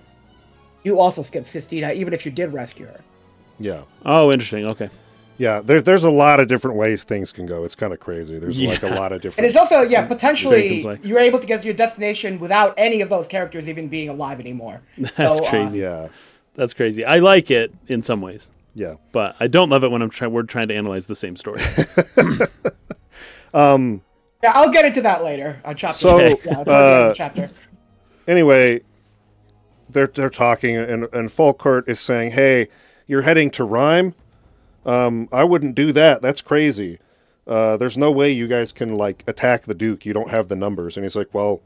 you 0.84 0.98
also 1.00 1.22
skip 1.22 1.44
Sistina, 1.44 1.94
even 1.94 2.12
if 2.12 2.26
you 2.26 2.30
did 2.32 2.52
rescue 2.52 2.84
her. 2.86 3.00
Yeah. 3.58 3.82
Oh, 4.04 4.30
interesting. 4.30 4.66
Okay. 4.66 4.90
Yeah, 5.38 5.60
there's 5.60 5.84
there's 5.84 6.04
a 6.04 6.10
lot 6.10 6.40
of 6.40 6.48
different 6.48 6.76
ways 6.76 7.04
things 7.04 7.32
can 7.32 7.46
go. 7.46 7.64
It's 7.64 7.76
kind 7.76 7.92
of 7.92 8.00
crazy. 8.00 8.38
There's 8.38 8.60
like 8.60 8.82
a 8.82 8.88
lot 8.88 9.12
of 9.12 9.20
different. 9.20 9.38
And 9.38 9.46
it's 9.46 9.56
also, 9.56 9.82
yeah, 9.82 10.04
potentially 10.06 10.82
complex. 10.82 11.06
you're 11.06 11.20
able 11.20 11.38
to 11.38 11.46
get 11.46 11.60
to 11.60 11.64
your 11.64 11.74
destination 11.74 12.40
without 12.40 12.74
any 12.76 13.00
of 13.00 13.08
those 13.08 13.28
characters 13.28 13.68
even 13.68 13.86
being 13.88 14.08
alive 14.08 14.40
anymore. 14.40 14.82
That's 14.98 15.38
So, 15.38 15.44
uh, 15.46 15.50
crazy. 15.50 15.78
yeah, 15.78 16.08
That's 16.56 16.74
crazy. 16.74 17.04
I 17.04 17.20
like 17.20 17.50
it 17.52 17.72
in 17.86 18.02
some 18.02 18.20
ways, 18.20 18.50
yeah. 18.74 18.94
but 19.12 19.36
I 19.38 19.46
don't 19.46 19.70
love 19.70 19.84
it 19.84 19.92
when 19.92 20.02
I'm 20.02 20.10
trying. 20.10 20.32
We're 20.32 20.42
trying 20.42 20.68
to 20.68 20.74
analyze 20.74 21.06
the 21.06 21.14
same 21.14 21.36
story. 21.36 21.62
Yeah, 24.40 24.52
I'll 24.54 24.70
get 24.70 24.84
into 24.84 25.00
that 25.02 25.24
later 25.24 25.60
on 25.64 25.74
chapter. 25.76 25.96
So, 25.96 26.18
yeah, 26.18 26.34
the 26.34 26.48
end 26.50 26.58
of 26.60 26.68
uh, 26.68 27.14
chapter. 27.14 27.50
Anyway, 28.28 28.82
they're 29.90 30.06
they're 30.06 30.30
talking, 30.30 30.76
and 30.76 31.04
and 31.12 31.28
Falkert 31.28 31.88
is 31.88 31.98
saying, 31.98 32.32
"Hey, 32.32 32.68
you're 33.08 33.22
heading 33.22 33.50
to 33.52 33.64
Rhime. 33.64 34.14
Um, 34.88 35.28
I 35.32 35.44
wouldn't 35.44 35.74
do 35.74 35.92
that. 35.92 36.22
That's 36.22 36.40
crazy. 36.40 36.98
Uh, 37.46 37.76
there's 37.76 37.96
no 37.98 38.10
way 38.10 38.30
you 38.30 38.46
guys 38.48 38.72
can 38.72 38.94
like 38.96 39.22
attack 39.26 39.62
the 39.64 39.74
Duke. 39.74 40.04
You 40.06 40.12
don't 40.12 40.30
have 40.30 40.48
the 40.48 40.56
numbers." 40.56 40.96
And 40.96 41.04
he's 41.04 41.16
like, 41.16 41.32
"Well." 41.32 41.60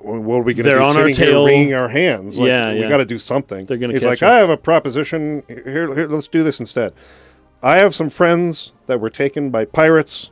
What 0.00 0.34
are 0.38 0.42
we 0.42 0.54
going 0.54 0.56
to 0.56 0.62
They're 0.64 0.78
do? 0.78 0.84
on 0.84 0.96
our 0.98 1.12
Sitting 1.12 1.14
tail. 1.14 1.46
here 1.46 1.54
wringing 1.56 1.74
our 1.74 1.88
hands. 1.88 2.36
Like, 2.38 2.48
Yeah, 2.48 2.72
we 2.74 2.80
yeah. 2.80 2.88
got 2.88 2.96
to 2.96 3.04
do 3.04 3.16
something. 3.16 3.64
They're 3.66 3.76
gonna 3.78 3.92
He's 3.92 4.04
like, 4.04 4.22
us. 4.24 4.28
I 4.28 4.34
have 4.38 4.50
a 4.50 4.56
proposition. 4.56 5.44
Here, 5.46 5.94
here, 5.94 6.08
let's 6.08 6.26
do 6.28 6.42
this 6.42 6.58
instead. 6.58 6.92
I 7.62 7.76
have 7.76 7.94
some 7.94 8.10
friends 8.10 8.72
that 8.86 9.00
were 9.00 9.08
taken 9.08 9.50
by 9.50 9.64
pirates. 9.64 10.30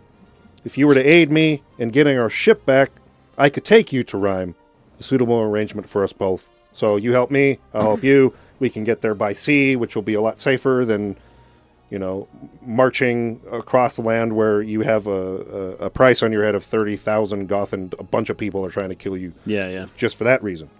If 0.64 0.76
you 0.76 0.86
were 0.88 0.94
to 0.94 1.00
aid 1.02 1.30
me 1.30 1.62
in 1.78 1.88
getting 1.90 2.18
our 2.18 2.28
ship 2.28 2.66
back, 2.66 2.90
I 3.38 3.48
could 3.48 3.64
take 3.64 3.92
you 3.92 4.02
to 4.02 4.18
Rhime. 4.18 4.56
A 4.98 5.02
suitable 5.04 5.38
arrangement 5.40 5.88
for 5.88 6.02
us 6.02 6.12
both. 6.12 6.50
So 6.72 6.96
you 6.96 7.12
help 7.12 7.30
me, 7.30 7.58
I'll 7.72 7.82
help 7.82 8.02
you. 8.04 8.34
We 8.58 8.68
can 8.68 8.82
get 8.84 9.00
there 9.00 9.14
by 9.14 9.32
sea, 9.32 9.76
which 9.76 9.94
will 9.94 10.02
be 10.02 10.14
a 10.14 10.20
lot 10.20 10.38
safer 10.40 10.84
than, 10.84 11.16
you 11.92 11.98
know, 11.98 12.26
marching 12.62 13.38
across 13.52 13.98
land 13.98 14.34
where 14.34 14.62
you 14.62 14.80
have 14.80 15.06
a, 15.06 15.10
a, 15.10 15.70
a 15.86 15.90
price 15.90 16.22
on 16.22 16.32
your 16.32 16.42
head 16.42 16.54
of 16.54 16.64
30,000 16.64 17.46
goth 17.48 17.74
and 17.74 17.94
a 17.98 18.02
bunch 18.02 18.30
of 18.30 18.38
people 18.38 18.64
are 18.64 18.70
trying 18.70 18.88
to 18.88 18.94
kill 18.94 19.14
you 19.14 19.34
yeah, 19.44 19.68
yeah. 19.68 19.86
just 19.98 20.16
for 20.16 20.24
that 20.24 20.42
reason. 20.42 20.70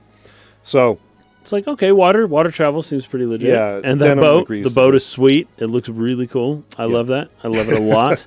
So, 0.63 0.99
It's 1.43 1.53
like 1.53 1.69
okay, 1.69 1.93
water 1.93 2.27
water 2.27 2.51
travel 2.51 2.83
seems 2.83 3.05
pretty 3.05 3.27
legit. 3.27 3.51
Yeah, 3.51 3.79
and 3.85 4.01
that 4.01 4.17
boat, 4.17 4.49
the 4.49 4.73
boat 4.75 4.95
is 4.95 5.05
sweet. 5.05 5.49
It 5.59 5.67
looks 5.67 5.91
really 5.91 6.27
cool. 6.27 6.65
I 6.79 6.87
love 6.87 7.09
that. 7.09 7.29
I 7.45 7.49
love 7.49 7.69
it 7.69 7.77
a 7.77 7.81
lot. 7.81 8.25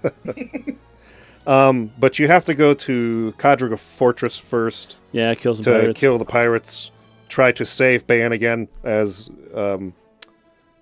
but 1.99 2.19
you 2.19 2.27
have 2.27 2.45
to 2.45 2.53
go 2.53 2.75
to 2.75 3.33
Kadriga 3.39 3.79
Fortress 3.79 4.37
first. 4.37 4.97
yeah, 5.11 5.33
kill 5.33 5.55
some 5.55 5.63
to 5.63 5.71
pirates. 5.71 5.99
kill 5.99 6.19
the 6.19 6.25
pirates, 6.25 6.91
try 7.29 7.51
to 7.53 7.65
save 7.65 8.05
Ban 8.05 8.31
again, 8.31 8.67
as 8.83 9.31
um, 9.55 9.95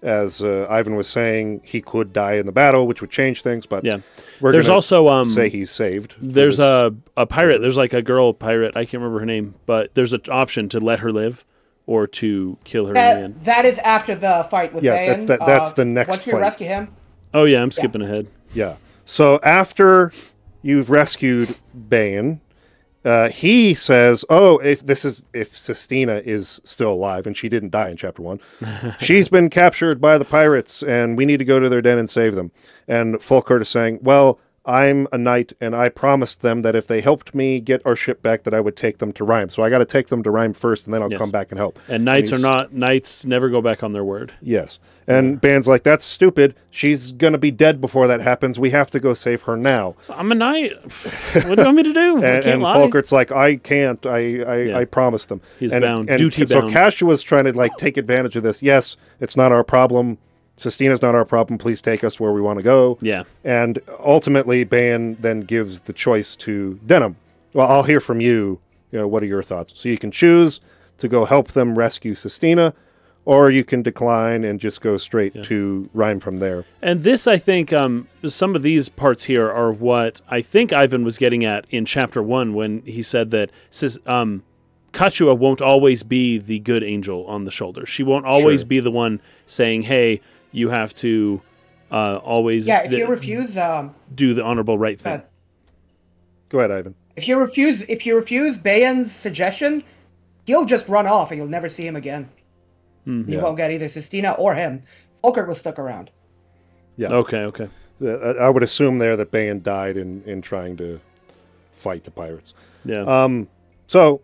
as 0.03 0.43
uh, 0.43 0.67
Ivan 0.69 0.95
was 0.95 1.07
saying, 1.07 1.61
he 1.63 1.81
could 1.81 2.13
die 2.13 2.33
in 2.33 2.45
the 2.45 2.51
battle, 2.51 2.85
which 2.85 3.01
would 3.01 3.09
change 3.09 3.41
things. 3.41 3.65
But 3.65 3.83
yeah, 3.85 3.99
we're 4.41 4.51
there's 4.51 4.69
also 4.69 5.07
um, 5.07 5.29
say 5.29 5.49
he's 5.49 5.71
saved. 5.71 6.13
there's 6.19 6.59
a 6.59 6.93
a 7.17 7.25
pirate. 7.25 7.61
There's 7.61 7.77
like 7.77 7.93
a 7.93 8.01
girl 8.01 8.33
pirate. 8.33 8.75
I 8.77 8.85
can't 8.85 9.01
remember 9.01 9.19
her 9.19 9.25
name, 9.25 9.55
but 9.65 9.95
there's 9.95 10.13
an 10.13 10.21
option 10.29 10.69
to 10.69 10.79
let 10.79 10.99
her 10.99 11.11
live 11.11 11.45
or 11.85 12.07
to 12.07 12.57
kill 12.63 12.85
her 12.87 12.95
in 12.95 13.21
the. 13.33 13.37
That, 13.39 13.45
that 13.45 13.65
is 13.65 13.79
after 13.79 14.13
the 14.15 14.45
fight 14.51 14.73
with 14.73 14.83
Yeah, 14.83 14.93
Bayan. 14.95 15.07
that's- 15.25 15.27
that- 15.39 15.45
that's 15.47 15.71
Uh, 15.71 15.75
the 15.75 15.85
next 15.85 16.09
Once 16.09 16.25
we 16.25 16.31
fight. 16.33 16.41
rescue 16.41 16.67
him, 16.67 16.87
Oh 17.33 17.45
yeah, 17.45 17.61
I'm 17.61 17.71
skipping 17.71 18.01
ahead. 18.01 18.27
yeah. 18.53 18.75
So 19.05 19.39
after 19.43 20.11
you've 20.61 20.89
rescued 20.89 21.57
Ban, 21.73 22.39
uh, 23.05 23.29
he 23.29 23.73
says, 23.73 24.23
"Oh, 24.29 24.57
if 24.59 24.85
this 24.85 25.03
is 25.05 25.23
if 25.33 25.51
Sistina 25.51 26.21
is 26.23 26.61
still 26.63 26.93
alive 26.93 27.27
and 27.27 27.35
she 27.35 27.49
didn't 27.49 27.71
die 27.71 27.89
in 27.89 27.97
chapter 27.97 28.21
one, 28.21 28.39
she's 28.99 29.29
been 29.29 29.49
captured 29.49 29.99
by 29.99 30.17
the 30.17 30.25
pirates, 30.25 30.83
and 30.83 31.17
we 31.17 31.25
need 31.25 31.37
to 31.37 31.45
go 31.45 31.59
to 31.59 31.69
their 31.69 31.81
den 31.81 31.97
and 31.97 32.09
save 32.09 32.35
them." 32.35 32.51
And 32.87 33.15
Fulkert 33.15 33.61
is 33.61 33.69
saying, 33.69 33.99
"Well." 34.01 34.39
I'm 34.65 35.07
a 35.11 35.17
knight, 35.17 35.51
and 35.59 35.75
I 35.75 35.89
promised 35.89 36.41
them 36.41 36.61
that 36.61 36.73
if 36.73 36.87
they 36.87 37.01
helped 37.01 37.35
me 37.35 37.59
get 37.59 37.81
our 37.85 37.97
ship 37.97 38.21
back, 38.21 38.43
that 38.43 38.53
I 38.53 38.61
would 38.61 38.77
take 38.77 38.99
them 38.99 39.11
to 39.13 39.23
Rhime. 39.25 39.49
So 39.49 39.61
I 39.61 39.69
got 39.69 39.79
to 39.79 39.85
take 39.85 40.07
them 40.07 40.23
to 40.23 40.31
Rhime 40.31 40.53
first, 40.53 40.85
and 40.85 40.93
then 40.93 41.01
I'll 41.03 41.11
Yes. 41.11 41.19
come 41.19 41.31
back 41.31 41.51
and 41.51 41.59
help. 41.59 41.77
And 41.89 42.05
knights 42.05 42.31
are 42.31 42.39
not 42.39 42.71
knights. 42.73 43.25
Never 43.25 43.49
go 43.49 43.61
back 43.61 43.83
on 43.83 43.91
their 43.91 44.05
word. 44.05 44.31
Yes. 44.41 44.79
And 45.05 45.41
Ban's 45.41 45.67
like, 45.67 45.83
that's 45.83 46.05
stupid. 46.05 46.55
She's 46.71 47.11
going 47.11 47.33
to 47.33 47.37
be 47.39 47.51
dead 47.51 47.81
before 47.81 48.07
that 48.07 48.21
happens. 48.21 48.57
We 48.57 48.69
have 48.69 48.89
to 48.91 49.01
go 49.01 49.13
save 49.13 49.41
her 49.41 49.57
now. 49.57 49.95
I'm 50.09 50.31
a 50.31 50.35
knight. 50.35 50.71
what 50.81 51.55
do 51.55 51.61
you 51.61 51.65
want 51.65 51.75
me 51.75 51.83
to 51.83 51.93
do? 51.93 51.99
I 52.23 52.25
And, 52.27 52.43
can't 52.43 52.45
and 52.45 52.61
lie. 52.63 52.75
Folkert's 52.77 53.11
like, 53.11 53.29
I 53.29 53.57
can't. 53.57 54.05
I, 54.05 54.17
I, 54.43 54.61
Yeah. 54.61 54.77
I 54.77 54.85
promised 54.85 55.27
them. 55.27 55.41
He's 55.59 55.73
and, 55.73 55.81
bound. 55.81 56.09
And 56.09 56.17
Duty 56.19 56.45
so 56.45 56.61
bound. 56.61 56.71
Kachua's 56.71 57.21
trying 57.21 57.43
to 57.43 57.51
like 57.51 57.75
take 57.75 57.97
advantage 57.97 58.37
of 58.37 58.43
this. 58.43 58.63
Yes, 58.63 58.95
it's 59.19 59.35
not 59.35 59.51
our 59.51 59.65
problem. 59.65 60.19
Sistina's 60.57 61.01
not 61.01 61.15
our 61.15 61.25
problem. 61.25 61.57
Please 61.57 61.81
take 61.81 62.03
us 62.03 62.19
where 62.19 62.31
we 62.31 62.41
want 62.41 62.57
to 62.57 62.63
go. 62.63 62.97
Yeah. 63.01 63.23
And 63.43 63.79
ultimately, 63.99 64.63
Ban 64.63 65.15
then 65.19 65.41
gives 65.41 65.81
the 65.81 65.93
choice 65.93 66.35
to 66.37 66.79
Denam. 66.85 67.15
Well, 67.53 67.67
I'll 67.67 67.83
hear 67.83 67.99
from 67.99 68.21
you. 68.21 68.59
You 68.91 68.99
know, 68.99 69.07
what 69.07 69.23
are 69.23 69.27
your 69.27 69.41
thoughts? 69.43 69.73
So 69.75 69.89
you 69.89 69.97
can 69.97 70.11
choose 70.11 70.61
to 70.99 71.07
go 71.07 71.25
help 71.25 71.49
them 71.53 71.75
rescue 71.77 72.13
Sistina, 72.13 72.73
or 73.25 73.49
you 73.49 73.63
can 73.63 73.81
decline 73.81 74.43
and 74.43 74.59
just 74.59 74.81
go 74.81 74.97
straight 74.97 75.43
to 75.45 75.89
Rhime 75.93 76.19
from 76.19 76.37
there. 76.37 76.65
And 76.81 77.01
this, 77.01 77.25
I 77.25 77.37
think, 77.37 77.73
um, 77.73 78.07
some 78.27 78.55
of 78.55 78.61
these 78.61 78.89
parts 78.89 79.23
here 79.23 79.49
are 79.51 79.71
what 79.71 80.21
I 80.29 80.41
think 80.41 80.71
Ivan 80.71 81.03
was 81.03 81.17
getting 81.17 81.43
at 81.43 81.65
in 81.71 81.85
chapter 81.85 82.21
one 82.21 82.53
when 82.53 82.83
he 82.83 83.01
said 83.01 83.31
that 83.31 83.49
um, 84.05 84.43
Kachua 84.91 85.35
won't 85.35 85.61
always 85.61 86.03
be 86.03 86.37
the 86.37 86.59
good 86.59 86.83
angel 86.83 87.25
on 87.25 87.45
the 87.45 87.51
shoulder. 87.51 87.85
She 87.87 88.03
won't 88.03 88.25
always 88.27 88.59
Sure. 88.61 88.67
be 88.67 88.79
the 88.79 88.91
one 88.91 89.21
saying, 89.47 89.83
"Hey, 89.83 90.21
you 90.53 90.69
have 90.69 90.93
to 90.95 91.41
uh, 91.91 92.15
always 92.23 92.65
yeah. 92.67 92.83
If 92.83 92.91
th- 92.91 92.99
you 92.99 93.07
refuse, 93.07 93.57
um, 93.57 93.93
do 94.15 94.33
the 94.33 94.43
honorable 94.43 94.77
right 94.77 94.99
thing." 94.99 95.13
uh, 95.13 95.21
Go 96.49 96.59
ahead, 96.59 96.71
Ivan. 96.71 96.95
if 97.15 97.27
you 97.27 97.37
refuse, 97.39 97.81
if 97.89 98.05
you 98.05 98.15
refuse 98.15 98.57
Bayan's 98.57 99.11
suggestion, 99.11 99.83
he'll 100.45 100.65
just 100.65 100.87
run 100.87 101.07
off, 101.07 101.31
and 101.31 101.37
you'll 101.39 101.47
never 101.47 101.67
see 101.67 101.85
him 101.85 101.95
again. 101.95 102.29
You 103.05 103.25
Yeah. 103.27 103.41
won't 103.43 103.57
get 103.57 103.69
either 103.71 103.87
Sistina 103.87 104.37
or 104.39 104.55
him. 104.55 104.81
Falkert 105.21 105.47
was 105.47 105.57
stuck 105.57 105.77
around. 105.77 106.09
Yeah. 106.95 107.09
Okay, 107.09 107.39
okay. 107.39 107.67
Uh, 108.01 108.07
I 108.17 108.45
I 108.45 108.49
would 108.49 108.63
assume 108.63 108.99
there 108.99 109.17
that 109.17 109.29
Bayan 109.31 109.61
died 109.61 109.97
in, 109.97 110.23
in 110.25 110.41
trying 110.41 110.77
to 110.77 110.99
fight 111.73 112.03
the 112.05 112.11
pirates. 112.11 112.53
Yeah. 112.85 113.01
Um, 113.03 113.49
so, 113.87 114.21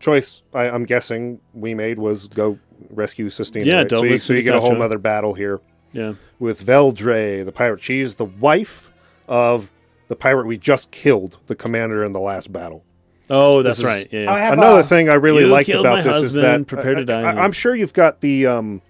choice 0.00 0.42
I, 0.54 0.68
I'm 0.70 0.84
guessing 0.86 1.40
we 1.54 1.74
made 1.74 1.98
was 1.98 2.26
go 2.26 2.58
rescue 2.90 3.28
Sistina. 3.28 3.64
Yeah, 3.64 3.76
right? 3.78 3.88
don't 3.88 4.00
so 4.00 4.04
you, 4.04 4.18
so 4.18 4.34
you 4.34 4.42
get 4.42 4.54
a 4.54 4.60
whole 4.60 4.70
Katja. 4.70 4.84
other 4.84 4.98
battle 4.98 5.34
here 5.34 5.60
yeah. 5.92 6.14
with 6.38 6.64
Veldre, 6.64 7.44
the 7.44 7.52
pirate. 7.52 7.82
She's 7.82 8.16
the 8.16 8.24
wife 8.24 8.90
of 9.28 9.70
the 10.08 10.16
pirate 10.16 10.46
we 10.46 10.58
just 10.58 10.90
killed, 10.90 11.38
the 11.46 11.54
commander 11.54 12.04
in 12.04 12.12
the 12.12 12.20
last 12.20 12.52
battle. 12.52 12.84
Oh, 13.28 13.62
that's 13.62 13.78
is- 13.78 13.84
right. 13.84 14.08
Yeah. 14.10 14.22
Yeah. 14.22 14.52
Another 14.52 14.80
uh, 14.80 14.82
thing 14.82 15.08
I 15.08 15.14
really 15.14 15.44
liked 15.44 15.68
about 15.68 15.98
my 15.98 16.02
this 16.02 16.22
is 16.22 16.34
that 16.34 16.66
prepare 16.66 16.94
to 16.94 17.02
I, 17.02 17.04
die. 17.04 17.20
I, 17.22 17.44
am 17.44 17.52
sure 17.52 17.74
you've 17.74 17.92
got 17.92 18.20
the 18.20 18.46
um, 18.46 18.82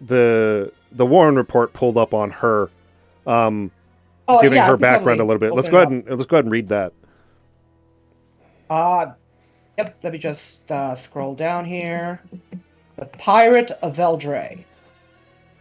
the 0.00 0.72
the 0.90 1.06
Warren 1.06 1.36
report 1.36 1.72
pulled 1.72 1.96
up 1.96 2.14
on 2.14 2.30
her, 2.30 2.70
um, 3.26 3.70
Oh, 4.26 4.40
giving 4.40 4.56
yeah, 4.56 4.66
her 4.66 4.76
background 4.76 5.20
a 5.20 5.24
little 5.24 5.40
bit. 5.40 5.54
Let's 5.54 5.68
go 5.68 5.76
ahead 5.76 5.90
and 5.90 6.08
let's 6.08 6.26
go 6.26 6.36
ahead 6.36 6.46
and 6.46 6.52
read 6.52 6.68
that. 6.68 6.92
Uh, 8.70 9.12
yep, 9.76 9.98
let 10.02 10.12
me 10.12 10.18
just 10.18 10.70
uh, 10.72 10.94
scroll 10.94 11.34
down 11.34 11.64
here. 11.64 12.22
The 12.96 13.06
Pirate 13.06 13.72
of 13.82 13.96
Veldre. 13.96 14.64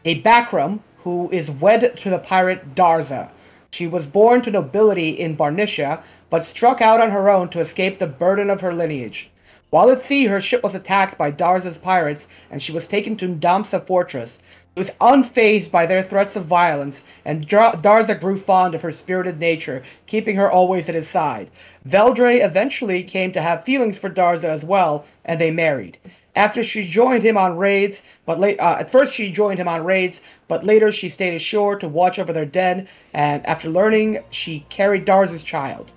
A 0.06 0.22
Bakram 0.22 0.82
who 0.98 1.32
is 1.32 1.50
wed 1.50 1.98
to 1.98 2.10
the 2.12 2.20
pirate 2.20 2.76
Darza. 2.76 3.30
She 3.72 3.88
was 3.88 4.06
born 4.06 4.44
to 4.44 4.52
nobility 4.52 5.10
in 5.10 5.36
Barnicia, 5.36 6.04
but 6.30 6.44
struck 6.44 6.80
out 6.80 7.02
on 7.02 7.10
her 7.10 7.32
own 7.32 7.50
to 7.50 7.60
escape 7.60 7.98
the 7.98 8.06
burden 8.06 8.52
of 8.52 8.62
her 8.62 8.72
lineage. 8.72 9.32
While 9.72 9.90
at 9.90 10.00
sea, 10.00 10.28
her 10.28 10.40
ship 10.42 10.62
was 10.62 10.76
attacked 10.76 11.18
by 11.18 11.32
Darza's 11.32 11.80
pirates, 11.80 12.28
and 12.52 12.62
she 12.62 12.72
was 12.72 12.86
taken 12.86 13.18
to 13.18 13.28
Ndamsa 13.28 13.88
fortress. 13.88 14.38
She 14.76 14.82
was 14.82 14.92
unfazed 15.02 15.72
by 15.72 15.88
their 15.88 16.04
threats 16.04 16.36
of 16.36 16.46
violence, 16.46 17.04
and 17.26 17.48
Darza 17.48 18.20
grew 18.20 18.38
fond 18.38 18.76
of 18.76 18.84
her 18.84 18.92
spirited 18.92 19.40
nature, 19.40 19.82
keeping 20.06 20.36
her 20.36 20.52
always 20.52 20.88
at 20.88 20.94
his 20.94 21.10
side. 21.10 21.50
Veldre 21.84 22.42
eventually 22.42 23.02
came 23.02 23.32
to 23.32 23.42
have 23.42 23.64
feelings 23.64 23.98
for 23.98 24.12
Darza 24.12 24.50
as 24.50 24.64
well, 24.64 25.06
and 25.26 25.42
they 25.42 25.50
married. 25.50 25.98
After 26.36 26.64
she 26.64 26.88
joined 26.88 27.24
him 27.24 27.38
on 27.38 27.58
raids, 27.58 28.02
but 28.26 28.40
late, 28.40 28.60
uh, 28.60 28.78
at 28.80 28.92
first 28.92 29.14
she 29.14 29.32
joined 29.32 29.60
him 29.60 29.68
on 29.68 29.84
raids, 29.84 30.20
but 30.48 30.66
later 30.66 30.92
she 30.92 31.10
stayed 31.10 31.36
ashore 31.36 31.78
to 31.78 31.88
watch 31.88 32.18
over 32.18 32.34
their 32.34 32.46
dead, 32.46 32.88
and 33.14 33.46
after 33.46 33.70
learning, 33.70 34.20
she 34.32 34.66
carried 34.70 35.06
Darza's 35.06 35.44
child. 35.44 35.92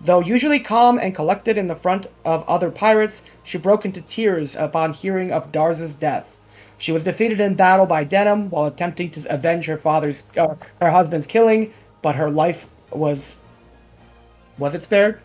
Though 0.00 0.20
usually 0.20 0.60
calm 0.60 0.98
and 0.98 1.14
collected 1.14 1.58
in 1.58 1.68
the 1.68 1.76
front 1.76 2.06
of 2.24 2.48
other 2.48 2.70
pirates, 2.70 3.22
she 3.44 3.58
broke 3.58 3.84
into 3.84 4.00
tears 4.00 4.56
upon 4.56 4.94
hearing 4.94 5.30
of 5.30 5.52
Darza's 5.52 5.94
death. 5.94 6.36
She 6.78 6.90
was 6.90 7.04
defeated 7.04 7.38
in 7.38 7.54
battle 7.54 7.86
by 7.86 8.04
Denam 8.04 8.48
while 8.50 8.66
attempting 8.66 9.10
to 9.10 9.32
avenge 9.32 9.66
her 9.66 9.78
father's, 9.78 10.24
uh, 10.36 10.54
her 10.80 10.90
husband's 10.90 11.26
killing, 11.26 11.72
but 12.00 12.16
her 12.16 12.30
life 12.30 12.66
was 12.90 13.36
Was 14.58 14.74
it 14.74 14.82
spared? 14.82 15.20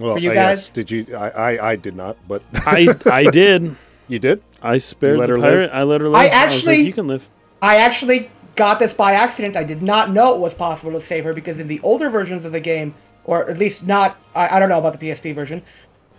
Well, 0.00 0.14
For 0.14 0.18
you 0.20 0.30
uh, 0.30 0.34
guys? 0.34 0.58
yes. 0.60 0.68
Did 0.70 0.90
you? 0.90 1.06
I, 1.16 1.28
I, 1.54 1.70
I 1.70 1.76
did 1.76 1.94
not, 1.96 2.16
but 2.26 2.42
I 2.66 2.88
I 3.06 3.24
did. 3.24 3.76
you 4.08 4.18
did. 4.18 4.42
I 4.62 4.78
spared 4.78 5.18
let 5.18 5.26
the 5.28 5.34
her 5.34 5.40
pirate. 5.40 5.60
live? 5.60 5.70
I 5.72 5.82
let 5.82 6.00
her 6.00 6.08
live. 6.08 6.16
I 6.16 6.24
was 6.24 6.30
like, 6.30 6.36
actually- 6.36 6.80
you 6.82 6.92
can 6.92 7.06
live. 7.06 7.28
I 7.62 7.76
actually 7.76 8.30
got 8.56 8.78
this 8.78 8.92
by 8.92 9.14
accident. 9.14 9.56
I 9.56 9.64
did 9.64 9.82
not 9.82 10.10
know 10.12 10.34
it 10.34 10.40
was 10.40 10.52
possible 10.54 10.92
to 10.92 11.00
save 11.00 11.24
her 11.24 11.32
because 11.32 11.58
in 11.58 11.66
the 11.68 11.80
older 11.82 12.10
versions 12.10 12.44
of 12.44 12.52
the 12.52 12.60
game, 12.60 12.94
or 13.24 13.48
at 13.48 13.56
least 13.58 13.86
not, 13.86 14.16
I, 14.34 14.56
I 14.56 14.58
don't 14.60 14.68
know 14.68 14.78
about 14.78 14.98
the 14.98 15.06
PSP 15.10 15.34
version, 15.34 15.62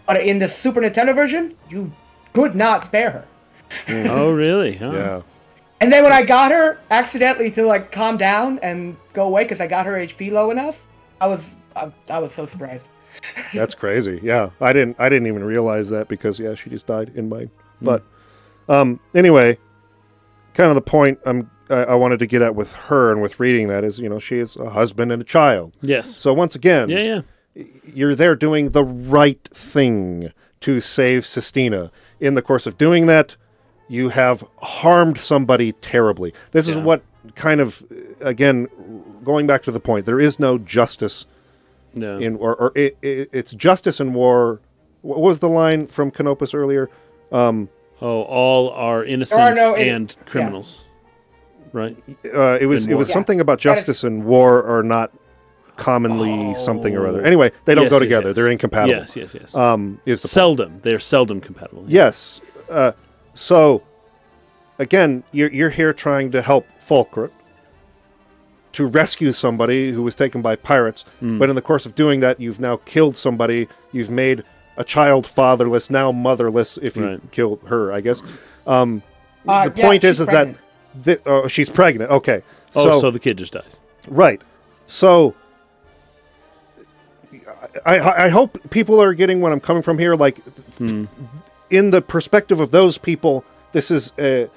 but 0.07 0.19
in 0.21 0.39
the 0.39 0.49
Super 0.49 0.81
Nintendo 0.81 1.13
version, 1.13 1.55
you 1.69 1.91
could 2.33 2.55
not 2.55 2.85
spare 2.85 3.11
her. 3.11 3.25
Oh 4.09 4.31
really? 4.31 4.75
Huh. 4.75 4.91
Yeah. 4.93 5.21
And 5.81 5.91
then 5.91 6.03
when 6.03 6.13
I 6.13 6.23
got 6.23 6.51
her 6.51 6.79
accidentally 6.89 7.51
to 7.51 7.63
like 7.63 7.91
calm 7.91 8.17
down 8.17 8.57
and 8.59 8.95
go 9.13 9.25
away 9.25 9.43
because 9.43 9.59
I 9.61 9.67
got 9.67 9.85
her 9.85 9.93
HP 9.93 10.31
low 10.31 10.49
enough, 10.51 10.85
I 11.21 11.27
was 11.27 11.55
I, 11.75 11.91
I 12.09 12.19
was 12.19 12.33
so 12.33 12.45
surprised. 12.45 12.87
That's 13.53 13.75
crazy. 13.75 14.19
Yeah, 14.23 14.49
I 14.61 14.73
didn't. 14.73 14.97
I 14.99 15.09
didn't 15.09 15.27
even 15.27 15.43
realize 15.43 15.89
that 15.89 16.07
because 16.07 16.39
yeah, 16.39 16.55
she 16.55 16.69
just 16.69 16.85
died 16.87 17.11
in 17.15 17.29
mine. 17.29 17.49
But 17.81 18.03
um, 18.69 18.99
anyway, 19.13 19.57
kind 20.53 20.69
of 20.69 20.75
the 20.75 20.81
point 20.81 21.19
I'm 21.25 21.49
I, 21.69 21.83
I 21.83 21.95
wanted 21.95 22.19
to 22.19 22.25
get 22.27 22.41
at 22.41 22.55
with 22.55 22.73
her 22.73 23.11
and 23.11 23.21
with 23.21 23.39
reading 23.39 23.67
that 23.69 23.83
is 23.83 23.99
you 23.99 24.09
know 24.09 24.19
she 24.19 24.37
is 24.39 24.55
a 24.55 24.69
husband 24.71 25.11
and 25.11 25.21
a 25.21 25.25
child. 25.25 25.73
Yes. 25.81 26.17
So 26.19 26.33
once 26.33 26.55
again, 26.55 26.89
Yeah, 26.89 27.21
yeah. 27.55 27.63
you're 27.93 28.15
there 28.15 28.35
doing 28.35 28.69
the 28.69 28.83
right 28.83 29.43
thing 29.53 30.31
to 30.61 30.79
save 30.81 31.23
Sistina. 31.23 31.91
In 32.19 32.33
the 32.33 32.41
course 32.41 32.65
of 32.65 32.77
doing 32.77 33.05
that, 33.07 33.35
you 33.87 34.09
have 34.09 34.43
harmed 34.61 35.17
somebody 35.17 35.73
terribly. 35.73 36.33
This 36.51 36.67
is 36.67 36.77
what 36.77 37.03
kind 37.35 37.59
of 37.59 37.83
again 38.21 38.67
going 39.23 39.47
back 39.47 39.63
to 39.63 39.71
the 39.71 39.79
point. 39.79 40.05
There 40.05 40.19
is 40.19 40.39
no 40.39 40.57
justice 40.57 41.25
Yeah. 41.95 42.19
in 42.19 42.35
or, 42.35 42.55
or 42.55 42.71
it, 42.75 42.97
it, 43.01 43.29
it's 43.31 43.53
justice 43.53 43.99
in 43.99 44.13
war. 44.13 44.59
What 45.01 45.21
was 45.21 45.39
the 45.39 45.49
line 45.49 45.87
from 45.87 46.11
Canopus 46.11 46.53
earlier? 46.53 46.89
oh, 47.31 47.67
all 48.01 48.69
are 48.71 49.03
innocent 49.03 49.39
are 49.41 49.55
no 49.55 49.73
in- 49.75 49.87
and 49.95 50.15
criminals. 50.25 50.83
Right. 51.73 51.97
Uh, 52.33 52.57
it 52.59 52.67
was 52.67 52.85
it 52.87 52.91
war. 52.91 52.99
was 52.99 53.09
Yeah. 53.09 53.13
something 53.13 53.39
about 53.41 53.59
justice 53.59 54.03
and 54.03 54.23
war 54.25 54.63
are 54.63 54.83
not 54.83 55.11
commonly 55.77 56.53
something 56.55 56.95
or 56.95 57.05
other. 57.05 57.21
Anyway, 57.21 57.51
they 57.65 57.75
don't 57.75 57.83
Oh. 57.83 57.85
Yes, 57.85 57.89
go 57.91 57.95
yes, 57.97 58.01
together. 58.03 58.27
yes. 58.29 58.35
They're 58.35 58.47
incompatible. 58.49 58.95
Yes, 58.95 59.15
yes, 59.17 59.35
yes. 59.35 59.55
Um, 59.55 59.99
is 60.05 60.21
the 60.21 60.27
seldom. 60.29 60.79
They're 60.83 60.99
seldom 60.99 61.41
compatible. 61.41 61.83
Yes. 61.87 62.39
Uh, 62.69 62.93
so, 63.33 63.83
again, 64.79 65.23
you're, 65.33 65.51
you're 65.51 65.69
here 65.69 65.91
trying 65.91 66.31
to 66.31 66.41
help 66.41 66.65
Fulcrum 66.79 67.31
to 68.75 68.85
rescue 68.85 69.31
somebody 69.31 69.91
who 69.91 70.01
was 70.03 70.15
taken 70.15 70.41
by 70.41 70.55
pirates. 70.55 71.03
Hmm. 71.19 71.37
But 71.37 71.49
in 71.49 71.55
the 71.55 71.61
course 71.61 71.85
of 71.85 71.95
doing 71.95 72.19
that, 72.21 72.39
you've 72.39 72.59
now 72.59 72.77
killed 72.85 73.15
somebody. 73.15 73.67
You've 73.91 74.11
made 74.11 74.43
a 74.77 74.83
child 74.83 75.25
fatherless, 75.25 75.89
now 75.89 76.11
motherless, 76.11 76.77
if 76.81 76.95
you 76.97 77.05
Right. 77.05 77.31
kill 77.31 77.59
her, 77.67 77.91
I 77.91 78.01
guess. 78.01 78.21
Um, 78.67 79.01
Uh, 79.47 79.69
the 79.69 79.73
yeah, 79.79 79.87
point 79.87 80.03
is, 80.03 80.15
she's 80.17 80.19
is 80.21 80.25
that. 80.27 80.55
thi- 81.03 81.17
oh, 81.25 81.47
she's 81.47 81.69
pregnant. 81.69 82.11
Okay. 82.11 82.41
Oh, 82.75 82.83
so, 82.83 82.99
so 83.01 83.11
the 83.11 83.19
kid 83.19 83.37
just 83.37 83.53
dies. 83.53 83.79
Right. 84.07 84.41
So 84.87 85.33
I, 87.85 87.99
I 87.99 88.23
I 88.25 88.29
hope 88.29 88.57
people 88.69 89.01
are 89.01 89.13
getting 89.13 89.41
what 89.41 89.51
I'm 89.51 89.59
coming 89.59 89.83
from 89.83 89.97
here. 89.99 90.15
Like 90.15 90.37
in 91.69 91.89
the 91.91 92.01
perspective 92.01 92.59
of 92.59 92.71
those 92.71 92.97
people, 92.97 93.43
this 93.71 93.91
is 93.91 94.13
a, 94.19 94.49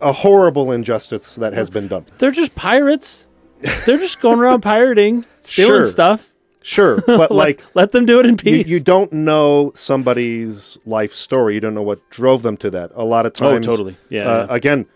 a 0.00 0.12
horrible 0.12 0.72
injustice 0.72 1.34
that 1.36 1.52
has 1.52 1.70
been 1.70 1.88
done. 1.88 2.06
They're 2.18 2.30
just 2.30 2.54
pirates. 2.54 3.26
They're 3.86 3.98
just 3.98 4.20
going 4.20 4.38
around 4.40 4.60
pirating, 4.62 5.24
stealing 5.40 5.68
Sure. 5.68 5.84
stuff. 5.86 6.30
Sure, 6.62 7.02
but 7.06 7.30
like 7.30 7.62
Let 7.74 7.92
them 7.92 8.06
do 8.06 8.18
it 8.20 8.26
in 8.26 8.36
peace. 8.38 8.66
you 8.66 8.80
don't 8.80 9.12
know 9.12 9.70
somebody's 9.74 10.78
life 10.86 11.12
story. 11.12 11.54
You 11.54 11.60
don't 11.60 11.74
know 11.74 11.82
what 11.82 12.08
drove 12.10 12.42
them 12.42 12.56
to 12.58 12.70
that. 12.70 12.90
A 12.94 13.04
lot 13.04 13.26
of 13.26 13.34
times, 13.34 13.48
Oh, 13.48 13.52
times, 13.54 13.66
totally. 13.66 13.96
Yeah, 14.08 14.28
Uh, 14.30 14.46
yeah. 14.48 14.54
Again, 14.54 14.86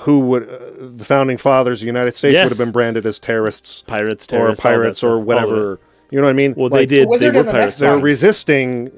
who 0.00 0.20
would 0.20 0.42
uh, 0.48 0.58
the 0.78 1.04
founding 1.04 1.36
fathers 1.36 1.80
of 1.80 1.80
the 1.82 1.86
United 1.86 2.14
States 2.14 2.32
Yes. 2.32 2.44
would 2.48 2.56
have 2.58 2.66
been 2.66 2.72
branded 2.72 3.04
as 3.06 3.18
terrorists 3.18 3.82
pirates, 3.82 4.24
or 4.26 4.28
terrorists, 4.28 4.64
all 4.64 4.70
that 4.70 4.76
pirates 4.76 5.04
or 5.04 5.08
all 5.10 5.14
of 5.16 5.20
it. 5.22 5.26
whatever. 5.26 5.80
You 6.10 6.18
know 6.18 6.24
what 6.24 6.30
I 6.30 6.34
mean? 6.34 6.54
Well, 6.56 6.68
they 6.70 6.86
did. 6.86 7.08
They 7.18 7.30
were 7.30 7.38
and 7.38 7.48
the 7.48 7.52
pirates. 7.52 7.78
They're 7.78 7.98
resisting 7.98 8.90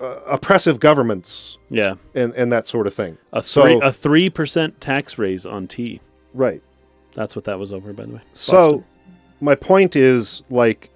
uh, 0.00 0.16
oppressive 0.26 0.80
governments 0.80 1.58
Yeah, 1.68 1.94
and, 2.14 2.32
and 2.34 2.52
that 2.52 2.66
sort 2.66 2.86
of 2.86 2.94
thing. 2.94 3.18
a 3.32 3.42
so 3.42 3.80
a 3.80 3.90
three 3.92 4.28
percent 4.30 4.80
tax 4.80 5.18
raise 5.18 5.44
on 5.46 5.66
tea. 5.66 6.00
right. 6.34 6.62
That's 7.14 7.34
what 7.34 7.44
that 7.44 7.58
was 7.58 7.72
over, 7.72 7.92
by 7.92 8.04
the 8.04 8.14
way. 8.14 8.20
So 8.32 8.54
Boston. 8.54 8.84
my 9.40 9.54
point 9.54 9.96
is 9.96 10.42
like, 10.50 10.90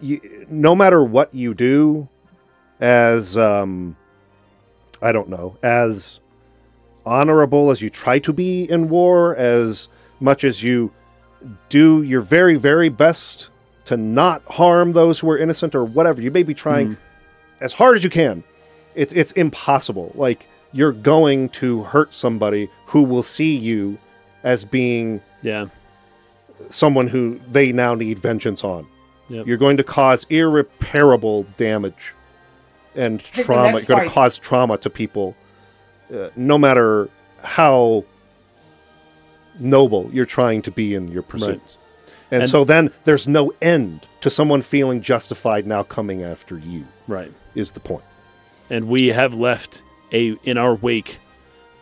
you, 0.00 0.46
no 0.48 0.74
matter 0.74 1.02
what 1.02 1.34
you 1.34 1.54
do, 1.54 2.08
as 2.80 3.36
um, 3.36 3.96
I 5.02 5.12
don't 5.12 5.28
know, 5.28 5.56
as 5.62 6.20
honorable 7.04 7.70
as 7.70 7.82
you 7.82 7.90
try 7.90 8.18
to 8.20 8.32
be 8.32 8.64
in 8.64 8.88
war, 8.88 9.36
as 9.36 9.88
much 10.20 10.44
as 10.44 10.62
you 10.62 10.92
do 11.68 12.02
your 12.02 12.20
very 12.20 12.56
very 12.56 12.88
best 12.88 13.50
to 13.86 13.96
not 13.96 14.42
harm 14.46 14.92
those 14.92 15.18
who 15.18 15.30
are 15.30 15.38
innocent 15.38 15.74
or 15.74 15.84
whatever, 15.84 16.22
you 16.22 16.30
may 16.30 16.42
be 16.42 16.54
trying 16.54 16.96
as 17.60 17.72
hard 17.72 17.96
as 17.96 18.04
you 18.04 18.10
can. 18.10 18.44
It's 18.94 19.12
it's 19.12 19.32
impossible. 19.32 20.12
Like 20.14 20.48
you're 20.72 20.92
going 20.92 21.48
to 21.48 21.82
hurt 21.82 22.14
somebody 22.14 22.70
who 22.86 23.02
will 23.02 23.22
see 23.22 23.56
you 23.56 23.98
as 24.44 24.64
being 24.64 25.20
yeah, 25.42 25.66
someone 26.68 27.08
who 27.08 27.40
they 27.48 27.72
now 27.72 27.94
need 27.94 28.18
vengeance 28.18 28.62
on. 28.64 28.86
Yep. 29.28 29.46
You're 29.46 29.56
going 29.56 29.76
to 29.76 29.84
cause 29.84 30.26
irreparable 30.28 31.44
damage 31.56 32.12
and 32.96 33.20
trauma. 33.20 33.78
You're 33.78 33.82
going 33.86 34.08
to 34.08 34.14
cause 34.14 34.38
trauma 34.38 34.76
to 34.78 34.90
people, 34.90 35.36
uh, 36.12 36.30
no 36.36 36.58
matter 36.58 37.08
how 37.42 38.04
noble 39.58 40.10
you're 40.12 40.26
trying 40.26 40.62
to 40.62 40.70
be 40.70 40.94
in 40.94 41.08
your 41.08 41.22
pursuits. 41.22 41.76
And, 42.30 42.42
And- 42.42 42.50
so 42.50 42.64
then 42.64 42.90
there's 43.04 43.26
no 43.28 43.52
end 43.60 44.06
to 44.20 44.30
someone 44.30 44.62
feeling 44.62 45.00
justified 45.00 45.66
now 45.66 45.82
coming 45.82 46.22
after 46.22 46.58
you. 46.58 46.86
right. 47.06 47.32
Is 47.56 47.72
the 47.72 47.80
point? 47.80 48.04
And 48.68 48.86
we 48.86 49.08
have 49.08 49.34
left 49.34 49.82
a 50.12 50.36
in 50.44 50.56
our 50.56 50.72
wake, 50.74 51.18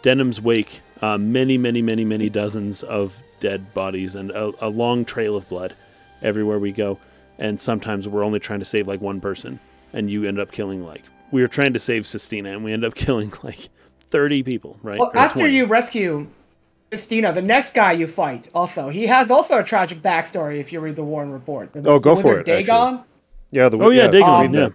Denam's 0.01 0.41
wake, 0.41 0.81
uh, 1.03 1.19
many, 1.19 1.59
many, 1.59 1.83
many, 1.83 2.07
many 2.07 2.31
dozens 2.31 2.83
of 2.83 3.23
dead 3.41 3.73
bodies 3.75 4.15
and 4.15 4.31
a, 4.31 4.53
a 4.61 4.69
long 4.69 5.05
trail 5.05 5.37
of 5.37 5.49
blood 5.49 5.75
everywhere 6.23 6.59
we 6.59 6.73
go. 6.73 6.99
And 7.39 7.61
sometimes 7.61 8.09
we're 8.09 8.25
only 8.25 8.41
trying 8.41 8.59
to 8.59 8.65
save 8.65 8.89
like 8.89 9.01
one 9.01 9.21
person, 9.21 9.61
and 9.93 10.11
you 10.11 10.25
end 10.25 10.39
up 10.41 10.51
killing 10.51 10.85
like 10.85 11.05
we 11.31 11.41
were 11.43 11.49
trying 11.49 11.73
to 11.75 11.79
save 11.79 12.03
Sistina, 12.05 12.53
and 12.53 12.65
we 12.65 12.73
end 12.73 12.85
up 12.85 12.95
killing 13.07 13.33
like 13.43 13.69
thirty 14.01 14.43
people, 14.43 14.79
right? 14.83 14.99
Well, 14.99 15.11
Or 15.15 15.19
after 15.19 15.41
20. 15.41 15.55
you 15.55 15.67
rescue 15.67 16.27
Christina, 16.91 17.33
the 17.33 17.43
next 17.43 17.75
guy 17.75 17.93
you 17.93 18.07
fight, 18.07 18.49
also, 18.55 18.89
he 18.89 19.07
has 19.07 19.31
also 19.31 19.59
a 19.59 19.63
tragic 19.63 20.01
backstory 20.03 20.59
if 20.59 20.73
you 20.73 20.81
read 20.81 20.97
the 20.97 21.05
Warren 21.05 21.31
report. 21.31 21.73
The, 21.75 21.89
Oh, 21.89 21.99
go 22.01 22.17
for 22.17 22.29
wizard 22.29 22.49
it, 22.49 22.53
actually. 22.53 22.65
Dagon, 22.65 23.05
Yeah. 23.51 23.69
The, 23.69 23.79
oh 23.79 23.91
yeah, 23.91 24.09
Dagon, 24.09 24.47
Um, 24.47 24.55
yeah. 24.55 24.69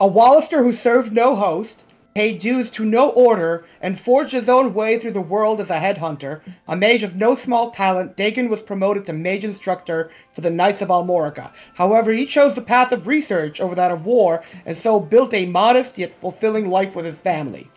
a 0.00 0.08
Wallister 0.08 0.58
who 0.62 0.72
served 0.74 1.12
no 1.12 1.34
host, 1.34 1.82
paid 2.14 2.38
dues 2.38 2.70
to 2.70 2.84
no 2.84 3.10
order, 3.10 3.64
and 3.80 3.98
forged 3.98 4.30
his 4.30 4.48
own 4.48 4.72
way 4.72 4.96
through 4.96 5.10
the 5.10 5.20
world 5.20 5.60
as 5.60 5.68
a 5.68 5.80
headhunter. 5.80 6.40
A 6.68 6.76
mage 6.76 7.02
of 7.02 7.16
no 7.16 7.34
small 7.34 7.72
talent, 7.72 8.16
Dagon 8.16 8.48
was 8.48 8.62
promoted 8.62 9.04
to 9.04 9.12
mage 9.12 9.42
instructor 9.42 10.10
for 10.32 10.40
the 10.40 10.50
Knights 10.50 10.80
of 10.80 10.90
Almorica. 10.90 11.50
However, 11.74 12.12
he 12.12 12.24
chose 12.24 12.54
the 12.54 12.62
path 12.62 12.92
of 12.92 13.08
research 13.08 13.60
over 13.60 13.74
that 13.74 13.90
of 13.90 14.06
war, 14.06 14.44
and 14.64 14.78
so 14.78 15.00
built 15.00 15.34
a 15.34 15.46
modest 15.46 15.98
yet 15.98 16.14
fulfilling 16.14 16.68
life 16.68 16.94
with 16.94 17.04
his 17.04 17.18
family. 17.18 17.68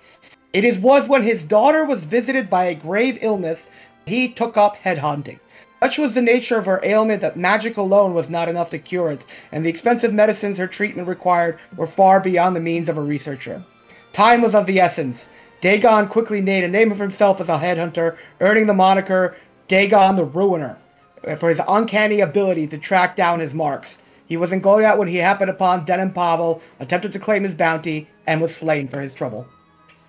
It 0.54 0.64
is 0.64 0.78
was 0.78 1.08
when 1.08 1.24
his 1.24 1.44
daughter 1.44 1.84
was 1.84 2.04
visited 2.04 2.48
by 2.48 2.66
a 2.66 2.76
grave 2.76 3.18
illness 3.22 3.66
that 4.06 4.12
he 4.12 4.30
took 4.30 4.56
up 4.56 4.78
headhunting. 4.78 5.40
Such 5.82 5.98
was 5.98 6.14
the 6.14 6.22
nature 6.22 6.60
of 6.60 6.68
her 6.68 6.80
ailment 6.84 7.22
that 7.22 7.38
magic 7.38 7.78
alone 7.78 8.14
was 8.14 8.30
not 8.30 8.50
enough 8.50 8.70
to 8.70 8.78
cure 8.78 9.10
it, 9.10 9.26
and 9.52 9.66
the 9.66 9.70
expensive 9.72 10.14
medicines 10.14 10.60
her 10.60 10.68
treatment 10.68 11.08
required 11.08 11.58
were 11.76 11.88
far 11.88 12.20
beyond 12.20 12.56
the 12.56 12.60
means 12.60 12.88
of 12.88 13.00
a 13.00 13.02
researcher. 13.02 13.64
Time 14.14 14.42
was 14.42 14.56
of 14.56 14.66
the 14.66 14.80
essence. 14.80 15.30
Dagon 15.62 16.08
quickly 16.08 16.42
made 16.42 16.64
a 16.64 16.68
name 16.68 16.92
of 16.92 17.00
himself 17.00 17.42
as 17.42 17.50
a 17.50 17.58
headhunter, 17.58 18.18
earning 18.42 18.68
the 18.68 18.74
moniker 18.74 19.36
Dagon 19.68 20.16
the 20.16 20.26
Ruiner 20.26 20.78
for 21.40 21.50
his 21.50 21.60
uncanny 21.68 22.22
ability 22.22 22.68
to 22.68 22.78
track 22.78 23.16
down 23.16 23.40
his 23.40 23.54
marks. 23.54 23.98
He 24.28 24.38
was 24.38 24.52
in 24.52 24.60
Goliath 24.60 24.98
when 24.98 25.08
he 25.08 25.18
happened 25.18 25.50
upon 25.50 25.86
Denam 25.86 26.14
Pavel, 26.14 26.62
attempted 26.80 27.14
to 27.14 27.20
claim 27.20 27.44
his 27.44 27.56
bounty, 27.56 28.08
and 28.28 28.42
was 28.42 28.56
slain 28.56 28.88
for 28.88 29.00
his 29.02 29.16
trouble. 29.16 29.48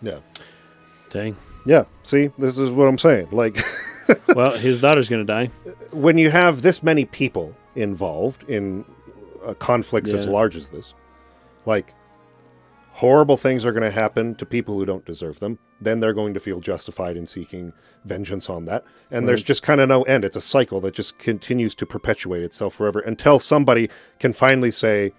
yeah. 0.02 0.18
Dang. 1.10 1.36
Yeah. 1.64 1.84
See, 2.02 2.30
this 2.36 2.58
is 2.58 2.70
what 2.70 2.86
I'm 2.88 2.98
saying. 2.98 3.28
Like. 3.32 3.58
Well, 4.34 4.52
his 4.52 4.80
daughter's 4.80 5.10
gonna 5.10 5.24
die. 5.24 5.50
when 5.90 6.16
you 6.16 6.30
have 6.30 6.62
this 6.62 6.82
many 6.82 7.04
people 7.04 7.54
involved 7.76 8.42
in 8.48 8.86
uh, 9.44 9.52
conflicts 9.52 10.14
as 10.14 10.26
large 10.26 10.56
as 10.56 10.68
this, 10.68 10.94
like, 11.66 11.92
horrible 12.98 13.36
things 13.36 13.64
are 13.64 13.70
going 13.72 13.82
to 13.84 13.90
happen 13.92 14.34
to 14.34 14.44
people 14.44 14.76
who 14.76 14.84
don't 14.84 15.04
deserve 15.04 15.38
them. 15.40 15.58
Then 15.80 16.00
they're 16.00 16.12
going 16.12 16.34
to 16.34 16.40
feel 16.40 16.60
justified 16.60 17.16
in 17.16 17.26
seeking 17.26 17.72
vengeance 18.04 18.50
on 18.50 18.64
that. 18.64 18.84
And 19.10 19.28
there's 19.28 19.42
just 19.44 19.62
kind 19.62 19.80
of 19.80 19.88
no 19.88 20.02
end. 20.02 20.24
It's 20.24 20.36
a 20.36 20.40
cycle 20.40 20.80
that 20.80 20.94
just 20.94 21.16
continues 21.18 21.74
to 21.76 21.86
perpetuate 21.86 22.42
itself 22.42 22.74
forever 22.74 22.98
until 22.98 23.38
somebody 23.38 23.88
can 24.18 24.32
finally 24.32 24.72
say, 24.72 25.12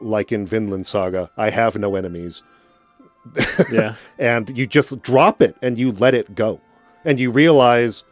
like 0.00 0.32
in 0.32 0.44
Vinland 0.46 0.86
Saga, 0.86 1.30
I 1.36 1.50
have 1.50 1.76
no 1.76 1.96
enemies. 1.96 2.42
Yeah. 3.72 3.94
and 4.18 4.56
you 4.56 4.66
just 4.66 5.02
drop 5.02 5.42
it 5.42 5.56
and 5.60 5.78
you 5.78 5.92
let 5.92 6.14
it 6.14 6.34
go. 6.34 6.60
And 7.04 7.18
you 7.20 7.30
realize 7.30 8.04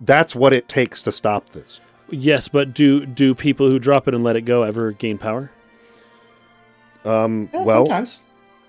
that's 0.00 0.34
what 0.34 0.52
it 0.52 0.68
takes 0.68 1.02
to 1.02 1.12
stop 1.12 1.50
this. 1.50 1.80
yes, 2.10 2.48
but 2.48 2.74
do 2.74 3.04
do 3.06 3.34
people 3.34 3.68
who 3.68 3.78
drop 3.78 4.08
it 4.08 4.14
and 4.14 4.24
let 4.24 4.36
it 4.36 4.42
go 4.42 4.62
ever 4.62 4.92
gain 4.92 5.18
power? 5.18 5.50
Um, 7.04 7.48
Yeah, 7.52 7.64
well, 7.64 7.86
sometimes. 7.86 8.20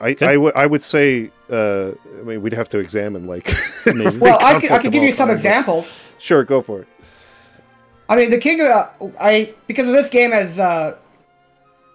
I, 0.01 0.15
I 0.21 0.37
would 0.37 0.55
I 0.55 0.65
would 0.65 0.81
say 0.81 1.31
uh, 1.51 1.91
I 2.19 2.23
mean 2.23 2.41
we'd 2.41 2.53
have 2.53 2.69
to 2.69 2.79
examine 2.79 3.27
like 3.27 3.47
Maybe. 3.85 4.17
Well, 4.17 4.37
I 4.41 4.59
could, 4.59 4.71
I 4.71 4.79
could 4.79 4.91
give 4.91 5.03
you 5.03 5.11
some 5.11 5.27
time, 5.27 5.35
but- 5.35 5.45
examples. 5.45 5.85
sure 6.17 6.43
go 6.43 6.61
for 6.61 6.81
it 6.81 6.87
I 8.09 8.15
mean, 8.17 8.29
the 8.29 8.37
king. 8.37 8.59
Uh, 8.59 8.89
I 9.21 9.53
because 9.67 9.87
of 9.87 9.93
this 9.93 10.09
game 10.09 10.33
as 10.33 10.59
uh, 10.59 10.97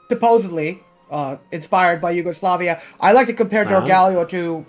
supposedly 0.09 0.81
uh, 1.11 1.37
inspired 1.53 2.01
by 2.01 2.11
Yugoslavia. 2.13 2.81
I 3.01 3.13
like 3.13 3.27
to 3.27 3.35
compare 3.35 3.65
Uh-huh. 3.65 3.81
Dorgalua 3.83 4.29
to 4.31 4.65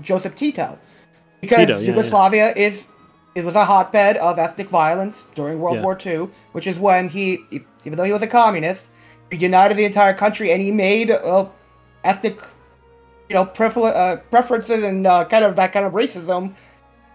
Joseph 0.00 0.34
Tito 0.34 0.78
because 1.40 1.58
Tito, 1.66 1.78
yeah, 1.78 1.88
Yugoslavia 1.88 2.52
is 2.54 2.86
it 3.34 3.44
was 3.44 3.54
a 3.56 3.64
hotbed 3.64 4.16
of 4.16 4.38
ethnic 4.38 4.70
violence 4.70 5.26
during 5.34 5.60
World 5.60 5.76
Yeah. 5.76 5.82
War 5.82 5.98
II, 6.06 6.28
which 6.52 6.66
is 6.66 6.78
when 6.78 7.08
he, 7.10 7.44
even 7.84 7.96
though 7.98 8.04
he 8.04 8.12
was 8.12 8.22
a 8.22 8.26
communist, 8.26 8.86
he 9.30 9.36
united 9.36 9.76
the 9.76 9.84
entire 9.84 10.14
country 10.14 10.52
and 10.52 10.62
he 10.62 10.72
made 10.72 11.10
uh, 11.10 11.44
ethnic, 12.04 12.40
you 13.28 13.34
know, 13.34 13.44
prefer- 13.44 13.92
uh, 13.92 14.16
preferences 14.30 14.84
and 14.84 15.06
uh, 15.06 15.24
kind 15.24 15.44
of 15.44 15.56
that 15.56 15.72
kind 15.72 15.84
of 15.84 15.92
racism 15.92 16.54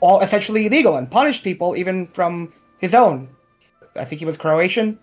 all 0.02 0.22
essentially 0.22 0.66
illegal 0.66 0.98
and 0.98 1.10
punished 1.10 1.44
people 1.44 1.78
even 1.78 2.08
from 2.08 2.52
his 2.80 2.94
own. 2.94 3.30
I 3.96 4.06
think 4.06 4.20
he 4.20 4.26
was 4.26 4.38
Croatian. 4.38 5.00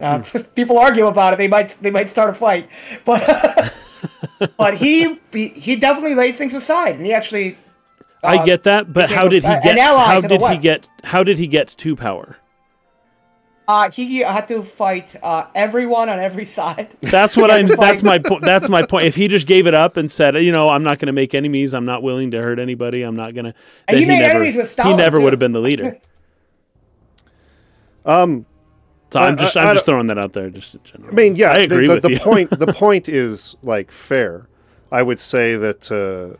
Uh, 0.00 0.22
People 0.54 0.78
argue 0.78 1.06
about 1.06 1.34
it. 1.34 1.36
They 1.36 1.48
might 1.48 1.76
they 1.80 1.90
might 1.90 2.10
start 2.10 2.30
a 2.30 2.34
fight, 2.34 2.68
but 3.04 3.72
but 4.58 4.74
he 4.74 5.18
he 5.32 5.76
definitely 5.76 6.14
laid 6.14 6.36
things 6.36 6.54
aside 6.54 6.96
and 6.96 7.06
he 7.06 7.12
actually. 7.12 7.56
I 8.22 8.36
uh, 8.36 8.44
get 8.44 8.64
that, 8.64 8.92
but 8.92 9.10
how 9.10 9.28
did 9.28 9.44
he 9.44 9.48
get? 9.62 9.78
How 9.78 10.20
did 10.20 10.42
he 10.42 10.58
get? 10.58 10.88
How 11.04 11.24
did 11.24 11.38
he 11.38 11.46
get 11.46 11.68
to 11.78 11.96
power? 11.96 12.36
Uh, 13.68 13.88
he 13.90 14.18
had 14.18 14.48
to 14.48 14.62
fight 14.64 15.14
uh, 15.22 15.46
everyone 15.54 16.08
on 16.08 16.18
every 16.18 16.44
side. 16.44 16.88
That's 17.02 17.36
what 17.36 17.52
I'm. 17.52 17.68
That's 17.68 18.02
my 18.02 18.18
point. 18.18 18.42
That's 18.44 18.68
my 18.68 18.84
point. 18.84 19.06
If 19.06 19.14
he 19.14 19.28
just 19.28 19.46
gave 19.46 19.68
it 19.68 19.74
up 19.74 19.96
and 19.96 20.10
said, 20.10 20.34
you 20.42 20.50
know, 20.50 20.68
I'm 20.68 20.82
not 20.82 20.98
going 20.98 21.06
to 21.06 21.12
make 21.12 21.34
enemies. 21.34 21.72
I'm 21.72 21.84
not 21.84 22.02
willing 22.02 22.32
to 22.32 22.42
hurt 22.42 22.58
anybody. 22.58 23.02
I'm 23.02 23.14
not 23.14 23.32
going 23.34 23.44
to. 23.44 23.54
And 23.86 23.98
he 23.98 24.06
made 24.06 24.22
enemies 24.22 24.56
with 24.56 24.74
He 24.74 24.92
never 24.94 25.18
too. 25.18 25.24
would 25.24 25.32
have 25.32 25.38
been 25.38 25.52
the 25.52 25.60
leader. 25.60 25.98
um 28.04 28.46
So 29.10 29.20
I'm 29.20 29.36
just. 29.36 29.56
I- 29.56 29.68
I'm 29.68 29.74
just 29.76 29.86
throwing 29.86 30.08
that 30.08 30.18
out 30.18 30.32
there. 30.32 30.50
Just 30.50 30.74
in 30.74 30.82
general. 30.82 31.12
I 31.12 31.14
mean 31.14 31.36
yeah 31.36 31.52
I 31.52 31.66
the- 31.66 31.74
agree 31.74 31.86
the, 31.86 31.94
with 31.94 32.02
the 32.02 32.10
you. 32.12 32.18
point 32.18 32.50
the 32.50 32.72
point 32.72 33.08
is 33.08 33.56
like 33.62 33.90
fair 33.90 34.48
I 34.90 35.02
would 35.02 35.18
say 35.20 35.56
that 35.56 35.92
uh, 35.92 36.36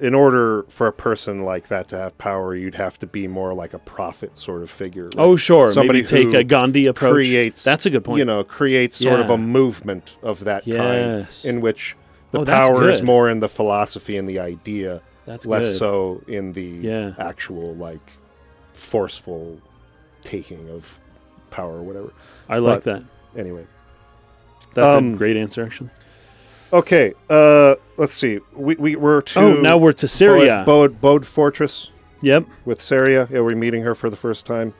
in 0.00 0.14
order 0.14 0.64
for 0.68 0.86
a 0.86 0.92
person 0.92 1.42
like 1.42 1.68
that 1.68 1.88
to 1.88 1.98
have 1.98 2.16
power 2.18 2.54
you'd 2.54 2.74
have 2.76 2.98
to 2.98 3.06
be 3.06 3.26
more 3.28 3.52
like 3.54 3.74
a 3.74 3.78
prophet 3.78 4.36
sort 4.38 4.62
of 4.62 4.70
figure 4.70 5.04
like 5.04 5.18
oh 5.18 5.36
sure, 5.36 5.68
somebody 5.70 5.98
maybe 6.00 6.06
take 6.24 6.32
a 6.34 6.42
Gandhi 6.44 6.86
approach. 6.86 7.12
creates 7.12 7.62
That's 7.64 7.86
a 7.86 7.90
good 7.90 8.04
point. 8.04 8.18
you 8.18 8.24
know 8.24 8.42
creates 8.44 8.96
sort 8.96 9.20
of 9.20 9.30
a 9.30 9.36
movement 9.38 10.16
of 10.22 10.44
that 10.44 10.66
Yes. 10.66 11.42
kind 11.42 11.54
in 11.54 11.60
which 11.60 11.96
the 12.32 12.40
Oh, 12.40 12.44
power 12.44 12.88
is 12.88 13.02
more 13.02 13.28
in 13.28 13.40
the 13.40 13.48
philosophy 13.48 14.16
and 14.16 14.28
the 14.28 14.38
idea 14.38 15.02
That's 15.26 15.44
less 15.46 15.66
good. 15.72 15.76
so 15.78 16.22
in 16.26 16.52
the 16.52 16.62
Yeah. 16.62 17.12
actual 17.18 17.74
like 17.74 18.12
forceful 18.72 19.58
taking 20.22 20.68
of 20.70 20.98
power 21.50 21.78
or 21.78 21.82
whatever 21.82 22.12
I 22.48 22.58
like 22.58 22.84
but- 22.84 22.84
that. 22.84 23.04
anyway 23.40 23.66
That's 24.74 24.96
um, 24.96 25.14
a 25.14 25.16
great 25.16 25.36
answer, 25.36 25.64
actually. 25.64 25.90
okay 26.72 27.12
uh 27.28 27.74
let's 28.00 28.14
see 28.14 28.40
we, 28.54 28.74
we 28.76 28.96
we're 28.96 29.20
to 29.20 29.38
Oh, 29.40 29.52
now 29.60 29.76
we're 29.76 29.92
to 29.92 30.06
Cerya. 30.06 30.64
Bode, 30.64 31.00
Bode 31.00 31.26
Fortress 31.26 31.90
Yep. 32.22 32.46
with 32.64 32.80
Cerya, 32.80 33.30
Yeah, 33.30 33.40
we're 33.40 33.54
meeting 33.56 33.82
her 33.82 33.94
for 33.94 34.10
the 34.10 34.16
first 34.16 34.44
time. 34.46 34.74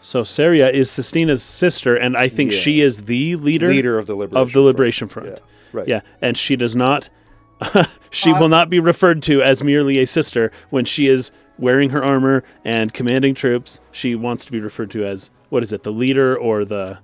So 0.00 0.22
Cerya 0.22 0.70
is 0.72 0.90
Sistina's 0.90 1.42
sister, 1.42 1.94
and 1.96 2.16
I 2.16 2.28
think 2.28 2.52
Yeah. 2.52 2.58
she 2.58 2.80
is 2.80 3.02
the 3.04 3.36
leader, 3.36 3.68
Leader 3.68 3.98
of 3.98 4.06
the 4.06 4.14
Liberation 4.16 4.42
of 4.42 4.52
the 4.52 4.60
Liberation 4.60 5.08
Front. 5.08 5.28
Yeah, 5.30 5.38
right. 5.72 5.88
Yeah, 5.88 6.00
and 6.20 6.36
she 6.36 6.56
does 6.56 6.74
not. 6.76 7.08
she 8.10 8.32
Uh, 8.32 8.40
will 8.40 8.48
not 8.48 8.68
be 8.68 8.80
referred 8.80 9.22
to 9.22 9.42
as 9.42 9.62
merely 9.62 9.98
a 10.00 10.06
sister 10.06 10.50
when 10.70 10.84
she 10.84 11.06
is 11.08 11.30
wearing 11.58 11.90
her 11.90 12.02
armor 12.02 12.42
and 12.64 12.92
commanding 12.92 13.34
troops. 13.34 13.78
She 13.92 14.14
wants 14.16 14.44
to 14.46 14.50
be 14.52 14.58
referred 14.60 14.90
to 14.92 15.04
as 15.04 15.30
what 15.50 15.62
is 15.62 15.72
it, 15.72 15.84
the 15.84 15.92
leader 15.92 16.36
or 16.36 16.64
the? 16.64 16.98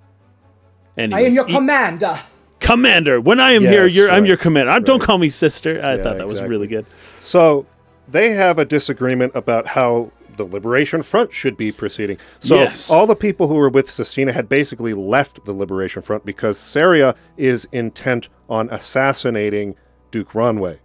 I 0.96 1.02
am 1.02 1.32
your 1.32 1.48
e- 1.48 1.52
commander. 1.52 2.18
Commander. 2.60 3.20
When 3.20 3.40
I 3.40 3.52
am 3.52 3.62
here, 3.62 3.86
you're, 3.86 4.10
I'm 4.10 4.26
your 4.26 4.36
commander. 4.36 4.70
I, 4.72 4.78
Don't 4.80 5.00
call 5.00 5.18
me 5.18 5.28
sister. 5.28 5.82
I 5.82 5.94
Yeah, 5.96 6.02
thought 6.02 6.18
that 6.18 6.26
was 6.28 6.42
really 6.42 6.66
good. 6.66 6.86
So 7.20 7.66
they 8.08 8.30
have 8.30 8.58
a 8.58 8.64
disagreement 8.64 9.32
about 9.34 9.68
how 9.68 10.10
the 10.36 10.44
Liberation 10.44 11.02
Front 11.02 11.32
should 11.32 11.56
be 11.56 11.72
proceeding. 11.72 12.16
So 12.40 12.56
Yes. 12.56 12.90
all 12.90 13.06
the 13.06 13.16
people 13.16 13.48
who 13.48 13.54
were 13.54 13.68
with 13.68 13.86
Sistina 13.88 14.32
had 14.32 14.48
basically 14.48 14.94
left 14.94 15.44
the 15.44 15.52
Liberation 15.52 16.00
Front 16.02 16.24
because 16.24 16.58
Cerya 16.58 17.16
is 17.36 17.66
intent 17.72 18.28
on 18.48 18.68
assassinating 18.70 19.74
Duke 20.10 20.30
Ronwey. 20.30 20.78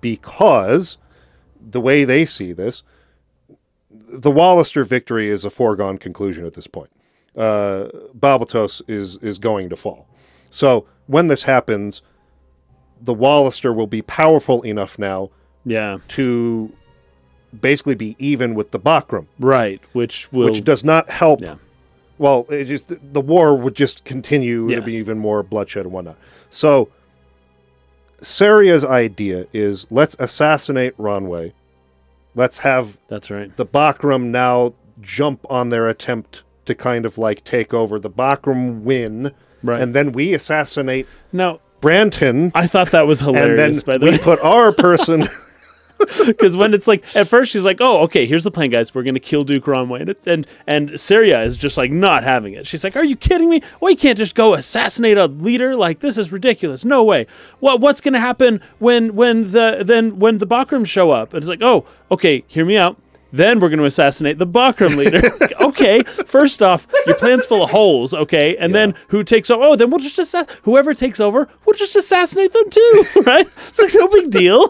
Because 0.00 0.98
the 1.60 1.80
way 1.80 2.04
they 2.04 2.24
see 2.24 2.52
this, 2.52 2.82
the 3.90 4.30
Walister 4.30 4.84
victory 4.84 5.28
is 5.28 5.44
a 5.44 5.50
foregone 5.50 5.98
conclusion 5.98 6.44
at 6.44 6.54
this 6.54 6.66
point. 6.66 6.90
Uh, 7.36 7.88
Balbatos 8.18 8.82
is 8.88 9.16
is 9.18 9.38
going 9.38 9.68
to 9.68 9.76
fall. 9.76 10.08
So 10.50 10.86
when 11.08 11.26
this 11.26 11.42
happens, 11.42 12.00
the 13.00 13.14
Walister 13.14 13.74
will 13.74 13.86
be 13.88 14.02
powerful 14.02 14.62
enough 14.62 14.98
now 14.98 15.30
Yeah, 15.64 15.98
to 16.08 16.72
basically 17.60 17.96
be 17.96 18.14
even 18.20 18.54
with 18.54 18.70
the 18.70 18.78
Bakram, 18.78 19.26
right. 19.40 19.80
Which 19.92 20.30
will 20.32 20.46
which 20.50 20.62
does 20.62 20.84
not 20.84 21.10
help. 21.10 21.40
Yeah. 21.40 21.56
Well, 22.18 22.46
it 22.50 22.64
just 22.66 23.12
the 23.12 23.20
war 23.20 23.56
would 23.56 23.74
just 23.74 24.04
continue. 24.04 24.70
It'll 24.70 24.84
be 24.84 24.94
even 24.94 25.18
more 25.18 25.42
bloodshed 25.42 25.84
and 25.84 25.92
whatnot. 25.92 26.16
So, 26.50 26.88
Cerya's 28.20 28.84
idea 28.84 29.46
is 29.52 29.86
let's 29.90 30.16
assassinate 30.18 30.96
Ronwey. 30.98 31.52
Let's 32.34 32.58
have 32.58 32.98
That's 33.08 33.30
right. 33.30 33.56
the 33.56 33.66
Bakram 33.66 34.26
now 34.26 34.74
jump 35.00 35.46
on 35.48 35.68
their 35.70 35.88
attempt 35.88 36.42
to 36.64 36.74
kind 36.74 37.06
of 37.06 37.18
like 37.18 37.44
take 37.44 37.72
over. 37.72 37.98
The 37.98 38.10
Bakram 38.10 38.82
win, 38.82 39.32
Right. 39.62 39.80
and 39.80 39.94
then 39.94 40.12
we 40.12 40.34
assassinate 40.34 41.06
now, 41.32 41.60
Brantyn, 41.80 42.52
I 42.54 42.66
thought 42.66 42.90
that 42.90 43.06
was 43.06 43.20
and 43.22 43.36
hilarious. 43.36 43.82
by 43.82 43.92
then 43.94 44.00
the 44.00 44.04
we 44.06 44.10
way. 44.12 44.18
put 44.18 44.40
our 44.40 44.72
person. 44.72 45.26
Because 46.26 46.56
when 46.56 46.74
it's 46.74 46.86
like 46.86 47.04
at 47.16 47.26
first 47.26 47.50
she's 47.50 47.64
like, 47.64 47.78
"Oh, 47.80 48.02
okay, 48.02 48.24
here's 48.24 48.44
the 48.44 48.52
plan, 48.52 48.70
guys. 48.70 48.94
We're 48.94 49.02
gonna 49.02 49.18
kill 49.18 49.42
Duke 49.42 49.64
Ronwey," 49.64 50.00
and 50.02 50.10
it's, 50.10 50.28
and 50.28 50.46
and 50.64 50.90
Cerya 50.90 51.44
is 51.44 51.56
just 51.56 51.76
like 51.76 51.90
not 51.90 52.22
having 52.22 52.54
it. 52.54 52.68
She's 52.68 52.84
like, 52.84 52.94
"Are 52.94 53.04
you 53.04 53.16
kidding 53.16 53.50
me? 53.50 53.62
Well, 53.80 53.90
you 53.90 53.96
can't 53.96 54.16
just 54.16 54.36
go 54.36 54.54
assassinate 54.54 55.18
a 55.18 55.26
leader 55.26 55.74
like 55.74 55.98
this 55.98 56.16
is 56.16 56.30
ridiculous. 56.30 56.84
No 56.84 57.02
way. 57.02 57.26
What 57.58 57.80
what's 57.80 58.00
gonna 58.00 58.20
happen 58.20 58.60
when 58.78 59.16
when 59.16 59.50
the 59.50 59.82
then 59.84 60.20
when 60.20 60.38
the 60.38 60.46
Bakrams 60.46 60.86
show 60.86 61.10
up?" 61.10 61.34
And 61.34 61.42
it's 61.42 61.48
like, 61.48 61.62
"Oh, 61.62 61.84
okay, 62.12 62.44
hear 62.46 62.64
me 62.64 62.76
out." 62.76 62.96
Then 63.32 63.60
we're 63.60 63.68
going 63.68 63.78
to 63.80 63.84
assassinate 63.84 64.38
the 64.38 64.46
Bakram 64.46 64.96
leader. 64.96 65.20
Okay, 65.68 66.02
first 66.02 66.60
off, 66.62 66.88
your 67.06 67.14
plan's 67.16 67.44
full 67.44 67.62
of 67.62 67.70
holes. 67.70 68.12
Okay, 68.14 68.56
and 68.56 68.74
then 68.74 68.94
who 69.08 69.22
takes 69.22 69.48
over? 69.50 69.62
Oh, 69.62 69.76
then 69.76 69.90
we'll 69.90 70.00
just 70.00 70.18
assa- 70.18 70.46
whoever 70.62 70.92
takes 70.94 71.20
over, 71.20 71.46
we'll 71.66 71.76
just 71.76 71.94
assassinate 71.94 72.52
them 72.52 72.68
too, 72.70 73.04
right? 73.26 73.46
It's 73.46 73.78
like 73.80 73.92
no 73.94 74.08
big 74.08 74.30
deal. 74.30 74.68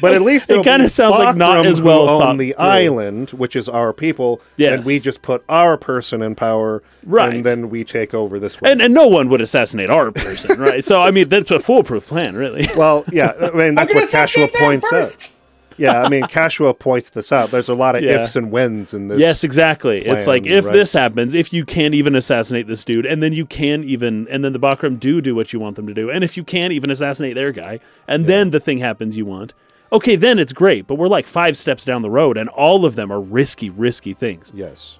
But 0.00 0.14
at 0.14 0.22
least 0.22 0.50
It 0.50 0.64
kinda 0.64 0.84
be 0.84 0.88
sounds 0.88 1.18
like 1.18 1.36
not 1.36 1.66
as 1.66 1.80
well 1.82 2.08
own 2.08 2.20
thought 2.20 2.38
the 2.38 2.52
through. 2.52 2.64
island, 2.64 3.30
which 3.30 3.54
is 3.54 3.68
our 3.68 3.92
people. 3.92 4.40
Yes. 4.56 4.74
and 4.74 4.84
we 4.84 4.98
just 4.98 5.20
put 5.22 5.44
our 5.50 5.76
person 5.76 6.22
in 6.22 6.34
power, 6.34 6.82
Right. 7.04 7.34
And 7.34 7.44
then 7.44 7.68
we 7.68 7.84
take 7.84 8.14
over 8.14 8.40
this 8.40 8.60
one. 8.60 8.70
And, 8.70 8.80
and 8.82 8.94
no 8.94 9.06
one 9.06 9.28
would 9.28 9.40
assassinate 9.42 9.90
our 9.90 10.10
person, 10.10 10.58
right? 10.58 10.82
So 10.82 11.00
I 11.00 11.10
mean, 11.10 11.28
that's 11.28 11.50
a 11.50 11.60
foolproof 11.60 12.06
plan, 12.06 12.36
really. 12.36 12.66
well, 12.76 13.04
yeah, 13.12 13.32
I 13.40 13.50
mean 13.56 13.74
that's 13.74 13.92
what 13.94 14.10
gonna 14.10 14.26
Kachua 14.26 14.52
points 14.54 14.90
out. 14.92 15.28
Yeah, 15.76 16.02
I 16.02 16.08
mean 16.08 16.22
Kachua 16.24 16.78
points 16.78 17.10
this 17.10 17.32
out. 17.32 17.50
There's 17.50 17.68
a 17.68 17.74
lot 17.74 17.94
of 17.96 18.02
Yeah. 18.02 18.22
ifs 18.22 18.36
and 18.36 18.50
whens 18.50 18.94
in 18.94 19.08
this. 19.08 19.18
yes, 19.20 19.44
exactly. 19.44 20.04
it's 20.04 20.26
like 20.26 20.46
if 20.46 20.64
right? 20.64 20.72
this 20.72 20.92
happens, 20.92 21.34
if 21.34 21.52
you 21.52 21.64
can't 21.64 21.94
even 21.94 22.14
assassinate 22.14 22.66
this 22.66 22.84
dude, 22.84 23.06
and 23.06 23.22
then 23.22 23.32
you 23.32 23.46
can 23.46 23.84
even, 23.84 24.26
and 24.28 24.44
then 24.44 24.52
the 24.52 24.58
Bakram 24.60 24.98
do 25.00 25.20
do 25.20 25.34
what 25.34 25.52
you 25.52 25.60
want 25.60 25.76
them 25.76 25.86
to 25.86 25.94
do, 25.94 26.10
and 26.10 26.22
if 26.24 26.36
you 26.36 26.44
can't 26.44 26.72
even 26.72 26.90
assassinate 26.90 27.34
their 27.34 27.52
guy, 27.52 27.80
and 28.06 28.26
then 28.26 28.50
the 28.50 28.60
thing 28.60 28.78
happens 28.78 29.16
you 29.16 29.24
want, 29.26 29.54
okay, 29.92 30.16
then 30.16 30.38
it's 30.38 30.52
great. 30.52 30.86
But 30.86 30.94
we're 30.96 31.08
like 31.08 31.26
five 31.26 31.56
steps 31.56 31.84
down 31.84 32.02
the 32.02 32.10
road, 32.10 32.36
and 32.36 32.48
all 32.50 32.84
of 32.84 32.96
them 32.96 33.12
are 33.12 33.20
risky, 33.20 33.68
risky 33.70 34.14
things. 34.14 34.50
Yes. 34.54 34.98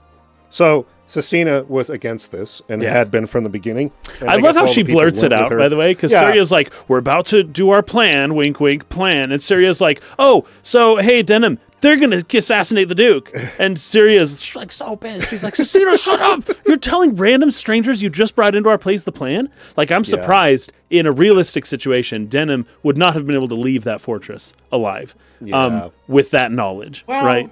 So 0.50 0.86
Sistina 1.08 1.66
was 1.68 1.90
against 1.90 2.32
this 2.32 2.62
and 2.68 2.82
Yeah. 2.82 2.90
had 2.92 3.10
been 3.10 3.26
from 3.26 3.44
the 3.44 3.50
beginning. 3.50 3.90
And 4.20 4.30
I, 4.30 4.36
love 4.36 4.56
how 4.56 4.66
she 4.66 4.82
people 4.82 5.00
blurts 5.00 5.22
it 5.22 5.32
out, 5.32 5.50
by 5.50 5.68
the 5.68 5.76
way, 5.76 5.92
because 5.92 6.10
Yeah. 6.12 6.22
Cerya's 6.32 6.50
like, 6.50 6.72
"We're 6.88 6.98
about 6.98 7.26
to 7.26 7.42
do 7.42 7.70
our 7.70 7.82
plan, 7.82 8.34
wink, 8.34 8.60
wink, 8.60 8.88
plan," 8.88 9.30
and 9.30 9.40
Cerya's 9.42 9.80
like, 9.80 10.00
"Oh, 10.18 10.44
so 10.62 10.96
hey, 10.96 11.22
Denam, 11.22 11.58
they're 11.82 11.96
gonna 11.96 12.22
assassinate 12.32 12.88
the 12.88 12.94
Duke," 12.94 13.30
and 13.58 13.76
Cerya's 13.76 14.40
she's 14.42 14.56
like 14.56 14.72
so 14.72 14.96
pissed. 14.96 15.28
She's 15.28 15.44
like, 15.44 15.54
"Sistina, 15.54 15.98
shut 16.02 16.20
up! 16.20 16.44
You're 16.66 16.76
telling 16.78 17.14
random 17.16 17.50
strangers 17.50 18.00
you 18.02 18.08
just 18.08 18.34
brought 18.34 18.54
into 18.54 18.70
our 18.70 18.78
place 18.78 19.02
the 19.02 19.12
plan." 19.12 19.50
Like, 19.76 19.90
I'm 19.90 20.04
surprised 20.04 20.72
in 20.88 21.04
a 21.06 21.12
realistic 21.12 21.66
situation, 21.66 22.26
Denam 22.28 22.64
would 22.82 22.96
not 22.96 23.12
have 23.14 23.26
been 23.26 23.34
able 23.36 23.48
to 23.48 23.54
leave 23.54 23.84
that 23.84 24.00
fortress 24.00 24.54
alive, 24.70 25.14
Yeah. 25.42 25.62
um, 25.62 25.90
with 26.06 26.30
that 26.30 26.52
knowledge, 26.52 27.04
Well, 27.06 27.24
right? 27.24 27.50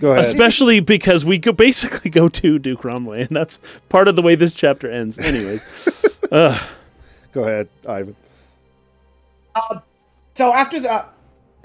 Go 0.00 0.12
ahead. 0.12 0.24
Especially 0.24 0.80
because 0.80 1.24
we 1.24 1.38
go 1.38 1.52
basically 1.52 2.10
go 2.10 2.28
to 2.28 2.58
Duke 2.58 2.82
Ronwey, 2.82 3.26
and 3.26 3.36
that's 3.36 3.58
part 3.88 4.06
of 4.08 4.16
the 4.16 4.22
way 4.22 4.34
this 4.34 4.52
chapter 4.52 4.90
ends. 4.90 5.18
Anyways. 5.18 5.66
Go 6.30 7.44
ahead, 7.44 7.68
Ivan. 7.86 8.16
So 10.34 10.52
after 10.52 10.78
the 10.80 11.04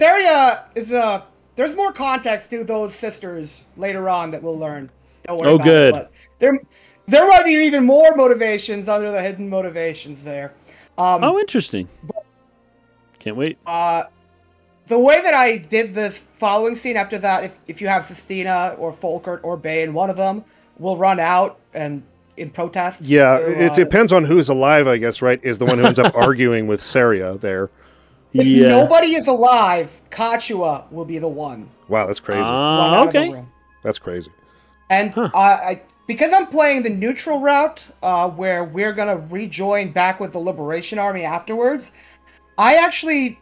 Cerya 0.00 0.64
is 0.74 0.90
uh 0.92 1.22
there's 1.56 1.76
more 1.76 1.92
context 1.92 2.50
to 2.50 2.64
those 2.64 2.94
sisters 2.94 3.64
later 3.76 4.08
on 4.08 4.30
that 4.32 4.42
we'll 4.42 4.58
learn. 4.58 4.90
Don't 5.24 5.38
worry 5.38 5.50
Oh, 5.50 5.54
about 5.54 5.64
good. 5.64 5.88
It, 5.88 5.92
but 5.92 6.12
there 6.40 6.58
there 7.06 7.28
might 7.28 7.44
be 7.44 7.52
even 7.52 7.84
more 7.84 8.14
motivations 8.16 8.88
under 8.88 9.12
the 9.12 9.22
hidden 9.22 9.48
motivations 9.48 10.22
there. 10.24 10.52
Um, 10.98 11.22
Oh, 11.22 11.38
interesting. 11.38 11.88
Can't 13.20 13.36
wait. 13.36 13.58
uh, 13.66 14.04
the 14.86 14.98
way 14.98 15.22
that 15.22 15.34
I 15.34 15.56
did 15.58 15.94
this 15.94 16.20
following 16.44 16.76
scene 16.76 16.98
after 16.98 17.18
that, 17.18 17.42
if 17.42 17.58
if 17.68 17.80
you 17.80 17.88
have 17.88 18.02
Sistina 18.02 18.78
or 18.78 18.92
Folkert 18.92 19.40
or 19.42 19.56
Bane, 19.56 19.94
one 19.94 20.10
of 20.10 20.18
them 20.18 20.44
will 20.78 20.98
run 20.98 21.18
out 21.18 21.58
and 21.72 22.02
in 22.36 22.50
protest. 22.50 23.00
Yeah, 23.00 23.38
to, 23.38 23.64
it 23.64 23.70
uh, 23.70 23.74
depends 23.74 24.12
on 24.12 24.26
who's 24.26 24.50
alive, 24.50 24.86
I 24.86 24.98
guess, 24.98 25.22
right? 25.22 25.40
Is 25.42 25.56
the 25.56 25.64
one 25.64 25.78
who 25.78 25.86
ends 25.86 25.98
up 25.98 26.14
arguing 26.26 26.66
with 26.66 26.82
Cerya 26.82 27.40
there. 27.40 27.70
If 28.34 28.46
yeah. 28.46 28.68
nobody 28.68 29.14
is 29.14 29.26
alive, 29.26 30.02
Kachua 30.10 30.90
will 30.92 31.06
be 31.06 31.18
the 31.18 31.28
one. 31.28 31.70
Wow, 31.88 32.06
that's 32.06 32.20
crazy. 32.20 32.40
run 32.42 32.94
out 32.94 33.06
of 33.06 33.12
the 33.14 33.18
okay. 33.20 33.44
that's 33.82 33.98
crazy. 33.98 34.30
And 34.90 35.16
uh, 35.16 35.30
I, 35.34 35.80
because 36.06 36.34
I'm 36.34 36.48
playing 36.48 36.82
the 36.82 36.90
neutral 36.90 37.40
route, 37.40 37.82
uh, 38.02 38.28
where 38.28 38.64
we're 38.64 38.92
gonna 38.92 39.16
rejoin 39.30 39.92
back 39.92 40.20
with 40.20 40.32
the 40.32 40.40
Liberation 40.40 40.98
Army 40.98 41.24
afterwards, 41.24 41.90
I 42.58 42.74
actually 42.74 43.38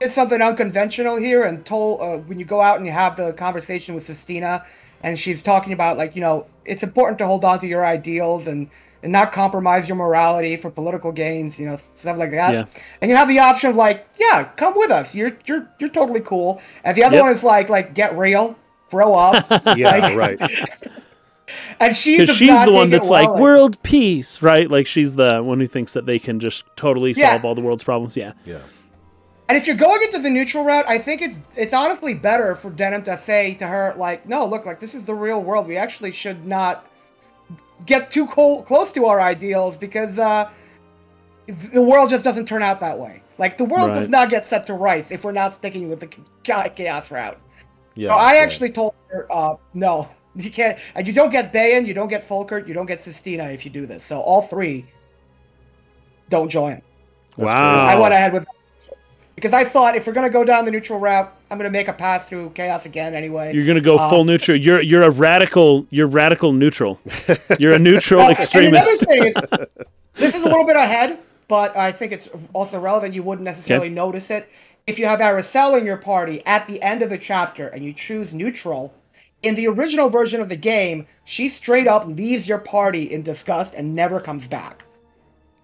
did 0.00 0.10
something 0.12 0.40
unconventional 0.40 1.16
here 1.16 1.44
and 1.44 1.64
told 1.64 2.00
uh, 2.00 2.18
when 2.18 2.38
you 2.38 2.44
go 2.44 2.60
out 2.60 2.78
and 2.78 2.86
you 2.86 2.92
have 2.92 3.16
the 3.16 3.32
conversation 3.34 3.94
with 3.94 4.06
Sistina, 4.06 4.64
and 5.02 5.18
she's 5.18 5.42
talking 5.42 5.72
about 5.72 5.96
like 5.96 6.14
you 6.16 6.20
know 6.22 6.46
it's 6.64 6.82
important 6.82 7.18
to 7.18 7.26
hold 7.26 7.44
on 7.44 7.58
to 7.60 7.66
your 7.66 7.84
ideals 7.84 8.46
and 8.46 8.68
and 9.02 9.12
not 9.12 9.32
compromise 9.32 9.88
your 9.88 9.96
morality 9.96 10.56
for 10.56 10.70
political 10.70 11.10
gains, 11.12 11.58
you 11.58 11.66
know 11.66 11.78
stuff 11.96 12.16
like 12.18 12.30
that. 12.32 12.52
Yeah. 12.52 12.64
And 13.00 13.10
you 13.10 13.16
have 13.16 13.28
the 13.28 13.38
option 13.38 13.70
of 13.70 13.76
like, 13.76 14.06
yeah, 14.18 14.44
come 14.56 14.74
with 14.76 14.90
us. 14.90 15.14
You're 15.14 15.36
you're 15.46 15.68
you're 15.78 15.90
totally 15.90 16.20
cool. 16.20 16.60
And 16.84 16.96
the 16.96 17.04
other 17.04 17.16
Yep. 17.16 17.24
one 17.24 17.32
is 17.32 17.42
like 17.44 17.68
like 17.68 17.94
get 17.94 18.16
real, 18.18 18.56
grow 18.90 19.14
up. 19.14 19.46
Yeah, 19.76 20.14
right. 20.14 20.38
And 21.80 21.96
she's 21.96 22.20
Because 22.20 22.36
she's 22.36 22.64
the 22.64 22.70
one 22.72 22.88
take 22.90 22.94
it 22.94 22.98
that's 22.98 23.10
like 23.10 23.28
well. 23.28 23.38
world 23.40 23.82
peace, 23.82 24.40
right? 24.42 24.70
Like 24.70 24.86
she's 24.86 25.16
the 25.16 25.42
one 25.42 25.58
who 25.60 25.66
thinks 25.66 25.94
that 25.94 26.06
they 26.06 26.18
can 26.18 26.38
just 26.38 26.64
totally 26.76 27.12
Yeah. 27.12 27.30
solve 27.32 27.44
all 27.44 27.54
the 27.54 27.60
world's 27.60 27.82
problems. 27.82 28.16
Yeah. 28.16 28.34
Yeah. 28.44 28.58
And 29.50 29.56
if 29.56 29.66
you're 29.66 29.74
going 29.74 30.00
into 30.04 30.20
the 30.20 30.30
neutral 30.30 30.62
route, 30.62 30.84
I 30.86 30.96
think 30.96 31.22
it's 31.22 31.36
it's 31.56 31.74
honestly 31.74 32.14
better 32.14 32.54
for 32.54 32.70
Denam 32.70 33.02
to 33.06 33.20
say 33.26 33.54
to 33.54 33.66
her 33.66 33.92
like, 33.96 34.24
no, 34.24 34.46
look, 34.46 34.64
like 34.64 34.78
this 34.78 34.94
is 34.94 35.02
the 35.02 35.12
real 35.12 35.42
world. 35.42 35.66
We 35.66 35.76
actually 35.76 36.12
should 36.12 36.46
not 36.46 36.86
get 37.84 38.12
too 38.12 38.28
co- 38.28 38.62
close 38.62 38.92
to 38.92 39.06
our 39.06 39.20
ideals 39.20 39.76
because 39.76 40.20
uh, 40.20 40.48
the 41.72 41.82
world 41.82 42.10
just 42.10 42.22
doesn't 42.22 42.46
turn 42.46 42.62
out 42.62 42.78
that 42.78 42.96
way. 42.96 43.24
Like 43.38 43.58
the 43.58 43.64
world 43.64 43.92
does 43.92 44.08
not 44.08 44.30
get 44.30 44.44
set 44.46 44.68
to 44.68 44.74
rights 44.74 45.10
if 45.10 45.24
we're 45.24 45.32
not 45.32 45.52
sticking 45.52 45.90
with 45.90 45.98
the 45.98 46.10
chaos 46.44 47.10
route. 47.10 47.40
Yeah. 47.96 48.10
So 48.10 48.14
I 48.14 48.34
right. 48.34 48.42
actually 48.42 48.70
told 48.70 48.94
her, 49.08 49.26
uh, 49.32 49.56
no, 49.74 50.08
you 50.36 50.52
can't. 50.52 50.78
And 50.94 51.08
you 51.08 51.12
don't 51.12 51.30
get 51.32 51.52
Bayan, 51.52 51.86
you 51.86 51.92
don't 51.92 52.06
get 52.06 52.28
Folkert, 52.28 52.68
you 52.68 52.74
don't 52.74 52.86
get 52.86 53.02
Sistina 53.02 53.52
if 53.52 53.64
you 53.64 53.72
do 53.72 53.84
this. 53.84 54.04
So 54.04 54.20
all 54.20 54.42
three 54.42 54.86
don't 56.28 56.48
join. 56.48 56.80
wow. 57.36 57.84
I 57.84 57.98
went 57.98 58.14
ahead 58.14 58.32
with 58.32 58.46
because 59.40 59.54
I 59.54 59.64
thought 59.64 59.96
if 59.96 60.06
we're 60.06 60.12
gonna 60.12 60.28
go 60.30 60.44
down 60.44 60.64
the 60.66 60.70
neutral 60.70 60.98
route, 60.98 61.32
I'm 61.50 61.56
gonna 61.58 61.70
make 61.70 61.88
a 61.88 61.92
path 61.92 62.28
through 62.28 62.50
chaos 62.50 62.84
again 62.86 63.14
anyway. 63.14 63.54
You're 63.54 63.64
gonna 63.66 63.80
go 63.80 63.96
Uh, 63.96 64.10
full 64.10 64.24
neutral. 64.24 64.58
You're 64.58 64.80
you're 64.82 65.02
a 65.02 65.10
radical. 65.10 65.86
You're 65.90 66.06
radical 66.06 66.52
neutral. 66.52 67.00
You're 67.58 67.72
a 67.74 67.78
neutral 67.78 68.20
And 68.20 68.32
extremist. 68.32 69.02
another 69.02 69.32
thing 69.32 69.32
is, 69.32 69.66
this 70.14 70.34
is 70.34 70.42
a 70.42 70.48
little 70.48 70.64
bit 70.66 70.76
ahead, 70.76 71.18
but 71.48 71.76
I 71.76 71.90
think 71.92 72.12
it's 72.12 72.28
also 72.52 72.78
relevant. 72.78 73.14
You 73.14 73.22
wouldn't 73.22 73.44
necessarily 73.44 73.86
Okay. 73.86 73.94
notice 73.94 74.30
it 74.30 74.48
if 74.86 74.98
you 74.98 75.06
have 75.06 75.20
Arycelle 75.20 75.78
in 75.78 75.86
your 75.86 75.96
party 75.96 76.42
at 76.46 76.66
the 76.66 76.82
end 76.82 77.00
of 77.02 77.08
the 77.10 77.18
chapter 77.18 77.68
and 77.68 77.82
you 77.84 77.92
choose 77.92 78.34
neutral. 78.34 78.92
In 79.42 79.54
the 79.54 79.68
original 79.68 80.10
version 80.10 80.42
of 80.42 80.50
the 80.50 80.56
game, 80.56 81.06
she 81.24 81.48
straight 81.48 81.86
up 81.88 82.06
leaves 82.06 82.46
your 82.46 82.58
party 82.58 83.04
in 83.10 83.22
disgust 83.22 83.74
and 83.74 83.94
never 83.94 84.20
comes 84.20 84.46
back. 84.46 84.82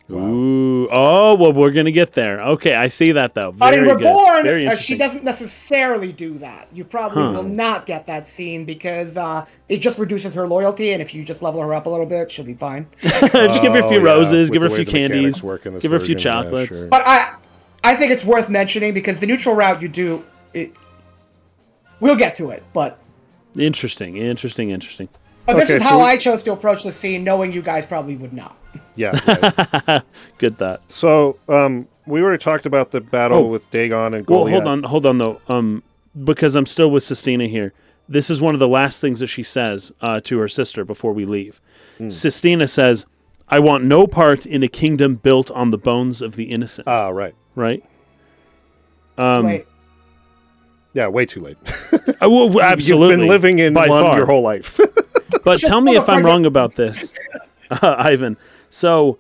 Ooh. 0.09 0.89
Oh 0.91 1.35
well, 1.35 1.53
we're 1.53 1.73
gonna 1.73 1.91
get 1.91 2.13
there. 2.13 2.41
Okay, 2.41 2.77
I 2.77 2.87
see 2.87 3.11
that 3.13 3.35
though. 3.35 3.51
But 3.51 3.71
Very 3.75 3.89
in 3.91 3.97
good. 3.97 4.05
Reborn, 4.07 4.45
Very 4.45 4.67
uh, 4.69 4.77
she 4.77 4.97
doesn't 4.97 5.25
necessarily 5.25 6.13
do 6.13 6.39
that. 6.39 6.69
You 6.73 6.85
probably 6.85 7.23
Huh. 7.25 7.33
will 7.33 7.43
not 7.43 7.87
get 7.87 8.07
that 8.07 8.25
scene 8.25 8.65
because 8.65 9.17
uh, 9.17 9.45
it 9.69 9.79
just 9.79 9.99
reduces 9.99 10.33
her 10.35 10.47
loyalty, 10.47 10.93
and 10.93 11.03
if 11.03 11.13
you 11.13 11.25
just 11.25 11.43
level 11.43 11.61
her 11.61 11.75
up 11.75 11.87
a 11.87 11.91
little 11.91 12.07
bit, 12.07 12.31
she'll 12.31 12.45
be 12.45 12.55
fine. 12.55 12.87
just 13.01 13.63
give 13.63 13.73
her 13.73 13.81
a 13.81 13.89
few 13.89 13.99
Oh, 13.99 14.05
yeah, 14.05 14.13
roses. 14.13 14.49
with 14.49 14.53
Give 14.55 14.63
her 14.63 14.69
a 14.69 14.71
few 14.71 14.79
way 14.79 14.85
the 14.85 14.93
mechanics 14.93 15.13
candies. 15.15 15.43
work 15.43 15.67
in 15.67 15.75
this 15.75 15.83
Give 15.83 15.91
her 15.91 15.97
a 15.97 16.01
few 16.01 16.15
version, 16.15 16.33
yeah, 16.33 16.43
chocolates. 16.43 16.79
sure. 16.79 16.89
But 16.89 17.03
I, 17.05 17.35
I 17.83 17.97
think 17.97 18.13
it's 18.13 18.25
worth 18.25 18.49
mentioning 18.49 18.95
because 18.95 19.19
the 19.19 19.27
neutral 19.27 19.57
route 19.57 19.83
you 19.83 19.89
do, 19.89 20.25
it, 20.55 20.73
we'll 21.99 22.15
get 22.17 22.37
to 22.37 22.51
it. 22.51 22.63
But 22.73 22.99
Interesting. 23.59 24.19
Interesting. 24.19 24.71
Interesting. 24.71 25.09
but 25.47 25.55
this 25.57 25.65
Okay, 25.65 25.75
is 25.79 25.83
so 25.83 25.89
how 25.89 25.99
we- 25.99 26.05
I 26.05 26.17
chose 26.17 26.45
to 26.45 26.53
approach 26.53 26.85
the 26.85 26.93
scene, 26.93 27.25
knowing 27.25 27.53
you 27.53 27.63
guys 27.63 27.85
probably 27.87 28.15
would 28.17 28.33
not. 28.33 28.57
Yeah. 28.95 29.19
right. 29.89 30.03
Good 30.39 30.59
thought. 30.59 30.83
so, 30.89 31.39
um, 31.49 31.89
we 32.07 32.23
already 32.23 32.43
talked 32.43 32.67
about 32.67 32.91
the 32.93 33.01
battle 33.01 33.39
Oh. 33.39 33.47
with 33.47 33.71
Dagon 33.71 34.15
and 34.15 34.27
Well, 34.29 34.47
hold 34.47 34.67
on, 34.67 34.83
hold 34.85 35.07
on 35.07 35.19
though. 35.19 35.41
Um, 35.49 35.83
because 36.25 36.55
I'm 36.57 36.67
still 36.67 36.91
with 36.91 37.03
Sistina 37.03 37.49
here. 37.49 37.73
This 38.09 38.31
is 38.31 38.41
one 38.41 38.55
of 38.55 38.61
the 38.61 38.69
last 38.69 39.01
things 39.01 39.19
that 39.21 39.27
she 39.27 39.43
says 39.43 39.93
uh, 40.01 40.21
to 40.21 40.39
her 40.39 40.47
sister 40.49 40.85
before 40.85 41.13
we 41.13 41.25
leave. 41.25 41.61
Hmm. 41.99 42.09
Sistina 42.09 42.69
says, 42.69 43.05
"I 43.49 43.59
want 43.59 43.83
no 43.85 44.07
part 44.07 44.47
in 44.47 44.63
a 44.63 44.69
kingdom 44.69 45.17
built 45.17 45.51
on 45.51 45.73
the 45.73 45.79
bones 45.79 46.23
of 46.23 46.37
the 46.37 46.45
innocent." 46.45 46.87
Ah, 46.87 47.09
right. 47.09 47.35
right? 47.57 47.83
Um, 49.19 49.47
Wait, 49.47 49.67
Yeah, 50.95 51.09
way 51.09 51.27
too 51.27 51.41
late. 51.41 51.57
uh, 51.93 51.99
well, 52.31 52.49
well, 52.49 52.61
absolutely. 52.63 53.09
You've 53.11 53.19
been 53.21 53.29
living 53.29 53.59
in 53.59 53.75
by 53.75 53.87
London 53.87 54.11
far. 54.11 54.19
your 54.19 54.27
whole 54.27 54.43
life. 54.43 54.79
But 55.45 55.61
tell 55.61 55.81
me 55.81 55.97
if 55.97 56.09
I'm 56.09 56.25
wrong 56.25 56.47
about 56.47 56.77
this, 56.77 57.13
uh, 57.71 57.95
Ivan. 57.99 58.37
So 58.77 59.17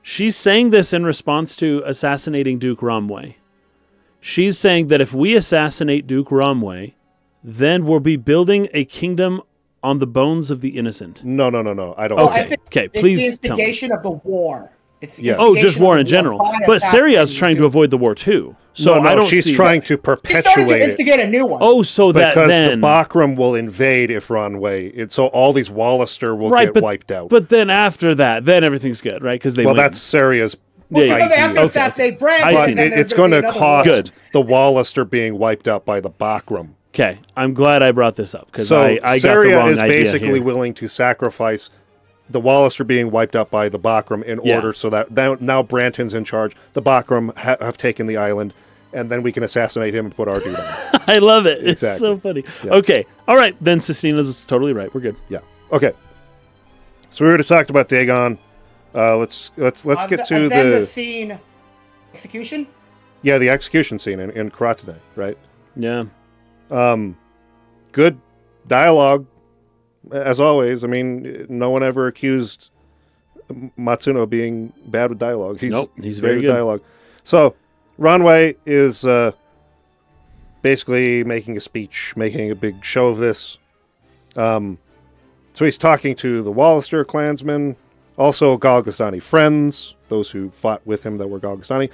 she's 0.00 0.36
saying 0.36 0.70
this 0.70 0.92
in 0.92 1.04
response 1.04 1.56
to 1.56 1.82
assassinating 1.84 2.60
Duke 2.60 2.78
Ronwey. 2.78 3.34
She's 4.20 4.56
saying 4.56 4.86
that 4.88 5.00
if 5.00 5.12
we 5.12 5.34
assassinate 5.34 6.06
Duke 6.06 6.28
Ronwey, 6.28 6.94
then 7.42 7.84
we'll 7.84 7.98
be 7.98 8.14
building 8.14 8.68
a 8.72 8.84
kingdom 8.84 9.42
on 9.82 9.98
the 9.98 10.06
bones 10.06 10.52
of 10.52 10.60
the 10.60 10.76
innocent. 10.78 11.24
no, 11.24 11.50
no, 11.50 11.60
no, 11.62 11.72
no. 11.72 11.94
I 11.98 12.06
don't. 12.06 12.20
Oh, 12.20 12.28
think 12.28 12.38
I 12.38 12.44
think 12.44 12.60
Okay, 12.66 12.84
it's 12.84 12.92
the 12.94 13.00
please 13.00 13.38
tell 13.40 13.56
me. 13.56 13.62
instigation 13.64 13.90
of 13.90 14.02
the 14.04 14.12
war. 14.12 14.70
It's 15.02 15.16
the 15.16 15.24
Yeah. 15.24 15.36
Oh, 15.38 15.54
just 15.56 15.78
war 15.78 15.98
in 15.98 16.06
general. 16.06 16.38
But 16.66 16.80
Cerya 16.80 17.22
is 17.22 17.34
trying 17.34 17.56
to 17.58 17.64
avoid 17.66 17.90
the 17.90 17.98
war 17.98 18.14
too. 18.14 18.56
So 18.74 18.94
no, 18.94 19.00
no, 19.02 19.08
I 19.10 19.14
don't 19.16 19.26
she's 19.28 19.44
see 19.44 19.54
trying 19.54 19.82
to 19.82 19.86
She's 19.86 19.96
to 19.96 19.98
perpetuate 19.98 20.98
it 20.98 21.20
a 21.20 21.26
new 21.26 21.44
one. 21.44 21.60
Oh, 21.62 21.82
so 21.82 22.10
that 22.12 22.34
because 22.34 22.48
then 22.48 22.80
the 22.80 22.86
Bakram 22.86 23.36
will 23.36 23.54
invade 23.54 24.10
if 24.10 24.28
Ronwey. 24.28 24.92
It, 24.94 25.12
so 25.12 25.26
all 25.26 25.52
these 25.52 25.68
Walister 25.68 26.34
will 26.34 26.48
right, 26.48 26.66
get 26.68 26.74
but, 26.74 26.82
wiped 26.82 27.12
out. 27.12 27.28
But 27.28 27.50
then 27.50 27.68
after 27.68 28.14
that, 28.14 28.46
then 28.46 28.64
everything's 28.64 29.02
good, 29.02 29.22
right? 29.22 29.38
Because 29.38 29.56
they 29.56 29.66
well, 29.66 29.74
win. 29.74 29.82
that's 29.82 29.98
Cerya's 29.98 30.56
Well, 30.88 31.04
yeah, 31.04 31.16
because 31.16 31.30
they 31.30 31.36
have 31.36 31.50
idea. 31.50 31.60
to 31.62 31.66
Okay, 31.68 31.80
assassinate 31.80 32.18
Brand, 32.18 32.44
I 32.44 32.50
and 32.52 32.58
see. 32.60 32.64
then 32.74 32.76
But 32.76 32.86
it, 32.86 32.90
there's 32.90 33.00
it's 33.02 33.12
gonna 33.12 33.40
going 33.40 33.42
be 33.42 33.42
to 33.42 33.48
another 33.48 33.58
cost. 33.58 33.86
Good. 33.86 34.10
the 34.32 34.40
Walister 34.42 35.04
being 35.04 35.38
wiped 35.38 35.68
out 35.68 35.84
by 35.84 36.00
the 36.00 36.10
Bakram. 36.10 36.70
okay. 36.94 37.18
I'm 37.36 37.52
glad 37.52 37.82
I 37.82 37.92
brought 37.92 38.16
this 38.16 38.34
up 38.34 38.46
because 38.46 38.68
So 38.68 38.80
I, 38.80 38.86
I 38.86 38.98
got 38.98 39.12
the 39.12 39.20
Syria 39.20 39.66
is 39.66 39.80
basically 39.80 40.28
here. 40.34 40.42
willing 40.42 40.72
to 40.74 40.88
sacrifice 40.88 41.68
the 42.32 42.40
Walister 42.40 42.84
being 42.84 43.10
wiped 43.10 43.36
out 43.36 43.50
by 43.50 43.68
the 43.68 43.78
Bakram 43.78 44.22
in 44.24 44.40
Yeah. 44.42 44.56
order 44.56 44.72
so 44.74 44.90
that 44.90 45.10
now, 45.10 45.36
now 45.40 45.62
Brantyn's 45.62 46.14
in 46.14 46.24
charge. 46.24 46.56
The 46.72 46.82
Bakram 46.82 47.36
ha- 47.36 47.56
have 47.60 47.78
taken 47.78 48.06
the 48.06 48.16
island, 48.16 48.52
and 48.92 49.10
then 49.10 49.22
we 49.22 49.30
can 49.32 49.42
assassinate 49.42 49.94
him 49.94 50.06
and 50.06 50.14
put 50.16 50.28
our 50.28 50.40
dude 50.40 50.56
on. 50.56 50.64
I 51.06 51.18
love 51.18 51.46
it. 51.46 51.66
It's 51.66 51.80
so 51.80 52.16
funny. 52.16 52.44
Yeah. 52.64 52.72
Okay. 52.74 53.06
All 53.28 53.36
right. 53.36 53.54
Then 53.60 53.78
Sistina's 53.80 54.44
totally 54.46 54.72
right. 54.72 54.92
We're 54.94 55.00
good. 55.02 55.16
Yeah. 55.28 55.40
Okay. 55.70 55.92
So 57.10 57.24
we 57.24 57.28
already 57.28 57.44
talked 57.44 57.70
about 57.70 57.88
Dagon. 57.88 58.38
Uh, 58.94 59.16
let's 59.16 59.52
let's 59.56 59.84
let's 59.86 60.04
Uh, 60.04 60.08
get 60.08 60.24
to 60.26 60.34
and 60.36 60.50
then 60.50 60.70
the, 60.70 60.78
the 60.80 60.86
scene 60.86 61.38
execution. 62.12 62.66
yeah 63.22 63.38
the 63.38 63.48
execution 63.48 63.98
scene 63.98 64.20
in, 64.20 64.30
in 64.30 64.50
Karatane, 64.50 64.96
right? 65.16 65.36
Yeah. 65.76 66.04
Um, 66.70 67.16
good 67.92 68.18
dialogue. 68.66 69.26
As 70.10 70.40
always, 70.40 70.82
I 70.84 70.88
mean, 70.88 71.46
no 71.48 71.70
one 71.70 71.82
ever 71.82 72.06
accused 72.06 72.70
Matsuno 73.78 74.28
being 74.28 74.72
bad 74.86 75.10
with 75.10 75.18
dialogue. 75.18 75.60
He's, 75.60 75.70
Nope, 75.70 75.92
he's 76.00 76.18
very 76.18 76.36
with 76.36 76.46
good. 76.46 76.52
dialogue. 76.52 76.82
So, 77.24 77.54
Ronwey 78.00 78.56
is 78.66 79.04
uh, 79.04 79.32
basically 80.62 81.22
making 81.24 81.56
a 81.56 81.60
speech, 81.60 82.14
making 82.16 82.50
a 82.50 82.54
big 82.54 82.84
show 82.84 83.08
of 83.08 83.18
this. 83.18 83.58
Um, 84.36 84.78
so 85.52 85.64
he's 85.64 85.78
talking 85.78 86.14
to 86.16 86.42
the 86.42 86.50
Walister 86.52 87.04
clansmen, 87.06 87.76
also 88.16 88.56
Galgastani 88.58 89.20
friends, 89.22 89.94
those 90.08 90.30
who 90.30 90.50
fought 90.50 90.84
with 90.86 91.04
him 91.04 91.18
that 91.18 91.28
were 91.28 91.38
Galgastani. 91.38 91.90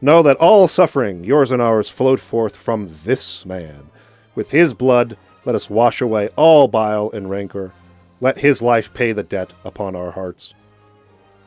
Know 0.00 0.22
that 0.22 0.36
all 0.36 0.68
suffering, 0.68 1.24
yours 1.24 1.50
and 1.50 1.62
ours, 1.62 1.88
flowed 1.88 2.20
forth 2.20 2.54
from 2.54 2.88
this 3.04 3.46
man. 3.46 3.90
With 4.34 4.50
his 4.50 4.74
blood, 4.74 5.16
let 5.48 5.54
us 5.54 5.70
wash 5.70 6.02
away 6.02 6.28
all 6.36 6.68
bile 6.68 7.10
and 7.14 7.30
rancor. 7.30 7.72
Let 8.20 8.40
his 8.40 8.60
life 8.60 8.92
pay 8.92 9.12
the 9.12 9.22
debt 9.22 9.54
upon 9.64 9.96
our 9.96 10.10
hearts. 10.10 10.52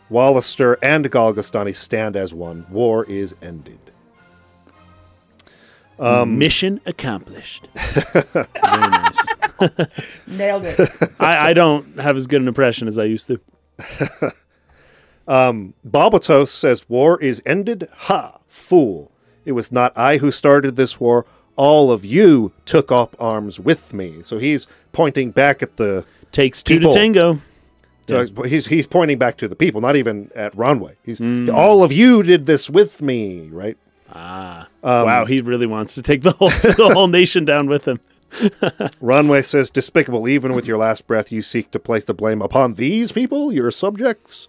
Walister 0.09 0.75
and 0.81 1.11
Galgastani 1.11 1.75
stand 1.75 2.15
as 2.15 2.33
one. 2.33 2.65
War 2.71 3.05
is 3.05 3.35
ended. 3.43 3.79
Um, 5.99 6.39
Mission 6.39 6.81
accomplished. 6.87 7.67
Very 7.75 8.47
nice. 8.63 9.19
Nailed 10.25 10.65
it. 10.65 10.79
I, 11.19 11.49
I 11.49 11.53
don't 11.53 11.99
have 11.99 12.17
as 12.17 12.25
good 12.25 12.41
an 12.41 12.47
impression 12.47 12.87
as 12.87 12.97
I 12.97 13.03
used 13.03 13.27
to. 13.27 13.39
Balbatos 15.27 16.47
says, 16.47 16.89
War 16.89 17.21
is 17.21 17.39
ended? 17.45 17.87
Ha! 17.95 18.39
Fool. 18.47 19.11
It 19.45 19.51
was 19.51 19.71
not 19.71 19.95
I 19.95 20.17
who 20.17 20.31
started 20.31 20.75
this 20.75 20.99
war. 20.99 21.27
All 21.61 21.91
of 21.91 22.03
you 22.03 22.51
took 22.65 22.91
up 22.91 23.15
arms 23.19 23.59
with 23.59 23.93
me. 23.93 24.23
So 24.23 24.39
he's 24.39 24.65
pointing 24.93 25.29
back 25.29 25.61
at 25.61 25.77
the. 25.77 26.05
Takes 26.31 26.63
two 26.63 26.77
People. 26.79 26.91
to 26.93 26.97
tango. 26.99 27.39
so 28.07 28.25
he's 28.43 28.65
he's 28.67 28.87
pointing 28.87 29.19
back 29.19 29.37
to 29.37 29.47
the 29.47 29.55
people, 29.55 29.79
not 29.79 29.95
even 29.95 30.31
at 30.35 30.55
Ronwey. 30.55 30.95
He's 31.03 31.19
Mm. 31.19 31.53
all 31.53 31.83
of 31.83 31.91
you 31.91 32.23
did 32.23 32.45
this 32.47 32.67
with 32.69 33.01
me, 33.01 33.47
right? 33.51 33.77
Ah, 34.13 34.67
Um, 34.83 35.05
wow, 35.05 35.25
he 35.25 35.39
really 35.41 35.67
wants 35.67 35.93
to 35.95 36.01
take 36.01 36.21
the 36.23 36.31
whole 36.31 36.49
the 36.83 36.89
whole 36.93 37.07
nation 37.07 37.45
down 37.45 37.67
with 37.67 37.85
him. 37.87 37.99
Ronwey 39.01 39.43
says, 39.43 39.69
Despicable, 39.69 40.27
even 40.27 40.53
with 40.53 40.65
your 40.65 40.77
last 40.77 41.05
breath, 41.05 41.31
you 41.31 41.41
seek 41.41 41.69
to 41.71 41.79
place 41.79 42.05
the 42.05 42.13
blame 42.13 42.41
upon 42.41 42.73
these 42.73 43.11
people, 43.11 43.51
your 43.51 43.71
subjects. 43.71 44.47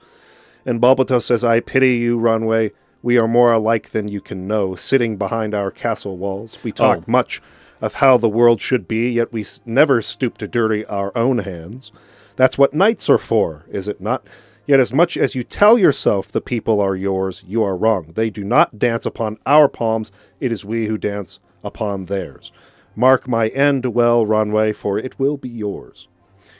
And 0.65 0.81
Balbatos 0.81 1.23
says, 1.23 1.43
I 1.45 1.61
pity 1.61 1.97
you, 1.97 2.19
Ronwey. 2.19 2.71
We 3.03 3.19
are 3.19 3.27
more 3.29 3.53
alike 3.53 3.91
than 3.91 4.09
you 4.09 4.21
can 4.21 4.47
know, 4.47 4.75
sitting 4.75 5.17
behind 5.17 5.55
our 5.55 5.71
castle 5.71 6.17
walls. 6.17 6.59
We 6.63 6.73
talk 6.73 6.99
Oh. 7.01 7.05
much 7.07 7.41
of 7.81 7.95
how 7.95 8.17
the 8.17 8.29
world 8.29 8.61
should 8.61 8.87
be, 8.87 9.11
yet 9.11 9.33
we 9.33 9.41
s- 9.41 9.61
never 9.67 10.01
stoop 10.01 10.39
to 10.39 10.47
dirty 10.47 10.85
our 10.87 11.17
own 11.17 11.39
hands. 11.39 11.91
That's 12.37 12.57
what 12.57 12.73
knights 12.75 13.11
are 13.11 13.19
for, 13.19 13.65
is 13.71 13.89
it 13.89 14.01
not? 14.01 14.25
Yet 14.67 14.79
as 14.79 14.93
much 14.95 15.17
as 15.17 15.35
you 15.35 15.43
tell 15.43 15.77
yourself 15.77 16.31
the 16.31 16.41
people 16.41 16.81
are 16.81 16.95
yours, 16.95 17.43
you 17.47 17.63
are 17.65 17.77
wrong. 17.77 18.13
They 18.15 18.31
do 18.31 18.45
not 18.45 18.79
dance 18.79 19.05
upon 19.05 19.39
our 19.45 19.67
palms, 19.69 20.13
it 20.39 20.53
is 20.53 20.65
we 20.65 20.87
who 20.87 20.97
dance 20.97 21.41
upon 21.65 22.05
theirs. 22.05 22.53
Mark 22.95 23.27
my 23.27 23.49
end 23.49 23.87
well, 23.87 24.25
Ronwey, 24.25 24.73
for 24.75 24.99
it 24.99 25.19
will 25.19 25.37
be 25.37 25.49
yours. 25.49 26.07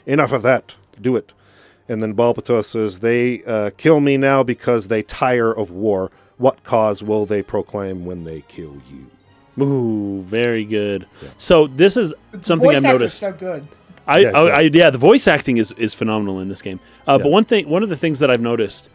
Enough 0.05 0.33
of 0.33 0.41
that. 0.41 0.75
Do 0.99 1.15
it. 1.15 1.31
And 1.87 2.03
then 2.03 2.13
Balbatos 2.15 2.65
says, 2.65 2.99
They 2.99 3.43
uh, 3.43 3.69
kill 3.77 4.01
me 4.01 4.17
now 4.17 4.43
because 4.43 4.87
they 4.89 5.01
tire 5.03 5.51
of 5.51 5.71
war. 5.71 6.11
What 6.43 6.63
cause 6.63 7.01
will 7.01 7.25
they 7.25 7.41
proclaim 7.41 8.05
when 8.05 8.23
they 8.25 8.41
kill 8.49 8.75
you? 8.91 9.63
Ooh, 9.63 10.21
very 10.23 10.65
good. 10.65 11.07
So 11.37 11.67
this 11.67 11.95
is 11.95 12.13
something 12.41 12.67
Voice 12.69 12.77
I've 12.77 12.85
actor's 12.85 12.93
noticed. 12.99 13.19
so 13.19 13.31
good. 13.31 13.67
I, 14.05 14.17
Yeah, 14.19 14.29
I, 14.31 14.45
yeah. 14.47 14.57
I 14.57 14.61
yeah, 14.61 14.89
the 14.89 14.97
voice 14.97 15.25
acting 15.27 15.57
is 15.57 15.71
is 15.77 15.93
phenomenal 15.93 16.39
in 16.41 16.49
this 16.49 16.61
game. 16.61 16.79
Uh, 17.07 17.13
Yeah. 17.13 17.23
But 17.23 17.31
one 17.31 17.45
thing, 17.45 17.69
one 17.69 17.81
of 17.83 17.89
the 17.89 17.95
things 17.95 18.19
that 18.19 18.29
I've 18.29 18.41
noticed 18.41 18.89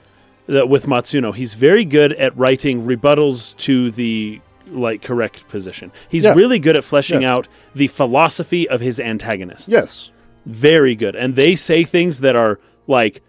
that 0.47 0.69
with 0.69 0.85
Matsuno, 0.87 1.35
he's 1.35 1.55
very 1.55 1.85
good 1.87 2.13
at 2.15 2.37
writing 2.37 2.85
rebuttals 2.87 3.57
to 3.69 3.91
the 3.91 4.41
like 4.71 5.01
correct 5.01 5.49
position. 5.49 5.91
He's 6.11 6.25
Yeah. 6.25 6.35
really 6.35 6.59
good 6.59 6.77
at 6.77 6.85
fleshing 6.85 7.23
Yeah. 7.23 7.33
out 7.35 7.49
the 7.75 7.87
philosophy 7.87 8.69
of 8.69 8.81
his 8.83 9.01
antagonists. 9.01 9.69
Yes. 9.71 10.11
very 10.45 10.95
good, 10.95 11.15
and 11.17 11.35
they 11.37 11.55
say 11.57 11.85
things 11.85 12.21
that 12.21 12.35
are 12.37 12.59
like 12.87 13.23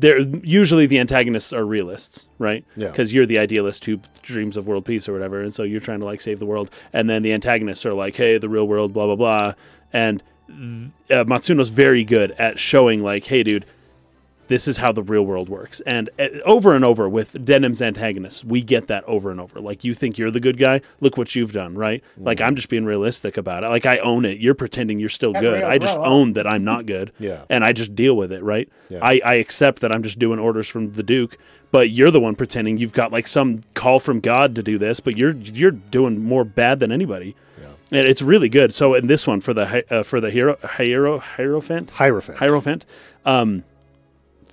they're 0.00 0.20
usually 0.20 0.86
the 0.86 0.98
antagonists 0.98 1.52
are 1.52 1.64
realists, 1.64 2.26
right? 2.38 2.64
Yeah. 2.76 2.88
Because 2.88 3.12
you're 3.12 3.26
the 3.26 3.38
idealist 3.38 3.84
who 3.84 4.00
dreams 4.22 4.56
of 4.56 4.66
world 4.66 4.84
peace 4.84 5.08
or 5.08 5.12
whatever, 5.12 5.42
and 5.42 5.54
so 5.54 5.62
you're 5.62 5.80
trying 5.80 6.00
to 6.00 6.06
like 6.06 6.20
save 6.20 6.38
the 6.38 6.46
world, 6.46 6.70
and 6.92 7.08
then 7.08 7.22
the 7.22 7.32
antagonists 7.32 7.84
are 7.86 7.94
like, 7.94 8.16
hey, 8.16 8.38
the 8.38 8.48
real 8.48 8.66
world, 8.66 8.92
blah 8.92 9.06
blah 9.06 9.16
blah, 9.16 9.54
and 9.92 10.22
uh, 10.48 11.24
Matsuno's 11.24 11.68
very 11.68 12.04
good 12.04 12.30
at 12.32 12.58
showing 12.58 13.02
like, 13.02 13.24
hey, 13.24 13.42
dude, 13.42 13.66
this 14.48 14.66
is 14.66 14.78
how 14.78 14.92
the 14.92 15.02
real 15.02 15.24
world 15.24 15.48
works. 15.48 15.80
And 15.86 16.10
uh, 16.18 16.28
over 16.44 16.74
and 16.74 16.84
over 16.84 17.08
with 17.08 17.44
Denam's 17.44 17.80
antagonists, 17.80 18.44
we 18.44 18.62
get 18.62 18.88
that 18.88 19.04
over 19.04 19.30
and 19.30 19.40
over. 19.40 19.60
Like, 19.60 19.84
you 19.84 19.94
think 19.94 20.18
you're 20.18 20.30
the 20.30 20.40
good 20.40 20.58
guy? 20.58 20.80
Look 21.00 21.16
what 21.16 21.34
you've 21.34 21.52
done, 21.52 21.74
right? 21.76 22.02
Like, 22.16 22.40
I'm 22.40 22.56
just 22.56 22.68
being 22.68 22.84
realistic 22.84 23.36
about 23.36 23.64
it. 23.64 23.68
Like, 23.68 23.86
I 23.86 23.98
own 23.98 24.24
it. 24.24 24.38
You're 24.38 24.54
pretending 24.54 24.98
you're 24.98 25.08
still 25.08 25.32
Get 25.32 25.42
good. 25.42 25.62
I 25.62 25.78
just 25.78 25.96
grow 25.96 26.06
own 26.06 26.32
that 26.32 26.46
I'm 26.46 26.64
not 26.64 26.86
good. 26.86 27.12
Yeah. 27.20 27.44
And 27.50 27.64
I 27.64 27.72
just 27.72 27.94
deal 27.94 28.16
with 28.16 28.32
it, 28.32 28.42
right? 28.42 28.68
Yeah. 28.88 29.00
I, 29.02 29.20
I 29.24 29.34
accept 29.34 29.80
that 29.80 29.94
I'm 29.94 30.02
just 30.02 30.18
doing 30.18 30.38
orders 30.38 30.66
from 30.68 30.92
the 30.92 31.02
Duke, 31.02 31.36
but 31.70 31.90
you're 31.90 32.10
the 32.10 32.20
one 32.20 32.34
pretending 32.36 32.78
you've 32.78 32.92
got 32.92 33.12
like 33.12 33.26
some 33.26 33.62
call 33.74 33.98
from 34.00 34.20
God 34.20 34.54
to 34.54 34.62
do 34.62 34.78
this, 34.78 35.00
but 35.00 35.18
you're 35.18 35.32
you're 35.34 35.72
doing 35.72 36.22
more 36.22 36.44
bad 36.44 36.78
than 36.80 36.90
anybody. 36.92 37.34
Yeah. 37.60 37.66
And 37.90 38.06
it's 38.06 38.22
really 38.22 38.48
good. 38.48 38.72
So 38.72 38.94
in 38.94 39.08
this 39.08 39.26
one 39.26 39.40
for 39.40 39.52
the 39.52 39.84
uh, 39.92 40.02
for 40.04 40.20
the 40.20 40.30
hero 40.30 40.56
hero 40.78 41.18
hierophant 41.18 41.90
Hierophant. 41.90 42.38
Hierophant. 42.38 42.86
Um, 43.26 43.64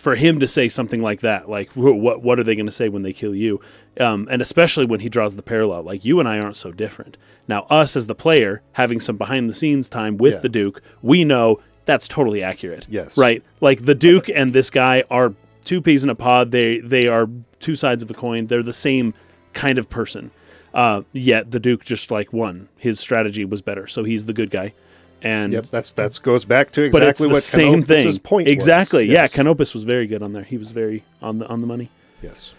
for 0.06 0.14
him 0.16 0.40
to 0.40 0.48
say 0.48 0.70
something 0.70 1.02
like 1.02 1.22
that, 1.22 1.50
like 1.50 1.72
what 1.72 2.22
what 2.22 2.40
are 2.40 2.44
they 2.44 2.56
going 2.56 2.68
to 2.68 2.72
say 2.72 2.90
when 2.90 3.02
they 3.02 3.12
kill 3.12 3.34
you? 3.34 3.60
Um, 4.00 4.28
and 4.30 4.40
especially 4.40 4.86
when 4.86 5.00
he 5.00 5.10
draws 5.10 5.36
the 5.36 5.42
parallel, 5.42 5.82
like 5.82 6.06
you 6.06 6.20
and 6.20 6.30
I 6.30 6.38
aren't 6.40 6.58
so 6.58 6.72
different. 6.72 7.18
Now, 7.48 7.64
us 7.72 7.96
as 7.96 8.06
the 8.06 8.14
player 8.14 8.62
having 8.74 9.00
some 9.00 9.18
behind 9.18 9.50
the 9.50 9.54
scenes 9.56 9.90
time 9.90 10.18
with 10.18 10.34
Yeah. 10.34 10.40
the 10.42 10.50
Duke, 10.50 10.82
we 11.02 11.24
know 11.26 11.60
that's 11.86 12.08
totally 12.08 12.44
accurate. 12.44 12.86
Yes. 12.88 13.18
right. 13.18 13.42
Like 13.62 13.86
the 13.86 13.96
Duke 13.96 14.30
and 14.30 14.54
this 14.54 14.70
guy 14.70 15.04
are 15.10 15.34
two 15.64 15.82
peas 15.82 16.04
in 16.04 16.12
a 16.12 16.16
pod. 16.16 16.52
They 16.52 16.78
they 16.82 17.08
are 17.08 17.28
two 17.58 17.76
sides 17.76 18.04
of 18.04 18.12
a 18.12 18.14
coin. 18.14 18.46
They're 18.46 18.62
the 18.62 18.74
same 18.90 19.16
kind 19.54 19.80
of 19.80 19.90
person. 19.90 20.30
Uh, 20.72 21.02
yet 21.14 21.50
the 21.50 21.60
Duke 21.60 21.84
just 21.84 22.12
like 22.12 22.32
won. 22.32 22.70
His 22.78 23.00
strategy 23.00 23.44
was 23.44 23.64
better, 23.64 23.88
so 23.88 24.04
he's 24.04 24.28
the 24.28 24.34
good 24.34 24.52
guy. 24.52 24.74
And 25.22 25.54
Yep, 25.54 25.68
that's 25.72 25.92
that's 25.94 26.20
goes 26.20 26.46
back 26.46 26.72
to 26.74 26.92
but 26.92 27.02
it's 27.02 27.20
exactly 27.22 27.28
the 27.30 27.34
what 27.34 27.44
same 27.44 27.72
Canopus's 27.84 28.16
thing. 28.16 28.22
point 28.24 28.46
was. 28.48 28.54
exactly. 28.54 29.06
Yes. 29.06 29.32
Yeah, 29.32 29.36
Canopus 29.36 29.74
was 29.74 29.84
very 29.84 30.06
good 30.08 30.22
on 30.22 30.34
there. 30.34 30.44
He 30.44 30.58
was 30.58 30.72
very 30.72 31.04
on 31.22 31.40
the 31.40 31.48
on 31.48 31.62
the 31.62 31.68
money. 31.68 31.90
Yes. 32.22 32.54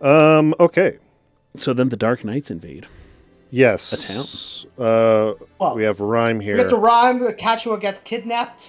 Um. 0.00 0.54
Okay. 0.58 0.98
So 1.56 1.72
then 1.72 1.88
the 1.88 1.96
Dark 1.96 2.24
Knights 2.24 2.50
invade. 2.50 2.86
Yes. 3.50 4.66
Uh, 4.78 5.34
Well, 5.58 5.76
we 5.76 5.84
have 5.84 6.00
Rhime 6.00 6.40
here. 6.40 6.54
We 6.54 6.60
here. 6.60 6.64
get 6.68 6.70
to 6.70 6.76
Rhime. 6.76 7.20
Kachua 7.38 7.80
gets 7.80 8.00
kidnapped. 8.00 8.66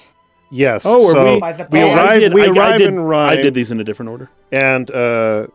yes. 0.52 0.84
Oh, 0.86 1.10
are 1.10 1.12
so 1.12 1.34
we- 1.34 1.40
By 1.40 1.54
Zapan. 1.54 1.72
we 1.72 1.82
arrive. 1.82 2.20
did, 2.22 2.34
we 2.34 2.44
I, 2.44 2.46
arrive 2.46 2.74
I 2.76 2.78
did, 2.78 2.88
in 2.88 3.00
Rhime. 3.00 3.30
I 3.32 3.36
did 3.42 3.54
these 3.56 3.72
in 3.72 3.80
a 3.80 3.84
different 3.84 4.12
order. 4.12 4.30
and 4.52 4.90
uh, 4.92 4.94
uh, 4.94 5.48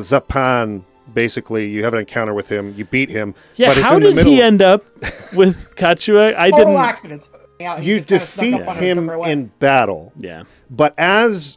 Zapan. 0.00 0.82
Basically, 1.16 1.66
you 1.70 1.82
have 1.82 1.94
an 1.94 2.00
encounter 2.00 2.34
with 2.34 2.48
him. 2.50 2.74
You 2.76 2.84
beat 2.84 3.08
him. 3.08 3.34
Yeah, 3.56 3.68
but 3.68 3.78
it's 3.78 3.86
how 3.86 3.96
in 3.96 4.02
the 4.02 4.08
did 4.10 4.16
middle 4.16 4.32
he 4.32 4.38
of- 4.40 4.44
end 4.44 4.60
up 4.62 4.84
with 5.34 5.74
Kachua? 5.74 6.36
I 6.36 6.50
Total 6.50 6.66
didn't. 6.66 6.76
accident. 6.82 7.28
Yeah, 7.58 7.80
You 7.80 8.00
just 8.00 8.38
kinda 8.38 8.58
snuck 8.58 8.60
defeat 8.60 8.62
up 8.62 8.68
on 8.68 8.76
her 8.76 8.80
and 8.82 8.98
him 8.98 9.04
took 9.06 9.10
her 9.12 9.14
away. 9.16 9.32
in 9.32 9.46
battle, 9.58 10.12
Yeah. 10.18 10.42
but 10.70 10.92
as 10.98 11.56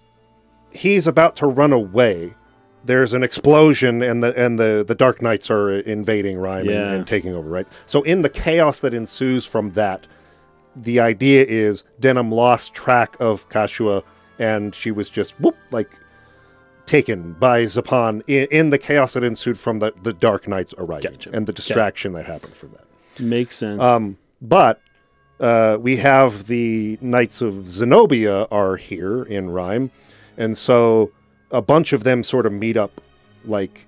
he's 0.72 1.08
about 1.08 1.36
to 1.38 1.46
run 1.48 1.74
away, 1.74 2.36
there's 2.86 3.14
an 3.14 3.22
explosion, 3.22 4.02
and 4.02 4.24
the 4.24 4.34
and 4.42 4.58
the 4.58 4.86
the 4.88 4.96
Dark 4.96 5.22
Knights 5.22 5.52
are 5.52 5.70
invading 5.80 6.38
Rhime 6.38 6.70
and, 6.70 6.78
and 6.96 7.06
taking 7.08 7.36
over. 7.36 7.50
Right. 7.50 7.68
So 7.86 8.02
in 8.04 8.22
the 8.22 8.30
chaos 8.30 8.80
that 8.80 8.94
ensues 8.94 9.46
from 9.46 9.72
that, 9.72 10.08
the 10.74 11.02
idea 11.02 11.44
is 11.46 11.84
Denam 12.00 12.32
lost 12.32 12.74
track 12.74 13.18
of 13.20 13.50
Kachua, 13.50 14.04
and 14.40 14.74
she 14.74 14.90
was 14.92 15.10
just 15.10 15.38
whoop 15.42 15.58
like 15.72 15.90
taken 16.90 17.34
by 17.34 17.62
Zapan 17.66 18.24
in, 18.26 18.48
in 18.50 18.70
the 18.72 18.80
chaos 18.80 19.14
that 19.14 19.24
ensued 19.24 19.60
from 19.60 19.78
the 19.78 19.94
the 20.02 20.12
Dark 20.12 20.48
Knights 20.48 20.74
arriving 20.78 21.12
Gotcha. 21.12 21.30
and 21.32 21.46
the 21.46 21.54
distraction 21.54 22.14
that 22.14 22.26
happened 22.26 22.56
from 22.56 22.72
that. 22.72 22.86
Makes 23.20 23.58
sense. 23.58 23.82
Um, 23.82 24.18
but 24.42 24.82
uh, 25.40 25.78
we 25.80 25.98
have 25.98 26.48
the 26.48 26.98
Knights 27.00 27.42
of 27.44 27.64
Zenobia 27.64 28.46
are 28.46 28.76
here 28.78 29.22
in 29.22 29.52
Rhime, 29.52 29.92
and 30.36 30.58
so 30.58 31.12
a 31.52 31.62
bunch 31.62 31.94
of 31.94 32.04
them 32.04 32.24
sort 32.24 32.48
of 32.48 32.54
meet 32.54 32.76
up, 32.76 33.02
like 33.46 33.86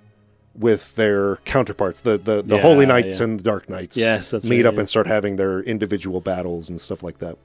with 0.53 0.95
their 0.95 1.38
counterparts, 1.38 2.02
the 2.02 2.19
the, 2.19 2.44
the 2.44 2.57
Yeah, 2.57 2.61
Holy 2.61 2.86
Knights 2.86 3.19
yeah. 3.19 3.23
and 3.23 3.40
the 3.40 3.44
Dark 3.44 3.68
Knights. 3.68 3.98
Yes, 3.98 4.32
meet 4.44 4.57
right, 4.57 4.65
up 4.68 4.76
yeah. 4.76 4.82
and 4.82 4.90
start 4.90 5.07
having 5.07 5.38
their 5.38 5.61
individual 5.61 6.22
battles 6.22 6.69
and 6.69 6.80
stuff 6.80 7.02
like 7.02 7.18
that. 7.18 7.38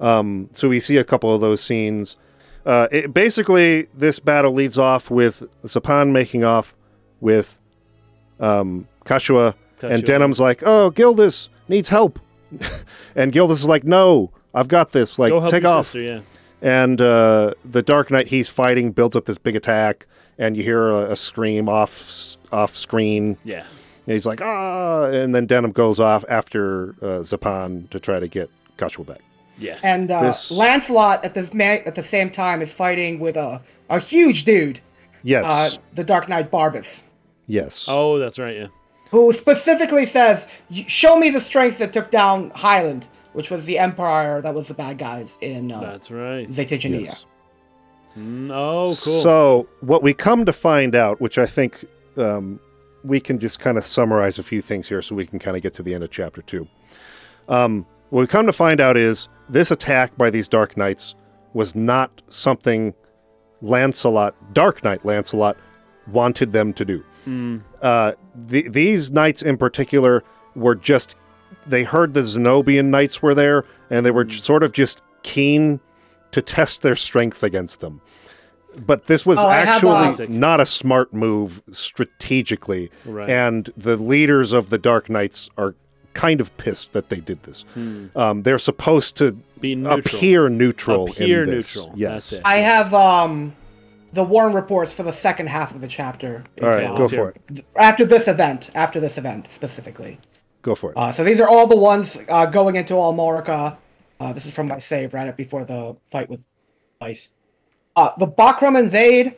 Um, 0.00 0.50
so 0.52 0.68
we 0.68 0.78
see 0.78 0.98
a 0.98 1.04
couple 1.04 1.34
of 1.34 1.40
those 1.40 1.60
scenes. 1.60 2.16
Uh, 2.64 2.88
it, 2.90 3.12
basically, 3.12 3.82
this 3.94 4.18
battle 4.18 4.52
leads 4.52 4.78
off 4.78 5.10
with 5.10 5.42
Zapan 5.64 6.12
making 6.12 6.44
off 6.44 6.74
with 7.20 7.58
um, 8.40 8.88
Kachua, 9.04 9.54
and 9.82 10.02
Kachua. 10.02 10.06
Denam's 10.06 10.40
like, 10.40 10.62
"Oh, 10.64 10.90
Gildas 10.90 11.48
needs 11.68 11.88
help," 11.88 12.18
and 13.16 13.32
Gildas 13.32 13.60
is 13.60 13.68
like, 13.68 13.84
"No, 13.84 14.30
I've 14.54 14.68
got 14.68 14.92
this. 14.92 15.18
Like, 15.18 15.30
Go 15.30 15.40
help 15.40 15.50
take 15.50 15.64
off. 15.64 15.86
sister, 15.86 16.00
yeah. 16.00 16.20
And 16.62 17.00
uh, 17.00 17.52
the 17.64 17.82
Dark 17.82 18.10
Knight 18.10 18.28
he's 18.28 18.48
fighting 18.48 18.92
builds 18.92 19.14
up 19.16 19.26
this 19.26 19.36
big 19.36 19.56
attack, 19.56 20.06
and 20.38 20.56
you 20.56 20.62
hear 20.62 20.88
a, 20.88 21.10
a 21.12 21.16
scream 21.16 21.68
off 21.68 22.36
off 22.52 22.76
screen. 22.76 23.36
Yes. 23.44 23.84
And 24.06 24.12
he's 24.12 24.26
like, 24.26 24.40
ah, 24.42 25.04
and 25.04 25.34
then 25.34 25.46
Denim 25.46 25.72
goes 25.72 25.98
off 25.98 26.24
after 26.28 26.90
uh, 27.02 27.20
Zapan 27.22 27.88
to 27.90 27.98
try 27.98 28.20
to 28.20 28.28
get 28.28 28.50
Kachua 28.76 29.06
back. 29.06 29.20
Yes. 29.58 29.84
And 29.84 30.10
uh, 30.10 30.22
This- 30.22 30.50
Lancelot 30.50 31.24
at 31.24 31.34
this 31.34 31.50
at 31.54 31.94
the 31.94 32.02
same 32.02 32.30
time 32.30 32.62
is 32.62 32.70
fighting 32.72 33.18
with 33.20 33.36
a 33.36 33.60
a 33.90 33.98
huge 34.00 34.44
dude, 34.44 34.80
Yes, 35.22 35.44
uh, 35.46 35.78
the 35.94 36.04
Dark 36.04 36.28
Knight 36.28 36.50
Barbas, 36.50 37.02
yes. 37.46 37.86
oh, 37.88 38.18
that's 38.18 38.38
right. 38.38 38.56
Yeah. 38.56 38.66
who 39.10 39.32
specifically 39.32 40.06
says, 40.06 40.46
"Show 40.86 41.16
me 41.18 41.30
the 41.30 41.40
strength 41.40 41.78
that 41.78 41.92
took 41.92 42.10
down 42.10 42.50
Highland, 42.54 43.06
which 43.34 43.50
was 43.50 43.64
the 43.66 43.78
Empire 43.78 44.40
that 44.40 44.54
was 44.54 44.68
the 44.68 44.74
bad 44.74 44.98
guys 44.98 45.36
in 45.40 45.70
uh, 45.70 45.80
That's 45.80 46.10
right. 46.10 46.48
Zaytijania." 46.48 47.04
yes. 47.04 47.24
Mm, 48.18 48.50
oh, 48.52 48.86
cool. 48.86 48.94
So 49.22 49.68
what 49.80 50.02
we 50.02 50.14
come 50.14 50.44
to 50.46 50.52
find 50.52 50.94
out, 50.94 51.20
which 51.20 51.36
I 51.36 51.46
think 51.46 51.84
um, 52.16 52.60
we 53.02 53.20
can 53.20 53.38
just 53.38 53.58
kind 53.58 53.76
of 53.76 53.84
summarize 53.84 54.38
a 54.38 54.42
few 54.42 54.60
things 54.62 54.88
here, 54.88 55.02
so 55.02 55.14
we 55.14 55.26
can 55.26 55.38
kind 55.38 55.56
of 55.56 55.62
get 55.62 55.74
to 55.74 55.82
the 55.82 55.94
end 55.94 56.04
of 56.04 56.10
chapter 56.10 56.40
two. 56.42 56.66
Um, 57.48 57.86
what 58.10 58.20
we 58.20 58.26
come 58.26 58.46
to 58.46 58.52
find 58.52 58.80
out 58.80 58.96
is 58.96 59.28
this 59.48 59.70
attack 59.70 60.16
by 60.16 60.30
these 60.30 60.48
Dark 60.48 60.76
Knights 60.76 61.14
was 61.52 61.74
not 61.74 62.22
something 62.28 62.94
Lancelot, 63.62 64.34
Dark 64.54 64.82
Knight 64.84 65.04
Lancelot, 65.04 65.56
wanted 66.06 66.52
them 66.52 66.72
to 66.74 66.84
do. 66.84 67.04
Uh, 67.80 68.12
the, 68.34 68.68
these 68.68 69.10
knights 69.10 69.42
in 69.42 69.56
particular 69.56 70.22
were 70.54 70.74
just 70.74 71.16
they 71.66 71.84
heard 71.84 72.12
the 72.12 72.20
Zenobian 72.20 72.86
knights 72.86 73.22
were 73.22 73.34
there, 73.34 73.64
and 73.88 74.04
they 74.04 74.10
were 74.10 74.28
sort 74.28 74.62
of 74.62 74.72
just 74.72 75.00
keen 75.22 75.80
to 76.32 76.42
test 76.42 76.82
their 76.82 76.96
strength 76.96 77.42
against 77.42 77.80
them. 77.80 78.02
But 78.76 79.06
this 79.06 79.24
was 79.24 79.38
Oh, 79.38 79.48
actually 79.48 80.26
uh, 80.26 80.28
not 80.28 80.60
a 80.60 80.66
smart 80.66 81.14
move 81.14 81.62
strategically, 81.70 82.90
Right. 83.06 83.30
and 83.30 83.70
the 83.76 83.96
leaders 83.96 84.52
of 84.52 84.68
the 84.68 84.76
Dark 84.78 85.08
Knights 85.08 85.48
are 85.56 85.74
kind 86.14 86.40
of 86.40 86.56
pissed 86.56 86.92
that 86.94 87.08
they 87.10 87.20
did 87.20 87.42
this. 87.42 87.64
Um, 88.16 88.42
they're 88.42 88.58
supposed 88.58 89.16
to 89.18 89.32
Be 89.60 89.74
neutral. 89.74 89.98
appear 89.98 90.48
neutral. 90.48 91.10
Appear 91.10 91.42
in 91.42 91.50
this. 91.50 91.76
neutral. 91.76 91.92
Yes. 91.96 92.30
That's 92.30 92.32
it. 92.34 92.42
I 92.44 92.58
have 92.60 92.94
um, 92.94 93.54
the 94.12 94.24
Warren 94.24 94.52
reports 94.52 94.92
for 94.92 95.02
the 95.02 95.12
second 95.12 95.48
half 95.48 95.74
of 95.74 95.80
the 95.80 95.88
chapter. 95.88 96.44
All 96.62 96.68
right, 96.68 96.96
go 96.96 97.08
for 97.08 97.30
it. 97.30 97.64
After 97.76 98.04
this 98.06 98.28
event, 98.28 98.70
after 98.74 99.00
this 99.00 99.18
event 99.18 99.48
specifically. 99.50 100.18
Go 100.62 100.74
for 100.74 100.92
it. 100.92 100.96
Uh, 100.96 101.12
so 101.12 101.24
these 101.24 101.40
are 101.40 101.48
all 101.48 101.66
the 101.66 101.76
ones 101.76 102.16
uh, 102.28 102.46
going 102.46 102.76
into 102.76 102.94
Almorica. 102.94 103.76
Uh, 104.20 104.32
this 104.32 104.46
is 104.46 104.54
from 104.54 104.68
my 104.68 104.78
save 104.78 105.12
right 105.12 105.36
before 105.36 105.64
the 105.64 105.94
fight 106.10 106.30
with 106.30 106.40
Ice. 107.00 107.30
Uh, 107.96 108.12
the 108.18 108.26
Bakram 108.26 108.78
invade. 108.78 109.36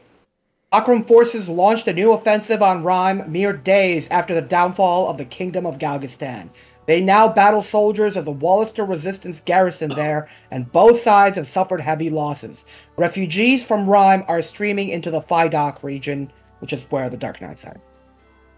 Bakram 0.73 1.07
forces 1.07 1.49
launched 1.49 1.89
a 1.89 1.93
new 1.93 2.13
offensive 2.13 2.63
on 2.63 2.83
Rhime 2.85 3.31
mere 3.33 3.53
days 3.53 4.09
after 4.09 4.35
the 4.35 4.43
downfall 4.43 5.09
of 5.09 5.17
the 5.17 5.25
Kingdom 5.25 5.65
of 5.65 5.79
Galgastan. 5.79 6.51
They 6.87 7.01
now 7.01 7.29
battle 7.29 7.63
soldiers 7.63 8.17
of 8.17 8.25
the 8.25 8.33
Walister 8.33 8.85
Resistance 8.85 9.43
garrison 9.45 9.91
there, 9.91 10.29
and 10.51 10.71
both 10.71 11.01
sides 11.01 11.37
have 11.37 11.49
suffered 11.49 11.81
heavy 11.81 12.11
losses. 12.11 12.65
Refugees 12.97 13.65
from 13.65 13.91
Rhime 13.91 14.25
are 14.29 14.41
streaming 14.41 14.91
into 14.91 15.11
the 15.11 15.21
Fidok 15.21 15.83
region, 15.83 16.31
which 16.61 16.73
is 16.73 16.85
where 16.91 17.11
the 17.11 17.17
Dark 17.17 17.41
Knights 17.41 17.65
are. 17.65 17.77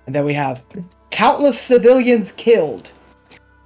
And 0.06 0.14
then 0.14 0.26
we 0.26 0.34
have 0.34 0.62
countless 1.10 1.58
civilians 1.58 2.32
killed. 2.32 2.88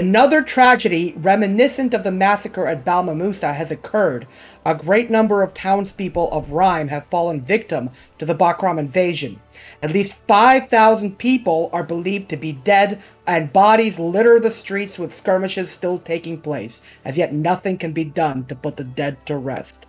Another 0.02 0.42
tragedy 0.42 1.14
reminiscent 1.18 1.94
of 1.94 2.02
the 2.02 2.10
massacre 2.10 2.66
at 2.66 2.84
Balmamusa 2.84 3.54
has 3.54 3.70
occurred. 3.70 4.26
A 4.66 4.74
great 4.74 5.10
number 5.10 5.44
of 5.44 5.54
townspeople 5.54 6.28
of 6.32 6.50
Rhime 6.50 6.88
have 6.88 7.06
fallen 7.06 7.40
victim 7.40 7.88
to 8.18 8.26
the 8.26 8.34
Bakram 8.34 8.80
invasion. 8.80 9.38
At 9.80 9.92
least 9.92 10.16
5,000 10.26 11.16
people 11.18 11.70
are 11.72 11.84
believed 11.84 12.28
to 12.30 12.36
be 12.36 12.50
dead, 12.50 13.00
and 13.28 13.52
bodies 13.52 13.96
litter 13.96 14.40
the 14.40 14.50
streets 14.50 14.98
with 14.98 15.14
skirmishes 15.14 15.70
still 15.70 16.00
taking 16.00 16.36
place. 16.40 16.80
As 17.04 17.16
yet, 17.16 17.32
nothing 17.32 17.78
can 17.78 17.92
be 17.92 18.02
done 18.02 18.44
to 18.46 18.56
put 18.56 18.76
the 18.76 18.82
dead 18.82 19.24
to 19.26 19.36
rest. 19.36 19.86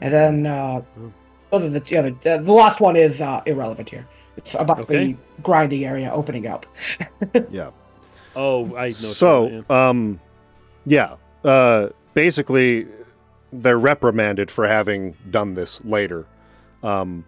And 0.00 0.12
then, 0.12 0.46
uh, 0.46 0.82
those 1.50 1.62
are 1.62 1.68
the, 1.68 1.82
yeah, 1.86 2.02
the, 2.02 2.42
the 2.42 2.52
last 2.52 2.80
one 2.80 2.96
is 2.96 3.22
uh, 3.22 3.40
irrelevant 3.46 3.88
here. 3.88 4.04
It's 4.36 4.54
about 4.54 4.80
Okay. 4.80 5.12
the 5.12 5.16
grinding 5.44 5.84
area 5.84 6.10
opening 6.12 6.48
up. 6.48 6.66
yeah. 7.50 7.70
Oh, 8.36 8.74
I 8.76 8.86
know. 8.86 8.90
So, 8.90 9.64
um, 9.70 10.20
yeah, 10.86 11.16
uh, 11.44 11.88
basically, 12.14 12.86
they're 13.52 13.78
reprimanded 13.78 14.50
for 14.50 14.66
having 14.66 15.16
done 15.30 15.54
this 15.54 15.82
later. 15.84 16.26
Um, 16.82 17.24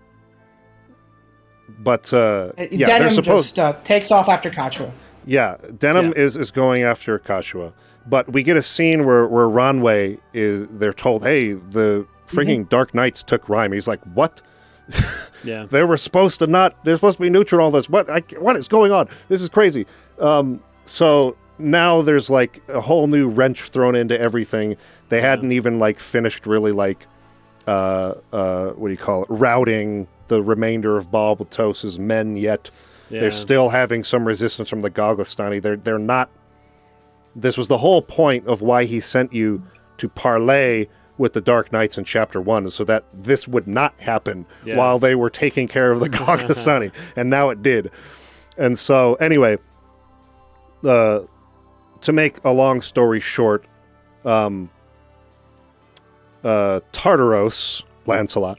but 1.78 2.12
uh, 2.12 2.52
yeah, 2.70 2.98
they're 2.98 3.10
supposed. 3.10 3.56
just 3.56 3.58
uh, 3.58 3.72
takes 3.84 4.10
off 4.10 4.28
after 4.28 4.50
Kachua. 4.50 4.92
Yeah, 5.24 5.56
Denam 5.72 6.14
Yeah. 6.16 6.22
is 6.22 6.36
is 6.36 6.50
going 6.50 6.82
after 6.82 7.18
Kachua, 7.18 7.72
but 8.06 8.32
we 8.32 8.42
get 8.42 8.56
a 8.56 8.62
scene 8.62 9.04
where 9.04 9.26
where 9.26 9.46
Ronwey 9.46 10.18
is. 10.32 10.66
They're 10.68 10.92
told, 10.92 11.24
"Hey, 11.24 11.52
the 11.52 12.06
freaking 12.28 12.68
Dark 12.68 12.94
Knights 12.94 13.22
took 13.22 13.48
Rhime." 13.48 13.72
He's 13.72 13.88
like, 13.88 14.00
"What?" 14.14 14.40
yeah. 15.44 15.64
They 15.64 15.82
were 15.82 15.96
supposed 15.96 16.38
to 16.38 16.46
not. 16.46 16.84
They're 16.84 16.94
supposed 16.94 17.16
to 17.16 17.22
be 17.22 17.30
neutral. 17.30 17.64
All 17.64 17.70
this. 17.72 17.90
What? 17.90 18.08
I, 18.08 18.20
what 18.38 18.54
is 18.56 18.68
going 18.68 18.92
on? 18.92 19.08
This 19.28 19.42
is 19.42 19.48
crazy. 19.48 19.86
Um, 20.20 20.62
so 20.86 21.36
now 21.58 22.00
there's 22.02 22.30
like 22.30 22.62
a 22.68 22.80
whole 22.80 23.06
new 23.06 23.28
wrench 23.28 23.68
thrown 23.70 23.94
into 23.94 24.18
everything. 24.18 24.76
They 25.10 25.20
hadn't 25.20 25.52
even 25.52 25.78
like 25.78 25.98
finished 25.98 26.46
really 26.46 26.72
like, 26.72 27.06
uh, 27.66 28.14
uh, 28.32 28.70
what 28.70 28.88
do 28.88 28.92
you 28.92 28.98
call 28.98 29.22
it? 29.24 29.28
Routing 29.30 30.08
the 30.28 30.42
remainder 30.42 30.96
of 30.96 31.10
Balbatos's 31.10 31.98
men 31.98 32.36
yet. 32.36 32.70
yeah. 33.10 33.20
They're 33.20 33.30
still 33.30 33.68
having 33.68 34.02
some 34.04 34.26
resistance 34.26 34.68
from 34.68 34.82
the 34.82 34.90
Galgastani. 34.90 35.60
They're 35.62 35.76
they're 35.76 35.98
not. 35.98 36.30
This 37.34 37.56
was 37.58 37.68
the 37.68 37.78
whole 37.78 38.00
point 38.02 38.46
of 38.46 38.62
why 38.62 38.84
he 38.84 38.98
sent 38.98 39.32
you 39.32 39.62
to 39.98 40.08
parley 40.08 40.88
with 41.18 41.32
the 41.32 41.40
Dark 41.40 41.72
Knights 41.72 41.96
in 41.98 42.04
Chapter 42.04 42.40
One, 42.40 42.68
so 42.70 42.84
that 42.84 43.04
this 43.14 43.46
would 43.48 43.66
not 43.66 43.98
happen 44.00 44.44
Yeah. 44.64 44.76
while 44.76 44.98
they 44.98 45.14
were 45.14 45.30
taking 45.30 45.68
care 45.68 45.90
of 45.90 46.00
the 46.00 46.08
Galgastani, 46.10 46.92
and 47.16 47.30
now 47.30 47.50
it 47.50 47.62
did. 47.62 47.90
And 48.58 48.78
so, 48.78 49.14
anyway, 49.14 49.56
uh, 50.84 51.20
to 52.00 52.12
make 52.12 52.42
a 52.44 52.50
long 52.50 52.80
story 52.80 53.20
short, 53.20 53.64
um, 54.24 54.70
uh, 56.44 56.80
Tartaros 56.92 57.82
Lancelot, 58.06 58.58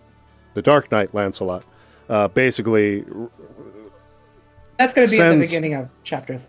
the 0.54 0.62
Dark 0.62 0.92
Knight 0.92 1.14
Lancelot, 1.14 1.64
uh, 2.10 2.28
basically 2.30 3.06
That's 4.78 4.94
going 4.94 5.08
to 5.08 5.12
be 5.16 5.22
at 5.22 5.34
the 5.34 5.40
beginning 5.40 5.74
of 5.76 5.90
chapter 6.04 6.38
three. 6.38 6.48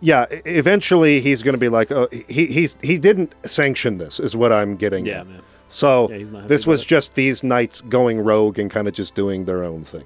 yeah, 0.00 0.26
eventually 0.30 1.20
he's 1.20 1.42
going 1.42 1.54
to 1.54 1.58
be 1.58 1.68
like, 1.68 1.90
oh, 1.90 2.08
he 2.28 2.46
he's 2.46 2.76
he 2.82 2.98
didn't 2.98 3.34
sanction 3.44 3.98
this, 3.98 4.20
is 4.20 4.36
what 4.36 4.52
I'm 4.52 4.76
getting. 4.76 5.06
Yeah, 5.06 5.20
at. 5.20 5.26
man. 5.26 5.42
So 5.68 6.08
Yeah, 6.10 6.16
he's 6.16 6.32
not 6.32 6.38
happy 6.42 6.48
this 6.48 6.66
was 6.66 6.82
it. 6.82 6.88
just 6.88 7.14
these 7.14 7.42
knights 7.42 7.82
going 7.82 8.20
rogue 8.20 8.58
and 8.58 8.70
kind 8.70 8.88
of 8.88 8.94
just 8.94 9.14
doing 9.14 9.44
their 9.44 9.62
own 9.64 9.84
thing. 9.84 10.04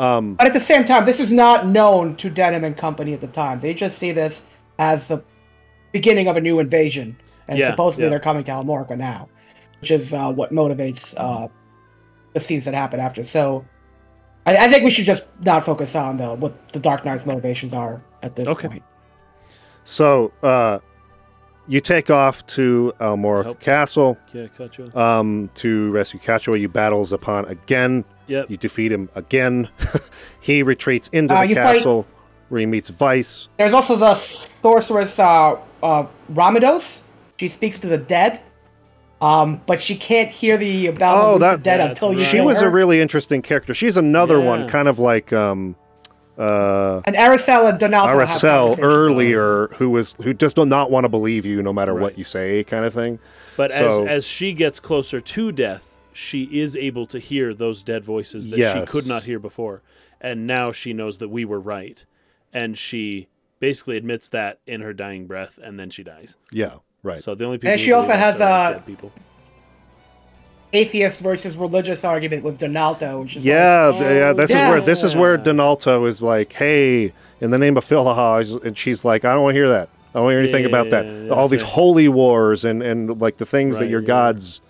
But 0.00 0.46
at 0.46 0.54
the 0.54 0.60
same 0.60 0.84
time, 0.86 1.04
this 1.04 1.20
is 1.20 1.30
not 1.30 1.66
known 1.66 2.16
to 2.16 2.30
Denam 2.30 2.64
and 2.64 2.76
company 2.76 3.12
at 3.12 3.20
the 3.20 3.26
time. 3.26 3.60
They 3.60 3.74
just 3.74 3.98
see 3.98 4.12
this 4.12 4.40
as 4.78 5.08
the 5.08 5.22
beginning 5.92 6.26
of 6.26 6.36
a 6.36 6.40
new 6.40 6.58
invasion, 6.58 7.16
and 7.48 7.58
Yeah, 7.58 7.70
supposedly 7.70 8.04
yeah. 8.04 8.10
they're 8.10 8.20
coming 8.20 8.44
to 8.44 8.50
Almorica 8.50 8.96
now, 8.96 9.28
which 9.80 9.90
is 9.90 10.14
uh, 10.14 10.32
what 10.32 10.52
motivates 10.52 11.14
uh, 11.18 11.48
the 12.32 12.40
scenes 12.40 12.64
that 12.64 12.72
happen 12.72 12.98
after. 12.98 13.24
So, 13.24 13.66
I, 14.46 14.56
I 14.56 14.68
think 14.68 14.84
we 14.84 14.90
should 14.90 15.04
just 15.04 15.24
not 15.44 15.64
focus 15.64 15.94
on 15.94 16.16
the 16.16 16.34
what 16.34 16.72
the 16.72 16.78
Dark 16.78 17.04
Knight's 17.04 17.26
motivations 17.26 17.74
are 17.74 18.02
at 18.22 18.36
this 18.36 18.48
Okay. 18.48 18.68
point. 18.68 18.82
So 19.84 20.32
uh, 20.42 20.78
you 21.70 21.80
take 21.80 22.10
off 22.10 22.44
to 22.48 22.92
Almora 22.98 23.44
Help. 23.44 23.60
Castle 23.60 24.18
Yeah, 24.32 24.48
cut 24.58 24.96
um, 24.96 25.48
to 25.54 25.90
rescue 25.92 26.18
Kachua. 26.20 26.58
You 26.60 26.68
battle 26.68 27.02
Zapan 27.04 27.48
again. 27.48 28.04
Yep. 28.26 28.50
You 28.50 28.56
defeat 28.56 28.90
him 28.92 29.08
again. 29.14 29.68
he 30.40 30.62
retreats 30.62 31.08
into 31.08 31.34
Uh, 31.34 31.40
the 31.42 31.46
you 31.48 31.54
fight- 31.54 31.76
castle 31.76 32.06
where 32.48 32.60
he 32.60 32.66
meets 32.66 32.88
Vice. 32.90 33.48
There's 33.58 33.72
also 33.72 33.94
the 33.96 34.14
sorceress 34.16 35.18
uh, 35.18 35.56
uh, 35.82 36.06
Ramados. 36.34 37.00
She 37.38 37.48
speaks 37.48 37.78
to 37.78 37.86
the 37.86 37.98
dead, 37.98 38.40
um, 39.20 39.60
but 39.66 39.78
she 39.80 39.96
can't 39.96 40.28
hear 40.30 40.56
the 40.56 40.88
about 40.88 41.24
Oh, 41.24 41.32
the 41.34 41.38
that- 41.40 41.62
dead 41.62 41.78
that's 41.80 41.90
until 42.02 42.12
you 42.12 42.18
right. 42.18 42.26
She 42.26 42.36
kill 42.38 42.46
was 42.46 42.60
her. 42.60 42.66
a 42.66 42.70
really 42.70 43.00
interesting 43.00 43.42
character. 43.42 43.74
She's 43.74 43.96
another 43.96 44.40
one, 44.40 44.68
kind 44.68 44.88
of 44.88 44.98
like 44.98 45.32
um, 45.32 45.76
uh, 46.40 47.02
and 47.04 47.14
Arycelle 47.16 47.68
and 47.70 47.78
Donaldo 47.78 48.14
Arycelle 48.14 48.78
earlier, 48.80 49.68
who 49.76 49.90
was 49.90 50.14
who 50.22 50.32
just 50.34 50.56
do 50.56 50.64
not 50.64 50.90
want 50.90 51.04
to 51.04 51.08
believe 51.08 51.44
you 51.44 51.62
no 51.62 51.72
matter 51.72 51.94
what 51.94 52.16
you 52.18 52.24
say, 52.24 52.64
kind 52.64 52.84
of 52.84 52.94
thing. 52.94 53.18
But 53.56 53.72
So- 53.72 54.04
as 54.04 54.08
as 54.08 54.26
she 54.26 54.52
gets 54.52 54.80
closer 54.80 55.20
to 55.20 55.52
death, 55.52 55.96
she 56.12 56.44
is 56.44 56.76
able 56.76 57.06
to 57.06 57.18
hear 57.18 57.54
those 57.54 57.82
dead 57.82 58.04
voices 58.04 58.50
that 58.50 58.58
Yes. 58.58 58.78
she 58.78 58.92
could 58.92 59.06
not 59.06 59.24
hear 59.24 59.38
before, 59.38 59.82
and 60.20 60.46
now 60.46 60.72
she 60.72 60.92
knows 60.92 61.18
that 61.18 61.28
we 61.28 61.44
were 61.44 61.60
right, 61.60 62.04
and 62.52 62.76
she 62.78 63.28
basically 63.58 63.96
admits 63.96 64.28
that 64.30 64.58
in 64.66 64.80
her 64.80 64.92
dying 64.94 65.26
breath, 65.26 65.58
and 65.62 65.78
then 65.78 65.90
she 65.90 66.02
dies. 66.02 66.36
Yeah, 66.52 66.76
Right. 67.02 67.22
So 67.22 67.34
the 67.34 67.44
only 67.44 67.58
people 67.58 67.72
And 67.72 67.80
she 67.80 67.92
also 67.92 68.12
has, 68.12 68.40
are, 68.40 68.70
uh, 68.70 68.72
dead 68.74 68.86
people. 68.86 69.12
Atheist 70.72 71.20
versus 71.20 71.56
religious 71.56 72.04
argument 72.04 72.44
with 72.44 72.58
Donaldo, 72.58 73.22
which 73.22 73.36
is 73.36 73.44
Yeah, 73.44 73.88
like, 73.88 74.00
th- 74.00 74.12
yeah. 74.14 74.32
This 74.32 74.50
is 74.50 74.56
where 74.56 74.80
this 74.80 75.02
is 75.04 75.16
where 75.16 75.34
Yeah. 75.36 75.42
Donalto 75.42 76.06
is 76.06 76.22
like, 76.22 76.52
"Hey, 76.52 77.12
in 77.40 77.50
the 77.50 77.58
name 77.58 77.76
of 77.76 77.84
Philaha," 77.84 78.64
and 78.64 78.78
she's 78.78 79.04
like, 79.04 79.24
"I 79.24 79.34
don't 79.34 79.42
want 79.42 79.54
to 79.54 79.58
hear 79.58 79.68
that. 79.68 79.88
I 80.14 80.18
don't 80.18 80.24
want 80.24 80.32
to 80.32 80.36
hear 80.36 80.42
anything 80.42 80.62
Yeah, 80.62 80.68
about 80.68 80.86
yeah, 80.86 80.90
that. 80.90 81.06
yeah, 81.06 81.22
yeah, 81.24 81.30
All 81.32 81.48
these 81.48 81.62
right. 81.62 81.72
holy 81.72 82.08
wars 82.08 82.64
and 82.64 82.82
and 82.82 83.20
like 83.20 83.38
the 83.38 83.46
things 83.46 83.78
that 83.78 83.88
your 83.88 84.00
yeah. 84.00 84.06
gods, 84.06 84.60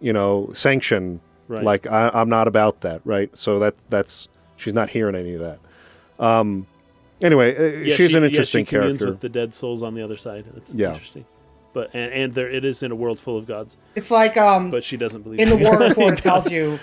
you 0.00 0.12
know, 0.12 0.50
sanction. 0.52 1.20
Right. 1.48 1.64
Like 1.64 1.86
I, 1.86 2.10
I'm 2.12 2.28
not 2.28 2.46
about 2.46 2.82
that, 2.82 3.00
right? 3.06 3.30
So 3.36 3.58
that 3.58 3.74
that's 3.88 4.28
she's 4.56 4.74
not 4.74 4.90
hearing 4.90 5.14
any 5.14 5.32
of 5.34 5.40
that. 5.40 5.58
Um. 6.22 6.66
Anyway, 7.20 7.56
uh, 7.56 7.62
Yeah, 7.84 7.94
she's 7.96 8.10
she- 8.12 8.16
an 8.16 8.22
yeah, 8.22 8.28
interesting 8.28 8.64
she 8.64 8.70
character. 8.70 9.06
with 9.06 9.20
the 9.20 9.28
dead 9.28 9.52
souls 9.54 9.82
on 9.82 9.94
the 9.94 10.02
other 10.02 10.16
side. 10.16 10.44
It's 10.56 10.72
Yeah. 10.74 10.92
interesting. 10.92 11.24
But 11.78 11.90
and, 11.94 12.12
and 12.12 12.34
there 12.34 12.50
it 12.50 12.64
is 12.64 12.82
in 12.82 12.90
a 12.90 12.96
world 12.96 13.20
full 13.20 13.36
of 13.36 13.46
gods, 13.46 13.76
It's 13.94 14.10
like 14.10 14.36
um 14.36 14.72
but 14.72 14.82
she 14.82 14.96
doesn't 14.96 15.22
believe 15.22 15.38
in 15.38 15.48
the 15.50 15.56
in 15.56 15.62
war 15.62 15.78
report 15.78 16.18
it 16.18 16.22
tells 16.22 16.50
you 16.50 16.80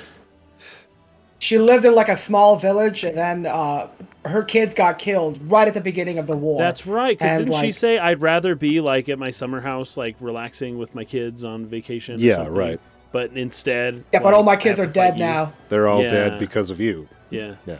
she 1.39 1.57
lived 1.59 1.83
in 1.83 1.93
like 1.93 2.07
a 2.07 2.15
small 2.15 2.55
village 2.57 3.03
and 3.03 3.17
then 3.17 3.45
uh 3.45 3.87
her 4.23 4.41
kids 4.41 4.73
got 4.73 4.97
killed 4.97 5.37
right 5.51 5.67
at 5.67 5.73
the 5.73 5.81
beginning 5.81 6.17
of 6.17 6.27
the 6.27 6.35
war. 6.37 6.57
That's 6.59 6.87
right. 6.87 7.15
Because 7.17 7.37
And, 7.37 7.45
didn't 7.47 7.59
she 7.59 7.67
like- 7.67 7.73
say 7.75 7.97
I'd 7.99 8.21
rather 8.21 8.55
be 8.55 8.79
like 8.79 9.09
at 9.09 9.19
my 9.19 9.29
summer 9.31 9.59
house, 9.61 9.97
like 9.97 10.15
relaxing 10.21 10.77
with 10.77 10.95
my 10.95 11.03
kids 11.03 11.43
on 11.43 11.65
vacation? 11.65 12.15
Yeah, 12.19 12.35
something," 12.37 12.53
right. 12.53 12.79
But 13.11 13.31
instead, 13.35 14.03
Yeah, 14.13 14.19
but 14.19 14.33
all 14.33 14.43
my 14.43 14.55
kids 14.55 14.79
are 14.79 14.83
to 14.85 14.89
fight 14.89 14.93
dead 14.93 15.13
you. 15.19 15.25
now. 15.25 15.53
They're 15.69 15.87
all 15.89 16.01
Yeah. 16.01 16.09
dead 16.09 16.39
because 16.39 16.71
of 16.71 16.79
you. 16.79 17.07
Yeah, 17.29 17.55
Yeah. 17.67 17.77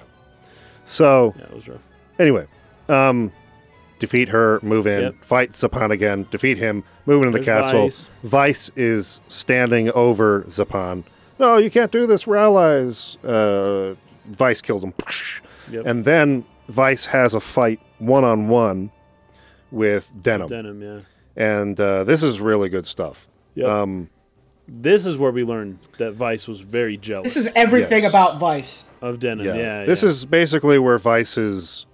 So 0.86 1.34
yeah, 1.38 1.46
it 1.46 1.56
was 1.56 1.68
rough. 1.68 1.82
Anyway, 2.20 2.46
um, 2.90 3.32
defeat 4.00 4.30
her, 4.30 4.60
move 4.62 4.86
in, 4.88 5.02
Yep. 5.04 5.16
fight 5.24 5.52
Zapan 5.52 5.92
again, 5.92 6.26
defeat 6.32 6.58
him, 6.58 6.84
move 7.06 7.24
into 7.26 7.38
the 7.38 7.44
castle. 7.46 7.84
Vice. 7.84 8.10
Vice 8.24 8.72
is 8.76 9.22
standing 9.28 9.90
over 9.92 10.42
Zapan. 10.44 11.04
No, 11.40 11.58
you 11.58 11.70
can't 11.70 11.92
do 11.92 12.06
this. 12.08 12.26
We're 12.26 12.38
allies. 12.38 13.18
Uh, 13.24 13.96
Vice 14.26 14.62
kills 14.62 14.84
him. 14.84 14.94
Yep. 15.72 15.86
And 15.88 16.06
then 16.06 16.46
Vice 16.70 17.06
has 17.08 17.34
a 17.34 17.40
fight 17.40 17.80
one 17.98 18.24
on 18.24 18.50
one 18.50 18.92
with 19.72 20.12
Denam. 20.22 20.48
Denam, 20.48 20.80
yeah. 20.80 21.02
And 21.36 21.80
uh, 21.80 22.04
this 22.04 22.22
is 22.22 22.40
really 22.40 22.70
good 22.70 22.86
stuff. 22.86 23.28
Yep. 23.56 23.68
Um, 23.68 24.10
this 24.68 25.08
is 25.08 25.18
where 25.18 25.32
we 25.32 25.44
learned 25.44 25.80
that 25.98 26.14
Vice 26.14 26.48
was 26.48 26.62
very 26.62 26.98
jealous 26.98 27.34
This 27.34 27.48
is 27.48 27.52
everything 27.56 28.04
Yes. 28.04 28.12
about 28.12 28.38
Vice. 28.40 28.86
of 29.02 29.20
Denam. 29.20 29.44
yeah. 29.46 29.56
Yeah, 29.56 29.86
this 29.86 30.04
yeah. 30.04 30.10
is 30.10 30.26
basically 30.26 30.78
where 30.78 31.00
Vice's 31.00 31.88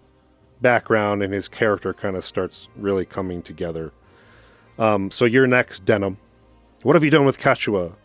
background 0.61 1.23
and 1.23 1.33
his 1.33 1.47
character 1.47 1.93
kind 1.93 2.15
of 2.15 2.23
starts 2.23 2.67
really 2.75 3.05
coming 3.05 3.41
together. 3.41 3.91
Um, 4.77 5.11
so 5.11 5.25
you're 5.25 5.47
next, 5.47 5.85
Denam. 5.85 6.17
What 6.83 6.95
have 6.95 7.03
you 7.03 7.11
done 7.11 7.25
with 7.25 7.39
Kachua? 7.39 7.95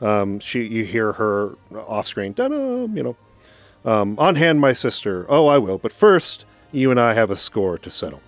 Um, 0.00 0.40
she, 0.40 0.64
you 0.64 0.84
hear 0.84 1.12
her 1.12 1.56
off 1.74 2.06
screen, 2.06 2.34
Denam, 2.34 2.96
you 2.96 3.02
know. 3.02 3.16
Um, 3.84 4.18
on 4.18 4.34
hand, 4.36 4.60
my 4.60 4.72
sister. 4.72 5.26
Oh, 5.28 5.46
I 5.46 5.58
will. 5.58 5.78
But 5.78 5.92
first, 5.92 6.44
you 6.72 6.90
and 6.90 7.00
I 7.00 7.14
have 7.14 7.30
a 7.30 7.36
score 7.36 7.78
to 7.78 7.90
settle. 7.90 8.20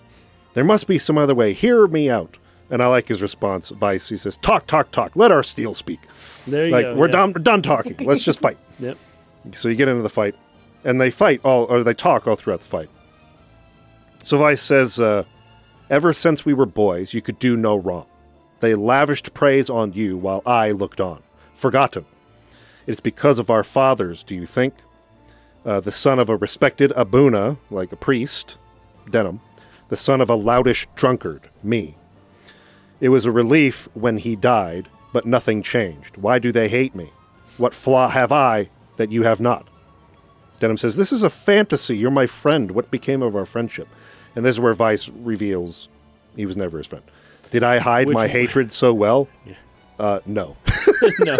There 0.53 0.63
must 0.63 0.87
be 0.87 0.97
some 0.97 1.17
other 1.17 1.35
way. 1.35 1.53
Hear 1.53 1.87
me 1.87 2.09
out. 2.09 2.37
And 2.69 2.81
I 2.81 2.87
like 2.87 3.07
his 3.07 3.21
response, 3.21 3.69
Vice. 3.69 4.09
He 4.09 4.17
says, 4.17 4.37
Talk, 4.37 4.65
talk, 4.65 4.91
talk. 4.91 5.15
Let 5.15 5.31
our 5.31 5.43
steel 5.43 5.73
speak. 5.73 5.99
there 6.47 6.65
you 6.65 6.71
go. 6.71 6.77
Like, 6.77 6.85
go. 6.85 6.95
we're 6.95 7.05
yeah. 7.07 7.11
done, 7.11 7.33
we're 7.33 7.43
done 7.43 7.61
talking. 7.61 7.97
Let's 8.05 8.23
just 8.23 8.39
fight. 8.39 8.57
Yep. 8.79 8.97
So 9.51 9.69
you 9.69 9.75
get 9.75 9.87
into 9.87 10.01
the 10.01 10.09
fight, 10.09 10.35
and 10.83 10.99
they 10.99 11.11
fight 11.11 11.39
all, 11.43 11.65
or 11.65 11.83
they 11.83 11.93
talk 11.93 12.27
all 12.27 12.35
throughout 12.35 12.61
the 12.61 12.65
fight. 12.65 12.89
Vice 14.31 14.61
says, 14.61 14.99
uh, 14.99 15.23
"Ever 15.89 16.13
since 16.13 16.45
we 16.45 16.53
were 16.53 16.65
boys, 16.65 17.13
you 17.13 17.21
could 17.21 17.39
do 17.39 17.55
no 17.55 17.75
wrong. 17.75 18.07
They 18.59 18.75
lavished 18.75 19.33
praise 19.33 19.69
on 19.69 19.93
you 19.93 20.17
while 20.17 20.41
I 20.45 20.71
looked 20.71 21.01
on, 21.01 21.21
forgotten. 21.53 22.05
It's 22.87 22.99
because 23.01 23.39
of 23.39 23.49
our 23.49 23.63
fathers, 23.63 24.23
do 24.23 24.35
you 24.35 24.45
think? 24.45 24.73
Uh, 25.65 25.79
the 25.79 25.91
son 25.91 26.19
of 26.19 26.29
a 26.29 26.35
respected 26.35 26.91
abuna, 26.95 27.57
like 27.69 27.91
a 27.91 27.97
priest, 27.97 28.57
Denam, 29.07 29.39
the 29.89 29.95
son 29.95 30.21
of 30.21 30.29
a 30.29 30.35
loutish 30.37 30.87
drunkard, 30.95 31.49
me. 31.61 31.95
It 32.99 33.09
was 33.09 33.25
a 33.25 33.31
relief 33.31 33.87
when 33.93 34.17
he 34.17 34.35
died, 34.35 34.87
but 35.11 35.25
nothing 35.25 35.61
changed. 35.61 36.17
Why 36.17 36.39
do 36.39 36.51
they 36.51 36.67
hate 36.67 36.95
me? 36.95 37.11
What 37.57 37.73
flaw 37.73 38.09
have 38.09 38.31
I 38.31 38.69
that 38.97 39.11
you 39.11 39.23
have 39.23 39.39
not? 39.39 39.67
Denam 40.59 40.79
says, 40.79 40.95
This 40.95 41.11
is 41.11 41.23
a 41.23 41.29
fantasy. 41.29 41.97
You're 41.97 42.11
my 42.11 42.25
friend. 42.25 42.71
What 42.71 42.91
became 42.91 43.21
of 43.21 43.35
our 43.35 43.45
friendship? 43.45 43.87
And 44.35 44.43
this 44.45 44.55
is 44.55 44.59
where 44.59 44.73
Vice 44.73 45.09
reveals 45.09 45.89
he 46.35 46.45
was 46.45 46.57
never 46.57 46.77
his 46.77 46.87
friend. 46.87 47.03
Did 47.51 47.63
I 47.63 47.79
hide 47.79 48.07
Which- 48.07 48.15
my 48.15 48.27
hatred 48.27 48.71
so 48.71 48.93
well? 48.93 49.27
Uh, 49.99 50.19
no. 50.25 50.57
no, 51.19 51.37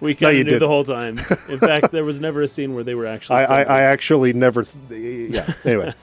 we 0.00 0.14
kind 0.14 0.36
you 0.36 0.42
of 0.42 0.44
knew 0.46 0.50
didn't. 0.52 0.60
the 0.60 0.68
whole 0.68 0.84
time. 0.84 1.18
In 1.48 1.58
fact, 1.58 1.90
there 1.90 2.04
was 2.04 2.20
never 2.20 2.42
a 2.42 2.48
scene 2.48 2.74
where 2.74 2.84
they 2.84 2.94
were 2.94 3.06
actually. 3.06 3.36
I, 3.38 3.62
I. 3.62 3.62
I 3.62 3.80
actually 3.82 4.32
never. 4.34 4.62
Th- 4.64 5.30
yeah. 5.30 5.54
Anyway, 5.64 5.94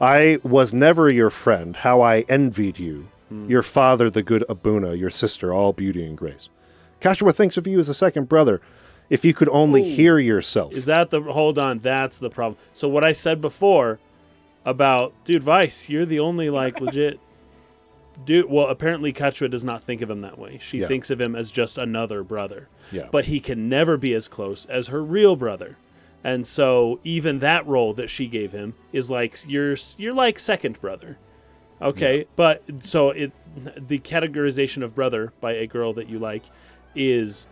I 0.00 0.38
was 0.44 0.72
never 0.72 1.10
your 1.10 1.28
friend. 1.28 1.76
How 1.76 2.00
I 2.02 2.20
envied 2.28 2.78
you. 2.78 3.08
Hmm. 3.28 3.50
Your 3.50 3.62
father, 3.62 4.08
the 4.08 4.22
good 4.22 4.44
Abuna, 4.48 4.94
your 4.94 5.10
sister, 5.10 5.52
all 5.52 5.72
beauty 5.72 6.04
and 6.06 6.16
grace. 6.16 6.48
Kachua 7.00 7.34
thinks 7.34 7.56
of 7.56 7.66
you 7.66 7.80
as 7.80 7.88
a 7.88 7.94
second 7.94 8.28
brother. 8.28 8.60
If 9.10 9.24
you 9.24 9.34
could 9.34 9.48
only 9.48 9.82
hear 9.82 10.20
yourself. 10.20 10.72
Is 10.72 10.84
that 10.84 11.10
the 11.10 11.20
hold 11.20 11.58
on? 11.58 11.80
That's 11.80 12.18
the 12.18 12.30
problem. 12.30 12.58
So 12.72 12.88
what 12.88 13.02
I 13.02 13.12
said 13.12 13.40
before 13.40 13.98
about 14.64 15.12
dude 15.24 15.42
Vice, 15.42 15.88
you're 15.88 16.06
the 16.06 16.20
only 16.20 16.50
like 16.50 16.80
legit 16.80 17.18
dude. 18.24 18.50
Well, 18.50 18.66
apparently 18.68 19.12
Kachua 19.12 19.50
does 19.50 19.64
not 19.64 19.82
think 19.82 20.02
of 20.02 20.10
him 20.10 20.20
that 20.20 20.38
way. 20.38 20.58
She 20.60 20.78
Yeah. 20.80 20.86
thinks 20.88 21.10
of 21.10 21.20
him 21.20 21.34
as 21.34 21.50
just 21.50 21.78
another 21.78 22.22
brother. 22.22 22.68
Yeah. 22.92 23.08
But 23.10 23.26
he 23.26 23.40
can 23.40 23.68
never 23.68 23.96
be 23.96 24.12
as 24.14 24.28
close 24.28 24.66
as 24.66 24.88
her 24.88 25.02
real 25.02 25.36
brother. 25.36 25.76
And 26.22 26.46
so 26.46 27.00
even 27.02 27.38
that 27.38 27.66
role 27.66 27.94
that 27.94 28.10
she 28.10 28.26
gave 28.26 28.52
him 28.52 28.74
is 28.92 29.10
like 29.10 29.38
you're 29.48 29.76
you're 29.96 30.12
like 30.14 30.38
second 30.38 30.80
brother. 30.80 31.16
Okay, 31.80 32.26
but 32.36 32.62
so 32.80 33.08
it 33.10 33.32
the 33.76 33.98
categorization 34.00 34.82
of 34.84 34.94
brother 34.94 35.32
by 35.40 35.52
a 35.52 35.66
girl 35.66 35.94
that 35.94 36.10
you 36.10 36.18
like 36.18 36.44
is 36.94 37.46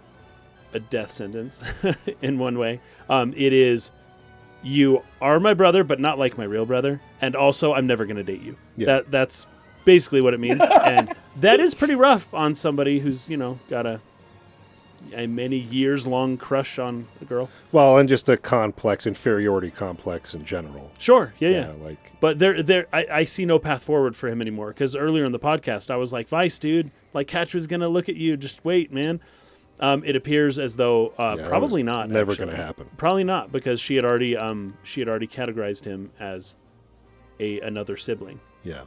a 0.74 0.80
death 0.80 1.10
sentence 1.10 1.64
in 2.20 2.38
one 2.38 2.58
way. 2.58 2.80
Um, 3.08 3.32
it 3.34 3.54
is 3.54 3.90
you 4.62 5.02
are 5.20 5.38
my 5.40 5.54
brother, 5.54 5.84
but 5.84 6.00
not 6.00 6.18
like 6.18 6.36
my 6.36 6.44
real 6.44 6.66
brother, 6.66 7.00
and 7.20 7.36
also 7.36 7.72
I'm 7.74 7.86
never 7.86 8.04
going 8.04 8.16
to 8.16 8.24
date 8.24 8.42
you. 8.42 8.56
Yeah. 8.76 8.86
That 8.86 9.10
that's 9.10 9.46
basically 9.84 10.20
what 10.20 10.34
it 10.34 10.40
means, 10.40 10.60
and 10.84 11.14
that 11.36 11.60
is 11.60 11.74
pretty 11.74 11.94
rough 11.94 12.32
on 12.34 12.54
somebody 12.54 13.00
who's 13.00 13.28
you 13.28 13.36
know 13.36 13.58
got 13.68 13.86
a 13.86 14.00
a 15.14 15.26
many 15.26 15.56
years 15.56 16.06
long 16.06 16.36
crush 16.36 16.78
on 16.78 17.06
a 17.22 17.24
girl. 17.24 17.48
well, 17.72 17.98
and 17.98 18.08
just 18.08 18.28
a 18.28 18.36
complex, 18.36 19.06
inferiority 19.06 19.70
complex 19.70 20.34
in 20.34 20.44
general. 20.44 20.90
Sure, 20.98 21.32
yeah, 21.38 21.48
yeah. 21.48 21.60
Yeah, 21.68 21.84
like 21.84 22.12
But 22.20 22.38
there, 22.40 22.62
there, 22.62 22.86
I, 22.92 23.06
I 23.10 23.24
see 23.24 23.44
no 23.46 23.58
path 23.58 23.84
forward 23.84 24.16
for 24.16 24.28
him 24.28 24.40
anymore. 24.40 24.68
Because 24.68 24.96
earlier 24.96 25.24
in 25.24 25.32
the 25.32 25.38
podcast, 25.38 25.90
I 25.90 25.96
was 25.96 26.12
like, 26.12 26.28
"Vice, 26.28 26.58
dude, 26.58 26.90
like 27.14 27.28
Catch 27.28 27.54
was 27.54 27.66
gonna 27.66 27.88
look 27.88 28.08
at 28.08 28.16
you. 28.16 28.36
Just 28.36 28.64
wait, 28.64 28.92
man." 28.92 29.20
Um, 29.80 30.02
it 30.04 30.16
appears 30.16 30.58
as 30.58 30.76
though 30.76 31.12
uh, 31.18 31.36
Yeah, 31.38 31.48
probably 31.48 31.82
not. 31.82 32.08
never 32.10 32.34
gonna 32.34 32.56
happen. 32.56 32.88
Probably 32.96 33.24
not 33.24 33.52
because 33.52 33.80
she 33.80 33.96
had 33.96 34.04
already, 34.04 34.36
um, 34.36 34.76
she 34.82 35.00
had 35.00 35.08
already 35.08 35.26
categorized 35.28 35.84
him 35.84 36.10
as 36.18 36.56
a 37.40 37.60
another 37.60 37.96
sibling. 37.96 38.40
Yeah. 38.64 38.82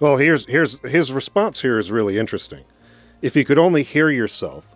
Well, 0.00 0.16
here's 0.16 0.46
here's 0.46 0.78
his 0.86 1.12
response 1.12 1.62
here 1.62 1.78
is 1.78 1.90
really 1.90 2.18
interesting. 2.18 2.64
If 3.22 3.36
you 3.36 3.44
could 3.44 3.58
only 3.58 3.82
hear 3.82 4.10
yourself, 4.10 4.66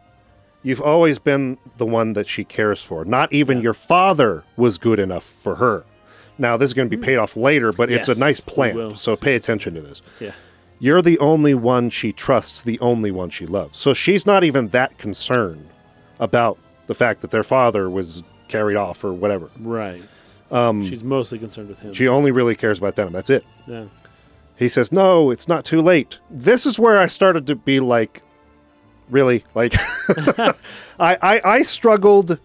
you've 0.63 0.81
always 0.81 1.19
been 1.19 1.59
the 1.77 1.87
one 1.87 2.15
that 2.15 2.27
she 2.29 2.45
cares 2.45 2.83
for. 2.83 3.05
Not 3.05 3.33
even 3.33 3.61
your 3.61 3.75
father 3.75 4.45
was 4.57 4.79
good 4.79 4.99
enough 4.99 5.25
for 5.25 5.57
her. 5.57 5.85
Now, 6.39 6.57
this 6.57 6.71
is 6.71 6.75
going 6.75 6.89
to 6.89 6.97
be 6.97 7.03
paid 7.03 7.17
off 7.19 7.37
later, 7.37 7.71
but 7.71 7.91
it's 7.91 8.09
a 8.09 8.19
nice 8.19 8.41
plan. 8.41 8.97
So 8.97 9.15
pay 9.15 9.35
attention 9.35 9.75
to 9.75 9.83
this. 9.83 10.01
Yeah, 10.21 10.33
You're 10.81 11.03
the 11.03 11.19
only 11.19 11.55
one 11.55 11.91
she 11.91 12.13
trusts, 12.13 12.63
the 12.63 12.81
only 12.81 13.11
one 13.11 13.31
she 13.31 13.47
loves. 13.47 13.79
So 13.79 13.93
she's 13.95 14.25
not 14.27 14.43
even 14.45 14.69
that 14.69 14.97
concerned 14.99 15.69
about 16.19 16.59
the 16.87 16.95
fact 16.95 17.21
that 17.21 17.31
their 17.31 17.43
father 17.45 17.89
was 17.89 18.23
carried 18.49 18.77
off 18.77 19.05
or 19.05 19.13
whatever. 19.13 19.51
right. 19.61 20.03
Um, 20.51 20.83
She's 20.85 21.05
mostly 21.05 21.39
concerned 21.39 21.69
with 21.69 21.79
him. 21.79 21.93
She 21.95 22.09
only 22.09 22.33
really 22.33 22.57
cares 22.57 22.79
about 22.79 22.97
them. 22.97 23.13
That's 23.13 23.31
it. 23.31 23.45
yeah. 23.69 23.85
He 24.57 24.69
says, 24.69 24.91
"No, 24.91 25.31
it's 25.31 25.47
not 25.47 25.65
too 25.65 25.81
late." 25.81 26.19
This 26.29 26.67
is 26.67 26.77
where 26.77 26.99
I 26.99 27.07
started 27.07 27.47
to 27.47 27.55
be 27.55 27.79
like, 27.79 28.23
really, 29.09 29.45
like, 29.55 29.75
I, 30.99 31.17
I 31.23 31.41
I 31.45 31.63
struggled. 31.63 32.39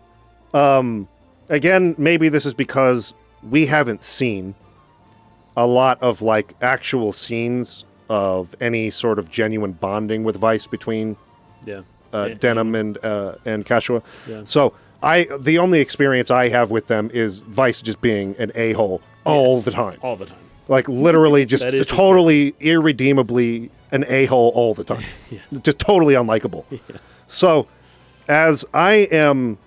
Um, 0.54 1.08
again, 1.50 1.96
maybe 1.98 2.30
this 2.30 2.46
is 2.46 2.54
because 2.54 3.16
we 3.42 3.66
haven't 3.66 4.04
seen 4.04 4.54
a 5.58 5.66
lot 5.66 6.02
of 6.04 6.22
like 6.22 6.54
actual 6.62 7.12
scenes 7.12 7.86
of 8.10 8.56
any 8.62 8.90
sort 8.90 9.20
of 9.20 9.30
genuine 9.30 9.74
bonding 9.74 10.24
with 10.24 10.36
Vice 10.38 10.68
between 10.68 11.18
yeah. 11.66 11.82
uh, 12.14 12.28
Yeah, 12.30 12.36
Denam 12.36 12.80
and 12.80 12.98
uh, 13.04 13.36
and 13.46 13.66
Kachua. 13.66 14.04
Yeah. 14.28 14.42
So 14.44 14.74
I 15.04 15.28
the 15.40 15.58
only 15.58 15.80
experience 15.82 16.30
I 16.32 16.50
have 16.50 16.72
with 16.72 16.88
them 16.88 17.10
is 17.14 17.40
Vice 17.40 17.82
just 17.82 18.02
being 18.02 18.36
an 18.38 18.52
a 18.56 18.74
hole 18.74 19.02
all 19.26 19.56
Yes. 19.58 19.66
the 19.66 19.72
time. 19.72 20.00
all 20.02 20.16
the 20.16 20.26
time. 20.26 20.38
Like 20.68 20.88
literally 20.90 21.46
just 21.46 21.64
That 21.64 21.74
is 21.74 21.88
his 21.90 21.98
totally 21.98 22.56
irredeemably 22.60 23.70
an 23.92 24.04
a-hole 24.08 24.52
all 24.56 24.74
the 24.74 24.84
time. 24.84 25.04
Just 25.64 25.78
totally 25.80 26.16
unlikable. 26.16 26.66
Yeah. 26.72 26.98
So 27.28 27.68
as 28.28 28.66
I 28.74 29.08
am 29.12 29.58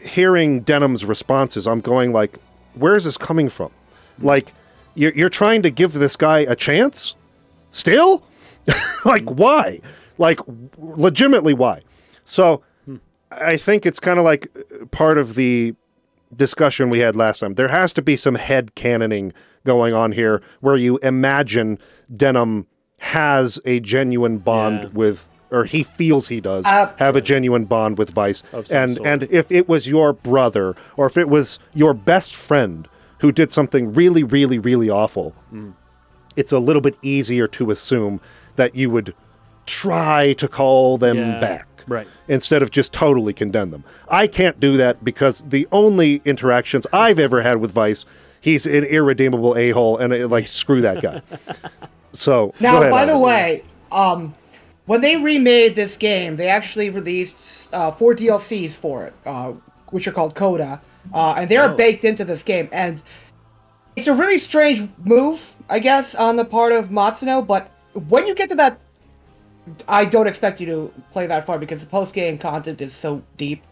hearing 0.00 0.64
Denam's 0.64 1.04
responses, 1.04 1.66
I'm 1.66 1.80
going 1.80 2.12
like, 2.12 2.38
where 2.74 2.94
is 2.96 3.04
this 3.04 3.16
coming 3.16 3.48
from? 3.48 3.70
Like, 4.20 4.52
you're, 4.98 5.12
you're 5.12 5.28
trying 5.30 5.62
to 5.62 5.70
give 5.70 5.92
this 5.94 6.16
guy 6.16 6.40
a 6.40 6.56
chance? 6.56 7.14
Still? 7.70 8.22
like, 9.04 9.24
why? 9.24 9.80
Like, 10.18 10.40
legitimately, 10.76 11.54
why? 11.54 11.82
So, 12.24 12.62
I 13.30 13.56
think 13.56 13.86
it's 13.86 14.00
kind 14.00 14.18
of 14.18 14.24
like 14.24 14.48
uh, 14.56 14.86
part 14.86 15.18
of 15.18 15.34
the 15.34 15.74
discussion 16.34 16.90
we 16.90 16.98
had 17.00 17.14
last 17.16 17.40
time. 17.40 17.54
There 17.54 17.68
has 17.68 17.92
to 17.94 18.02
be 18.02 18.16
some 18.16 18.34
head 18.34 18.74
canoning 18.74 19.32
going 19.64 19.94
on 19.94 20.12
here 20.12 20.42
where 20.60 20.76
you 20.76 20.98
imagine 20.98 21.78
Denam 22.14 22.66
has 22.98 23.60
a 23.64 23.80
genuine 23.80 24.38
bond 24.38 24.84
Yeah. 24.84 24.88
with 24.92 25.28
or 25.50 25.64
he 25.64 25.82
feels 25.82 26.28
he 26.28 26.40
does 26.42 26.66
Uh, 26.66 26.92
have 26.98 27.16
a 27.16 27.22
genuine 27.22 27.64
bond 27.64 27.96
with 27.96 28.10
Vice. 28.10 28.42
And 28.70 28.96
sort. 28.96 29.06
and 29.06 29.22
if 29.30 29.50
it 29.50 29.66
was 29.68 29.88
your 29.88 30.12
brother 30.12 30.74
or 30.96 31.06
if 31.06 31.16
it 31.16 31.28
was 31.28 31.58
your 31.74 31.94
best 31.94 32.34
friend 32.36 32.86
who 33.20 33.32
did 33.32 33.50
something 33.50 33.92
really 33.92 34.22
really 34.22 34.58
really 34.58 34.88
awful, 34.90 35.34
Mm. 35.52 35.72
it's 36.36 36.52
a 36.52 36.58
little 36.58 36.82
bit 36.82 36.96
easier 37.02 37.46
to 37.48 37.70
assume 37.70 38.20
that 38.56 38.74
you 38.74 38.90
would 38.90 39.14
try 39.66 40.32
to 40.34 40.48
call 40.48 40.98
them 40.98 41.16
Yeah, 41.16 41.40
back 41.40 41.68
right. 41.86 42.06
instead 42.26 42.62
of 42.62 42.70
just 42.70 42.92
totally 42.92 43.32
condemn 43.32 43.70
them. 43.70 43.84
I 44.08 44.26
can't 44.26 44.58
do 44.60 44.76
that 44.78 45.04
because 45.04 45.42
the 45.46 45.68
only 45.72 46.22
interactions 46.24 46.86
I've 46.92 47.18
ever 47.18 47.42
had 47.42 47.56
with 47.60 47.72
Vice, 47.72 48.06
he's 48.40 48.66
an 48.66 48.84
irredeemable 48.84 49.56
a 49.56 49.70
hole, 49.70 49.98
and 49.98 50.12
uh, 50.12 50.26
like 50.28 50.48
screw 50.48 50.80
that 50.82 51.02
guy. 51.02 51.22
So 52.12 52.54
Now, 52.58 52.78
ahead, 52.78 52.90
by 52.90 53.04
the 53.04 53.12
Adam. 53.12 53.20
way, 53.22 53.62
um, 53.92 54.34
when 54.86 55.02
they 55.02 55.16
remade 55.18 55.76
this 55.76 55.96
game, 55.98 56.36
they 56.36 56.48
actually 56.48 56.88
released 56.88 57.72
uh, 57.74 57.92
four 57.92 58.14
DLCs 58.14 58.72
for 58.72 59.04
it, 59.04 59.12
uh, 59.26 59.52
which 59.90 60.08
are 60.08 60.12
called 60.12 60.34
Coda, 60.34 60.80
uh, 61.12 61.34
and 61.36 61.50
they're 61.50 61.70
Oh. 61.70 61.74
baked 61.76 62.04
into 62.04 62.24
this 62.24 62.42
game. 62.42 62.68
And 62.72 63.00
it's 63.96 64.06
a 64.06 64.14
really 64.14 64.38
strange 64.38 64.88
move, 65.04 65.54
I 65.68 65.78
guess, 65.78 66.14
on 66.14 66.36
the 66.36 66.44
part 66.44 66.72
of 66.72 66.88
Matsuno. 66.90 67.46
But 67.46 67.70
when 68.08 68.26
you 68.26 68.34
get 68.34 68.48
to 68.50 68.56
that, 68.56 68.78
I 69.86 70.04
don't 70.04 70.26
expect 70.26 70.60
you 70.60 70.66
to 70.66 70.92
play 71.12 71.26
that 71.26 71.44
far 71.44 71.58
because 71.58 71.80
the 71.80 71.86
post-game 71.86 72.38
content 72.38 72.80
is 72.80 72.94
so 72.94 73.22
deep. 73.36 73.62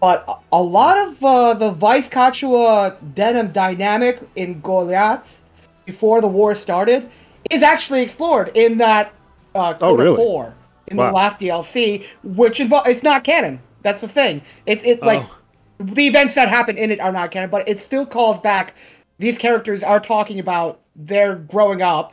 But 0.00 0.24
a- 0.52 0.62
lot 0.62 0.96
of 1.08 1.24
uh, 1.24 1.54
the 1.54 1.70
Vice 1.72 2.08
Kachua 2.08 2.96
Denam 3.14 3.52
dynamic 3.52 4.20
in 4.36 4.60
Goliath 4.60 5.38
before 5.84 6.20
the 6.20 6.28
war 6.28 6.54
started 6.54 7.10
is 7.50 7.62
actually 7.62 8.02
explored 8.02 8.50
in 8.54 8.78
that 8.78 9.12
uh, 9.54 9.74
Oh, 9.80 9.94
really? 9.96 10.16
4 10.16 10.54
in 10.88 10.96
Wow. 10.96 11.06
the 11.08 11.12
last 11.12 11.40
DLC, 11.40 12.06
which 12.22 12.60
involves 12.60 12.88
it's 12.88 13.02
not 13.02 13.24
canon. 13.24 13.60
That's 13.82 14.00
the 14.00 14.08
thing. 14.08 14.42
It's 14.66 14.84
it 14.84 15.02
like 15.02 15.22
Oh. 15.22 15.36
The 15.80 16.06
events 16.06 16.34
that 16.34 16.48
happen 16.48 16.76
in 16.76 16.90
it 16.90 17.00
are 17.00 17.10
not 17.12 17.30
canon, 17.30 17.50
but 17.50 17.66
it 17.68 17.80
still 17.80 18.04
calls 18.04 18.38
back. 18.38 18.74
These 19.18 19.38
characters 19.38 19.82
are 19.82 19.98
talking 20.00 20.38
about 20.38 20.80
their 20.94 21.34
growing 21.36 21.82
up. 21.82 22.12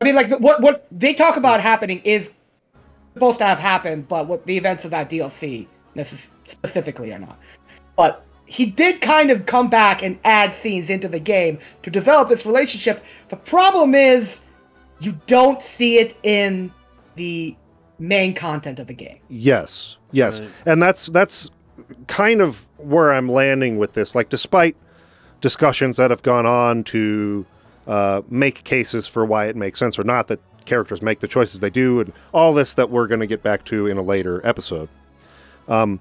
I 0.00 0.04
mean, 0.04 0.14
like 0.14 0.30
what 0.38 0.60
what 0.60 0.86
they 0.90 1.14
talk 1.14 1.36
about 1.36 1.60
happening 1.60 2.00
is 2.04 2.30
supposed 3.14 3.38
to 3.38 3.44
have 3.44 3.58
happened, 3.58 4.08
but 4.08 4.26
what 4.26 4.44
the 4.46 4.56
events 4.56 4.84
of 4.84 4.90
that 4.90 5.08
DLC 5.08 5.66
necess- 5.96 6.30
specifically 6.44 7.12
are 7.12 7.18
not. 7.18 7.38
But 7.96 8.24
he 8.46 8.66
did 8.66 9.00
kind 9.00 9.30
of 9.30 9.46
come 9.46 9.70
back 9.70 10.02
and 10.02 10.18
add 10.24 10.52
scenes 10.52 10.90
into 10.90 11.08
the 11.08 11.20
game 11.20 11.58
to 11.84 11.90
develop 11.90 12.28
this 12.28 12.44
relationship. 12.44 13.02
The 13.28 13.36
problem 13.36 13.94
is 13.94 14.40
you 15.00 15.18
don't 15.26 15.62
see 15.62 15.98
it 15.98 16.16
in 16.22 16.72
the 17.16 17.56
main 17.98 18.34
content 18.34 18.78
of 18.78 18.88
the 18.88 18.94
game. 18.94 19.20
Yes, 19.28 19.96
yes, 20.10 20.40
Right. 20.40 20.50
and 20.66 20.82
that's 20.82 21.06
that's 21.06 21.50
kind 22.06 22.40
of 22.40 22.68
where 22.76 23.12
I'm 23.12 23.28
landing 23.28 23.78
with 23.78 23.92
this. 23.92 24.14
Like, 24.14 24.28
despite 24.28 24.76
discussions 25.40 25.96
that 25.96 26.10
have 26.10 26.22
gone 26.22 26.46
on 26.46 26.84
to 26.84 27.46
uh, 27.86 28.22
make 28.28 28.64
cases 28.64 29.08
for 29.08 29.24
why 29.24 29.46
it 29.46 29.56
makes 29.56 29.78
sense 29.78 29.98
or 29.98 30.04
not 30.04 30.28
that 30.28 30.40
characters 30.64 31.02
make 31.02 31.20
the 31.20 31.28
choices 31.28 31.60
they 31.60 31.70
do, 31.70 32.00
and 32.00 32.12
all 32.32 32.54
this 32.54 32.74
that 32.74 32.90
we're 32.90 33.06
going 33.06 33.20
to 33.20 33.26
get 33.26 33.42
back 33.42 33.64
to 33.64 33.86
in 33.86 33.98
a 33.98 34.02
later 34.02 34.40
episode. 34.46 34.88
Um, 35.68 36.00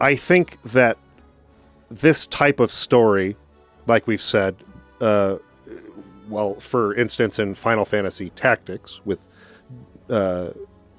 I 0.00 0.14
think 0.14 0.60
that 0.62 0.98
this 1.88 2.26
type 2.26 2.60
of 2.60 2.70
story, 2.70 3.36
like 3.86 4.06
we've 4.06 4.20
said, 4.20 4.56
uh, 5.00 5.36
well, 6.28 6.54
for 6.54 6.94
instance, 6.94 7.38
in 7.38 7.54
Final 7.54 7.84
Fantasy 7.84 8.30
Tactics 8.30 9.00
with 9.04 9.26
uh, 10.08 10.50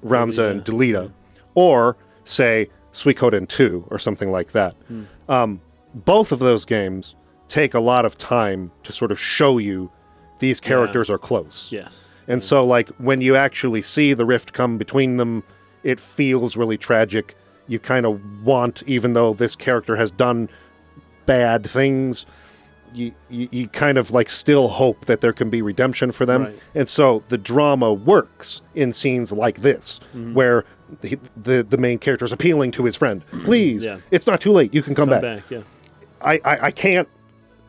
Ramza 0.04 0.50
and 0.50 0.64
Delita, 0.64 1.12
or 1.54 1.96
say 2.24 2.68
Suikoden 2.92 3.48
2 3.48 3.86
or 3.90 3.98
something 3.98 4.30
like 4.30 4.52
that. 4.52 4.74
Um, 5.28 5.60
both 5.94 6.32
of 6.32 6.38
those 6.38 6.64
games 6.64 7.14
take 7.48 7.74
a 7.74 7.80
lot 7.80 8.04
of 8.04 8.16
time 8.18 8.70
to 8.82 8.92
sort 8.92 9.10
of 9.12 9.18
show 9.20 9.58
you 9.58 9.90
these 10.38 10.60
characters 10.60 11.10
are 11.10 11.18
close. 11.18 11.70
Yes. 11.72 12.08
And 12.28 12.42
so, 12.42 12.64
like, 12.64 12.88
when 12.98 13.20
you 13.20 13.36
actually 13.36 13.82
see 13.82 14.14
the 14.14 14.24
rift 14.24 14.52
come 14.52 14.78
between 14.78 15.16
them, 15.16 15.42
it 15.82 15.98
feels 16.00 16.56
really 16.56 16.78
tragic. 16.78 17.34
You 17.68 17.78
kind 17.78 18.06
of 18.06 18.20
want, 18.42 18.82
even 18.86 19.12
though 19.12 19.34
this 19.34 19.54
character 19.56 19.96
has 19.96 20.10
done 20.10 20.48
bad 21.26 21.66
things, 21.66 22.26
you, 22.94 23.12
you, 23.30 23.48
you 23.50 23.68
kind 23.68 23.96
of 23.98 24.10
like 24.10 24.28
still 24.28 24.68
hope 24.68 25.06
that 25.06 25.20
there 25.20 25.32
can 25.32 25.48
be 25.50 25.62
redemption 25.62 26.12
for 26.12 26.26
them. 26.26 26.44
Right. 26.44 26.62
And 26.74 26.88
so 26.88 27.22
the 27.28 27.38
drama 27.38 27.92
works 27.92 28.62
in 28.74 28.92
scenes 28.92 29.32
like 29.32 29.60
this, 29.62 29.98
Mm-hmm. 30.14 30.34
where 30.34 30.64
the, 31.00 31.18
the 31.36 31.62
the 31.62 31.78
main 31.78 31.98
character 31.98 32.24
is 32.24 32.32
appealing 32.32 32.70
to 32.72 32.84
his 32.84 32.96
friend. 32.96 33.24
Please, 33.44 33.84
Yeah. 33.84 33.98
it's 34.10 34.26
not 34.26 34.40
too 34.40 34.52
late. 34.52 34.72
You 34.74 34.82
can 34.82 34.94
come, 34.94 35.08
Come 35.08 35.20
back. 35.20 35.42
back. 35.42 35.50
Yeah. 35.50 35.60
I, 36.20 36.34
I, 36.44 36.66
I 36.66 36.70
can't 36.70 37.08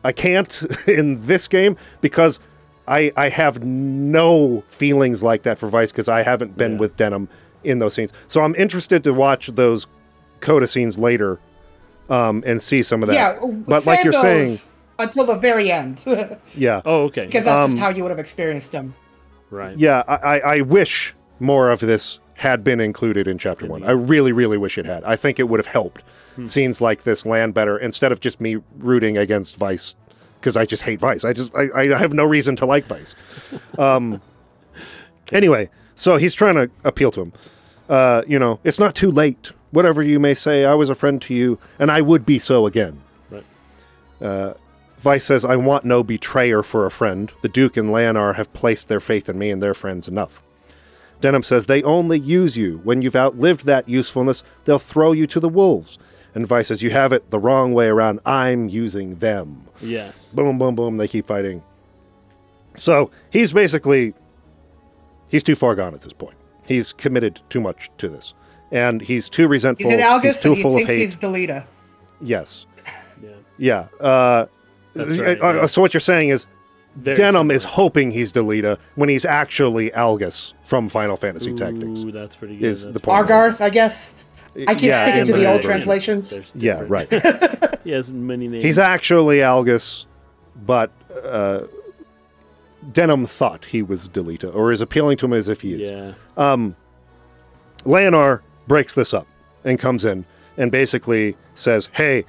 I 0.04 0.12
can't 0.12 0.62
in 0.88 1.26
this 1.26 1.48
game 1.48 1.76
because 2.00 2.38
I 2.86 3.12
I 3.16 3.28
have 3.30 3.64
no 3.64 4.62
feelings 4.68 5.22
like 5.22 5.42
that 5.44 5.58
for 5.58 5.68
Vice 5.68 5.90
because 5.90 6.08
I 6.08 6.22
haven't 6.22 6.56
been 6.56 6.72
Yeah. 6.72 6.78
with 6.78 6.96
Denam 6.96 7.28
in 7.64 7.78
those 7.78 7.94
scenes. 7.94 8.12
So 8.28 8.42
I'm 8.42 8.54
interested 8.56 9.02
to 9.04 9.14
watch 9.14 9.46
those 9.48 9.86
Coda 10.40 10.66
scenes 10.66 10.98
later 10.98 11.40
um, 12.10 12.42
and 12.46 12.60
see 12.60 12.82
some 12.82 13.02
of 13.02 13.08
that. 13.08 13.14
Yeah, 13.14 13.38
but 13.66 13.86
like 13.86 14.04
you're 14.04 14.12
saying, 14.12 14.58
until 14.98 15.24
the 15.24 15.36
very 15.36 15.72
end, 15.72 16.04
yeah, 16.54 16.82
Oh, 16.84 17.04
okay. 17.04 17.24
Because 17.24 17.44
that's 17.46 17.64
Um, 17.64 17.70
just 17.70 17.80
how 17.80 17.88
you 17.88 18.02
would 18.02 18.10
have 18.10 18.18
experienced 18.18 18.70
them. 18.72 18.94
right. 19.50 19.76
yeah, 19.78 20.02
I, 20.06 20.14
I, 20.14 20.38
I 20.56 20.60
wish 20.60 21.14
more 21.40 21.70
of 21.70 21.80
this 21.80 22.20
had 22.38 22.64
been 22.64 22.80
included 22.80 23.28
in 23.28 23.38
chapter 23.38 23.66
one. 23.66 23.84
I 23.84 23.92
really, 23.92 24.32
really 24.32 24.56
wish 24.58 24.76
it 24.78 24.86
had. 24.86 25.04
I 25.04 25.16
think 25.16 25.38
it 25.38 25.48
would 25.48 25.60
have 25.60 25.66
helped 25.66 26.02
Hmm. 26.36 26.46
scenes 26.46 26.80
like 26.80 27.04
this 27.04 27.24
land 27.24 27.54
better 27.54 27.78
instead 27.78 28.10
of 28.10 28.18
just 28.18 28.40
me 28.40 28.56
rooting 28.78 29.16
against 29.16 29.54
Vice 29.56 29.94
because 30.40 30.56
I 30.56 30.66
just 30.66 30.82
hate 30.82 30.98
Vice. 30.98 31.24
I 31.24 31.32
just 31.32 31.54
I, 31.56 31.68
I 31.82 31.86
have 31.96 32.12
no 32.12 32.24
reason 32.24 32.56
to 32.56 32.66
like 32.66 32.84
Vice. 32.86 33.14
Um, 33.78 34.20
anyway, 35.32 35.70
so 35.94 36.16
he's 36.16 36.34
trying 36.34 36.54
to 36.56 36.70
appeal 36.84 37.10
to 37.12 37.22
him. 37.22 37.32
Uh, 37.88 38.22
you 38.26 38.38
know, 38.38 38.58
it's 38.64 38.78
not 38.78 38.94
too 38.94 39.10
late. 39.10 39.52
Whatever 39.70 40.02
you 40.02 40.18
may 40.20 40.34
say, 40.34 40.64
I 40.64 40.74
was 40.74 40.90
a 40.90 40.94
friend 40.94 41.20
to 41.22 41.34
you, 41.34 41.58
and 41.78 41.90
I 41.90 42.00
would 42.00 42.24
be 42.26 42.38
so 42.38 42.66
again. 42.66 43.00
Right. 43.30 43.44
Uh, 44.20 44.54
Vice 44.98 45.24
says, 45.24 45.44
I 45.44 45.56
want 45.56 45.84
no 45.84 46.02
betrayer 46.02 46.62
for 46.62 46.86
a 46.86 46.90
friend. 46.90 47.32
The 47.42 47.48
Duke 47.48 47.76
and 47.76 47.90
Leonar 47.90 48.34
have 48.36 48.52
placed 48.52 48.88
their 48.88 49.00
faith 49.00 49.28
in 49.28 49.38
me 49.38 49.50
and 49.50 49.62
their 49.62 49.74
friends 49.74 50.08
enough. 50.08 50.42
Denam 51.24 51.42
says, 51.42 51.64
They 51.64 51.82
only 51.82 52.18
use 52.18 52.54
you. 52.54 52.82
When 52.84 53.00
you've 53.00 53.16
outlived 53.16 53.64
that 53.64 53.88
usefulness, 53.88 54.42
they'll 54.64 54.78
throw 54.78 55.12
you 55.12 55.26
to 55.28 55.40
the 55.40 55.48
wolves. 55.48 55.96
And 56.34 56.46
Vice 56.46 56.68
says, 56.68 56.82
You 56.82 56.90
have 56.90 57.14
it 57.14 57.30
the 57.30 57.38
wrong 57.38 57.72
way 57.72 57.86
around. 57.86 58.20
I'm 58.26 58.68
using 58.68 59.14
them. 59.16 59.66
Yes. 59.80 60.32
Boom, 60.32 60.58
boom, 60.58 60.74
boom. 60.74 60.98
They 60.98 61.08
keep 61.08 61.26
fighting. 61.26 61.62
So 62.74 63.10
he's 63.30 63.54
basically, 63.54 64.12
he's 65.30 65.42
too 65.42 65.54
far 65.54 65.74
gone 65.74 65.94
at 65.94 66.02
this 66.02 66.12
point. 66.12 66.36
He's 66.66 66.92
committed 66.92 67.40
too 67.48 67.60
much 67.60 67.90
to 67.98 68.10
this. 68.10 68.34
And 68.70 69.00
he's 69.00 69.30
too 69.30 69.48
resentful. 69.48 69.86
He's 69.90 69.98
an 70.00 70.04
August, 70.04 70.42
too 70.42 70.56
full 70.56 70.72
of 70.76 70.84
thinks 70.84 70.90
hate. 70.90 71.08
he's 71.10 71.16
Delita. 71.16 71.64
Yes. 72.20 72.66
Yeah. 73.22 73.30
Yeah. 73.56 73.88
Uh, 73.98 74.46
That's 74.92 75.18
right, 75.18 75.42
uh, 75.42 75.52
yeah. 75.54 75.66
So 75.68 75.80
what 75.80 75.94
you're 75.94 76.00
saying 76.00 76.28
is 76.28 76.46
Very 76.96 77.16
Denam 77.16 77.32
similar. 77.32 77.54
is 77.54 77.64
hoping 77.64 78.10
he's 78.12 78.32
Delita 78.32 78.78
when 78.94 79.08
he's 79.08 79.24
actually 79.24 79.90
Algus 79.90 80.54
from 80.62 80.88
Final 80.88 81.16
Fantasy 81.16 81.52
Tactics. 81.54 82.04
Ooh, 82.04 82.12
that's 82.12 82.36
pretty 82.36 82.56
good. 82.56 82.66
is 82.66 82.84
That's 82.84 82.94
the 82.96 83.00
point. 83.02 83.26
Argath, 83.28 83.60
I 83.60 83.70
guess. 83.70 84.12
I 84.68 84.74
keep 84.74 84.84
Yeah, 84.84 85.02
sticking 85.02 85.26
to 85.26 85.32
the 85.32 85.38
the 85.40 85.52
old 85.52 85.62
translations. 85.62 86.52
Yeah, 86.54 86.84
right. 86.86 87.08
He 87.84 87.90
has 87.90 88.10
many 88.12 88.48
names. 88.48 88.64
he's 88.64 88.78
actually 88.78 89.38
Algus, 89.42 90.06
but 90.64 90.90
uh, 91.22 91.64
Denam 92.92 93.28
thought 93.28 93.66
he 93.66 93.82
was 93.82 94.08
Delita, 94.08 94.54
or 94.54 94.72
is 94.72 94.80
appealing 94.80 95.18
to 95.18 95.26
him 95.26 95.34
as 95.34 95.50
if 95.50 95.60
he 95.60 95.82
is. 95.82 95.90
yeah. 95.90 96.12
Um, 96.38 96.76
Leonar 97.84 98.40
breaks 98.66 98.94
this 98.94 99.12
up 99.12 99.26
and 99.64 99.78
comes 99.78 100.04
in 100.04 100.24
and 100.56 100.70
basically 100.72 101.36
says, 101.54 101.90
"Hey, 101.92 102.24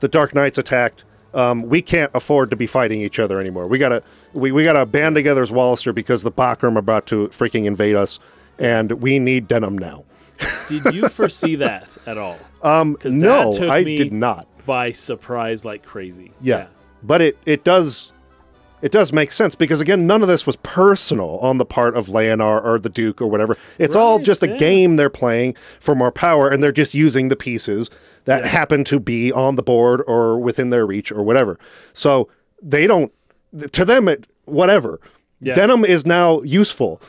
the 0.00 0.08
Dark 0.08 0.34
Knight's 0.34 0.58
attacked. 0.58 1.04
Um, 1.36 1.62
we 1.64 1.82
can't 1.82 2.10
afford 2.14 2.50
to 2.50 2.56
be 2.56 2.66
fighting 2.66 3.02
each 3.02 3.18
other 3.18 3.38
anymore. 3.38 3.66
We 3.66 3.78
gotta 3.78 4.02
we, 4.32 4.52
we 4.52 4.64
gotta 4.64 4.86
band 4.86 5.14
together 5.14 5.42
as 5.42 5.50
Walister 5.50 5.94
because 5.94 6.22
the 6.22 6.32
Bakram 6.32 6.76
are 6.76 6.78
about 6.80 7.06
to 7.08 7.28
freaking 7.28 7.66
invade 7.66 7.94
us, 7.94 8.18
and 8.58 8.90
we 9.02 9.18
need 9.18 9.46
Denam 9.46 9.78
now. 9.78 10.04
Did 10.68 10.94
you 10.94 11.08
foresee 11.08 11.54
that 11.56 11.94
at 12.06 12.16
all? 12.16 12.38
Um, 12.62 12.96
no, 13.04 13.52
I 13.70 13.84
did 13.84 14.12
not. 14.12 14.48
By 14.64 14.92
surprise, 14.92 15.64
like 15.64 15.84
crazy. 15.84 16.32
Yeah. 16.40 16.68
But 17.02 17.20
it, 17.20 17.38
it 17.46 17.62
does 17.62 18.12
it 18.82 18.92
does 18.92 19.12
make 19.12 19.32
sense 19.32 19.54
because 19.54 19.80
again, 19.80 20.06
none 20.06 20.22
of 20.22 20.28
this 20.28 20.46
was 20.46 20.56
personal 20.56 21.38
on 21.38 21.58
the 21.58 21.64
part 21.64 21.96
of 21.96 22.06
Leonar 22.06 22.62
or 22.62 22.78
the 22.78 22.88
Duke 22.88 23.20
or 23.20 23.26
whatever. 23.26 23.56
It's 23.78 23.94
all 23.94 24.18
just 24.18 24.42
a 24.42 24.56
game 24.56 24.96
they're 24.96 25.10
playing 25.10 25.56
for 25.80 25.94
more 25.94 26.12
power 26.12 26.48
and 26.48 26.62
they're 26.62 26.72
just 26.72 26.94
using 26.94 27.28
the 27.28 27.36
pieces 27.36 27.90
that 28.26 28.44
happen 28.44 28.84
to 28.84 29.00
be 29.00 29.32
on 29.32 29.56
the 29.56 29.62
board 29.62 30.02
or 30.06 30.38
within 30.38 30.70
their 30.70 30.86
reach 30.86 31.10
or 31.10 31.22
whatever. 31.22 31.58
So 31.94 32.28
they 32.62 32.86
don't 32.86 33.12
to 33.72 33.84
them 33.84 34.06
it 34.08 34.26
whatever. 34.44 35.00
Yeah. 35.40 35.54
Denam 35.54 35.84
is 35.86 36.04
now 36.06 36.42
useful. 36.42 37.00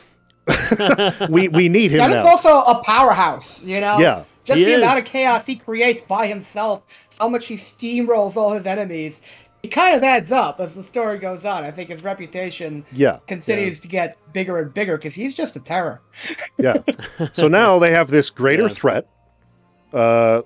we 1.28 1.48
we 1.48 1.68
need 1.68 1.90
him 1.90 2.00
And 2.00 2.12
it's 2.14 2.24
now. 2.24 2.30
also 2.30 2.62
a 2.62 2.82
powerhouse, 2.82 3.62
you 3.62 3.80
know? 3.80 3.98
Yeah. 3.98 4.24
Just 4.44 4.58
He 4.58 4.64
the 4.64 4.74
amount 4.76 4.98
of 4.98 5.04
chaos 5.04 5.44
he 5.44 5.56
creates 5.56 6.00
by 6.00 6.26
himself, 6.26 6.82
how 7.18 7.28
much 7.28 7.46
he 7.46 7.54
steamrolls 7.56 8.34
all 8.36 8.52
his 8.52 8.64
enemies. 8.66 9.20
It 9.62 9.68
kind 9.68 9.94
of 9.94 10.02
adds 10.04 10.30
up 10.32 10.60
as 10.60 10.74
the 10.74 10.82
story 10.84 11.18
goes 11.18 11.44
on. 11.44 11.64
I 11.64 11.70
think 11.70 11.90
his 11.90 12.02
reputation 12.04 12.84
Yeah. 12.92 13.18
continues 13.26 13.80
to 13.80 13.88
get 13.88 14.16
bigger 14.32 14.58
and 14.58 14.72
bigger 14.72 14.96
because 14.96 15.14
he's 15.14 15.34
just 15.34 15.56
a 15.56 15.60
terror. 15.60 16.00
Yeah. 16.58 16.76
so 17.32 17.48
now 17.48 17.78
they 17.78 17.90
have 17.90 18.08
this 18.08 18.30
greater 18.30 18.62
Yeah. 18.62 18.68
threat, 18.68 19.06
uh, 19.92 20.42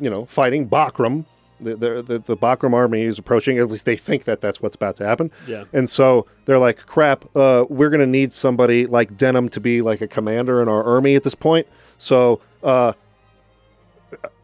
you 0.00 0.10
know, 0.10 0.24
fighting 0.24 0.68
Bakram. 0.68 1.26
The, 1.60 1.76
the, 1.76 2.02
the, 2.02 2.18
the 2.18 2.36
Bakram 2.38 2.72
army 2.72 3.02
is 3.02 3.18
approaching. 3.18 3.58
At 3.58 3.68
least 3.68 3.84
they 3.84 3.96
think 3.96 4.24
that 4.24 4.40
that's 4.40 4.62
what's 4.62 4.74
about 4.74 4.96
to 4.96 5.06
happen. 5.06 5.30
Yeah. 5.46 5.64
And 5.74 5.90
so 5.90 6.26
they're 6.46 6.58
like, 6.58 6.86
crap, 6.86 7.24
uh, 7.36 7.66
we're 7.68 7.90
going 7.90 8.00
to 8.00 8.06
need 8.06 8.32
somebody 8.32 8.86
like 8.86 9.18
Denam 9.18 9.50
to 9.50 9.60
be 9.60 9.82
like 9.82 10.00
a 10.00 10.08
commander 10.08 10.62
in 10.62 10.68
our 10.68 10.82
army 10.82 11.16
at 11.16 11.22
this 11.22 11.34
point. 11.34 11.66
So 11.98 12.40
uh, 12.62 12.94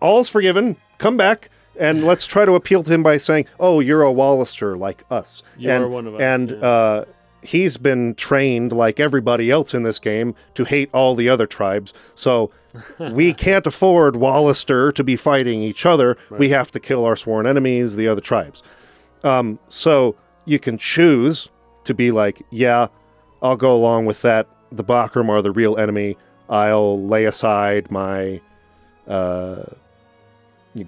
all's 0.00 0.28
forgiven. 0.28 0.76
Come 0.98 1.16
back. 1.16 1.48
And 1.78 2.04
let's 2.04 2.26
try 2.26 2.44
to 2.46 2.54
appeal 2.54 2.82
to 2.82 2.90
him 2.90 3.02
by 3.02 3.18
saying, 3.18 3.44
"Oh, 3.60 3.80
you're 3.80 4.02
a 4.02 4.10
Walister 4.10 4.78
like 4.78 5.04
us." 5.10 5.42
You 5.58 5.70
and, 5.70 5.84
are 5.84 5.88
one 5.88 6.06
of 6.06 6.14
us, 6.14 6.20
And 6.22 6.50
yeah. 6.50 6.56
uh, 6.56 7.04
he's 7.46 7.76
been 7.76 8.14
trained 8.14 8.72
like 8.72 9.00
everybody 9.00 9.50
else 9.50 9.74
in 9.74 9.82
this 9.82 9.98
game 9.98 10.34
to 10.54 10.64
hate 10.64 10.90
all 10.92 11.14
the 11.14 11.28
other 11.28 11.46
tribes. 11.46 11.92
So 12.14 12.50
we 12.98 13.32
can't 13.46 13.66
afford 13.66 14.14
Walister 14.16 14.92
to 14.92 15.04
be 15.04 15.16
fighting 15.16 15.62
each 15.62 15.86
other. 15.86 16.16
We 16.30 16.50
have 16.50 16.70
to 16.72 16.80
kill 16.80 17.04
our 17.04 17.16
sworn 17.16 17.46
enemies, 17.46 17.96
the 17.96 18.08
other 18.08 18.20
tribes. 18.20 18.62
Um, 19.24 19.58
so 19.68 20.16
you 20.44 20.58
can 20.58 20.78
choose 20.78 21.48
to 21.84 21.94
be 21.94 22.10
like, 22.10 22.42
yeah, 22.50 22.88
I'll 23.42 23.56
go 23.56 23.74
along 23.74 24.06
with 24.06 24.22
that. 24.22 24.48
The 24.70 24.84
Bakram 24.84 25.28
are 25.28 25.42
the 25.42 25.52
real 25.52 25.76
enemy. 25.78 26.16
I'll 26.48 27.00
lay 27.02 27.24
aside 27.24 27.90
my 27.90 28.40
uh, 29.06 29.62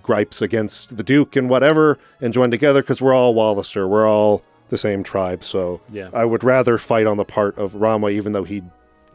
gripes 0.02 0.42
against 0.42 0.96
the 0.96 1.02
Duke 1.02 1.36
and 1.36 1.48
whatever 1.48 1.98
and 2.20 2.32
join 2.32 2.50
together 2.50 2.82
because 2.82 3.00
we're 3.00 3.14
all 3.14 3.34
Walister. 3.34 3.88
We're 3.88 4.08
all 4.08 4.42
the 4.68 4.78
same 4.78 5.02
tribe. 5.02 5.42
So 5.44 5.80
Yeah. 5.92 6.10
I 6.12 6.24
would 6.24 6.44
rather 6.44 6.78
fight 6.78 7.06
on 7.06 7.16
the 7.16 7.24
part 7.24 7.56
of 7.58 7.74
Rama, 7.74 8.08
even 8.10 8.32
though 8.32 8.44
he 8.44 8.62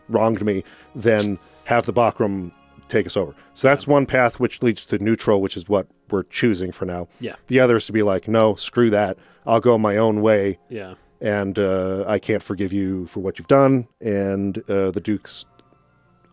wronged 0.09 0.43
me, 0.45 0.63
than 0.95 1.37
have 1.65 1.85
the 1.85 1.93
Bakram 1.93 2.51
take 2.87 3.05
us 3.07 3.15
over. 3.17 3.33
So 3.53 3.67
that's 3.67 3.87
one 3.87 4.05
path 4.05 4.39
which 4.39 4.61
leads 4.61 4.85
to 4.87 4.97
neutral, 4.99 5.41
which 5.41 5.55
is 5.57 5.67
what 5.69 5.87
we're 6.09 6.23
choosing 6.23 6.71
for 6.71 6.85
now. 6.85 7.07
Yeah. 7.19 7.35
The 7.47 7.59
other 7.59 7.77
is 7.77 7.85
to 7.87 7.93
be 7.93 8.03
like, 8.03 8.27
no, 8.27 8.55
screw 8.55 8.89
that. 8.91 9.17
I'll 9.45 9.59
go 9.61 9.77
my 9.77 9.97
own 9.97 10.21
way, 10.21 10.59
Yeah. 10.69 10.93
and 11.21 11.57
uh, 11.57 12.03
I 12.07 12.19
can't 12.19 12.43
forgive 12.43 12.71
you 12.73 13.07
for 13.07 13.19
what 13.21 13.39
you've 13.39 13.47
done. 13.47 13.87
And 14.01 14.57
uh, 14.69 14.91
the 14.91 15.01
Duke's 15.01 15.45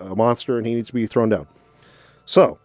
a 0.01 0.15
monster, 0.17 0.57
and 0.59 0.67
he 0.67 0.75
needs 0.75 0.89
to 0.89 0.95
be 0.95 1.07
thrown 1.07 1.29
down. 1.29 1.47
So, 2.25 2.59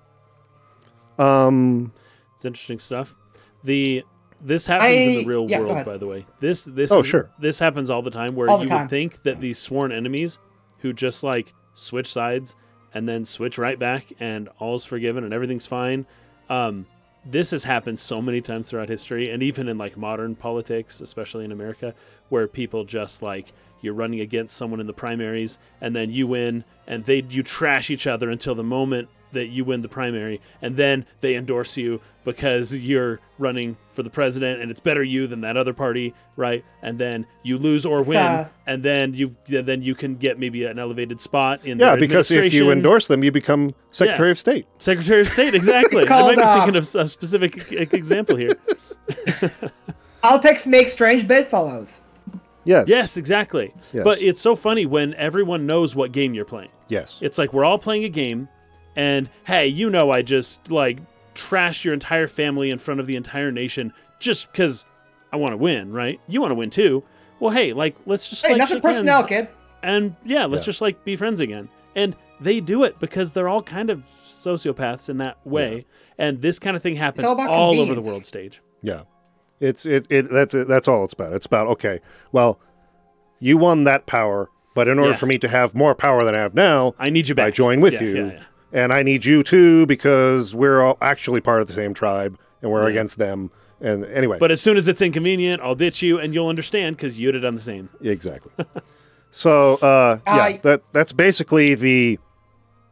um, 1.18 1.94
It's 2.34 2.46
interesting 2.46 2.80
stuff. 2.80 3.16
The 3.64 4.04
this 4.46 4.68
happens 4.68 5.06
in 5.06 5.14
the 5.16 5.26
real 5.26 5.50
yeah, 5.50 5.60
world, 5.60 5.86
by 5.86 5.98
the 5.98 6.08
way. 6.08 6.26
This 6.40 6.66
this 6.66 6.92
Oh, 6.92 7.00
is- 7.00 7.08
sure. 7.08 7.30
This 7.40 7.60
happens 7.60 7.90
all 7.90 8.02
the 8.02 8.12
time 8.12 8.36
where 8.36 8.50
All 8.50 8.58
the 8.58 8.64
you 8.64 8.70
time. 8.70 8.82
would 8.84 8.90
think 8.90 9.24
that 9.24 9.40
these 9.40 9.58
sworn 9.60 9.92
enemies 9.92 10.40
who 10.80 10.94
just 10.94 11.24
like 11.24 11.54
switch 11.74 12.12
sides 12.12 12.56
and 12.94 13.10
then 13.10 13.26
switch 13.26 13.58
right 13.58 13.78
back 13.78 14.14
and 14.20 14.48
all's 14.60 14.86
forgiven 14.86 15.24
and 15.24 15.34
everything's 15.34 15.68
fine. 15.68 16.06
Um, 16.50 16.86
this 17.26 17.52
has 17.52 17.64
happened 17.64 17.98
so 17.98 18.22
many 18.22 18.40
times 18.40 18.70
throughout 18.70 18.88
history 18.88 19.30
and 19.30 19.42
even 19.42 19.68
in 19.68 19.78
like 19.80 19.98
modern 19.98 20.36
politics, 20.36 21.02
especially 21.02 21.44
in 21.44 21.52
America, 21.52 21.96
where 22.30 22.48
people 22.48 22.86
just 22.86 23.22
like 23.24 23.52
you're 23.82 23.96
running 23.96 24.20
against 24.20 24.56
someone 24.56 24.80
in 24.80 24.88
the 24.88 24.94
primaries 24.94 25.58
and 25.82 25.96
then 25.96 26.12
you 26.12 26.28
win 26.28 26.64
and 26.88 27.06
they 27.06 27.24
you 27.30 27.42
trash 27.44 27.90
each 27.90 28.06
other 28.08 28.30
until 28.30 28.54
the 28.56 28.64
moment 28.64 29.10
that 29.36 29.48
you 29.48 29.64
win 29.64 29.82
the 29.84 29.88
primary 29.88 30.42
and 30.62 30.76
then 30.76 31.06
they 31.22 31.36
endorse 31.36 31.78
you 31.78 32.02
because 32.26 32.76
you're 32.76 33.20
running 33.38 33.78
for 33.94 34.02
the 34.04 34.10
president 34.10 34.60
and 34.62 34.72
it's 34.72 34.80
better 34.80 35.04
you 35.04 35.28
than 35.28 35.42
that 35.42 35.56
other 35.56 35.74
party 35.74 36.14
right 36.36 36.66
and 36.82 36.98
then 37.00 37.26
you 37.44 37.58
lose 37.58 37.86
or 37.86 38.02
win 38.02 38.48
and 38.66 38.82
then 38.84 39.14
you 39.14 39.36
then 39.48 39.82
you 39.82 39.94
can 39.94 40.16
get 40.16 40.40
maybe 40.40 40.66
an 40.66 40.80
elevated 40.80 41.22
spot 41.22 41.64
in 41.64 41.78
the 41.78 41.84
city. 41.84 41.86
yeah, 41.86 41.92
their 41.92 42.00
because 42.00 42.32
if 42.32 42.54
you 42.54 42.72
endorse 42.72 43.08
them, 43.08 43.24
you 43.24 43.32
become 43.32 43.74
Secretary 43.92 44.30
Yes. 44.30 44.36
of 44.38 44.40
State. 44.40 44.68
secretary 44.80 45.22
of 45.22 45.30
state 45.30 45.54
exactly 45.62 46.04
i 46.04 46.08
called, 46.08 46.36
might 46.36 46.44
be 46.44 46.60
thinking 46.74 46.76
of 46.78 46.96
a 47.06 47.08
specific 47.08 47.72
example 47.94 48.36
here 48.36 48.50
Politics 50.22 50.66
make 50.66 50.90
strange 50.90 51.28
bedfellows. 51.28 52.00
Yes. 52.64 52.88
yes 52.88 53.16
exactly 53.16 53.72
Yes. 53.94 54.04
but 54.04 54.20
it's 54.24 54.42
so 54.42 54.56
funny 54.56 54.88
when 54.88 55.14
everyone 55.14 55.68
knows 55.68 55.96
what 55.96 56.12
game 56.12 56.34
you're 56.34 56.46
playing 56.46 56.70
Yes. 56.88 57.20
It's 57.24 57.38
like 57.38 57.52
we're 57.54 57.66
all 57.66 57.78
playing 57.80 58.04
a 58.04 58.10
game, 58.10 58.48
and 58.96 59.30
hey, 59.46 59.68
you 59.68 59.90
know, 59.90 60.12
I 60.12 60.22
just 60.22 60.72
like 60.72 61.00
trash 61.34 61.84
your 61.84 61.94
entire 61.94 62.28
family 62.28 62.70
in 62.70 62.78
front 62.78 63.00
of 63.00 63.08
the 63.08 63.16
entire 63.16 63.52
nation 63.52 63.92
just 64.20 64.52
because 64.52 64.86
I 65.32 65.36
want 65.38 65.54
to 65.54 65.58
win, 65.58 65.92
right? 65.92 66.20
You 66.28 66.40
want 66.42 66.52
to 66.52 66.56
win 66.56 66.70
too. 66.70 67.04
Well, 67.40 67.54
hey, 67.54 67.74
like 67.74 67.96
let's 68.06 68.30
just 68.30 68.46
Hey, 68.46 68.54
like 68.54 68.60
nothing 68.60 68.78
shake 68.78 68.84
personnel, 68.84 69.18
hands 69.18 69.28
kid. 69.28 69.48
and 69.84 70.16
yeah, 70.24 70.46
let's 70.46 70.62
Yeah. 70.64 70.72
just 70.72 70.82
like 70.82 71.04
be 71.04 71.16
friends 71.16 71.40
again. 71.40 71.70
And 71.96 72.16
they 72.42 72.60
do 72.60 72.84
it 72.84 73.00
because 73.00 73.32
they're 73.34 73.48
all 73.50 73.62
kind 73.62 73.90
of 73.90 74.04
sociopaths 74.28 75.10
in 75.10 75.18
that 75.18 75.38
way, 75.46 75.86
and 76.18 76.42
this 76.42 76.60
kind 76.60 76.76
of 76.76 76.84
thing 76.84 76.96
happens 76.96 77.26
all 77.26 77.40
all 77.50 77.80
over 77.80 77.96
the 77.96 78.02
world 78.02 78.26
stage. 78.26 78.62
Yeah, 78.82 79.04
it's 79.60 79.86
it, 79.86 80.06
it 80.10 80.30
that's 80.30 80.54
that's 80.68 80.88
all 80.88 81.04
it's 81.06 81.14
about. 81.14 81.34
It's 81.34 81.46
about 81.46 81.68
okay, 81.68 82.00
well, 82.32 82.60
you 83.40 83.58
won 83.58 83.86
that 83.86 84.06
power, 84.06 84.50
but 84.76 84.88
in 84.88 85.00
order 85.00 85.12
Yeah. 85.12 85.18
for 85.18 85.26
me 85.26 85.38
to 85.40 85.48
have 85.48 85.74
more 85.74 85.96
power 85.96 86.24
than 86.26 86.36
I 86.36 86.40
have 86.40 86.54
now, 86.54 86.94
I 87.00 87.10
need 87.10 87.28
you 87.30 87.36
back. 87.36 87.48
I 87.48 87.52
join 87.52 87.80
with 87.82 87.94
Yeah, 87.94 88.04
you, 88.04 88.16
yeah, 88.16 88.32
yeah. 88.34 88.44
And 88.74 88.92
I 88.92 89.04
need 89.04 89.24
you 89.26 89.44
too 89.44 89.86
because 89.86 90.54
we're 90.56 90.82
all 90.82 90.98
actually 91.02 91.40
part 91.42 91.62
of 91.62 91.68
the 91.68 91.74
same 91.74 91.94
tribe 91.94 92.38
and 92.62 92.72
we're 92.72 92.84
Yeah. 92.84 92.90
against 92.90 93.18
them. 93.18 93.52
And 93.82 94.06
anyway, 94.06 94.38
But 94.40 94.52
as 94.52 94.62
soon 94.62 94.78
as 94.78 94.88
it's 94.88 95.02
inconvenient, 95.02 95.62
I'll 95.62 95.76
ditch 95.76 96.02
you, 96.02 96.18
and 96.18 96.34
you'll 96.34 96.48
understand 96.48 96.96
because 96.98 97.20
you'd 97.20 97.36
have 97.36 97.44
done 97.44 97.56
the 97.56 97.62
same. 97.62 97.90
exactly. 98.02 98.52
so 99.32 99.76
uh, 99.76 100.20
yeah, 100.28 100.34
I- 100.34 100.60
that 100.64 100.82
that's 100.94 101.14
basically 101.14 101.76
the 101.76 102.20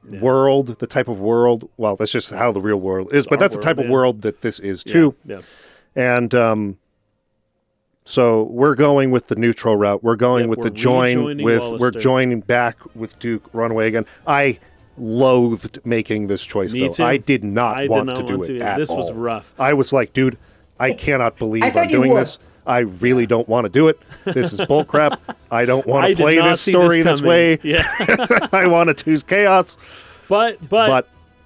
Yeah. 0.10 0.20
world, 0.20 0.68
the 0.80 0.88
type 0.88 1.08
of 1.08 1.20
world. 1.20 1.70
Well, 1.78 1.96
that's 1.96 2.12
just 2.12 2.30
how 2.32 2.52
the 2.52 2.60
real 2.62 2.78
world 2.78 3.14
is, 3.14 3.26
but 3.26 3.36
our 3.36 3.40
that's 3.40 3.56
the 3.56 3.60
world, 3.60 3.78
type 3.78 3.86
of 3.86 3.90
world 3.90 4.22
that 4.24 4.42
this 4.42 4.60
is 4.60 4.84
too. 4.84 5.16
Yeah. 5.26 5.40
And 5.96 6.34
um, 6.36 6.78
so 8.06 8.44
we're 8.44 8.76
going 8.76 9.12
with 9.12 9.28
the 9.28 9.36
neutral 9.36 9.78
route. 9.78 10.04
We're 10.04 10.18
going 10.18 10.42
Yep, 10.44 10.50
with 10.50 10.60
we're 10.60 10.64
the 10.66 10.70
join 10.72 11.18
rejoining 11.20 11.46
with 11.46 11.80
we're 11.80 11.92
joining 11.92 12.42
back 12.42 12.78
with 12.96 13.18
Duke 13.20 13.50
Ronwey 13.54 13.88
again. 13.88 14.06
I 14.28 14.60
loathed 14.98 15.80
making 15.86 16.28
this 16.28 16.44
choice 16.46 16.74
Me 16.74 16.82
though. 16.88 16.94
too. 16.94 17.04
I 17.04 17.18
did 17.18 17.44
not 17.44 17.78
I 17.78 17.82
did 17.82 17.90
want 17.92 18.06
not 18.08 18.16
to 18.18 18.24
do 18.24 18.38
want 18.38 18.50
it 18.50 18.60
to. 18.60 18.66
at 18.66 18.78
This 18.78 18.90
was 18.90 19.12
rough. 19.12 19.54
I 19.60 19.74
was 19.74 19.92
like, 19.94 20.14
dude, 20.14 20.38
I 20.80 20.94
cannot 20.94 21.38
believe 21.38 21.64
I 21.76 21.82
I'm 21.82 21.88
doing 21.88 22.14
this. 22.14 22.40
I 22.66 22.80
really 22.80 23.26
don't 23.26 23.48
want 23.50 23.66
to 23.66 23.70
do 23.70 23.88
it. 23.90 24.00
This 24.24 24.54
is 24.54 24.62
bullcrap. 24.62 25.20
I 25.52 25.66
don't 25.66 25.86
want 25.86 26.08
to 26.10 26.16
play 26.16 26.36
this 26.38 26.62
story 26.62 27.02
this, 27.02 27.18
coming. 27.20 27.30
way. 27.30 27.60
Yeah. 27.64 27.84
I 28.54 28.68
want 28.68 28.96
to 28.96 29.04
choose 29.04 29.22
chaos. 29.24 29.76
But 30.30 30.70
but, 30.70 30.88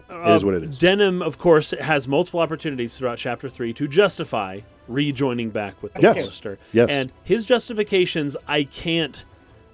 But 0.07 0.26
it 0.30 0.36
is 0.36 0.45
what 0.45 0.53
it 0.53 0.64
is. 0.64 0.78
Denam, 0.78 1.26
of 1.26 1.38
course, 1.38 1.72
has 1.72 2.07
multiple 2.07 2.40
opportunities 2.40 2.95
throughout 2.98 3.18
Chapter 3.18 3.49
Three 3.49 3.74
to 3.74 3.88
justify 3.88 4.61
rejoining 4.88 5.49
back 5.49 5.82
with 5.82 5.94
the 5.95 6.02
Yes. 6.02 6.18
Walister. 6.18 6.57
Yes. 6.72 6.90
And 6.90 7.11
his 7.24 7.45
justifications, 7.45 8.38
I 8.48 8.64
can't 8.64 9.26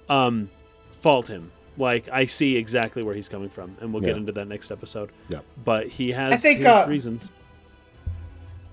um, 0.08 0.50
fault 0.92 1.28
him. 1.28 1.52
Like 1.76 2.08
I 2.12 2.26
see 2.26 2.56
exactly 2.56 3.02
where 3.02 3.14
he's 3.14 3.28
coming 3.28 3.48
from, 3.48 3.76
and 3.80 3.92
we'll 3.92 4.02
get 4.02 4.16
into 4.16 4.32
that 4.32 4.46
next 4.46 4.70
episode. 4.70 5.10
Yeah. 5.28 5.40
But 5.64 5.88
he 5.88 6.12
has 6.12 6.32
I 6.34 6.36
think, 6.36 6.58
his 6.60 6.68
uh, 6.68 6.86
reasons. 6.88 7.30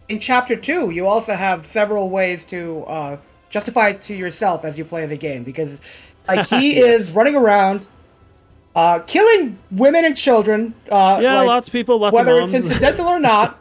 In 0.09 0.19
chapter 0.19 0.55
two, 0.55 0.91
you 0.91 1.07
also 1.07 1.33
have 1.33 1.65
several 1.65 2.09
ways 2.09 2.43
to 2.45 2.83
uh, 2.83 3.17
justify 3.49 3.89
it 3.89 4.01
to 4.03 4.13
yourself 4.15 4.65
as 4.65 4.77
you 4.77 4.83
play 4.85 5.05
the 5.05 5.15
game 5.15 5.43
because, 5.43 5.79
like, 6.27 6.47
he 6.47 6.75
Yes. 6.75 7.01
is 7.09 7.11
running 7.13 7.35
around, 7.35 7.87
uh, 8.75 8.99
killing 8.99 9.57
women 9.71 10.03
and 10.05 10.17
children. 10.17 10.73
Uh, 10.89 11.19
Yeah, 11.21 11.39
like, 11.39 11.47
lots 11.47 11.67
of 11.69 11.71
people, 11.71 11.97
lots 11.97 12.15
whether 12.17 12.39
of 12.39 12.43
it's 12.43 12.51
moms. 12.53 12.65
incidental 12.65 13.07
or 13.07 13.19
not. 13.31 13.57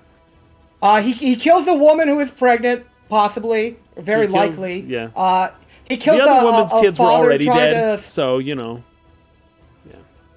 Uh, 0.83 1.01
he, 1.01 1.12
he 1.12 1.37
kills 1.37 1.69
a 1.69 1.75
woman 1.75 2.09
who 2.09 2.19
is 2.21 2.31
pregnant. 2.31 2.85
possibly, 3.09 3.77
very 3.97 4.27
He 4.27 4.33
kills- 4.33 4.59
likely. 4.59 4.81
yeah. 4.81 5.09
Uh, 5.17 5.51
he 5.85 5.97
kills 5.97 6.19
the 6.19 6.25
other 6.25 6.41
a- 6.41 6.45
woman's 6.51 6.73
a, 6.73 6.77
a 6.77 6.81
kids 6.83 6.99
were 6.99 7.07
already 7.07 7.45
dead, 7.47 7.99
to 8.01 8.05
so 8.05 8.39
you 8.39 8.55
know. 8.55 8.83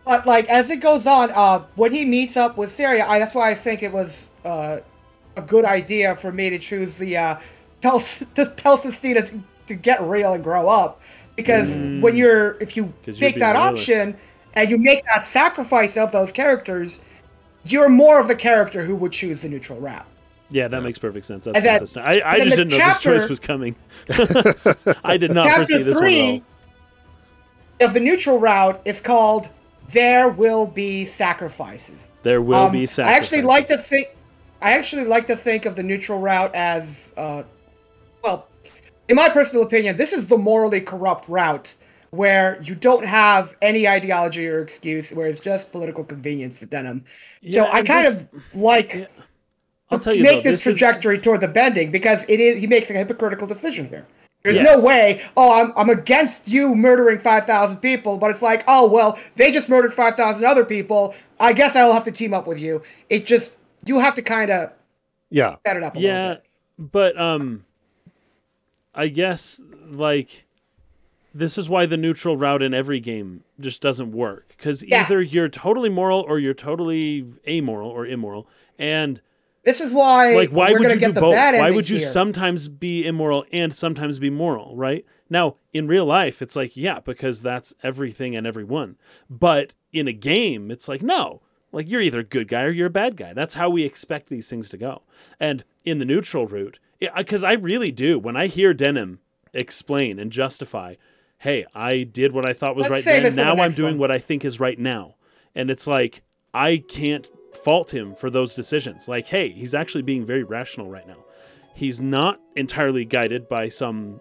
But 0.06 0.26
like 0.26 0.48
as 0.50 0.70
it 0.70 0.78
goes 0.78 1.08
on, 1.08 1.32
uh, 1.32 1.64
when 1.76 1.92
he 1.92 2.04
meets 2.06 2.36
up 2.36 2.58
with 2.58 2.76
Cerya, 2.76 3.08
I, 3.08 3.20
that's 3.20 3.34
why 3.34 3.50
I 3.50 3.56
think 3.56 3.84
it 3.84 3.92
was 3.92 4.30
uh, 4.44 4.80
a 5.38 5.42
good 5.42 5.66
idea 5.66 6.16
for 6.16 6.32
me 6.32 6.50
to 6.50 6.60
choose 6.60 6.98
the 6.98 7.16
uh, 7.18 7.40
tell 7.82 8.00
to 8.36 8.46
tell 8.58 8.78
Sistina 8.78 9.28
to, 9.28 9.42
to 9.68 9.76
get 9.76 10.02
real 10.04 10.34
and 10.34 10.44
grow 10.44 10.68
up, 10.68 11.02
because 11.36 11.78
when 12.02 12.16
you're 12.18 12.58
if 12.62 12.76
you're 12.76 12.90
make 13.20 13.40
that 13.40 13.56
realist. 13.56 13.82
option 13.82 14.18
and 14.56 14.70
you 14.70 14.78
make 14.78 15.04
that 15.06 15.26
sacrifice 15.26 15.96
of 15.96 16.12
those 16.12 16.32
characters, 16.32 17.00
you're 17.64 17.90
more 17.90 18.20
of 18.20 18.28
the 18.28 18.36
character 18.36 18.84
who 18.84 18.96
would 18.98 19.12
choose 19.12 19.42
the 19.42 19.50
neutral 19.50 19.80
route. 19.80 20.06
Yeah, 20.50 20.68
that 20.68 20.84
makes 20.84 21.00
perfect 21.00 21.26
sense. 21.26 21.46
That's 21.46 21.58
And 21.58 21.66
then- 21.66 21.78
consistent. 21.80 22.06
I, 22.06 22.22
I 22.24 22.40
just 22.42 22.58
didn't 22.58 22.78
know 22.78 22.78
this 22.78 23.00
choice 23.00 23.28
was 23.30 23.40
coming. 23.40 23.76
I 25.04 25.18
did 25.18 25.32
not 25.32 25.50
foresee 25.50 25.74
Chapter 25.76 25.84
this 25.84 25.96
one 25.96 26.06
at 26.06 26.12
all. 26.12 26.28
three 26.28 26.44
of 27.80 27.94
the 27.94 28.00
neutral 28.00 28.38
route 28.38 28.80
is 28.86 29.02
called 29.02 29.50
"There 29.94 30.30
Will 30.30 30.66
Be 30.66 31.06
Sacrifices." 31.06 32.10
There 32.24 32.42
will 32.42 32.66
Um, 32.66 32.72
be 32.72 32.82
I 32.84 32.86
sacrifices. 32.86 33.24
actually 33.24 33.42
like 33.44 33.68
to 33.68 33.78
think. 33.78 34.08
I 34.62 34.74
actually 34.74 35.04
like 35.06 35.28
to 35.28 35.36
think 35.36 35.66
of 35.66 35.76
the 35.76 35.84
neutral 35.84 36.20
route 36.20 36.52
as, 36.56 37.12
uh, 37.18 37.44
well, 38.24 38.48
in 39.10 39.16
my 39.18 39.28
personal 39.30 39.64
opinion, 39.66 39.98
this 39.98 40.14
is 40.14 40.28
the 40.28 40.38
morally 40.38 40.80
corrupt 40.80 41.28
route 41.28 41.74
where 42.12 42.62
you 42.64 42.74
don't 42.76 43.06
have 43.06 43.56
any 43.62 43.88
ideology 43.88 44.48
or 44.48 44.62
excuse, 44.62 45.12
where 45.12 45.28
it's 45.28 45.42
just 45.42 45.72
political 45.72 46.04
convenience 46.04 46.58
for 46.58 46.66
Denam. 46.68 47.02
Yeah, 47.42 47.66
so 47.66 47.72
I 47.74 47.82
kind 47.82 48.06
this- 48.06 48.22
of 48.22 48.28
like 48.56 49.10
I'll 49.90 50.00
tell 50.00 50.16
you 50.16 50.24
make 50.24 50.44
though, 50.44 50.52
this, 50.52 50.64
this 50.64 50.68
is- 50.68 50.78
trajectory 50.80 51.20
toward 51.20 51.42
the 51.42 51.48
bending 51.50 51.92
because 51.92 52.24
it 52.30 52.40
is 52.40 52.58
he 52.60 52.68
makes 52.68 52.90
a 52.90 52.94
hypocritical 52.94 53.48
decision 53.48 53.90
here. 53.90 54.06
There's 54.44 54.58
Yes. 54.58 54.78
no 54.78 54.86
way, 54.86 55.24
oh, 55.38 55.54
I'm, 55.54 55.72
I'm 55.78 55.90
against 55.90 56.48
you 56.50 56.76
murdering 56.76 57.18
5,000 57.20 57.78
people, 57.78 58.18
but 58.18 58.30
it's 58.30 58.42
like, 58.42 58.66
oh, 58.68 58.86
well, 58.88 59.18
they 59.38 59.52
just 59.52 59.70
murdered 59.70 59.94
5,000 59.94 60.44
other 60.44 60.66
people. 60.66 61.16
I 61.40 61.54
guess 61.54 61.78
I'll 61.78 61.94
have 61.94 62.04
to 62.04 62.12
team 62.12 62.34
up 62.34 62.46
with 62.46 62.60
you. 62.60 62.82
It 63.10 63.26
just, 63.26 63.54
you 63.86 64.00
have 64.00 64.16
to 64.16 64.22
kind 64.22 64.52
of 64.52 64.72
Yeah. 65.30 65.56
set 65.66 65.78
it 65.78 65.84
up 65.84 65.96
a 65.96 66.00
little 66.00 66.12
yeah, 66.12 66.36
but 66.78 67.18
um, 67.20 67.64
I 68.94 69.08
guess 69.08 69.62
like 69.90 70.46
this 71.34 71.58
is 71.58 71.70
why 71.70 71.86
the 71.86 71.98
neutral 71.98 72.36
route 72.36 72.62
in 72.62 72.74
every 72.74 73.00
game 73.00 73.44
just 73.62 73.82
doesn't 73.82 74.12
work 74.12 74.50
because 74.50 74.84
Yeah. 74.84 75.04
either 75.06 75.22
you're 75.22 75.48
totally 75.50 75.90
moral 75.90 76.20
or 76.20 76.38
you're 76.38 76.54
totally 76.54 77.26
amoral 77.48 77.90
or 77.90 78.06
immoral, 78.06 78.46
and 78.78 79.22
This 79.64 79.80
is 79.80 79.92
why 79.92 80.36
like 80.36 80.50
why 80.50 80.72
we're 80.72 80.80
would 80.80 80.92
you 80.92 81.00
do 81.00 81.14
both? 81.14 81.36
why 81.36 81.72
would 81.72 81.90
you 81.90 81.98
here. 81.98 82.08
sometimes 82.08 82.68
be 82.68 83.06
immoral 83.06 83.46
and 83.52 83.74
sometimes 83.74 84.20
be 84.20 84.30
moral 84.30 84.76
right? 84.76 85.06
Now 85.30 85.56
in 85.72 85.88
real 85.88 86.06
life 86.06 86.42
it's 86.42 86.56
like 86.56 86.76
yeah 86.76 87.00
because 87.00 87.42
that's 87.42 87.74
everything 87.82 88.36
and 88.36 88.46
everyone. 88.46 88.98
But 89.30 89.74
in 89.92 90.08
a 90.08 90.14
game 90.14 90.70
it's 90.70 90.88
like 90.88 91.02
no. 91.02 91.42
Like 91.72 91.90
you're 91.90 92.02
either 92.02 92.20
a 92.20 92.24
good 92.24 92.48
guy 92.48 92.64
or 92.64 92.70
you're 92.70 92.88
a 92.88 92.92
bad 92.92 93.16
guy. 93.16 93.34
That's 93.34 93.56
how 93.56 93.70
we 93.70 93.84
expect 93.84 94.30
these 94.30 94.50
things 94.50 94.70
to 94.70 94.78
go. 94.78 95.04
And 95.40 95.64
in 95.86 95.98
the 96.00 96.06
neutral 96.06 96.46
route 96.46 96.80
because 97.00 97.44
i 97.44 97.54
really 97.54 97.92
do. 97.92 98.20
When 98.20 98.36
i 98.36 98.48
hear 98.48 98.74
denam 98.74 99.20
explain 99.54 100.20
and 100.20 100.32
justify 100.32 100.96
hey 101.40 101.64
i 101.76 102.02
did 102.02 102.32
what 102.32 102.50
i 102.50 102.54
thought 102.54 102.76
was 102.76 102.84
Let's 102.84 102.92
right 102.92 103.06
then 103.06 103.24
for 103.24 103.30
the 103.30 103.36
now 103.36 103.56
i'm 103.58 103.72
doing 103.74 103.94
one. 103.94 104.00
what 104.00 104.12
i 104.12 104.18
think 104.20 104.44
is 104.44 104.60
right 104.60 104.80
now. 104.80 105.16
And 105.56 105.70
it's 105.70 105.88
like 105.88 106.22
i 106.54 106.78
can't 106.78 107.30
fault 107.58 107.94
him 107.94 108.16
for 108.16 108.30
those 108.30 108.56
decisions. 108.56 109.08
Like 109.08 109.28
hey 109.28 109.50
he's 109.50 109.74
actually 109.74 110.02
being 110.04 110.26
very 110.26 110.44
rational 110.44 110.90
right 110.92 111.08
now. 111.08 111.18
He's 111.76 112.02
not 112.02 112.40
entirely 112.56 113.04
guided 113.06 113.48
by 113.50 113.70
some 113.70 114.20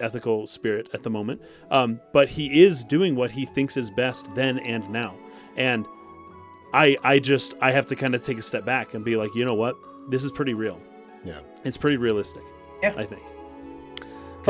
ethical 0.00 0.46
spirit 0.46 0.88
at 0.94 1.02
the 1.02 1.10
moment 1.10 1.40
um, 1.70 2.00
but 2.14 2.30
he 2.30 2.62
is 2.62 2.82
doing 2.82 3.14
what 3.14 3.30
he 3.30 3.44
thinks 3.44 3.76
is 3.76 3.90
best 3.90 4.34
then 4.34 4.58
and 4.60 4.88
now. 4.90 5.14
And 5.56 5.86
i 6.72 6.96
i 7.02 7.18
just 7.18 7.52
i 7.60 7.70
have 7.72 7.84
to 7.86 7.96
kind 7.96 8.14
of 8.14 8.22
take 8.24 8.38
a 8.38 8.42
step 8.42 8.64
back 8.64 8.94
and 8.94 9.04
be 9.04 9.16
like 9.16 9.34
you 9.34 9.44
know 9.44 9.54
what? 9.54 9.76
This 10.08 10.24
is 10.24 10.30
pretty 10.32 10.54
real. 10.54 10.80
Yeah. 11.24 11.40
it's 11.64 11.76
pretty 11.76 11.96
realistic 11.98 12.42
Yeah. 12.82 12.94
i 12.96 13.04
think. 13.04 13.22
'Cause 13.22 13.39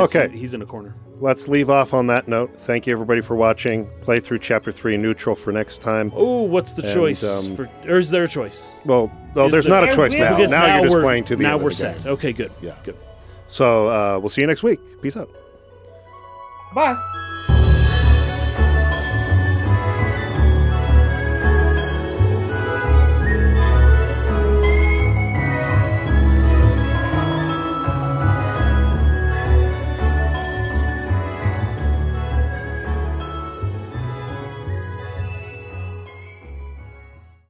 Okay. 0.03 0.29
he- 0.29 0.39
he's 0.39 0.53
in 0.53 0.61
a 0.61 0.65
corner 0.65 0.95
Let's 1.19 1.47
leave 1.47 1.69
off 1.69 1.93
on 1.93 2.07
that 2.07 2.27
note. 2.27 2.49
Thank 2.61 2.87
you, 2.87 2.93
everybody, 2.93 3.21
for 3.21 3.35
watching. 3.35 3.87
Play 4.01 4.19
through 4.19 4.39
Chapter 4.39 4.71
3 4.71 4.97
neutral 4.97 5.35
for 5.35 5.51
next 5.51 5.79
time. 5.81 6.11
oh 6.15 6.41
what's 6.43 6.73
the 6.73 6.81
And, 6.83 6.91
choice 6.93 7.23
um, 7.23 7.55
for 7.55 7.69
or 7.87 7.97
is 7.99 8.09
there 8.09 8.23
a 8.23 8.27
choice 8.27 8.71
Well, 8.85 9.11
oh, 9.35 9.47
there's 9.49 9.65
there- 9.65 9.81
not 9.81 9.83
a 9.91 9.95
choice 9.95 10.13
will- 10.13 10.21
now. 10.21 10.37
Now, 10.37 10.75
you're 10.77 10.85
just 10.89 10.99
playing 10.99 11.25
to 11.25 11.35
the 11.35 11.43
now 11.43 11.53
end 11.55 11.63
we're 11.63 11.69
of 11.69 11.77
game. 11.77 11.93
set 11.99 12.05
okay 12.07 12.33
good 12.33 12.51
Yeah. 12.61 12.73
good 12.83 12.95
So 13.47 13.87
uh, 13.89 14.17
we'll 14.19 14.29
see 14.29 14.41
you 14.41 14.47
next 14.47 14.63
week. 14.63 14.79
Peace 15.01 15.15
out. 15.17 15.29
Bye. 16.73 16.97